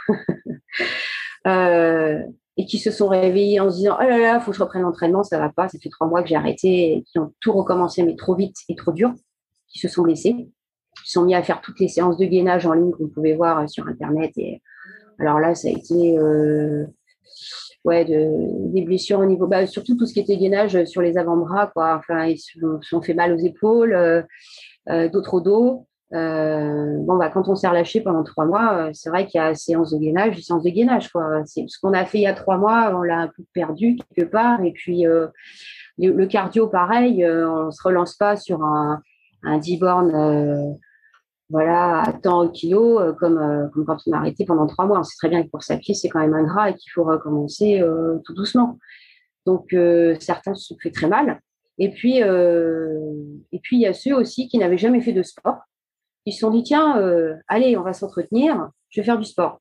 euh, 1.46 2.22
et 2.56 2.66
qui 2.66 2.78
se 2.78 2.90
sont 2.90 3.08
réveillés 3.08 3.60
en 3.60 3.70
se 3.70 3.76
disant 3.76 3.96
Oh 3.98 4.02
là 4.02 4.18
là, 4.18 4.40
faut 4.40 4.50
que 4.50 4.56
je 4.56 4.62
reprenne 4.62 4.82
l'entraînement, 4.82 5.22
ça 5.22 5.38
va 5.38 5.50
pas, 5.50 5.68
ça 5.68 5.78
fait 5.78 5.88
trois 5.88 6.06
mois 6.06 6.22
que 6.22 6.28
j'ai 6.28 6.36
arrêté, 6.36 7.04
qui 7.06 7.18
ont 7.18 7.32
tout 7.40 7.52
recommencé, 7.52 8.02
mais 8.02 8.16
trop 8.16 8.34
vite 8.34 8.56
et 8.68 8.74
trop 8.74 8.92
dur, 8.92 9.12
qui 9.68 9.78
se 9.78 9.88
sont 9.88 10.02
blessés, 10.02 10.34
qui 11.04 11.10
sont 11.10 11.24
mis 11.24 11.34
à 11.34 11.42
faire 11.42 11.60
toutes 11.60 11.80
les 11.80 11.88
séances 11.88 12.16
de 12.16 12.24
gainage 12.24 12.66
en 12.66 12.72
ligne 12.72 12.90
qu'on 12.90 13.08
pouvait 13.08 13.34
voir 13.34 13.68
sur 13.68 13.86
Internet. 13.86 14.32
Et 14.36 14.60
alors 15.18 15.38
là, 15.38 15.54
ça 15.54 15.68
a 15.68 15.70
été 15.70 16.18
ouais, 17.84 18.04
blessures 18.84 19.20
au 19.20 19.26
niveau, 19.26 19.46
bah, 19.46 19.66
surtout 19.66 19.96
tout 19.96 20.06
ce 20.06 20.12
qui 20.12 20.20
était 20.20 20.36
gainage 20.36 20.84
sur 20.84 21.02
les 21.02 21.18
avant-bras, 21.18 21.70
quoi. 21.74 21.96
Enfin, 21.98 22.26
ils 22.26 22.38
se 22.38 22.58
sont 22.82 23.02
fait 23.02 23.14
mal 23.14 23.32
aux 23.32 23.38
épaules, 23.38 24.26
d'autres 24.86 25.34
au 25.34 25.40
dos. 25.40 25.86
Euh, 26.12 26.96
bon, 27.00 27.16
bah, 27.16 27.30
quand 27.30 27.48
on 27.48 27.54
s'est 27.54 27.68
relâché 27.68 28.00
pendant 28.00 28.24
trois 28.24 28.44
mois, 28.44 28.74
euh, 28.74 28.90
c'est 28.92 29.10
vrai 29.10 29.26
qu'il 29.26 29.40
y 29.40 29.44
a 29.44 29.54
séance 29.54 29.92
de 29.92 29.98
gainage, 29.98 30.40
séance 30.40 30.64
de 30.64 30.70
gainage. 30.70 31.08
Quoi. 31.10 31.42
C'est 31.46 31.64
ce 31.68 31.78
qu'on 31.80 31.92
a 31.92 32.04
fait 32.04 32.18
il 32.18 32.22
y 32.22 32.26
a 32.26 32.34
trois 32.34 32.56
mois, 32.56 32.92
on 32.94 33.02
l'a 33.02 33.18
un 33.18 33.28
peu 33.28 33.44
perdu 33.52 33.96
quelque 33.96 34.28
part. 34.28 34.62
Et 34.64 34.72
puis 34.72 35.06
euh, 35.06 35.28
le, 35.98 36.26
cardio, 36.26 36.66
pareil, 36.66 37.24
on 37.26 37.70
se 37.70 37.82
relance 37.82 38.16
pas 38.16 38.36
sur 38.36 38.62
un, 38.64 39.02
un 39.44 39.58
10 39.58 39.78
bornes 39.78 40.78
voilà, 41.50 42.02
à 42.02 42.12
temps 42.12 42.44
au 42.44 42.48
kilo, 42.48 43.00
comme, 43.18 43.70
comme 43.74 43.84
quand 43.84 43.98
on 44.06 44.12
a 44.12 44.18
arrêté 44.18 44.44
pendant 44.44 44.66
trois 44.66 44.86
mois. 44.86 45.00
On 45.00 45.02
sait 45.02 45.16
très 45.18 45.28
bien 45.28 45.42
que 45.42 45.48
pour 45.48 45.62
sa 45.62 45.76
pied, 45.76 45.94
c'est 45.94 46.08
quand 46.08 46.20
même 46.20 46.34
ingrat 46.34 46.70
et 46.70 46.74
qu'il 46.74 46.92
faut 46.92 47.04
recommencer 47.04 47.82
tout 48.24 48.34
doucement. 48.34 48.78
Donc 49.46 49.74
certains 50.20 50.54
se 50.54 50.74
fait 50.80 50.90
très 50.90 51.08
mal. 51.08 51.40
Et 51.78 51.90
puis, 51.90 52.18
il 52.18 53.80
y 53.80 53.86
a 53.86 53.92
ceux 53.92 54.14
aussi 54.14 54.48
qui 54.48 54.58
n'avaient 54.58 54.78
jamais 54.78 55.00
fait 55.00 55.12
de 55.12 55.22
sport 55.22 55.58
ils 56.26 56.32
se 56.32 56.40
sont 56.40 56.50
dit, 56.50 56.62
tiens, 56.62 56.98
euh, 56.98 57.34
allez, 57.48 57.76
on 57.76 57.82
va 57.82 57.92
s'entretenir, 57.92 58.70
je 58.90 59.00
vais 59.00 59.04
faire 59.04 59.18
du 59.18 59.24
sport. 59.24 59.60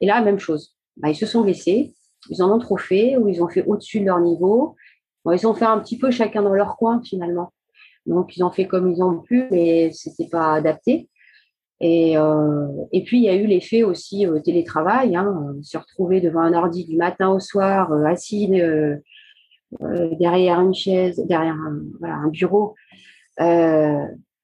Et 0.00 0.06
là, 0.06 0.20
même 0.20 0.38
chose. 0.38 0.76
Bah, 0.96 1.10
ils 1.10 1.16
se 1.16 1.26
sont 1.26 1.42
blessés, 1.42 1.94
ils 2.30 2.42
en 2.42 2.50
ont 2.50 2.58
trop 2.58 2.78
fait, 2.78 3.16
ou 3.16 3.28
ils 3.28 3.42
ont 3.42 3.48
fait 3.48 3.64
au-dessus 3.66 4.00
de 4.00 4.06
leur 4.06 4.20
niveau. 4.20 4.76
ils 5.32 5.46
ont 5.46 5.54
fait 5.54 5.64
un 5.64 5.78
petit 5.78 5.98
peu 5.98 6.10
chacun 6.10 6.42
dans 6.42 6.54
leur 6.54 6.76
coin, 6.76 7.02
finalement. 7.02 7.52
Donc, 8.06 8.36
ils 8.36 8.44
ont 8.44 8.50
fait 8.50 8.66
comme 8.66 8.90
ils 8.90 9.02
ont 9.02 9.20
pu, 9.20 9.46
mais 9.50 9.90
ce 9.92 10.08
n'était 10.08 10.28
pas 10.28 10.54
adapté. 10.54 11.08
Et, 11.80 12.16
euh, 12.16 12.66
et 12.92 13.04
puis, 13.04 13.18
il 13.18 13.24
y 13.24 13.28
a 13.28 13.34
eu 13.34 13.46
l'effet 13.46 13.82
aussi 13.82 14.26
au 14.26 14.38
télétravail, 14.40 15.14
hein, 15.14 15.54
se 15.62 15.76
retrouver 15.76 16.20
devant 16.20 16.40
un 16.40 16.54
ordi 16.54 16.86
du 16.86 16.96
matin 16.96 17.28
au 17.30 17.40
soir, 17.40 17.92
euh, 17.92 18.04
assis 18.04 18.48
derrière 20.18 20.60
une 20.60 20.74
chaise, 20.74 21.22
derrière 21.26 21.56
un, 22.02 22.28
bureau 22.28 22.74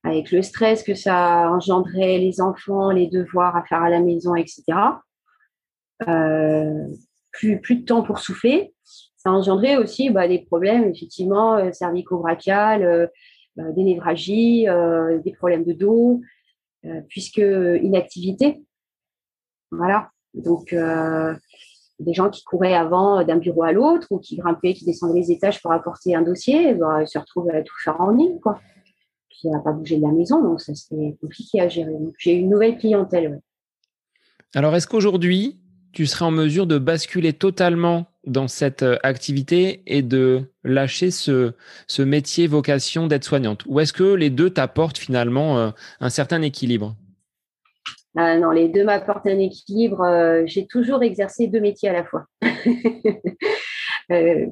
avec 0.05 0.33
le 0.33 0.43
stress 0.43 0.83
que 0.83 0.95
ça 0.95 1.51
engendrait, 1.51 2.19
les 2.19 2.41
enfants, 2.41 2.91
les 2.91 3.07
devoirs 3.07 3.57
à 3.57 3.65
faire 3.65 3.83
à 3.83 3.91
la 3.91 4.01
maison, 4.01 4.35
etc. 4.35 4.65
Euh, 6.09 6.89
plus, 7.33 7.77
de 7.77 7.85
temps 7.85 8.03
pour 8.03 8.19
souffler. 8.19 8.75
Ça 9.17 9.31
engendrait 9.31 9.77
aussi 9.77 10.11
bah, 10.11 10.29
des 10.29 10.41
problèmes, 10.41 10.91
effectivement, 10.91 11.55
euh, 11.55 11.73
cervico-brachial, 11.73 12.83
euh, 12.83 13.07
euh, 13.59 13.73
des 13.73 13.85
névragies, 13.85 14.67
des 15.25 15.33
problèmes 15.33 15.65
de 15.65 15.73
dos, 15.73 16.21
puisque 17.09 17.39
inactivité. 17.39 18.63
Voilà. 19.71 20.11
Donc, 20.35 20.75
des 21.99 22.15
gens 22.15 22.31
qui 22.31 22.43
couraient 22.45 22.75
avant 22.75 23.25
d'un 23.25 23.37
bureau 23.37 23.63
à 23.63 23.73
l'autre 23.73 24.09
ou 24.11 24.19
qui 24.19 24.37
grimpaient, 24.37 24.75
qui 24.75 24.85
descendaient 24.85 25.21
les 25.21 25.31
étages 25.31 25.63
pour 25.63 25.73
apporter 25.73 26.15
un 26.15 26.23
dossier, 26.23 26.75
bah, 26.75 27.07
se 27.07 27.19
retrouvent 27.19 27.51
à 27.51 27.63
tout 27.63 27.75
faire 27.83 28.01
en 28.01 28.11
ligne, 28.11 28.41
quoi 28.41 28.61
qui 29.43 29.49
n'a 29.49 29.59
pas 29.59 29.73
bougé 29.73 29.97
de 29.97 30.03
la 30.03 30.13
maison, 30.13 30.41
donc 30.41 30.61
ça 30.61 30.75
c'était 30.75 31.17
compliqué 31.21 31.61
à 31.61 31.69
gérer. 31.69 31.93
J'ai 32.19 32.35
une 32.35 32.49
nouvelle 32.49 32.79
clientèle. 32.79 33.41
Alors 34.55 34.75
est-ce 34.77 34.87
qu'aujourd'hui, 34.87 35.61
tu 35.93 36.07
serais 36.07 36.25
en 36.25 36.31
mesure 36.31 36.67
de 36.67 36.79
basculer 36.79 37.33
totalement 37.33 38.07
dans 38.27 38.49
cette 38.49 38.83
euh, 38.83 38.99
activité 39.03 39.83
et 39.87 40.03
de 40.03 40.43
lâcher 40.65 41.11
ce, 41.11 41.53
métier 41.99 42.47
vocation 42.47 43.07
d'aide-soignante 43.07 43.65
Ou 43.67 43.81
est-ce 43.81 43.93
que 43.93 44.15
les 44.15 44.31
deux 44.31 44.51
t'apportent 44.51 44.99
finalement 44.99 45.59
euh, 45.59 45.71
un 46.01 46.09
certain 46.09 46.43
équilibre? 46.43 46.95
Ah 48.17 48.37
non, 48.39 48.51
les 48.51 48.69
deux 48.69 48.85
m'apportent 48.85 49.27
un 49.27 49.39
équilibre. 49.39 50.03
Euh, 50.03 50.43
j'ai 50.47 50.67
toujours 50.67 51.03
exercé 51.03 51.47
deux 51.47 51.61
métiers 51.61 51.89
à 51.89 51.95
la 51.95 52.05
fois. 52.05 52.27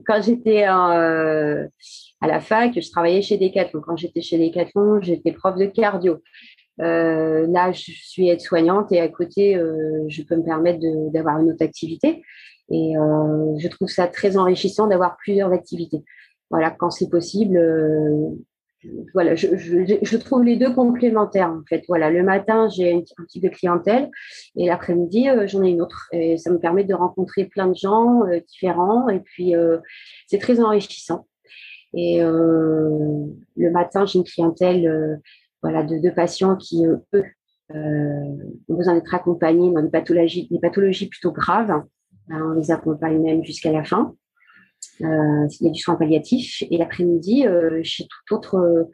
quand 0.07 0.23
j'étais 0.23 0.63
à 0.63 2.27
la 2.27 2.41
fac, 2.41 2.73
je 2.81 2.91
travaillais 2.91 3.21
chez 3.21 3.37
Decathlon. 3.37 3.83
Quand 3.83 3.97
j'étais 3.97 4.23
chez 4.23 4.39
Decathlon, 4.39 5.03
j'étais 5.03 5.33
prof 5.33 5.57
de 5.57 5.67
cardio. 5.67 6.23
Euh, 6.81 7.47
là, 7.49 7.73
je 7.73 7.93
suis 7.93 8.29
aide-soignante 8.29 8.93
et 8.93 9.01
à 9.01 9.09
côté, 9.09 9.57
euh, 9.57 10.05
je 10.09 10.23
peux 10.23 10.37
me 10.37 10.43
permettre 10.43 10.81
d'avoir 11.13 11.39
une 11.41 11.51
autre 11.51 11.65
activité. 11.65 12.23
Et 12.71 12.97
euh, 12.97 13.59
je 13.59 13.69
trouve 13.69 13.89
ça 13.89 14.07
très 14.07 14.37
enrichissant 14.37 14.87
d'avoir 14.87 15.17
plusieurs 15.17 15.53
activités. 15.53 16.03
Voilà, 16.51 16.71
quand 16.71 16.91
c'est 16.91 17.09
possible. 17.09 17.61
voilà, 19.13 19.35
je, 19.35 20.17
trouve 20.17 20.43
les 20.43 20.57
deux 20.57 20.73
complémentaires 20.73 21.51
en 21.51 21.63
fait. 21.69 21.85
Voilà, 21.87 22.11
le 22.11 22.23
matin, 22.23 22.69
j'ai 22.69 22.95
un, 22.95 23.25
type 23.29 23.43
de 23.43 23.49
clientèle 23.49 24.09
et 24.57 24.67
l'après-midi, 24.67 25.29
j'en 25.47 25.63
ai 25.63 25.71
une 25.71 25.83
autre. 25.83 26.09
Et 26.13 26.39
ça 26.39 26.51
me 26.51 26.59
permet 26.59 26.85
de 26.85 26.95
rencontrer 26.95 27.45
plein 27.45 27.69
de 27.69 27.75
gens 27.75 28.23
différents 28.49 29.09
et 29.09 29.21
puis 29.21 29.55
c'est 30.27 30.39
très 30.39 30.61
enrichissant. 30.61 31.27
Et 31.95 32.21
le 32.21 33.71
matin, 33.71 34.07
j'ai 34.07 34.19
une 34.19 34.25
clientèle 34.25 35.21
voilà, 35.63 35.83
de, 35.83 35.99
de, 35.99 36.11
patients 36.11 36.57
qui, 36.57 36.85
eux, 36.87 37.25
euh, 37.75 37.75
ont 38.69 38.75
besoin 38.75 38.95
d'être 38.95 39.15
accompagnés 39.15 39.73
dans 39.73 39.83
des 39.83 39.91
pathologies, 39.91 41.09
plutôt 41.09 41.33
graves. 41.33 41.71
Hein, 41.71 41.87
on 42.31 42.53
les 42.53 42.71
accompagne 42.71 43.21
même 43.21 43.45
jusqu'à 43.45 43.73
la 43.73 43.85
fin. 43.85 44.15
Euh, 45.03 45.47
il 45.61 45.67
y 45.67 45.69
a 45.69 45.73
du 45.73 45.81
soin 45.81 45.95
palliatif. 45.97 46.63
Et 46.71 46.79
l'après-midi, 46.79 47.47
euh, 47.47 47.81
chez 47.83 48.05
toute 48.05 48.37
autre 48.37 48.89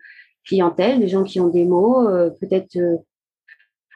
clientèle, 0.45 1.01
des 1.01 1.09
gens 1.09 1.25
qui 1.25 1.41
ont 1.41 1.49
des 1.49 1.65
maux, 1.65 2.07
peut-être 2.41 2.79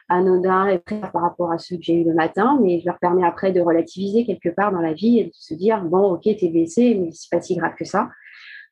anodins 0.09 0.67
et 0.67 0.79
par 0.79 1.21
rapport 1.21 1.51
à 1.51 1.57
ceux 1.57 1.77
que 1.77 1.83
j'ai 1.83 1.93
eu 1.93 2.03
le 2.03 2.13
matin, 2.13 2.59
mais 2.61 2.79
je 2.81 2.85
leur 2.85 2.99
permets 2.99 3.25
après 3.25 3.51
de 3.51 3.61
relativiser 3.61 4.25
quelque 4.25 4.49
part 4.49 4.71
dans 4.71 4.81
la 4.81 4.93
vie 4.93 5.19
et 5.19 5.25
de 5.25 5.31
se 5.33 5.53
dire 5.53 5.83
bon, 5.83 6.13
ok, 6.13 6.23
t'es 6.23 6.49
blessé, 6.49 6.95
mais 6.95 7.11
c'est 7.11 7.29
pas 7.29 7.41
si 7.41 7.55
grave 7.55 7.75
que 7.77 7.85
ça. 7.85 8.09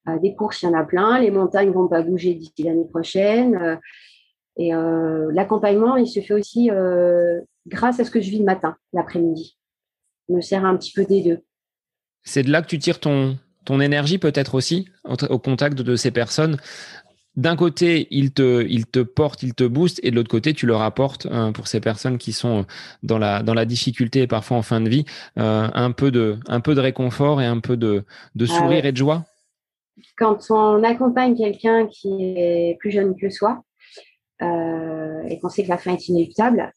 Euh, 0.10 0.20
des 0.20 0.36
courses, 0.36 0.62
il 0.62 0.66
y 0.66 0.70
en 0.70 0.74
a 0.74 0.84
plein. 0.84 1.20
Les 1.20 1.32
montagnes 1.32 1.72
vont 1.72 1.88
pas 1.88 2.02
bouger 2.02 2.34
d'ici 2.34 2.64
l'année 2.64 2.88
prochaine. 2.90 3.56
Euh, 3.56 3.76
et 4.58 4.74
euh, 4.74 5.32
l'accompagnement, 5.34 5.96
il 5.96 6.08
se 6.08 6.20
fait 6.20 6.34
aussi 6.34 6.70
grâce 7.68 8.00
à 8.00 8.04
ce 8.04 8.12
que 8.12 8.20
je 8.20 8.30
vis 8.30 8.40
le 8.40 8.46
matin, 8.46 8.76
l'après-midi. 8.92 9.58
Je 10.28 10.36
me 10.36 10.42
sert 10.42 10.66
un 10.66 10.76
petit 10.76 10.92
peu 10.92 11.06
des 11.06 11.22
deux. 11.22 11.40
C'est 12.24 12.44
de 12.44 12.52
là 12.52 12.62
que 12.62 12.68
tu 12.68 12.78
tires 12.78 13.00
ton, 13.00 13.38
ton 13.64 13.80
énergie 13.80 14.18
peut-être 14.18 14.56
aussi 14.56 14.90
au 15.06 15.40
contact 15.40 15.82
de 15.82 15.96
ces 15.96 16.12
personnes 16.12 16.58
d'un 17.40 17.56
côté, 17.56 18.08
ils 18.12 18.32
te, 18.32 18.66
il 18.68 18.86
te 18.86 19.00
portent, 19.00 19.44
ils 19.44 19.54
te 19.54 19.64
boostent, 19.64 20.00
et 20.04 20.12
de 20.12 20.16
l'autre 20.16 20.30
côté, 20.30 20.54
tu 20.54 20.66
leur 20.66 20.82
apportes, 20.82 21.26
euh, 21.28 21.52
pour 21.52 21.68
ces 21.68 21.80
personnes 21.80 22.18
qui 22.18 22.34
sont 22.34 22.66
dans 23.02 23.18
la, 23.18 23.44
dans 23.44 23.54
la 23.54 23.66
difficulté 23.66 24.22
et 24.22 24.28
parfois 24.28 24.58
en 24.58 24.62
fin 24.62 24.82
de 24.82 24.90
vie, 24.90 25.06
euh, 25.38 25.70
un, 25.74 25.92
peu 25.92 26.12
de, 26.12 26.38
un 26.48 26.60
peu 26.60 26.76
de 26.76 26.82
réconfort 26.82 27.42
et 27.42 27.46
un 27.46 27.60
peu 27.60 27.78
de, 27.78 28.04
de 28.36 28.46
ah 28.50 28.54
sourire 28.54 28.86
et 28.86 28.92
de 28.92 28.98
joie 28.98 29.26
Quand 30.18 30.38
on 30.50 30.84
accompagne 30.84 31.36
quelqu'un 31.36 31.88
qui 31.88 32.34
est 32.38 32.78
plus 32.80 32.92
jeune 32.92 33.16
que 33.16 33.30
soi, 33.30 33.64
euh, 34.42 35.24
et 35.28 35.40
qu'on 35.40 35.50
sait 35.50 35.64
que 35.64 35.70
la 35.70 35.78
fin 35.78 35.94
est 35.94 36.08
inéluctable, 36.08 36.72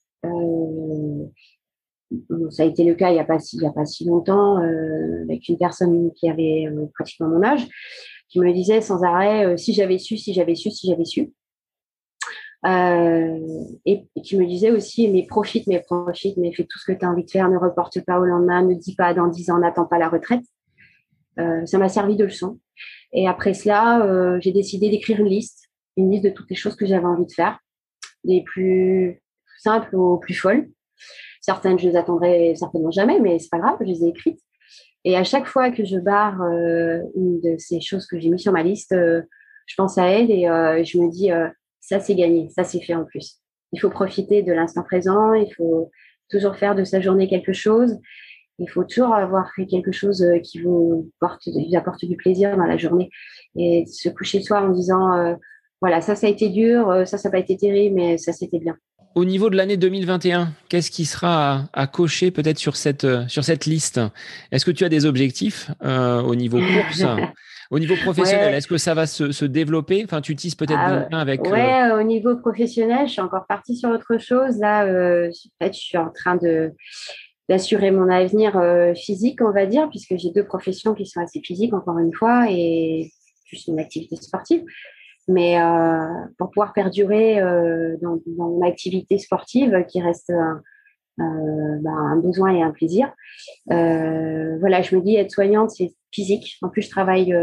ça 2.50 2.62
a 2.62 2.66
été 2.66 2.84
le 2.84 2.94
cas 2.94 3.10
il 3.10 3.14
n'y 3.14 3.20
a, 3.20 3.24
pas 3.24 3.38
si, 3.38 4.04
longtemps 4.04 4.58
avec 4.58 5.48
une 5.48 5.56
personne 5.58 6.12
qui 6.12 6.28
avait 6.28 6.68
pratiquement 6.94 7.28
mon 7.28 7.42
âge 7.42 7.66
qui 8.32 8.40
me 8.40 8.52
disait 8.52 8.80
sans 8.80 9.04
arrêt 9.04 9.44
euh, 9.44 9.56
si 9.56 9.74
j'avais 9.74 9.98
su, 9.98 10.16
si 10.16 10.32
j'avais 10.32 10.54
su, 10.54 10.70
si 10.70 10.88
j'avais 10.88 11.04
su. 11.04 11.32
Euh, 12.64 13.38
et, 13.84 14.06
qui 14.22 14.36
me 14.38 14.46
disait 14.46 14.70
aussi 14.70 15.08
mais 15.08 15.26
profite, 15.26 15.66
mais 15.66 15.80
profite, 15.80 16.36
mais 16.38 16.52
fais 16.52 16.64
tout 16.64 16.78
ce 16.78 16.90
que 16.90 16.96
tu 16.96 17.04
as 17.04 17.10
envie 17.10 17.24
de 17.24 17.30
faire, 17.30 17.50
ne 17.50 17.58
reporte 17.58 18.00
pas 18.00 18.18
au 18.18 18.24
lendemain, 18.24 18.62
ne 18.62 18.74
dis 18.74 18.94
pas 18.94 19.12
dans 19.12 19.26
10 19.26 19.50
ans, 19.50 19.58
n'attends 19.58 19.84
pas 19.84 19.98
la 19.98 20.08
retraite. 20.08 20.44
Euh, 21.38 21.66
ça 21.66 21.78
m'a 21.78 21.88
servi 21.88 22.16
de 22.16 22.24
leçon. 22.24 22.58
Et 23.12 23.28
après 23.28 23.54
cela, 23.54 24.38
j'ai 24.40 24.52
décidé 24.52 24.88
d'écrire 24.88 25.20
une 25.20 25.28
liste, 25.28 25.68
une 25.96 26.10
liste 26.10 26.24
de 26.24 26.30
toutes 26.30 26.48
les 26.50 26.56
choses 26.56 26.76
que 26.76 26.86
j'avais 26.86 27.04
envie 27.04 27.26
de 27.26 27.32
faire, 27.32 27.58
des 28.24 28.42
plus 28.42 29.22
simples 29.58 29.94
aux 29.96 30.18
plus 30.18 30.34
folles. 30.34 30.68
Certaines, 31.40 31.78
je 31.78 31.88
les 31.88 31.96
attendrai 31.96 32.54
certainement 32.56 32.90
jamais, 32.90 33.20
mais 33.20 33.38
c'est 33.38 33.50
pas 33.50 33.58
grave, 33.58 33.76
je 33.80 33.86
les 33.86 34.04
ai 34.04 34.08
écrites. 34.08 34.40
Et 35.04 35.16
à 35.16 35.24
chaque 35.24 35.46
fois 35.46 35.70
que 35.70 35.84
je 35.84 35.98
barre 35.98 36.40
euh, 36.42 37.00
une 37.16 37.40
de 37.40 37.56
ces 37.58 37.80
choses 37.80 38.06
que 38.06 38.18
j'ai 38.20 38.28
mis 38.28 38.38
sur 38.38 38.52
ma 38.52 38.62
liste, 38.62 38.92
euh, 38.92 39.22
je 39.66 39.74
pense 39.76 39.98
à 39.98 40.06
elle 40.06 40.30
et 40.30 40.48
euh, 40.48 40.84
je 40.84 40.98
me 40.98 41.10
dis 41.10 41.30
ça 41.80 41.98
c'est 41.98 42.14
gagné, 42.14 42.48
ça 42.50 42.64
c'est 42.64 42.80
fait 42.80 42.94
en 42.94 43.04
plus. 43.04 43.40
Il 43.72 43.80
faut 43.80 43.90
profiter 43.90 44.42
de 44.42 44.52
l'instant 44.52 44.82
présent, 44.82 45.32
il 45.32 45.52
faut 45.54 45.90
toujours 46.30 46.56
faire 46.56 46.74
de 46.74 46.84
sa 46.84 47.00
journée 47.00 47.28
quelque 47.28 47.52
chose. 47.52 47.98
Il 48.58 48.68
faut 48.68 48.84
toujours 48.84 49.14
avoir 49.14 49.50
fait 49.54 49.66
quelque 49.66 49.92
chose 49.92 50.24
qui 50.44 50.60
vous, 50.60 51.10
porte, 51.20 51.48
vous 51.48 51.76
apporte 51.76 52.04
du 52.04 52.16
plaisir 52.16 52.56
dans 52.56 52.66
la 52.66 52.76
journée 52.76 53.10
et 53.56 53.84
se 53.86 54.08
coucher 54.08 54.38
le 54.38 54.44
soir 54.44 54.64
en 54.64 54.68
disant 54.68 55.36
voilà 55.80 56.00
ça 56.00 56.14
ça 56.14 56.26
a 56.26 56.30
été 56.30 56.48
dur, 56.48 57.02
ça 57.06 57.18
ça 57.18 57.28
n'a 57.28 57.32
pas 57.32 57.38
été 57.38 57.56
terrible, 57.56 57.96
mais 57.96 58.18
ça 58.18 58.32
c'était 58.32 58.58
bien. 58.58 58.76
Au 59.14 59.26
niveau 59.26 59.50
de 59.50 59.56
l'année 59.56 59.76
2021, 59.76 60.52
qu'est-ce 60.70 60.90
qui 60.90 61.04
sera 61.04 61.68
à, 61.74 61.86
cocher 61.86 62.30
peut-être 62.30 62.58
sur 62.58 62.76
cette, 62.76 63.04
euh, 63.04 63.28
sur 63.28 63.44
cette 63.44 63.66
liste? 63.66 64.00
Est-ce 64.50 64.64
que 64.64 64.70
tu 64.70 64.84
as 64.84 64.88
des 64.88 65.04
objectifs 65.04 65.70
euh, 65.84 66.22
au 66.22 66.34
niveau 66.34 66.58
course? 66.58 67.04
Au 67.70 67.78
niveau 67.78 67.94
professionnel, 67.96 68.52
est-ce 68.52 68.68
que 68.68 68.76
ça 68.76 68.92
va 68.92 69.06
se, 69.06 69.44
développer? 69.46 70.02
Enfin, 70.04 70.20
tu 70.20 70.32
utilises 70.32 70.54
peut-être 70.54 70.78
ah, 70.78 71.06
bien 71.08 71.18
avec. 71.18 71.40
Ouais, 71.44 71.84
euh, 71.84 71.98
au 71.98 72.02
niveau 72.02 72.36
professionnel, 72.36 73.06
je 73.06 73.12
suis 73.12 73.22
encore 73.22 73.46
partie 73.46 73.78
sur 73.78 73.88
autre 73.88 74.18
chose. 74.18 74.58
Là, 74.58 74.84
en 74.84 75.30
fait, 75.58 75.72
je 75.72 75.80
suis 75.80 75.96
en 75.96 76.10
train 76.10 76.36
de 76.36 76.70
d'assurer 77.52 77.90
mon 77.90 78.08
avenir 78.08 78.58
physique, 78.96 79.40
on 79.42 79.52
va 79.52 79.66
dire, 79.66 79.88
puisque 79.90 80.16
j'ai 80.16 80.30
deux 80.30 80.44
professions 80.44 80.94
qui 80.94 81.04
sont 81.06 81.20
assez 81.20 81.40
physiques, 81.40 81.74
encore 81.74 81.98
une 81.98 82.12
fois, 82.12 82.46
et 82.50 83.10
juste 83.44 83.68
une 83.68 83.78
activité 83.78 84.16
sportive. 84.16 84.64
Mais 85.28 85.60
euh, 85.60 86.06
pour 86.38 86.50
pouvoir 86.50 86.72
perdurer 86.72 87.40
euh, 87.40 87.96
dans, 88.02 88.20
dans, 88.26 88.48
mon 88.48 88.66
activité 88.66 89.18
sportive, 89.18 89.84
qui 89.88 90.00
reste 90.02 90.30
euh, 90.30 90.54
ben, 91.18 91.92
un 91.92 92.16
besoin 92.16 92.54
et 92.54 92.62
un 92.62 92.72
plaisir, 92.72 93.12
voilà, 93.68 94.82
je 94.82 94.96
me 94.96 95.02
dis 95.02 95.16
être 95.16 95.30
soignante, 95.30 95.70
c'est 95.70 95.94
physique. 96.10 96.58
En 96.62 96.68
plus, 96.68 96.82
je 96.82 96.90
travaille 96.90 97.34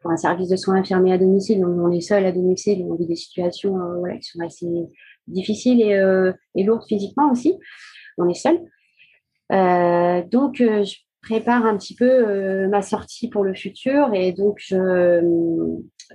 pour 0.00 0.10
un 0.10 0.16
service 0.16 0.48
de 0.48 0.56
soins 0.56 0.76
infirmiers 0.76 1.14
à 1.14 1.18
domicile, 1.18 1.60
donc 1.60 1.78
on 1.80 1.90
est 1.90 2.00
seul 2.00 2.24
à 2.26 2.32
domicile, 2.32 2.84
on 2.88 2.94
vit 2.94 3.06
des 3.06 3.16
situations 3.16 3.74
qui 4.20 4.28
sont 4.28 4.40
assez 4.40 4.66
difficiles 5.26 5.80
et, 5.82 6.62
lourdes 6.62 6.86
physiquement 6.86 7.30
aussi. 7.32 7.58
On 8.18 8.28
est 8.28 8.34
seul. 8.34 8.60
Donc, 9.50 10.56
je 10.58 10.94
prépare 11.22 11.64
un 11.64 11.76
petit 11.76 11.94
peu 11.94 12.66
ma 12.68 12.82
sortie 12.82 13.28
pour 13.28 13.44
le 13.44 13.54
futur 13.54 14.12
et 14.12 14.32
donc 14.32 14.58
je, 14.60 15.22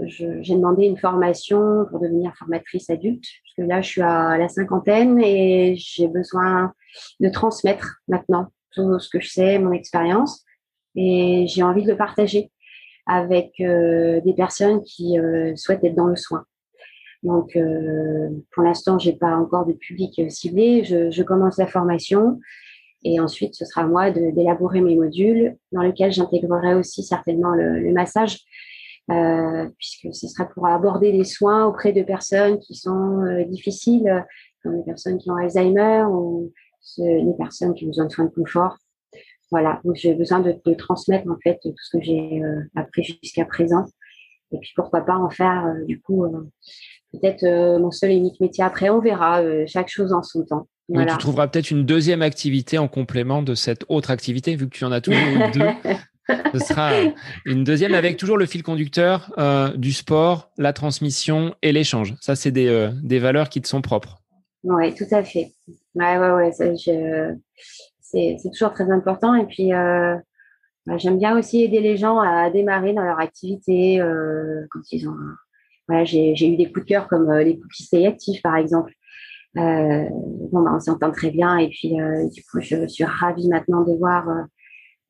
j'ai 0.06 0.56
demandé 0.56 0.86
une 0.86 0.98
formation 0.98 1.86
pour 1.90 2.00
devenir 2.00 2.34
formatrice 2.38 2.90
adulte, 2.90 3.26
parce 3.44 3.56
que 3.58 3.62
là, 3.64 3.82
je 3.82 3.90
suis 3.90 4.02
à 4.02 4.38
la 4.38 4.48
cinquantaine 4.48 5.20
et 5.20 5.76
j'ai 5.78 6.08
besoin 6.08 6.74
de 7.20 7.30
transmettre 7.30 8.02
maintenant 8.08 8.48
tout 8.72 9.00
ce 9.00 9.10
que 9.10 9.20
je 9.20 9.30
sais, 9.30 9.60
mon 9.60 9.72
expérience, 9.72 10.44
et 10.96 11.46
j'ai 11.48 11.64
envie 11.64 11.84
de 11.84 11.92
le 11.92 11.98
partager 11.98 12.52
avec 13.06 13.54
euh, 13.60 14.22
des 14.22 14.34
personnes 14.34 14.84
qui 14.84 15.20
euh, 15.20 15.56
souhaitent 15.56 15.84
être 15.84 15.96
dans 15.96 16.08
le 16.08 16.16
soin. 16.16 16.46
Donc, 17.24 17.56
euh, 17.56 18.30
pour 18.52 18.64
l'instant, 18.64 18.98
j'ai 19.00 19.14
pas 19.14 19.36
encore 19.36 19.66
de 19.66 19.74
public 19.74 20.22
ciblé. 20.32 20.84
Je, 20.84 21.24
commence 21.24 21.58
la 21.58 21.68
formation 21.68 22.40
et 23.04 23.20
ensuite, 23.20 23.56
ce 23.56 23.66
sera 23.66 23.82
à 23.82 23.88
moi 23.88 24.12
d'élaborer 24.12 24.82
mes 24.82 24.96
modules 24.96 25.56
dans 25.72 25.82
lesquels 25.82 26.12
j'intégrerai 26.12 26.76
aussi 26.76 27.04
certainement 27.04 27.52
le, 27.52 27.80
le 27.80 27.94
massage 27.94 28.40
euh, 29.12 29.68
puisque 29.80 30.14
ce 30.14 30.28
sera 30.28 30.46
pour 30.46 30.68
aborder 30.68 31.12
les 31.12 31.24
soins 31.24 31.66
auprès 31.66 31.94
de 31.94 32.04
personnes 32.04 32.60
qui 32.60 32.76
sont 32.76 33.24
euh, 33.24 33.44
difficiles, 33.46 34.24
comme 34.62 34.76
les 34.76 34.84
personnes 34.84 35.18
qui 35.18 35.32
ont 35.32 35.36
Alzheimer 35.36 36.04
ou 36.12 36.52
les 36.98 37.34
personnes 37.38 37.74
qui 37.74 37.86
ont 37.86 37.88
besoin 37.88 38.06
de 38.06 38.12
soins 38.12 38.26
de 38.26 38.30
confort. 38.30 38.78
Voilà, 39.50 39.82
donc 39.84 39.96
j'ai 39.96 40.14
besoin 40.14 40.42
de, 40.42 40.74
transmettre 40.76 41.28
en 41.28 41.38
fait 41.42 41.58
tout 41.64 41.74
ce 41.76 41.98
que 41.98 42.04
j'ai 42.04 42.44
euh, 42.44 42.62
appris 42.76 43.04
jusqu'à 43.04 43.46
présent. 43.46 43.86
Et 44.52 44.60
puis 44.60 44.74
pourquoi 44.76 45.02
pas 45.02 45.16
en 45.16 45.30
faire 45.30 45.76
du 45.88 46.02
coup 46.02 46.26
peut-être 47.14 47.46
mon 47.80 47.92
seul 47.92 48.12
et 48.12 48.16
unique 48.16 48.40
métier. 48.40 48.64
Après, 48.64 48.90
on 48.90 49.00
verra 49.00 49.44
chaque 49.68 49.90
chose 49.90 50.12
en 50.12 50.24
son 50.24 50.44
temps. 50.44 50.68
Voilà. 50.90 51.14
tu 51.14 51.18
trouveras 51.20 51.48
peut-être 51.48 51.72
une 51.72 51.86
deuxième 51.86 52.22
activité 52.22 52.78
en 52.78 52.88
complément 52.88 53.42
de 53.42 53.54
cette 53.56 53.86
autre 53.90 54.10
activité, 54.12 54.56
vu 54.56 54.68
que 54.68 54.76
tu 54.76 54.86
en 54.86 54.92
as 54.92 55.02
toujours 55.02 55.20
deux. 55.54 55.68
Ce 56.54 56.60
sera 56.60 56.92
une 57.46 57.64
deuxième 57.64 57.94
avec 57.94 58.18
toujours 58.18 58.38
le 58.38 58.46
fil 58.46 58.64
conducteur 58.64 59.34
euh, 59.38 59.76
du 59.76 59.94
sport, 59.94 60.52
la 60.58 60.74
transmission 60.74 61.56
et 61.62 61.72
l'échange. 61.72 62.16
Ça, 62.22 62.36
c'est 62.36 62.52
des, 62.52 62.68
euh, 62.68 62.92
des, 63.04 63.20
valeurs 63.20 63.50
qui 63.50 63.62
te 63.62 63.68
sont 63.68 63.82
propres. 63.82 64.22
Oui, 64.64 64.94
tout 64.94 65.08
à 65.12 65.24
fait. 65.24 65.52
Ouais, 65.96 66.18
ouais, 66.18 66.32
ouais. 66.32 66.52
C'est 68.02 68.38
toujours 68.52 68.74
très 68.74 68.92
important. 68.92 69.34
Et 69.36 69.46
puis, 69.46 69.74
euh, 69.74 70.16
bah, 70.86 70.98
j'aime 70.98 71.18
bien 71.18 71.38
aussi 71.38 71.64
aider 71.64 71.80
les 71.80 71.98
gens 71.98 72.20
à 72.20 72.50
démarrer 72.50 72.94
dans 72.94 73.04
leur 73.04 73.20
activité 73.20 74.00
quand 74.70 74.82
ils 74.92 75.08
ont. 75.08 75.16
Voilà, 75.88 76.06
j'ai 76.06 76.48
eu 76.48 76.56
des 76.56 76.72
coups 76.72 76.86
de 76.86 76.90
cœur 76.90 77.08
comme 77.08 77.32
les 77.40 77.58
cookies 77.58 78.06
Active, 78.06 78.42
par 78.42 78.56
exemple. 78.56 78.94
Bon, 79.56 80.62
bah, 80.64 80.72
on 80.76 80.80
s'entend 80.80 81.12
très 81.12 81.32
bien. 81.32 81.58
Et 81.58 81.70
puis, 81.70 81.96
du 82.34 82.44
coup, 82.44 82.60
je 82.62 82.88
suis 82.88 83.04
ravie 83.04 83.50
maintenant 83.50 83.84
de 83.84 83.94
voir 83.98 84.26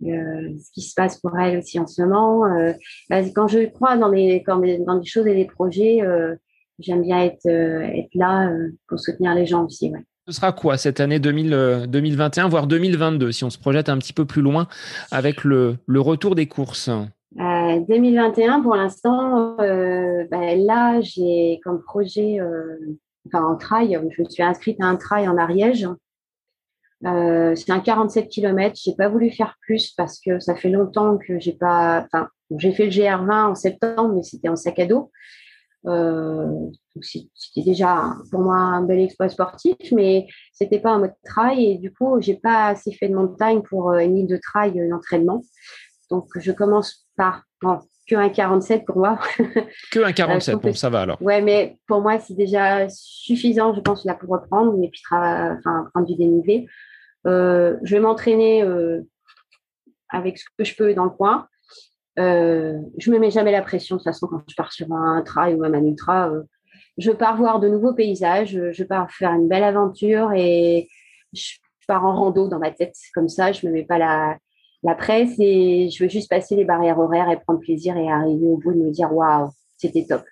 euh, 0.06 0.56
ce 0.64 0.72
qui 0.72 0.82
se 0.82 0.94
passe 0.94 1.20
pour 1.20 1.38
elle 1.38 1.58
aussi 1.58 1.78
en 1.78 1.86
ce 1.86 2.02
moment. 2.02 2.46
Euh, 2.46 2.72
bah, 3.10 3.22
quand 3.36 3.48
je 3.48 3.66
crois 3.66 3.98
dans 3.98 4.10
des, 4.10 4.44
dans 4.48 4.98
des 4.98 5.06
choses 5.06 5.28
et 5.28 5.36
des 5.36 5.46
projets, 5.46 6.02
euh, 6.02 6.36
j'aime 6.80 7.02
bien 7.02 7.22
être, 7.24 7.46
être 7.46 8.16
là 8.16 8.50
pour 8.88 9.00
soutenir 9.00 9.36
les 9.36 9.46
gens 9.46 9.66
aussi. 9.66 9.92
Ouais. 9.92 10.00
Ce 10.28 10.34
sera 10.34 10.54
quoi 10.54 10.78
cette 10.78 11.02
année 11.02 11.20
2000, 11.20 11.88
2021, 11.90 12.48
voire 12.48 12.68
2022, 12.68 13.32
si 13.32 13.44
on 13.44 13.50
se 13.50 13.58
projette 13.58 13.90
un 13.90 13.98
petit 13.98 14.14
peu 14.14 14.26
plus 14.26 14.42
loin 14.42 14.68
avec 15.12 15.44
le, 15.44 15.76
le 15.86 16.00
retour 16.00 16.36
des 16.36 16.48
courses? 16.48 16.90
2021, 17.36 18.62
pour 18.62 18.76
l'instant, 18.76 19.58
bah, 19.58 20.56
là, 20.56 21.02
j'ai 21.02 21.60
comme 21.64 21.82
projet, 21.82 22.38
enfin 23.28 23.44
en 23.44 23.58
trail, 23.58 24.00
je 24.16 24.22
me 24.22 24.30
suis 24.30 24.44
inscrite 24.44 24.82
à 24.82 24.86
un 24.86 24.96
trail 24.96 25.28
en 25.28 25.38
Ariège 25.38 25.88
euh, 27.06 27.56
c'est 27.56 27.72
un 27.72 27.80
47 27.80 28.28
km. 28.28 28.76
J'ai 28.82 28.96
pas 28.96 29.10
voulu 29.10 29.32
faire 29.32 29.56
plus 29.62 29.92
parce 29.92 30.20
que 30.20 30.40
ça 30.40 30.56
fait 30.56 30.70
longtemps 30.70 31.18
que 31.18 31.40
j'ai 31.40 31.54
pas. 31.54 32.06
Enfin, 32.06 32.28
j'ai 32.58 32.72
fait 32.72 32.86
le 32.86 32.92
GR20 32.92 33.52
en 33.52 33.56
septembre, 33.56 34.14
mais 34.16 34.24
c'était 34.24 34.50
en 34.50 34.56
sac 34.56 34.80
à 34.80 34.86
dos. 34.86 35.12
Euh, 35.86 36.52
c'était 37.02 37.64
déjà 37.64 38.18
pour 38.32 38.42
moi 38.42 38.58
un 38.58 38.84
bel 38.84 39.00
exploit 39.00 39.30
sportif, 39.30 39.78
mais 39.94 40.28
c'était 40.52 40.80
pas 40.80 40.92
un 40.92 41.00
mode 41.00 41.14
trail 41.24 41.66
et 41.66 41.78
du 41.78 41.94
coup 41.94 42.20
j'ai 42.20 42.36
pas 42.36 42.68
assez 42.68 42.92
fait 42.92 43.08
de 43.08 43.16
montagne 43.16 43.62
pour 43.62 43.92
euh, 43.92 44.00
une 44.00 44.28
de 44.28 44.36
trail 44.36 44.74
d'entraînement. 44.90 45.42
Donc 46.12 46.28
je 46.36 46.52
commence 46.52 47.08
par 47.16 47.44
que 48.10 48.16
un 48.16 48.30
47 48.30 48.86
pour 48.86 48.98
moi. 48.98 49.20
que 49.92 50.04
un 50.04 50.12
47, 50.12 50.56
bon, 50.56 50.74
ça 50.74 50.90
va 50.90 51.02
alors. 51.02 51.22
Ouais, 51.22 51.42
mais 51.42 51.78
pour 51.88 52.02
moi, 52.02 52.20
c'est 52.20 52.34
déjà 52.34 52.90
suffisant, 52.90 53.74
je 53.74 53.82
pense, 53.82 54.06
là, 54.06 54.16
pour 54.16 54.30
reprendre 54.30 54.76
et 54.84 54.90
puis 54.90 55.02
enfin, 55.12 55.88
prendre 55.94 56.08
du 56.08 56.16
dénivelé. 56.16 56.68
je 57.26 57.92
vais 57.92 58.00
m'entraîner 58.00 58.64
avec 60.10 60.38
ce 60.38 60.46
que 60.58 60.64
je 60.64 60.76
peux 60.76 60.94
dans 60.94 61.06
le 61.06 61.12
coin. 61.12 61.48
Euh, 62.18 62.80
je 62.98 63.12
me 63.12 63.20
mets 63.20 63.32
jamais 63.32 63.52
la 63.52 63.62
pression 63.62 63.96
de 63.96 64.00
toute 64.00 64.06
façon 64.06 64.28
quand 64.28 64.42
je 64.48 64.56
pars 64.56 64.74
sur 64.74 64.92
un 64.92 65.22
trail 65.22 65.56
ou 65.56 65.60
même 65.60 65.76
un 65.76 65.86
ultra. 65.86 66.30
Euh, 66.30 66.44
je 66.98 67.12
pars 67.12 67.38
voir 67.38 67.60
de 67.60 67.70
nouveaux 67.70 67.94
paysages, 67.94 68.60
je 68.72 68.84
pars 68.84 69.10
faire 69.12 69.32
une 69.32 69.48
belle 69.48 69.64
aventure 69.64 70.34
et 70.34 70.90
je 71.32 71.54
pars 71.88 72.04
en 72.06 72.14
rando 72.14 72.50
dans 72.50 72.60
ma 72.60 72.72
tête 72.72 72.96
comme 73.14 73.30
ça. 73.30 73.54
Je 73.54 73.66
me 73.66 73.72
mets 73.72 73.86
pas 73.86 73.98
la, 73.98 74.38
la 74.84 74.96
presse 74.96 75.36
et 75.40 75.90
je 75.90 76.04
veux 76.04 76.10
juste 76.10 76.30
passer 76.30 76.56
les 76.56 76.66
barrières 76.66 77.00
horaires 77.00 77.30
et 77.30 77.38
prendre 77.38 77.60
plaisir 77.60 77.98
et 77.98 78.10
arriver 78.10 78.48
au 78.48 78.58
bout 78.58 78.74
de 78.74 78.78
me 78.78 78.92
dire 78.92 79.12
waouh, 79.14 79.50
c'était 79.78 80.06
top. 80.08 80.24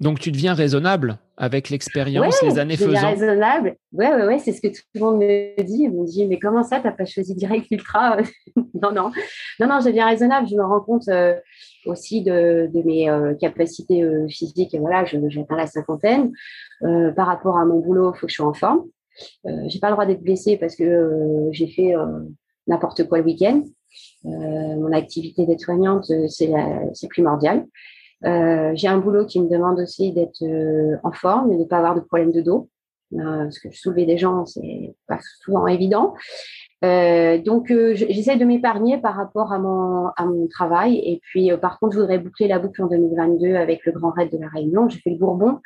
Donc 0.00 0.18
tu 0.18 0.32
deviens 0.32 0.54
raisonnable 0.54 1.18
avec 1.36 1.70
l'expérience, 1.70 2.42
les 2.42 2.58
années 2.58 2.76
faisant. 2.76 3.08
raisonnable. 3.08 3.76
Ouais, 3.92 4.12
ouais, 4.12 4.26
ouais, 4.26 4.38
c'est 4.38 4.52
ce 4.52 4.60
que 4.60 4.68
tout 4.68 4.82
le 4.94 5.00
monde 5.00 5.18
me 5.18 5.62
dit. 5.62 5.82
Ils 5.84 5.90
me 5.90 6.04
dit, 6.04 6.26
mais 6.26 6.38
comment 6.38 6.62
ça, 6.62 6.80
tu 6.80 6.86
n'as 6.86 6.92
pas 6.92 7.04
choisi 7.04 7.34
direct 7.34 7.66
ultra 7.70 8.18
Non, 8.56 8.92
non, 8.92 9.10
non, 9.60 9.66
non, 9.66 9.80
je 9.80 9.86
deviens 9.86 10.06
raisonnable. 10.06 10.48
Je 10.48 10.56
me 10.56 10.64
rends 10.64 10.80
compte 10.80 11.08
euh, 11.08 11.34
aussi 11.86 12.22
de, 12.22 12.70
mes 12.84 13.08
euh, 13.08 13.34
capacités 13.34 14.02
euh, 14.02 14.26
physiques. 14.28 14.74
Et 14.74 14.78
voilà, 14.78 15.04
j'atteins 15.04 15.56
la 15.56 15.66
cinquantaine. 15.66 16.32
par 17.16 17.26
rapport 17.26 17.56
à 17.56 17.64
mon 17.64 17.80
boulot, 17.80 18.12
il 18.14 18.18
faut 18.18 18.26
que 18.26 18.32
je 18.32 18.36
sois 18.36 18.46
en 18.46 18.54
forme. 18.54 18.82
j'ai 19.44 19.78
pas 19.80 19.88
le 19.88 19.94
droit 19.94 20.06
d'être 20.06 20.22
blessée 20.22 20.56
parce 20.56 20.76
que 20.76 21.48
j'ai 21.52 21.68
fait 21.68 21.94
n'importe 22.66 23.08
quoi 23.08 23.18
le 23.18 23.24
week-end. 23.24 23.62
mon 24.24 24.92
activité 24.92 25.46
d'aide-soignante, 25.46 26.10
c'est 26.28 27.08
primordial. 27.08 27.66
Euh, 28.24 28.72
j'ai 28.74 28.88
un 28.88 28.98
boulot 28.98 29.26
qui 29.26 29.40
me 29.40 29.48
demande 29.48 29.78
aussi 29.80 30.12
d'être 30.12 30.42
euh, 30.42 30.96
en 31.02 31.12
forme 31.12 31.52
et 31.52 31.56
de 31.56 31.62
ne 31.62 31.66
pas 31.66 31.78
avoir 31.78 31.94
de 31.94 32.00
problème 32.00 32.32
de 32.32 32.40
dos. 32.40 32.70
Euh, 33.12 33.44
parce 33.44 33.58
que 33.58 33.70
soulever 33.70 34.06
des 34.06 34.18
gens, 34.18 34.46
c'est 34.46 34.94
pas 35.06 35.18
souvent 35.42 35.66
évident. 35.66 36.14
donc, 36.82 37.72
j'essaie 37.94 38.36
de 38.36 38.44
m'épargner 38.44 38.98
par 38.98 39.14
rapport 39.14 39.52
à 39.52 39.58
mon, 39.58 40.08
à 40.16 40.24
mon 40.24 40.48
travail. 40.48 40.96
Et 40.98 41.20
puis, 41.22 41.50
par 41.60 41.78
contre, 41.78 41.94
je 41.94 42.00
voudrais 42.00 42.18
boucler 42.18 42.48
la 42.48 42.58
boucle 42.58 42.82
en 42.82 42.88
2022 42.88 43.54
avec 43.54 43.84
le 43.86 43.92
Grand 43.92 44.10
Raid 44.10 44.30
de 44.32 44.38
la 44.38 44.48
Réunion. 44.48 44.88
J'ai 44.88 44.98
fait 44.98 45.10
le 45.10 45.16
Bourbon, 45.16 45.60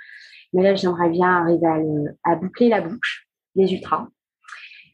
mais 0.52 0.62
là, 0.62 0.74
j'aimerais 0.74 1.08
bien 1.08 1.42
arriver 1.42 1.66
à, 1.66 2.32
à, 2.32 2.36
boucler 2.36 2.68
la 2.68 2.82
boucle, 2.82 3.26
les 3.54 3.72
ultras. 3.72 4.08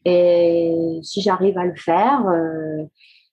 Et 0.05 0.99
si 1.01 1.21
j'arrive 1.21 1.57
à 1.57 1.65
le 1.65 1.75
faire, 1.75 2.23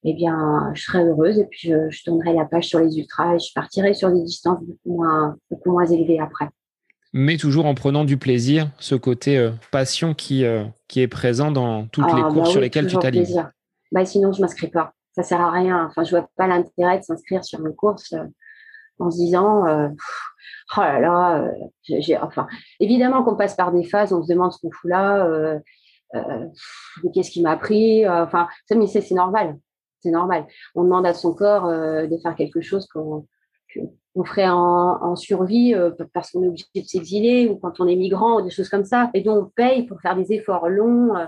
eh 0.04 0.14
bien, 0.14 0.72
je 0.74 0.82
serais 0.82 1.04
heureuse 1.04 1.38
et 1.38 1.44
puis 1.44 1.68
je, 1.68 1.90
je, 1.90 2.02
tournerai 2.04 2.32
la 2.32 2.44
page 2.44 2.64
sur 2.64 2.80
les 2.80 2.98
ultras 2.98 3.34
et 3.34 3.38
je 3.38 3.52
partirai 3.54 3.94
sur 3.94 4.10
des 4.10 4.22
distances 4.22 4.58
beaucoup 4.60 4.96
moins, 4.96 5.36
beaucoup 5.50 5.70
moins 5.70 5.86
élevées 5.86 6.18
après. 6.18 6.48
Mais 7.12 7.36
toujours 7.36 7.66
en 7.66 7.74
prenant 7.74 8.04
du 8.04 8.16
plaisir, 8.16 8.70
ce 8.78 8.94
côté 8.94 9.36
euh, 9.38 9.50
passion 9.70 10.14
qui, 10.14 10.44
euh, 10.44 10.64
qui 10.88 11.00
est 11.00 11.08
présent 11.08 11.50
dans 11.50 11.86
toutes 11.86 12.06
les 12.06 12.22
ah, 12.24 12.28
courses 12.32 12.48
bah 12.48 12.52
sur 12.52 12.60
lesquelles 12.60 12.86
tu 12.86 12.96
t'alignes. 12.96 13.46
Bah, 13.92 14.04
sinon, 14.06 14.32
je 14.32 14.38
ne 14.38 14.42
m'inscris 14.42 14.68
pas. 14.68 14.94
Ça 15.14 15.20
ne 15.20 15.26
sert 15.26 15.40
à 15.40 15.50
rien. 15.50 15.86
Enfin, 15.86 16.04
je 16.04 16.14
ne 16.14 16.20
vois 16.20 16.30
pas 16.36 16.46
l'intérêt 16.46 16.98
de 16.98 17.04
s'inscrire 17.04 17.44
sur 17.44 17.64
une 17.64 17.74
course 17.74 18.14
euh, 18.14 18.24
en 18.98 19.10
se 19.10 19.18
disant 19.18 19.64
oh 20.76 20.80
là 20.80 21.00
là, 21.00 21.50
j'ai, 21.82 22.16
enfin, 22.18 22.46
évidemment 22.78 23.24
qu'on 23.24 23.36
passe 23.36 23.56
par 23.56 23.72
des 23.72 23.84
phases, 23.84 24.12
on 24.12 24.22
se 24.22 24.32
demande 24.32 24.52
ce 24.52 24.58
qu'on 24.58 24.70
fout 24.70 24.90
là, 24.90 25.58
qu'est-ce 27.14 27.30
qui 27.30 27.42
m'a 27.42 27.56
pris. 27.56 28.08
Enfin, 28.08 28.48
ça, 28.66 28.74
mais 28.74 28.86
c'est 28.86 29.10
normal 29.12 29.56
c'est 30.02 30.10
normal. 30.10 30.46
On 30.74 30.84
demande 30.84 31.06
à 31.06 31.14
son 31.14 31.32
corps 31.34 31.66
euh, 31.66 32.06
de 32.06 32.18
faire 32.18 32.34
quelque 32.34 32.60
chose 32.60 32.86
qu'on 32.86 33.26
ferait 34.24 34.48
en, 34.48 35.16
survie 35.16 35.74
euh, 35.74 35.90
parce 36.12 36.32
qu'on 36.32 36.42
est 36.42 36.48
obligé 36.48 36.64
de 36.74 36.82
s'exiler 36.82 37.48
ou 37.48 37.56
quand 37.56 37.80
on 37.80 37.86
est 37.86 37.96
migrant 37.96 38.40
ou 38.40 38.42
des 38.42 38.50
choses 38.50 38.68
comme 38.68 38.84
ça. 38.84 39.10
Et 39.14 39.22
donc, 39.22 39.46
on 39.46 39.50
paye 39.54 39.84
pour 39.84 40.00
faire 40.00 40.16
des 40.16 40.32
efforts 40.32 40.68
longs. 40.68 41.16
Euh. 41.16 41.26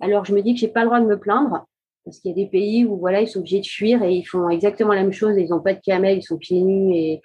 alors, 0.00 0.24
je 0.24 0.34
me 0.34 0.42
dis 0.42 0.54
que 0.54 0.60
j'ai 0.60 0.68
pas 0.68 0.80
le 0.80 0.86
droit 0.86 1.00
de 1.00 1.06
me 1.06 1.18
plaindre 1.18 1.66
parce 2.04 2.20
qu'il 2.20 2.30
y 2.30 2.32
a 2.32 2.44
des 2.44 2.50
pays 2.50 2.84
où 2.84 2.96
voilà, 2.98 3.20
ils 3.20 3.28
sont 3.28 3.40
obligés 3.40 3.60
de 3.60 3.66
fuir 3.66 4.02
et 4.02 4.12
ils 4.12 4.24
font 4.24 4.48
exactement 4.48 4.94
la 4.94 5.02
même 5.02 5.12
chose. 5.12 5.36
ils 5.36 5.50
n'ont 5.50 5.60
pas 5.60 5.74
de 5.74 5.80
camel, 5.80 6.18
ils 6.18 6.22
sont 6.22 6.38
pieds 6.38 6.62
nus. 6.62 6.94
Et, 6.94 7.20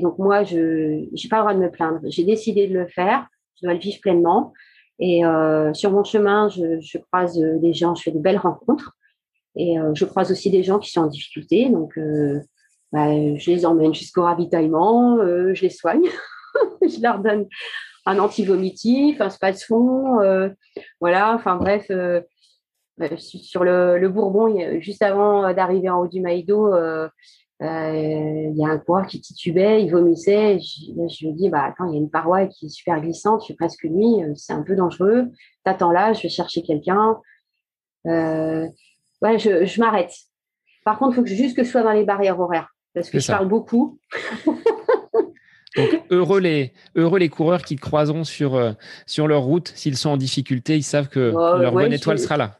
donc, 0.00 0.18
moi, 0.18 0.42
je 0.42 0.56
n'ai 0.56 1.28
pas 1.28 1.36
le 1.36 1.42
droit 1.42 1.54
de 1.54 1.60
me 1.60 1.70
plaindre. 1.70 2.00
J'ai 2.08 2.24
décidé 2.24 2.66
de 2.66 2.74
le 2.74 2.86
faire. 2.88 3.26
Je 3.60 3.66
dois 3.66 3.74
le 3.74 3.80
vivre 3.80 4.00
pleinement. 4.00 4.54
Et 5.04 5.22
sur 5.74 5.90
mon 5.90 6.04
chemin, 6.04 6.48
je, 6.48 6.98
croise 6.98 7.36
des 7.36 7.74
gens, 7.74 7.96
je 7.96 8.04
fais 8.04 8.12
de 8.12 8.20
belles 8.20 8.38
rencontres. 8.38 8.96
Et 9.56 9.78
euh, 9.78 9.92
je 9.94 10.04
croise 10.04 10.30
aussi 10.30 10.50
des 10.50 10.62
gens 10.62 10.78
qui 10.78 10.90
sont 10.90 11.02
en 11.02 11.06
difficulté, 11.06 11.68
donc 11.68 11.96
euh, 11.98 12.40
bah, 12.90 13.08
je 13.36 13.50
les 13.50 13.66
emmène 13.66 13.94
jusqu'au 13.94 14.22
ravitaillement, 14.22 15.18
euh, 15.18 15.52
je 15.54 15.62
les 15.62 15.70
soigne, 15.70 16.08
je 16.82 17.02
leur 17.02 17.18
donne 17.18 17.46
un 18.06 18.18
anti-vomitif, 18.18 19.20
un 19.20 19.30
spas-fond, 19.30 20.18
voilà, 21.00 21.34
enfin 21.34 21.56
bref, 21.56 21.86
sur 23.18 23.64
le, 23.64 23.98
le, 23.98 24.08
Bourbon, 24.08 24.80
juste 24.80 25.02
avant 25.02 25.52
d'arriver 25.52 25.88
en 25.88 26.00
haut 26.00 26.08
du 26.08 26.20
Maïdo, 26.20 26.72
il 27.62 28.54
y 28.56 28.64
a 28.64 28.68
un 28.68 28.78
coureur 28.78 29.06
qui 29.06 29.20
titubait, 29.20 29.84
il 29.84 29.90
vomissait. 29.90 30.58
Je, 30.58 30.92
je 31.08 31.26
lui 31.26 31.32
dis, 31.34 31.48
bah, 31.48 31.64
attends, 31.64 31.86
il 31.86 31.92
y 31.92 31.94
a 31.94 32.00
une 32.00 32.10
paroi 32.10 32.46
qui 32.46 32.66
est 32.66 32.68
super 32.68 33.00
glissante, 33.00 33.40
je 33.42 33.46
suis 33.46 33.54
presque 33.54 33.84
nuit, 33.84 34.22
c'est 34.34 34.52
un 34.52 34.62
peu 34.62 34.74
dangereux. 34.74 35.30
T'attends 35.64 35.92
là, 35.92 36.12
je 36.12 36.22
vais 36.22 36.28
chercher 36.28 36.62
quelqu'un. 36.62 37.18
Euh, 38.06 38.66
ouais, 39.22 39.38
je, 39.38 39.64
je 39.64 39.80
m'arrête. 39.80 40.12
Par 40.84 40.98
contre, 40.98 41.12
il 41.12 41.14
faut 41.16 41.22
que, 41.22 41.28
juste 41.28 41.56
que 41.56 41.62
je 41.62 41.70
sois 41.70 41.82
dans 41.82 41.92
les 41.92 42.04
barrières 42.04 42.40
horaires 42.40 42.68
parce 42.94 43.10
que 43.10 43.18
je 43.18 43.26
parle 43.26 43.48
beaucoup. 43.48 43.98
Donc, 45.76 45.88
heureux 46.10 46.40
les, 46.40 46.74
heureux 46.96 47.18
les 47.18 47.30
coureurs 47.30 47.62
qui 47.62 47.76
croiseront 47.76 48.24
sur, 48.24 48.56
euh, 48.56 48.72
sur 49.06 49.26
leur 49.26 49.42
route. 49.42 49.72
S'ils 49.74 49.96
sont 49.96 50.10
en 50.10 50.16
difficulté, 50.18 50.76
ils 50.76 50.82
savent 50.82 51.08
que 51.08 51.32
oh, 51.34 51.56
leur 51.58 51.72
bonne 51.72 51.92
étoile 51.92 52.18
sera 52.18 52.36
là. 52.36 52.58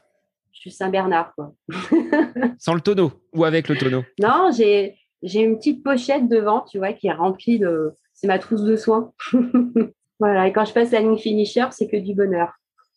Saint-Bernard, 0.69 1.33
quoi. 1.35 1.53
Sans 2.59 2.73
le 2.73 2.81
tonneau 2.81 3.11
ou 3.33 3.43
avec 3.43 3.67
le 3.67 3.77
tonneau? 3.77 4.03
Non, 4.19 4.51
j'ai, 4.55 4.95
j'ai 5.21 5.41
une 5.41 5.57
petite 5.57 5.83
pochette 5.83 6.27
devant, 6.27 6.61
tu 6.61 6.77
vois, 6.77 6.93
qui 6.93 7.07
est 7.07 7.13
remplie 7.13 7.59
de. 7.59 7.91
C'est 8.13 8.27
ma 8.27 8.39
trousse 8.39 8.63
de 8.63 8.75
soins. 8.75 9.11
voilà, 10.19 10.47
et 10.47 10.53
quand 10.53 10.65
je 10.65 10.73
passe 10.73 10.91
la 10.91 11.01
ligne 11.01 11.17
finisher, 11.17 11.65
c'est 11.71 11.87
que 11.87 11.97
du 11.97 12.13
bonheur. 12.13 12.53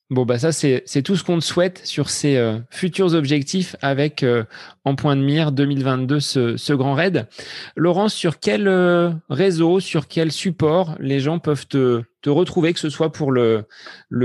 Bon, 0.09 0.25
bah 0.25 0.39
ça, 0.39 0.53
c'est 0.53 1.03
tout 1.03 1.17
ce 1.17 1.25
qu'on 1.25 1.41
te 1.41 1.45
souhaite 1.45 1.81
sur 1.85 2.11
ces 2.11 2.37
euh, 2.37 2.59
futurs 2.71 3.15
objectifs 3.15 3.75
avec 3.83 4.23
euh, 4.23 4.45
en 4.85 4.95
point 4.95 5.17
de 5.17 5.21
mire 5.21 5.51
2022 5.51 6.21
ce, 6.21 6.73
grand 6.75 6.95
raid. 6.95 7.27
Laurence, 7.75 8.15
sur 8.15 8.39
quel 8.39 8.69
euh, 8.69 9.11
réseau, 9.29 9.81
sur 9.81 10.07
quel 10.07 10.31
support 10.31 10.95
les 11.01 11.19
gens 11.19 11.41
peuvent 11.41 11.67
te, 11.67 12.05
retrouver, 12.25 12.73
que 12.73 12.79
ce 12.79 12.89
soit 12.89 13.11
pour 13.11 13.33
le, 13.33 13.67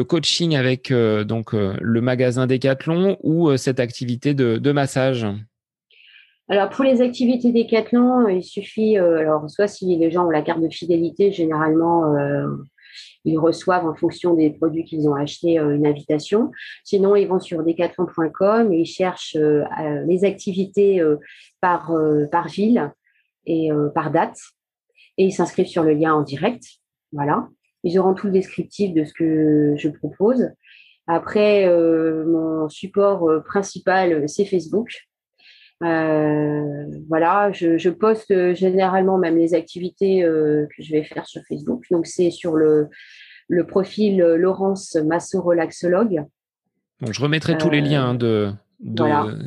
coaching 0.07 0.55
avec 0.55 0.91
donc 0.91 1.53
le 1.53 2.01
magasin 2.01 2.47
Decathlon 2.47 3.17
ou 3.21 3.55
cette 3.57 3.79
activité 3.79 4.33
de, 4.33 4.57
de 4.57 4.71
massage? 4.71 5.27
Alors 6.49 6.69
pour 6.69 6.83
les 6.83 7.01
activités 7.01 7.51
Decathlon, 7.51 8.27
il 8.27 8.43
suffit, 8.43 8.97
alors 8.97 9.47
soit 9.51 9.67
si 9.67 9.97
les 9.97 10.09
gens 10.09 10.25
ont 10.25 10.31
la 10.31 10.41
carte 10.41 10.61
de 10.61 10.69
fidélité, 10.69 11.31
généralement 11.31 12.01
ils 13.25 13.37
reçoivent 13.37 13.85
en 13.85 13.95
fonction 13.95 14.33
des 14.33 14.49
produits 14.49 14.83
qu'ils 14.83 15.07
ont 15.07 15.15
achetés 15.15 15.59
euh, 15.59 15.75
une 15.75 15.85
invitation. 15.85 16.51
Sinon, 16.83 17.15
ils 17.15 17.27
vont 17.27 17.39
sur 17.39 17.63
decathlon.com 17.63 18.73
et 18.73 18.79
ils 18.79 18.85
cherchent 18.85 19.35
euh, 19.35 19.63
les 20.07 20.25
activités 20.25 20.99
euh, 20.99 21.17
par, 21.59 21.91
par 22.31 22.47
ville 22.47 22.91
et 23.45 23.69
par 23.95 24.11
date 24.11 24.37
et 25.17 25.25
ils 25.25 25.31
s'inscrivent 25.31 25.67
sur 25.67 25.83
le 25.83 25.93
lien 25.93 26.13
en 26.13 26.21
direct. 26.21 26.63
Voilà. 27.11 27.47
Ils 27.83 27.97
auront 27.97 28.13
tout 28.13 28.27
le 28.27 28.33
descriptif 28.33 28.93
de 28.93 29.03
ce 29.03 29.13
que 29.13 29.73
je 29.77 29.89
propose. 29.89 30.49
Après, 31.07 31.67
mon 32.25 32.69
support 32.69 33.43
principal, 33.43 34.27
c'est 34.29 34.45
Facebook. 34.45 34.91
Euh, 35.83 36.85
voilà, 37.07 37.51
je, 37.51 37.77
je, 37.77 37.89
poste 37.89 38.53
généralement 38.53 39.17
même 39.17 39.37
les 39.37 39.55
activités 39.55 40.23
euh, 40.23 40.67
que 40.75 40.83
je 40.83 40.91
vais 40.91 41.03
faire 41.03 41.25
sur 41.25 41.41
Facebook. 41.47 41.83
Donc, 41.89 42.05
c'est 42.05 42.29
sur 42.29 42.55
le, 42.55 42.87
le 43.47 43.65
profil 43.65 44.17
Laurence 44.17 44.95
Masso 44.95 45.41
Relaxologue. 45.41 46.23
je 47.01 47.21
remettrai 47.21 47.57
tous 47.57 47.71
les 47.71 47.81
liens 47.81 48.09
hein, 48.09 48.15
de, 48.15 48.51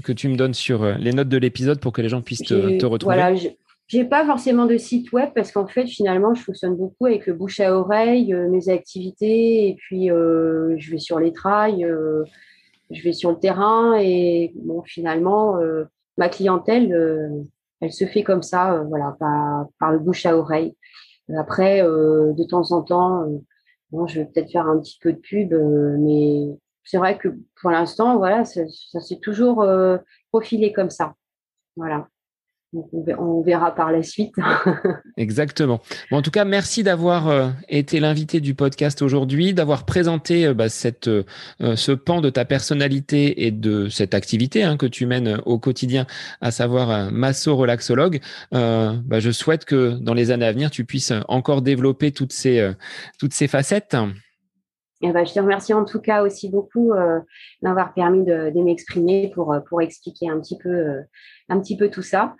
que 0.02 0.12
tu 0.12 0.28
me 0.28 0.36
donnes 0.36 0.54
sur 0.54 0.82
euh, 0.82 0.94
les 0.98 1.12
notes 1.12 1.28
de 1.28 1.38
l'épisode 1.38 1.78
pour 1.78 1.92
que 1.92 2.02
les 2.02 2.08
gens 2.08 2.20
puissent 2.20 2.42
te, 2.42 2.78
te 2.78 2.86
retrouver. 2.86 3.14
Voilà, 3.14 3.40
j'ai 3.86 4.04
pas 4.04 4.24
forcément 4.26 4.66
de 4.66 4.76
site 4.76 5.12
web 5.12 5.28
parce 5.34 5.52
qu'en 5.52 5.68
fait, 5.68 5.86
finalement, 5.86 6.34
je 6.34 6.42
fonctionne 6.42 6.74
beaucoup 6.74 7.06
avec 7.06 7.26
le 7.26 7.34
bouche 7.34 7.60
à 7.60 7.76
oreille, 7.76 8.34
mes 8.50 8.70
activités, 8.70 9.68
et 9.68 9.76
puis 9.76 10.08
je 10.08 10.90
vais 10.90 10.98
sur 10.98 11.20
les 11.20 11.32
trails, 11.32 11.86
je 12.90 13.02
vais 13.02 13.12
sur 13.12 13.30
le 13.30 13.38
terrain, 13.38 13.98
et 14.00 14.54
bon, 14.56 14.82
finalement, 14.82 15.58
ma 16.16 16.28
clientèle, 16.28 16.92
euh, 16.92 17.42
elle 17.80 17.92
se 17.92 18.04
fait 18.04 18.22
comme 18.22 18.42
ça, 18.42 18.74
euh, 18.74 18.84
voilà, 18.84 19.16
par, 19.18 19.92
le 19.92 19.98
bouche 19.98 20.26
à 20.26 20.36
oreille. 20.36 20.76
Après, 21.36 21.82
euh, 21.82 22.32
de 22.32 22.44
temps 22.44 22.72
en 22.72 22.82
temps, 22.82 23.26
bon, 23.90 24.06
je 24.06 24.20
vais 24.20 24.26
peut-être 24.26 24.50
faire 24.50 24.66
un 24.66 24.78
petit 24.78 24.98
peu 25.00 25.12
de 25.12 25.18
pub, 25.18 25.54
mais 25.54 26.46
c'est 26.84 26.98
vrai 26.98 27.16
que 27.18 27.28
pour 27.60 27.70
l'instant, 27.70 28.18
voilà, 28.18 28.44
ça, 28.44 28.64
s'est 29.00 29.20
toujours 29.20 29.66
profilé 30.30 30.72
comme 30.72 30.90
ça. 30.90 31.14
Voilà. 31.76 32.08
On 33.18 33.42
verra 33.42 33.74
par 33.74 33.92
la 33.92 34.02
suite. 34.02 34.34
Exactement. 35.16 35.80
En 36.10 36.22
tout 36.22 36.30
cas, 36.30 36.44
merci 36.44 36.82
d'avoir 36.82 37.28
euh, 37.28 37.48
été 37.68 38.00
l'invité 38.00 38.40
du 38.40 38.54
podcast 38.54 39.02
aujourd'hui, 39.02 39.54
d'avoir 39.54 39.84
présenté 39.84 40.46
euh, 40.46 40.54
bah, 40.54 40.66
euh, 41.06 41.22
ce 41.76 41.92
pan 41.92 42.20
de 42.20 42.30
ta 42.30 42.44
personnalité 42.44 43.46
et 43.46 43.50
de 43.50 43.88
cette 43.88 44.14
activité 44.14 44.62
hein, 44.64 44.76
que 44.76 44.86
tu 44.86 45.06
mènes 45.06 45.40
au 45.46 45.58
quotidien, 45.58 46.06
à 46.40 46.50
savoir 46.50 47.10
masso 47.12 47.54
relaxologue. 47.56 48.20
Bah, 48.52 49.20
je 49.20 49.30
souhaite 49.30 49.64
que 49.64 49.98
dans 50.00 50.14
les 50.14 50.30
années 50.30 50.46
à 50.46 50.52
venir, 50.52 50.70
tu 50.70 50.84
puisses 50.84 51.12
encore 51.28 51.62
développer 51.62 52.12
toutes 52.12 52.32
ces 52.32 53.48
facettes. 53.48 53.96
Eh 55.02 55.12
ben, 55.12 55.26
je 55.26 55.34
te 55.34 55.40
remercie 55.40 55.74
en 55.74 55.84
tout 55.84 56.00
cas 56.00 56.22
aussi 56.22 56.48
beaucoup 56.48 56.92
d'avoir 57.62 57.92
permis 57.94 58.24
de, 58.24 58.50
de 58.50 58.62
m'exprimer 58.62 59.30
pour, 59.34 59.54
pour 59.68 59.82
expliquer 59.82 60.30
un 60.30 60.40
petit 60.40 60.56
peu 60.56 61.02
un 61.48 61.60
petit 61.60 61.76
peu 61.76 61.90
tout 61.90 62.02
ça. 62.02 62.34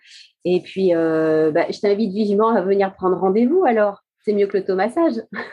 Et 0.45 0.61
puis, 0.61 0.95
euh, 0.95 1.51
bah, 1.51 1.67
je 1.71 1.81
t'invite 1.81 2.13
vivement 2.13 2.51
à 2.51 2.61
venir 2.61 2.95
prendre 2.95 3.17
rendez-vous 3.17 3.65
alors. 3.65 4.01
C'est 4.27 4.33
mieux 4.33 4.47
que 4.47 4.57
l'automassage. 4.57 5.13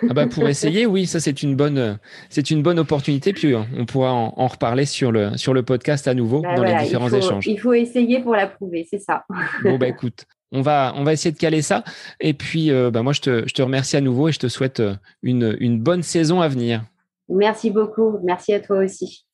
Ah 0.09 0.13
bah 0.13 0.27
pour 0.27 0.47
essayer, 0.47 0.85
oui, 0.85 1.05
ça 1.05 1.19
c'est 1.19 1.43
une 1.43 1.57
bonne, 1.57 1.99
c'est 2.29 2.51
une 2.51 2.63
bonne 2.63 2.79
opportunité. 2.79 3.33
Puis 3.33 3.53
on 3.53 3.85
pourra 3.85 4.13
en, 4.13 4.47
reparler 4.47 4.85
sur 4.85 5.11
le 5.11 5.35
sur 5.35 5.53
le 5.53 5.63
podcast 5.63 6.07
à 6.07 6.13
nouveau 6.13 6.41
bah 6.41 6.55
dans 6.55 6.63
les 6.63 6.75
différents 6.77 7.11
échanges. 7.11 7.45
Il 7.47 7.59
faut 7.59 7.73
essayer 7.73 8.21
pour 8.21 8.33
l'approuver, 8.33 8.87
c'est 8.89 8.99
ça. 8.99 9.25
Bon 9.65 9.77
bah 9.77 9.89
écoute, 9.89 10.25
on 10.51 10.61
va 10.61 10.93
on 10.95 11.03
va 11.03 11.13
essayer 11.13 11.31
de 11.31 11.37
caler 11.37 11.61
ça. 11.61 11.83
Et 12.19 12.33
puis 12.33 12.71
euh, 12.71 12.91
bah 12.91 13.03
moi 13.03 13.13
je 13.13 13.21
te 13.21 13.47
je 13.47 13.53
te 13.53 13.61
remercie 13.61 13.97
à 13.97 14.01
nouveau 14.01 14.29
et 14.29 14.31
je 14.31 14.39
te 14.39 14.47
souhaite 14.47 14.79
euh, 14.79 14.95
une 15.23 15.55
une 15.59 15.79
bonne 15.79 16.03
saison 16.03 16.41
à 16.41 16.47
venir. 16.47 16.83
Merci 17.29 17.71
beaucoup, 17.71 18.19
merci 18.23 18.53
à 18.53 18.59
toi 18.59 18.79
aussi. 18.79 19.25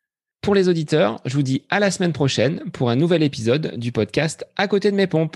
Pour 0.41 0.53
les 0.55 0.69
auditeurs, 0.69 1.19
je 1.25 1.33
vous 1.33 1.43
dis 1.43 1.63
à 1.69 1.79
la 1.79 1.91
semaine 1.91 2.13
prochaine 2.13 2.61
pour 2.71 2.89
un 2.89 2.95
nouvel 2.95 3.23
épisode 3.23 3.75
du 3.77 3.91
podcast 3.91 4.45
À 4.55 4.67
côté 4.67 4.91
de 4.91 4.95
mes 4.95 5.07
pompes. 5.07 5.35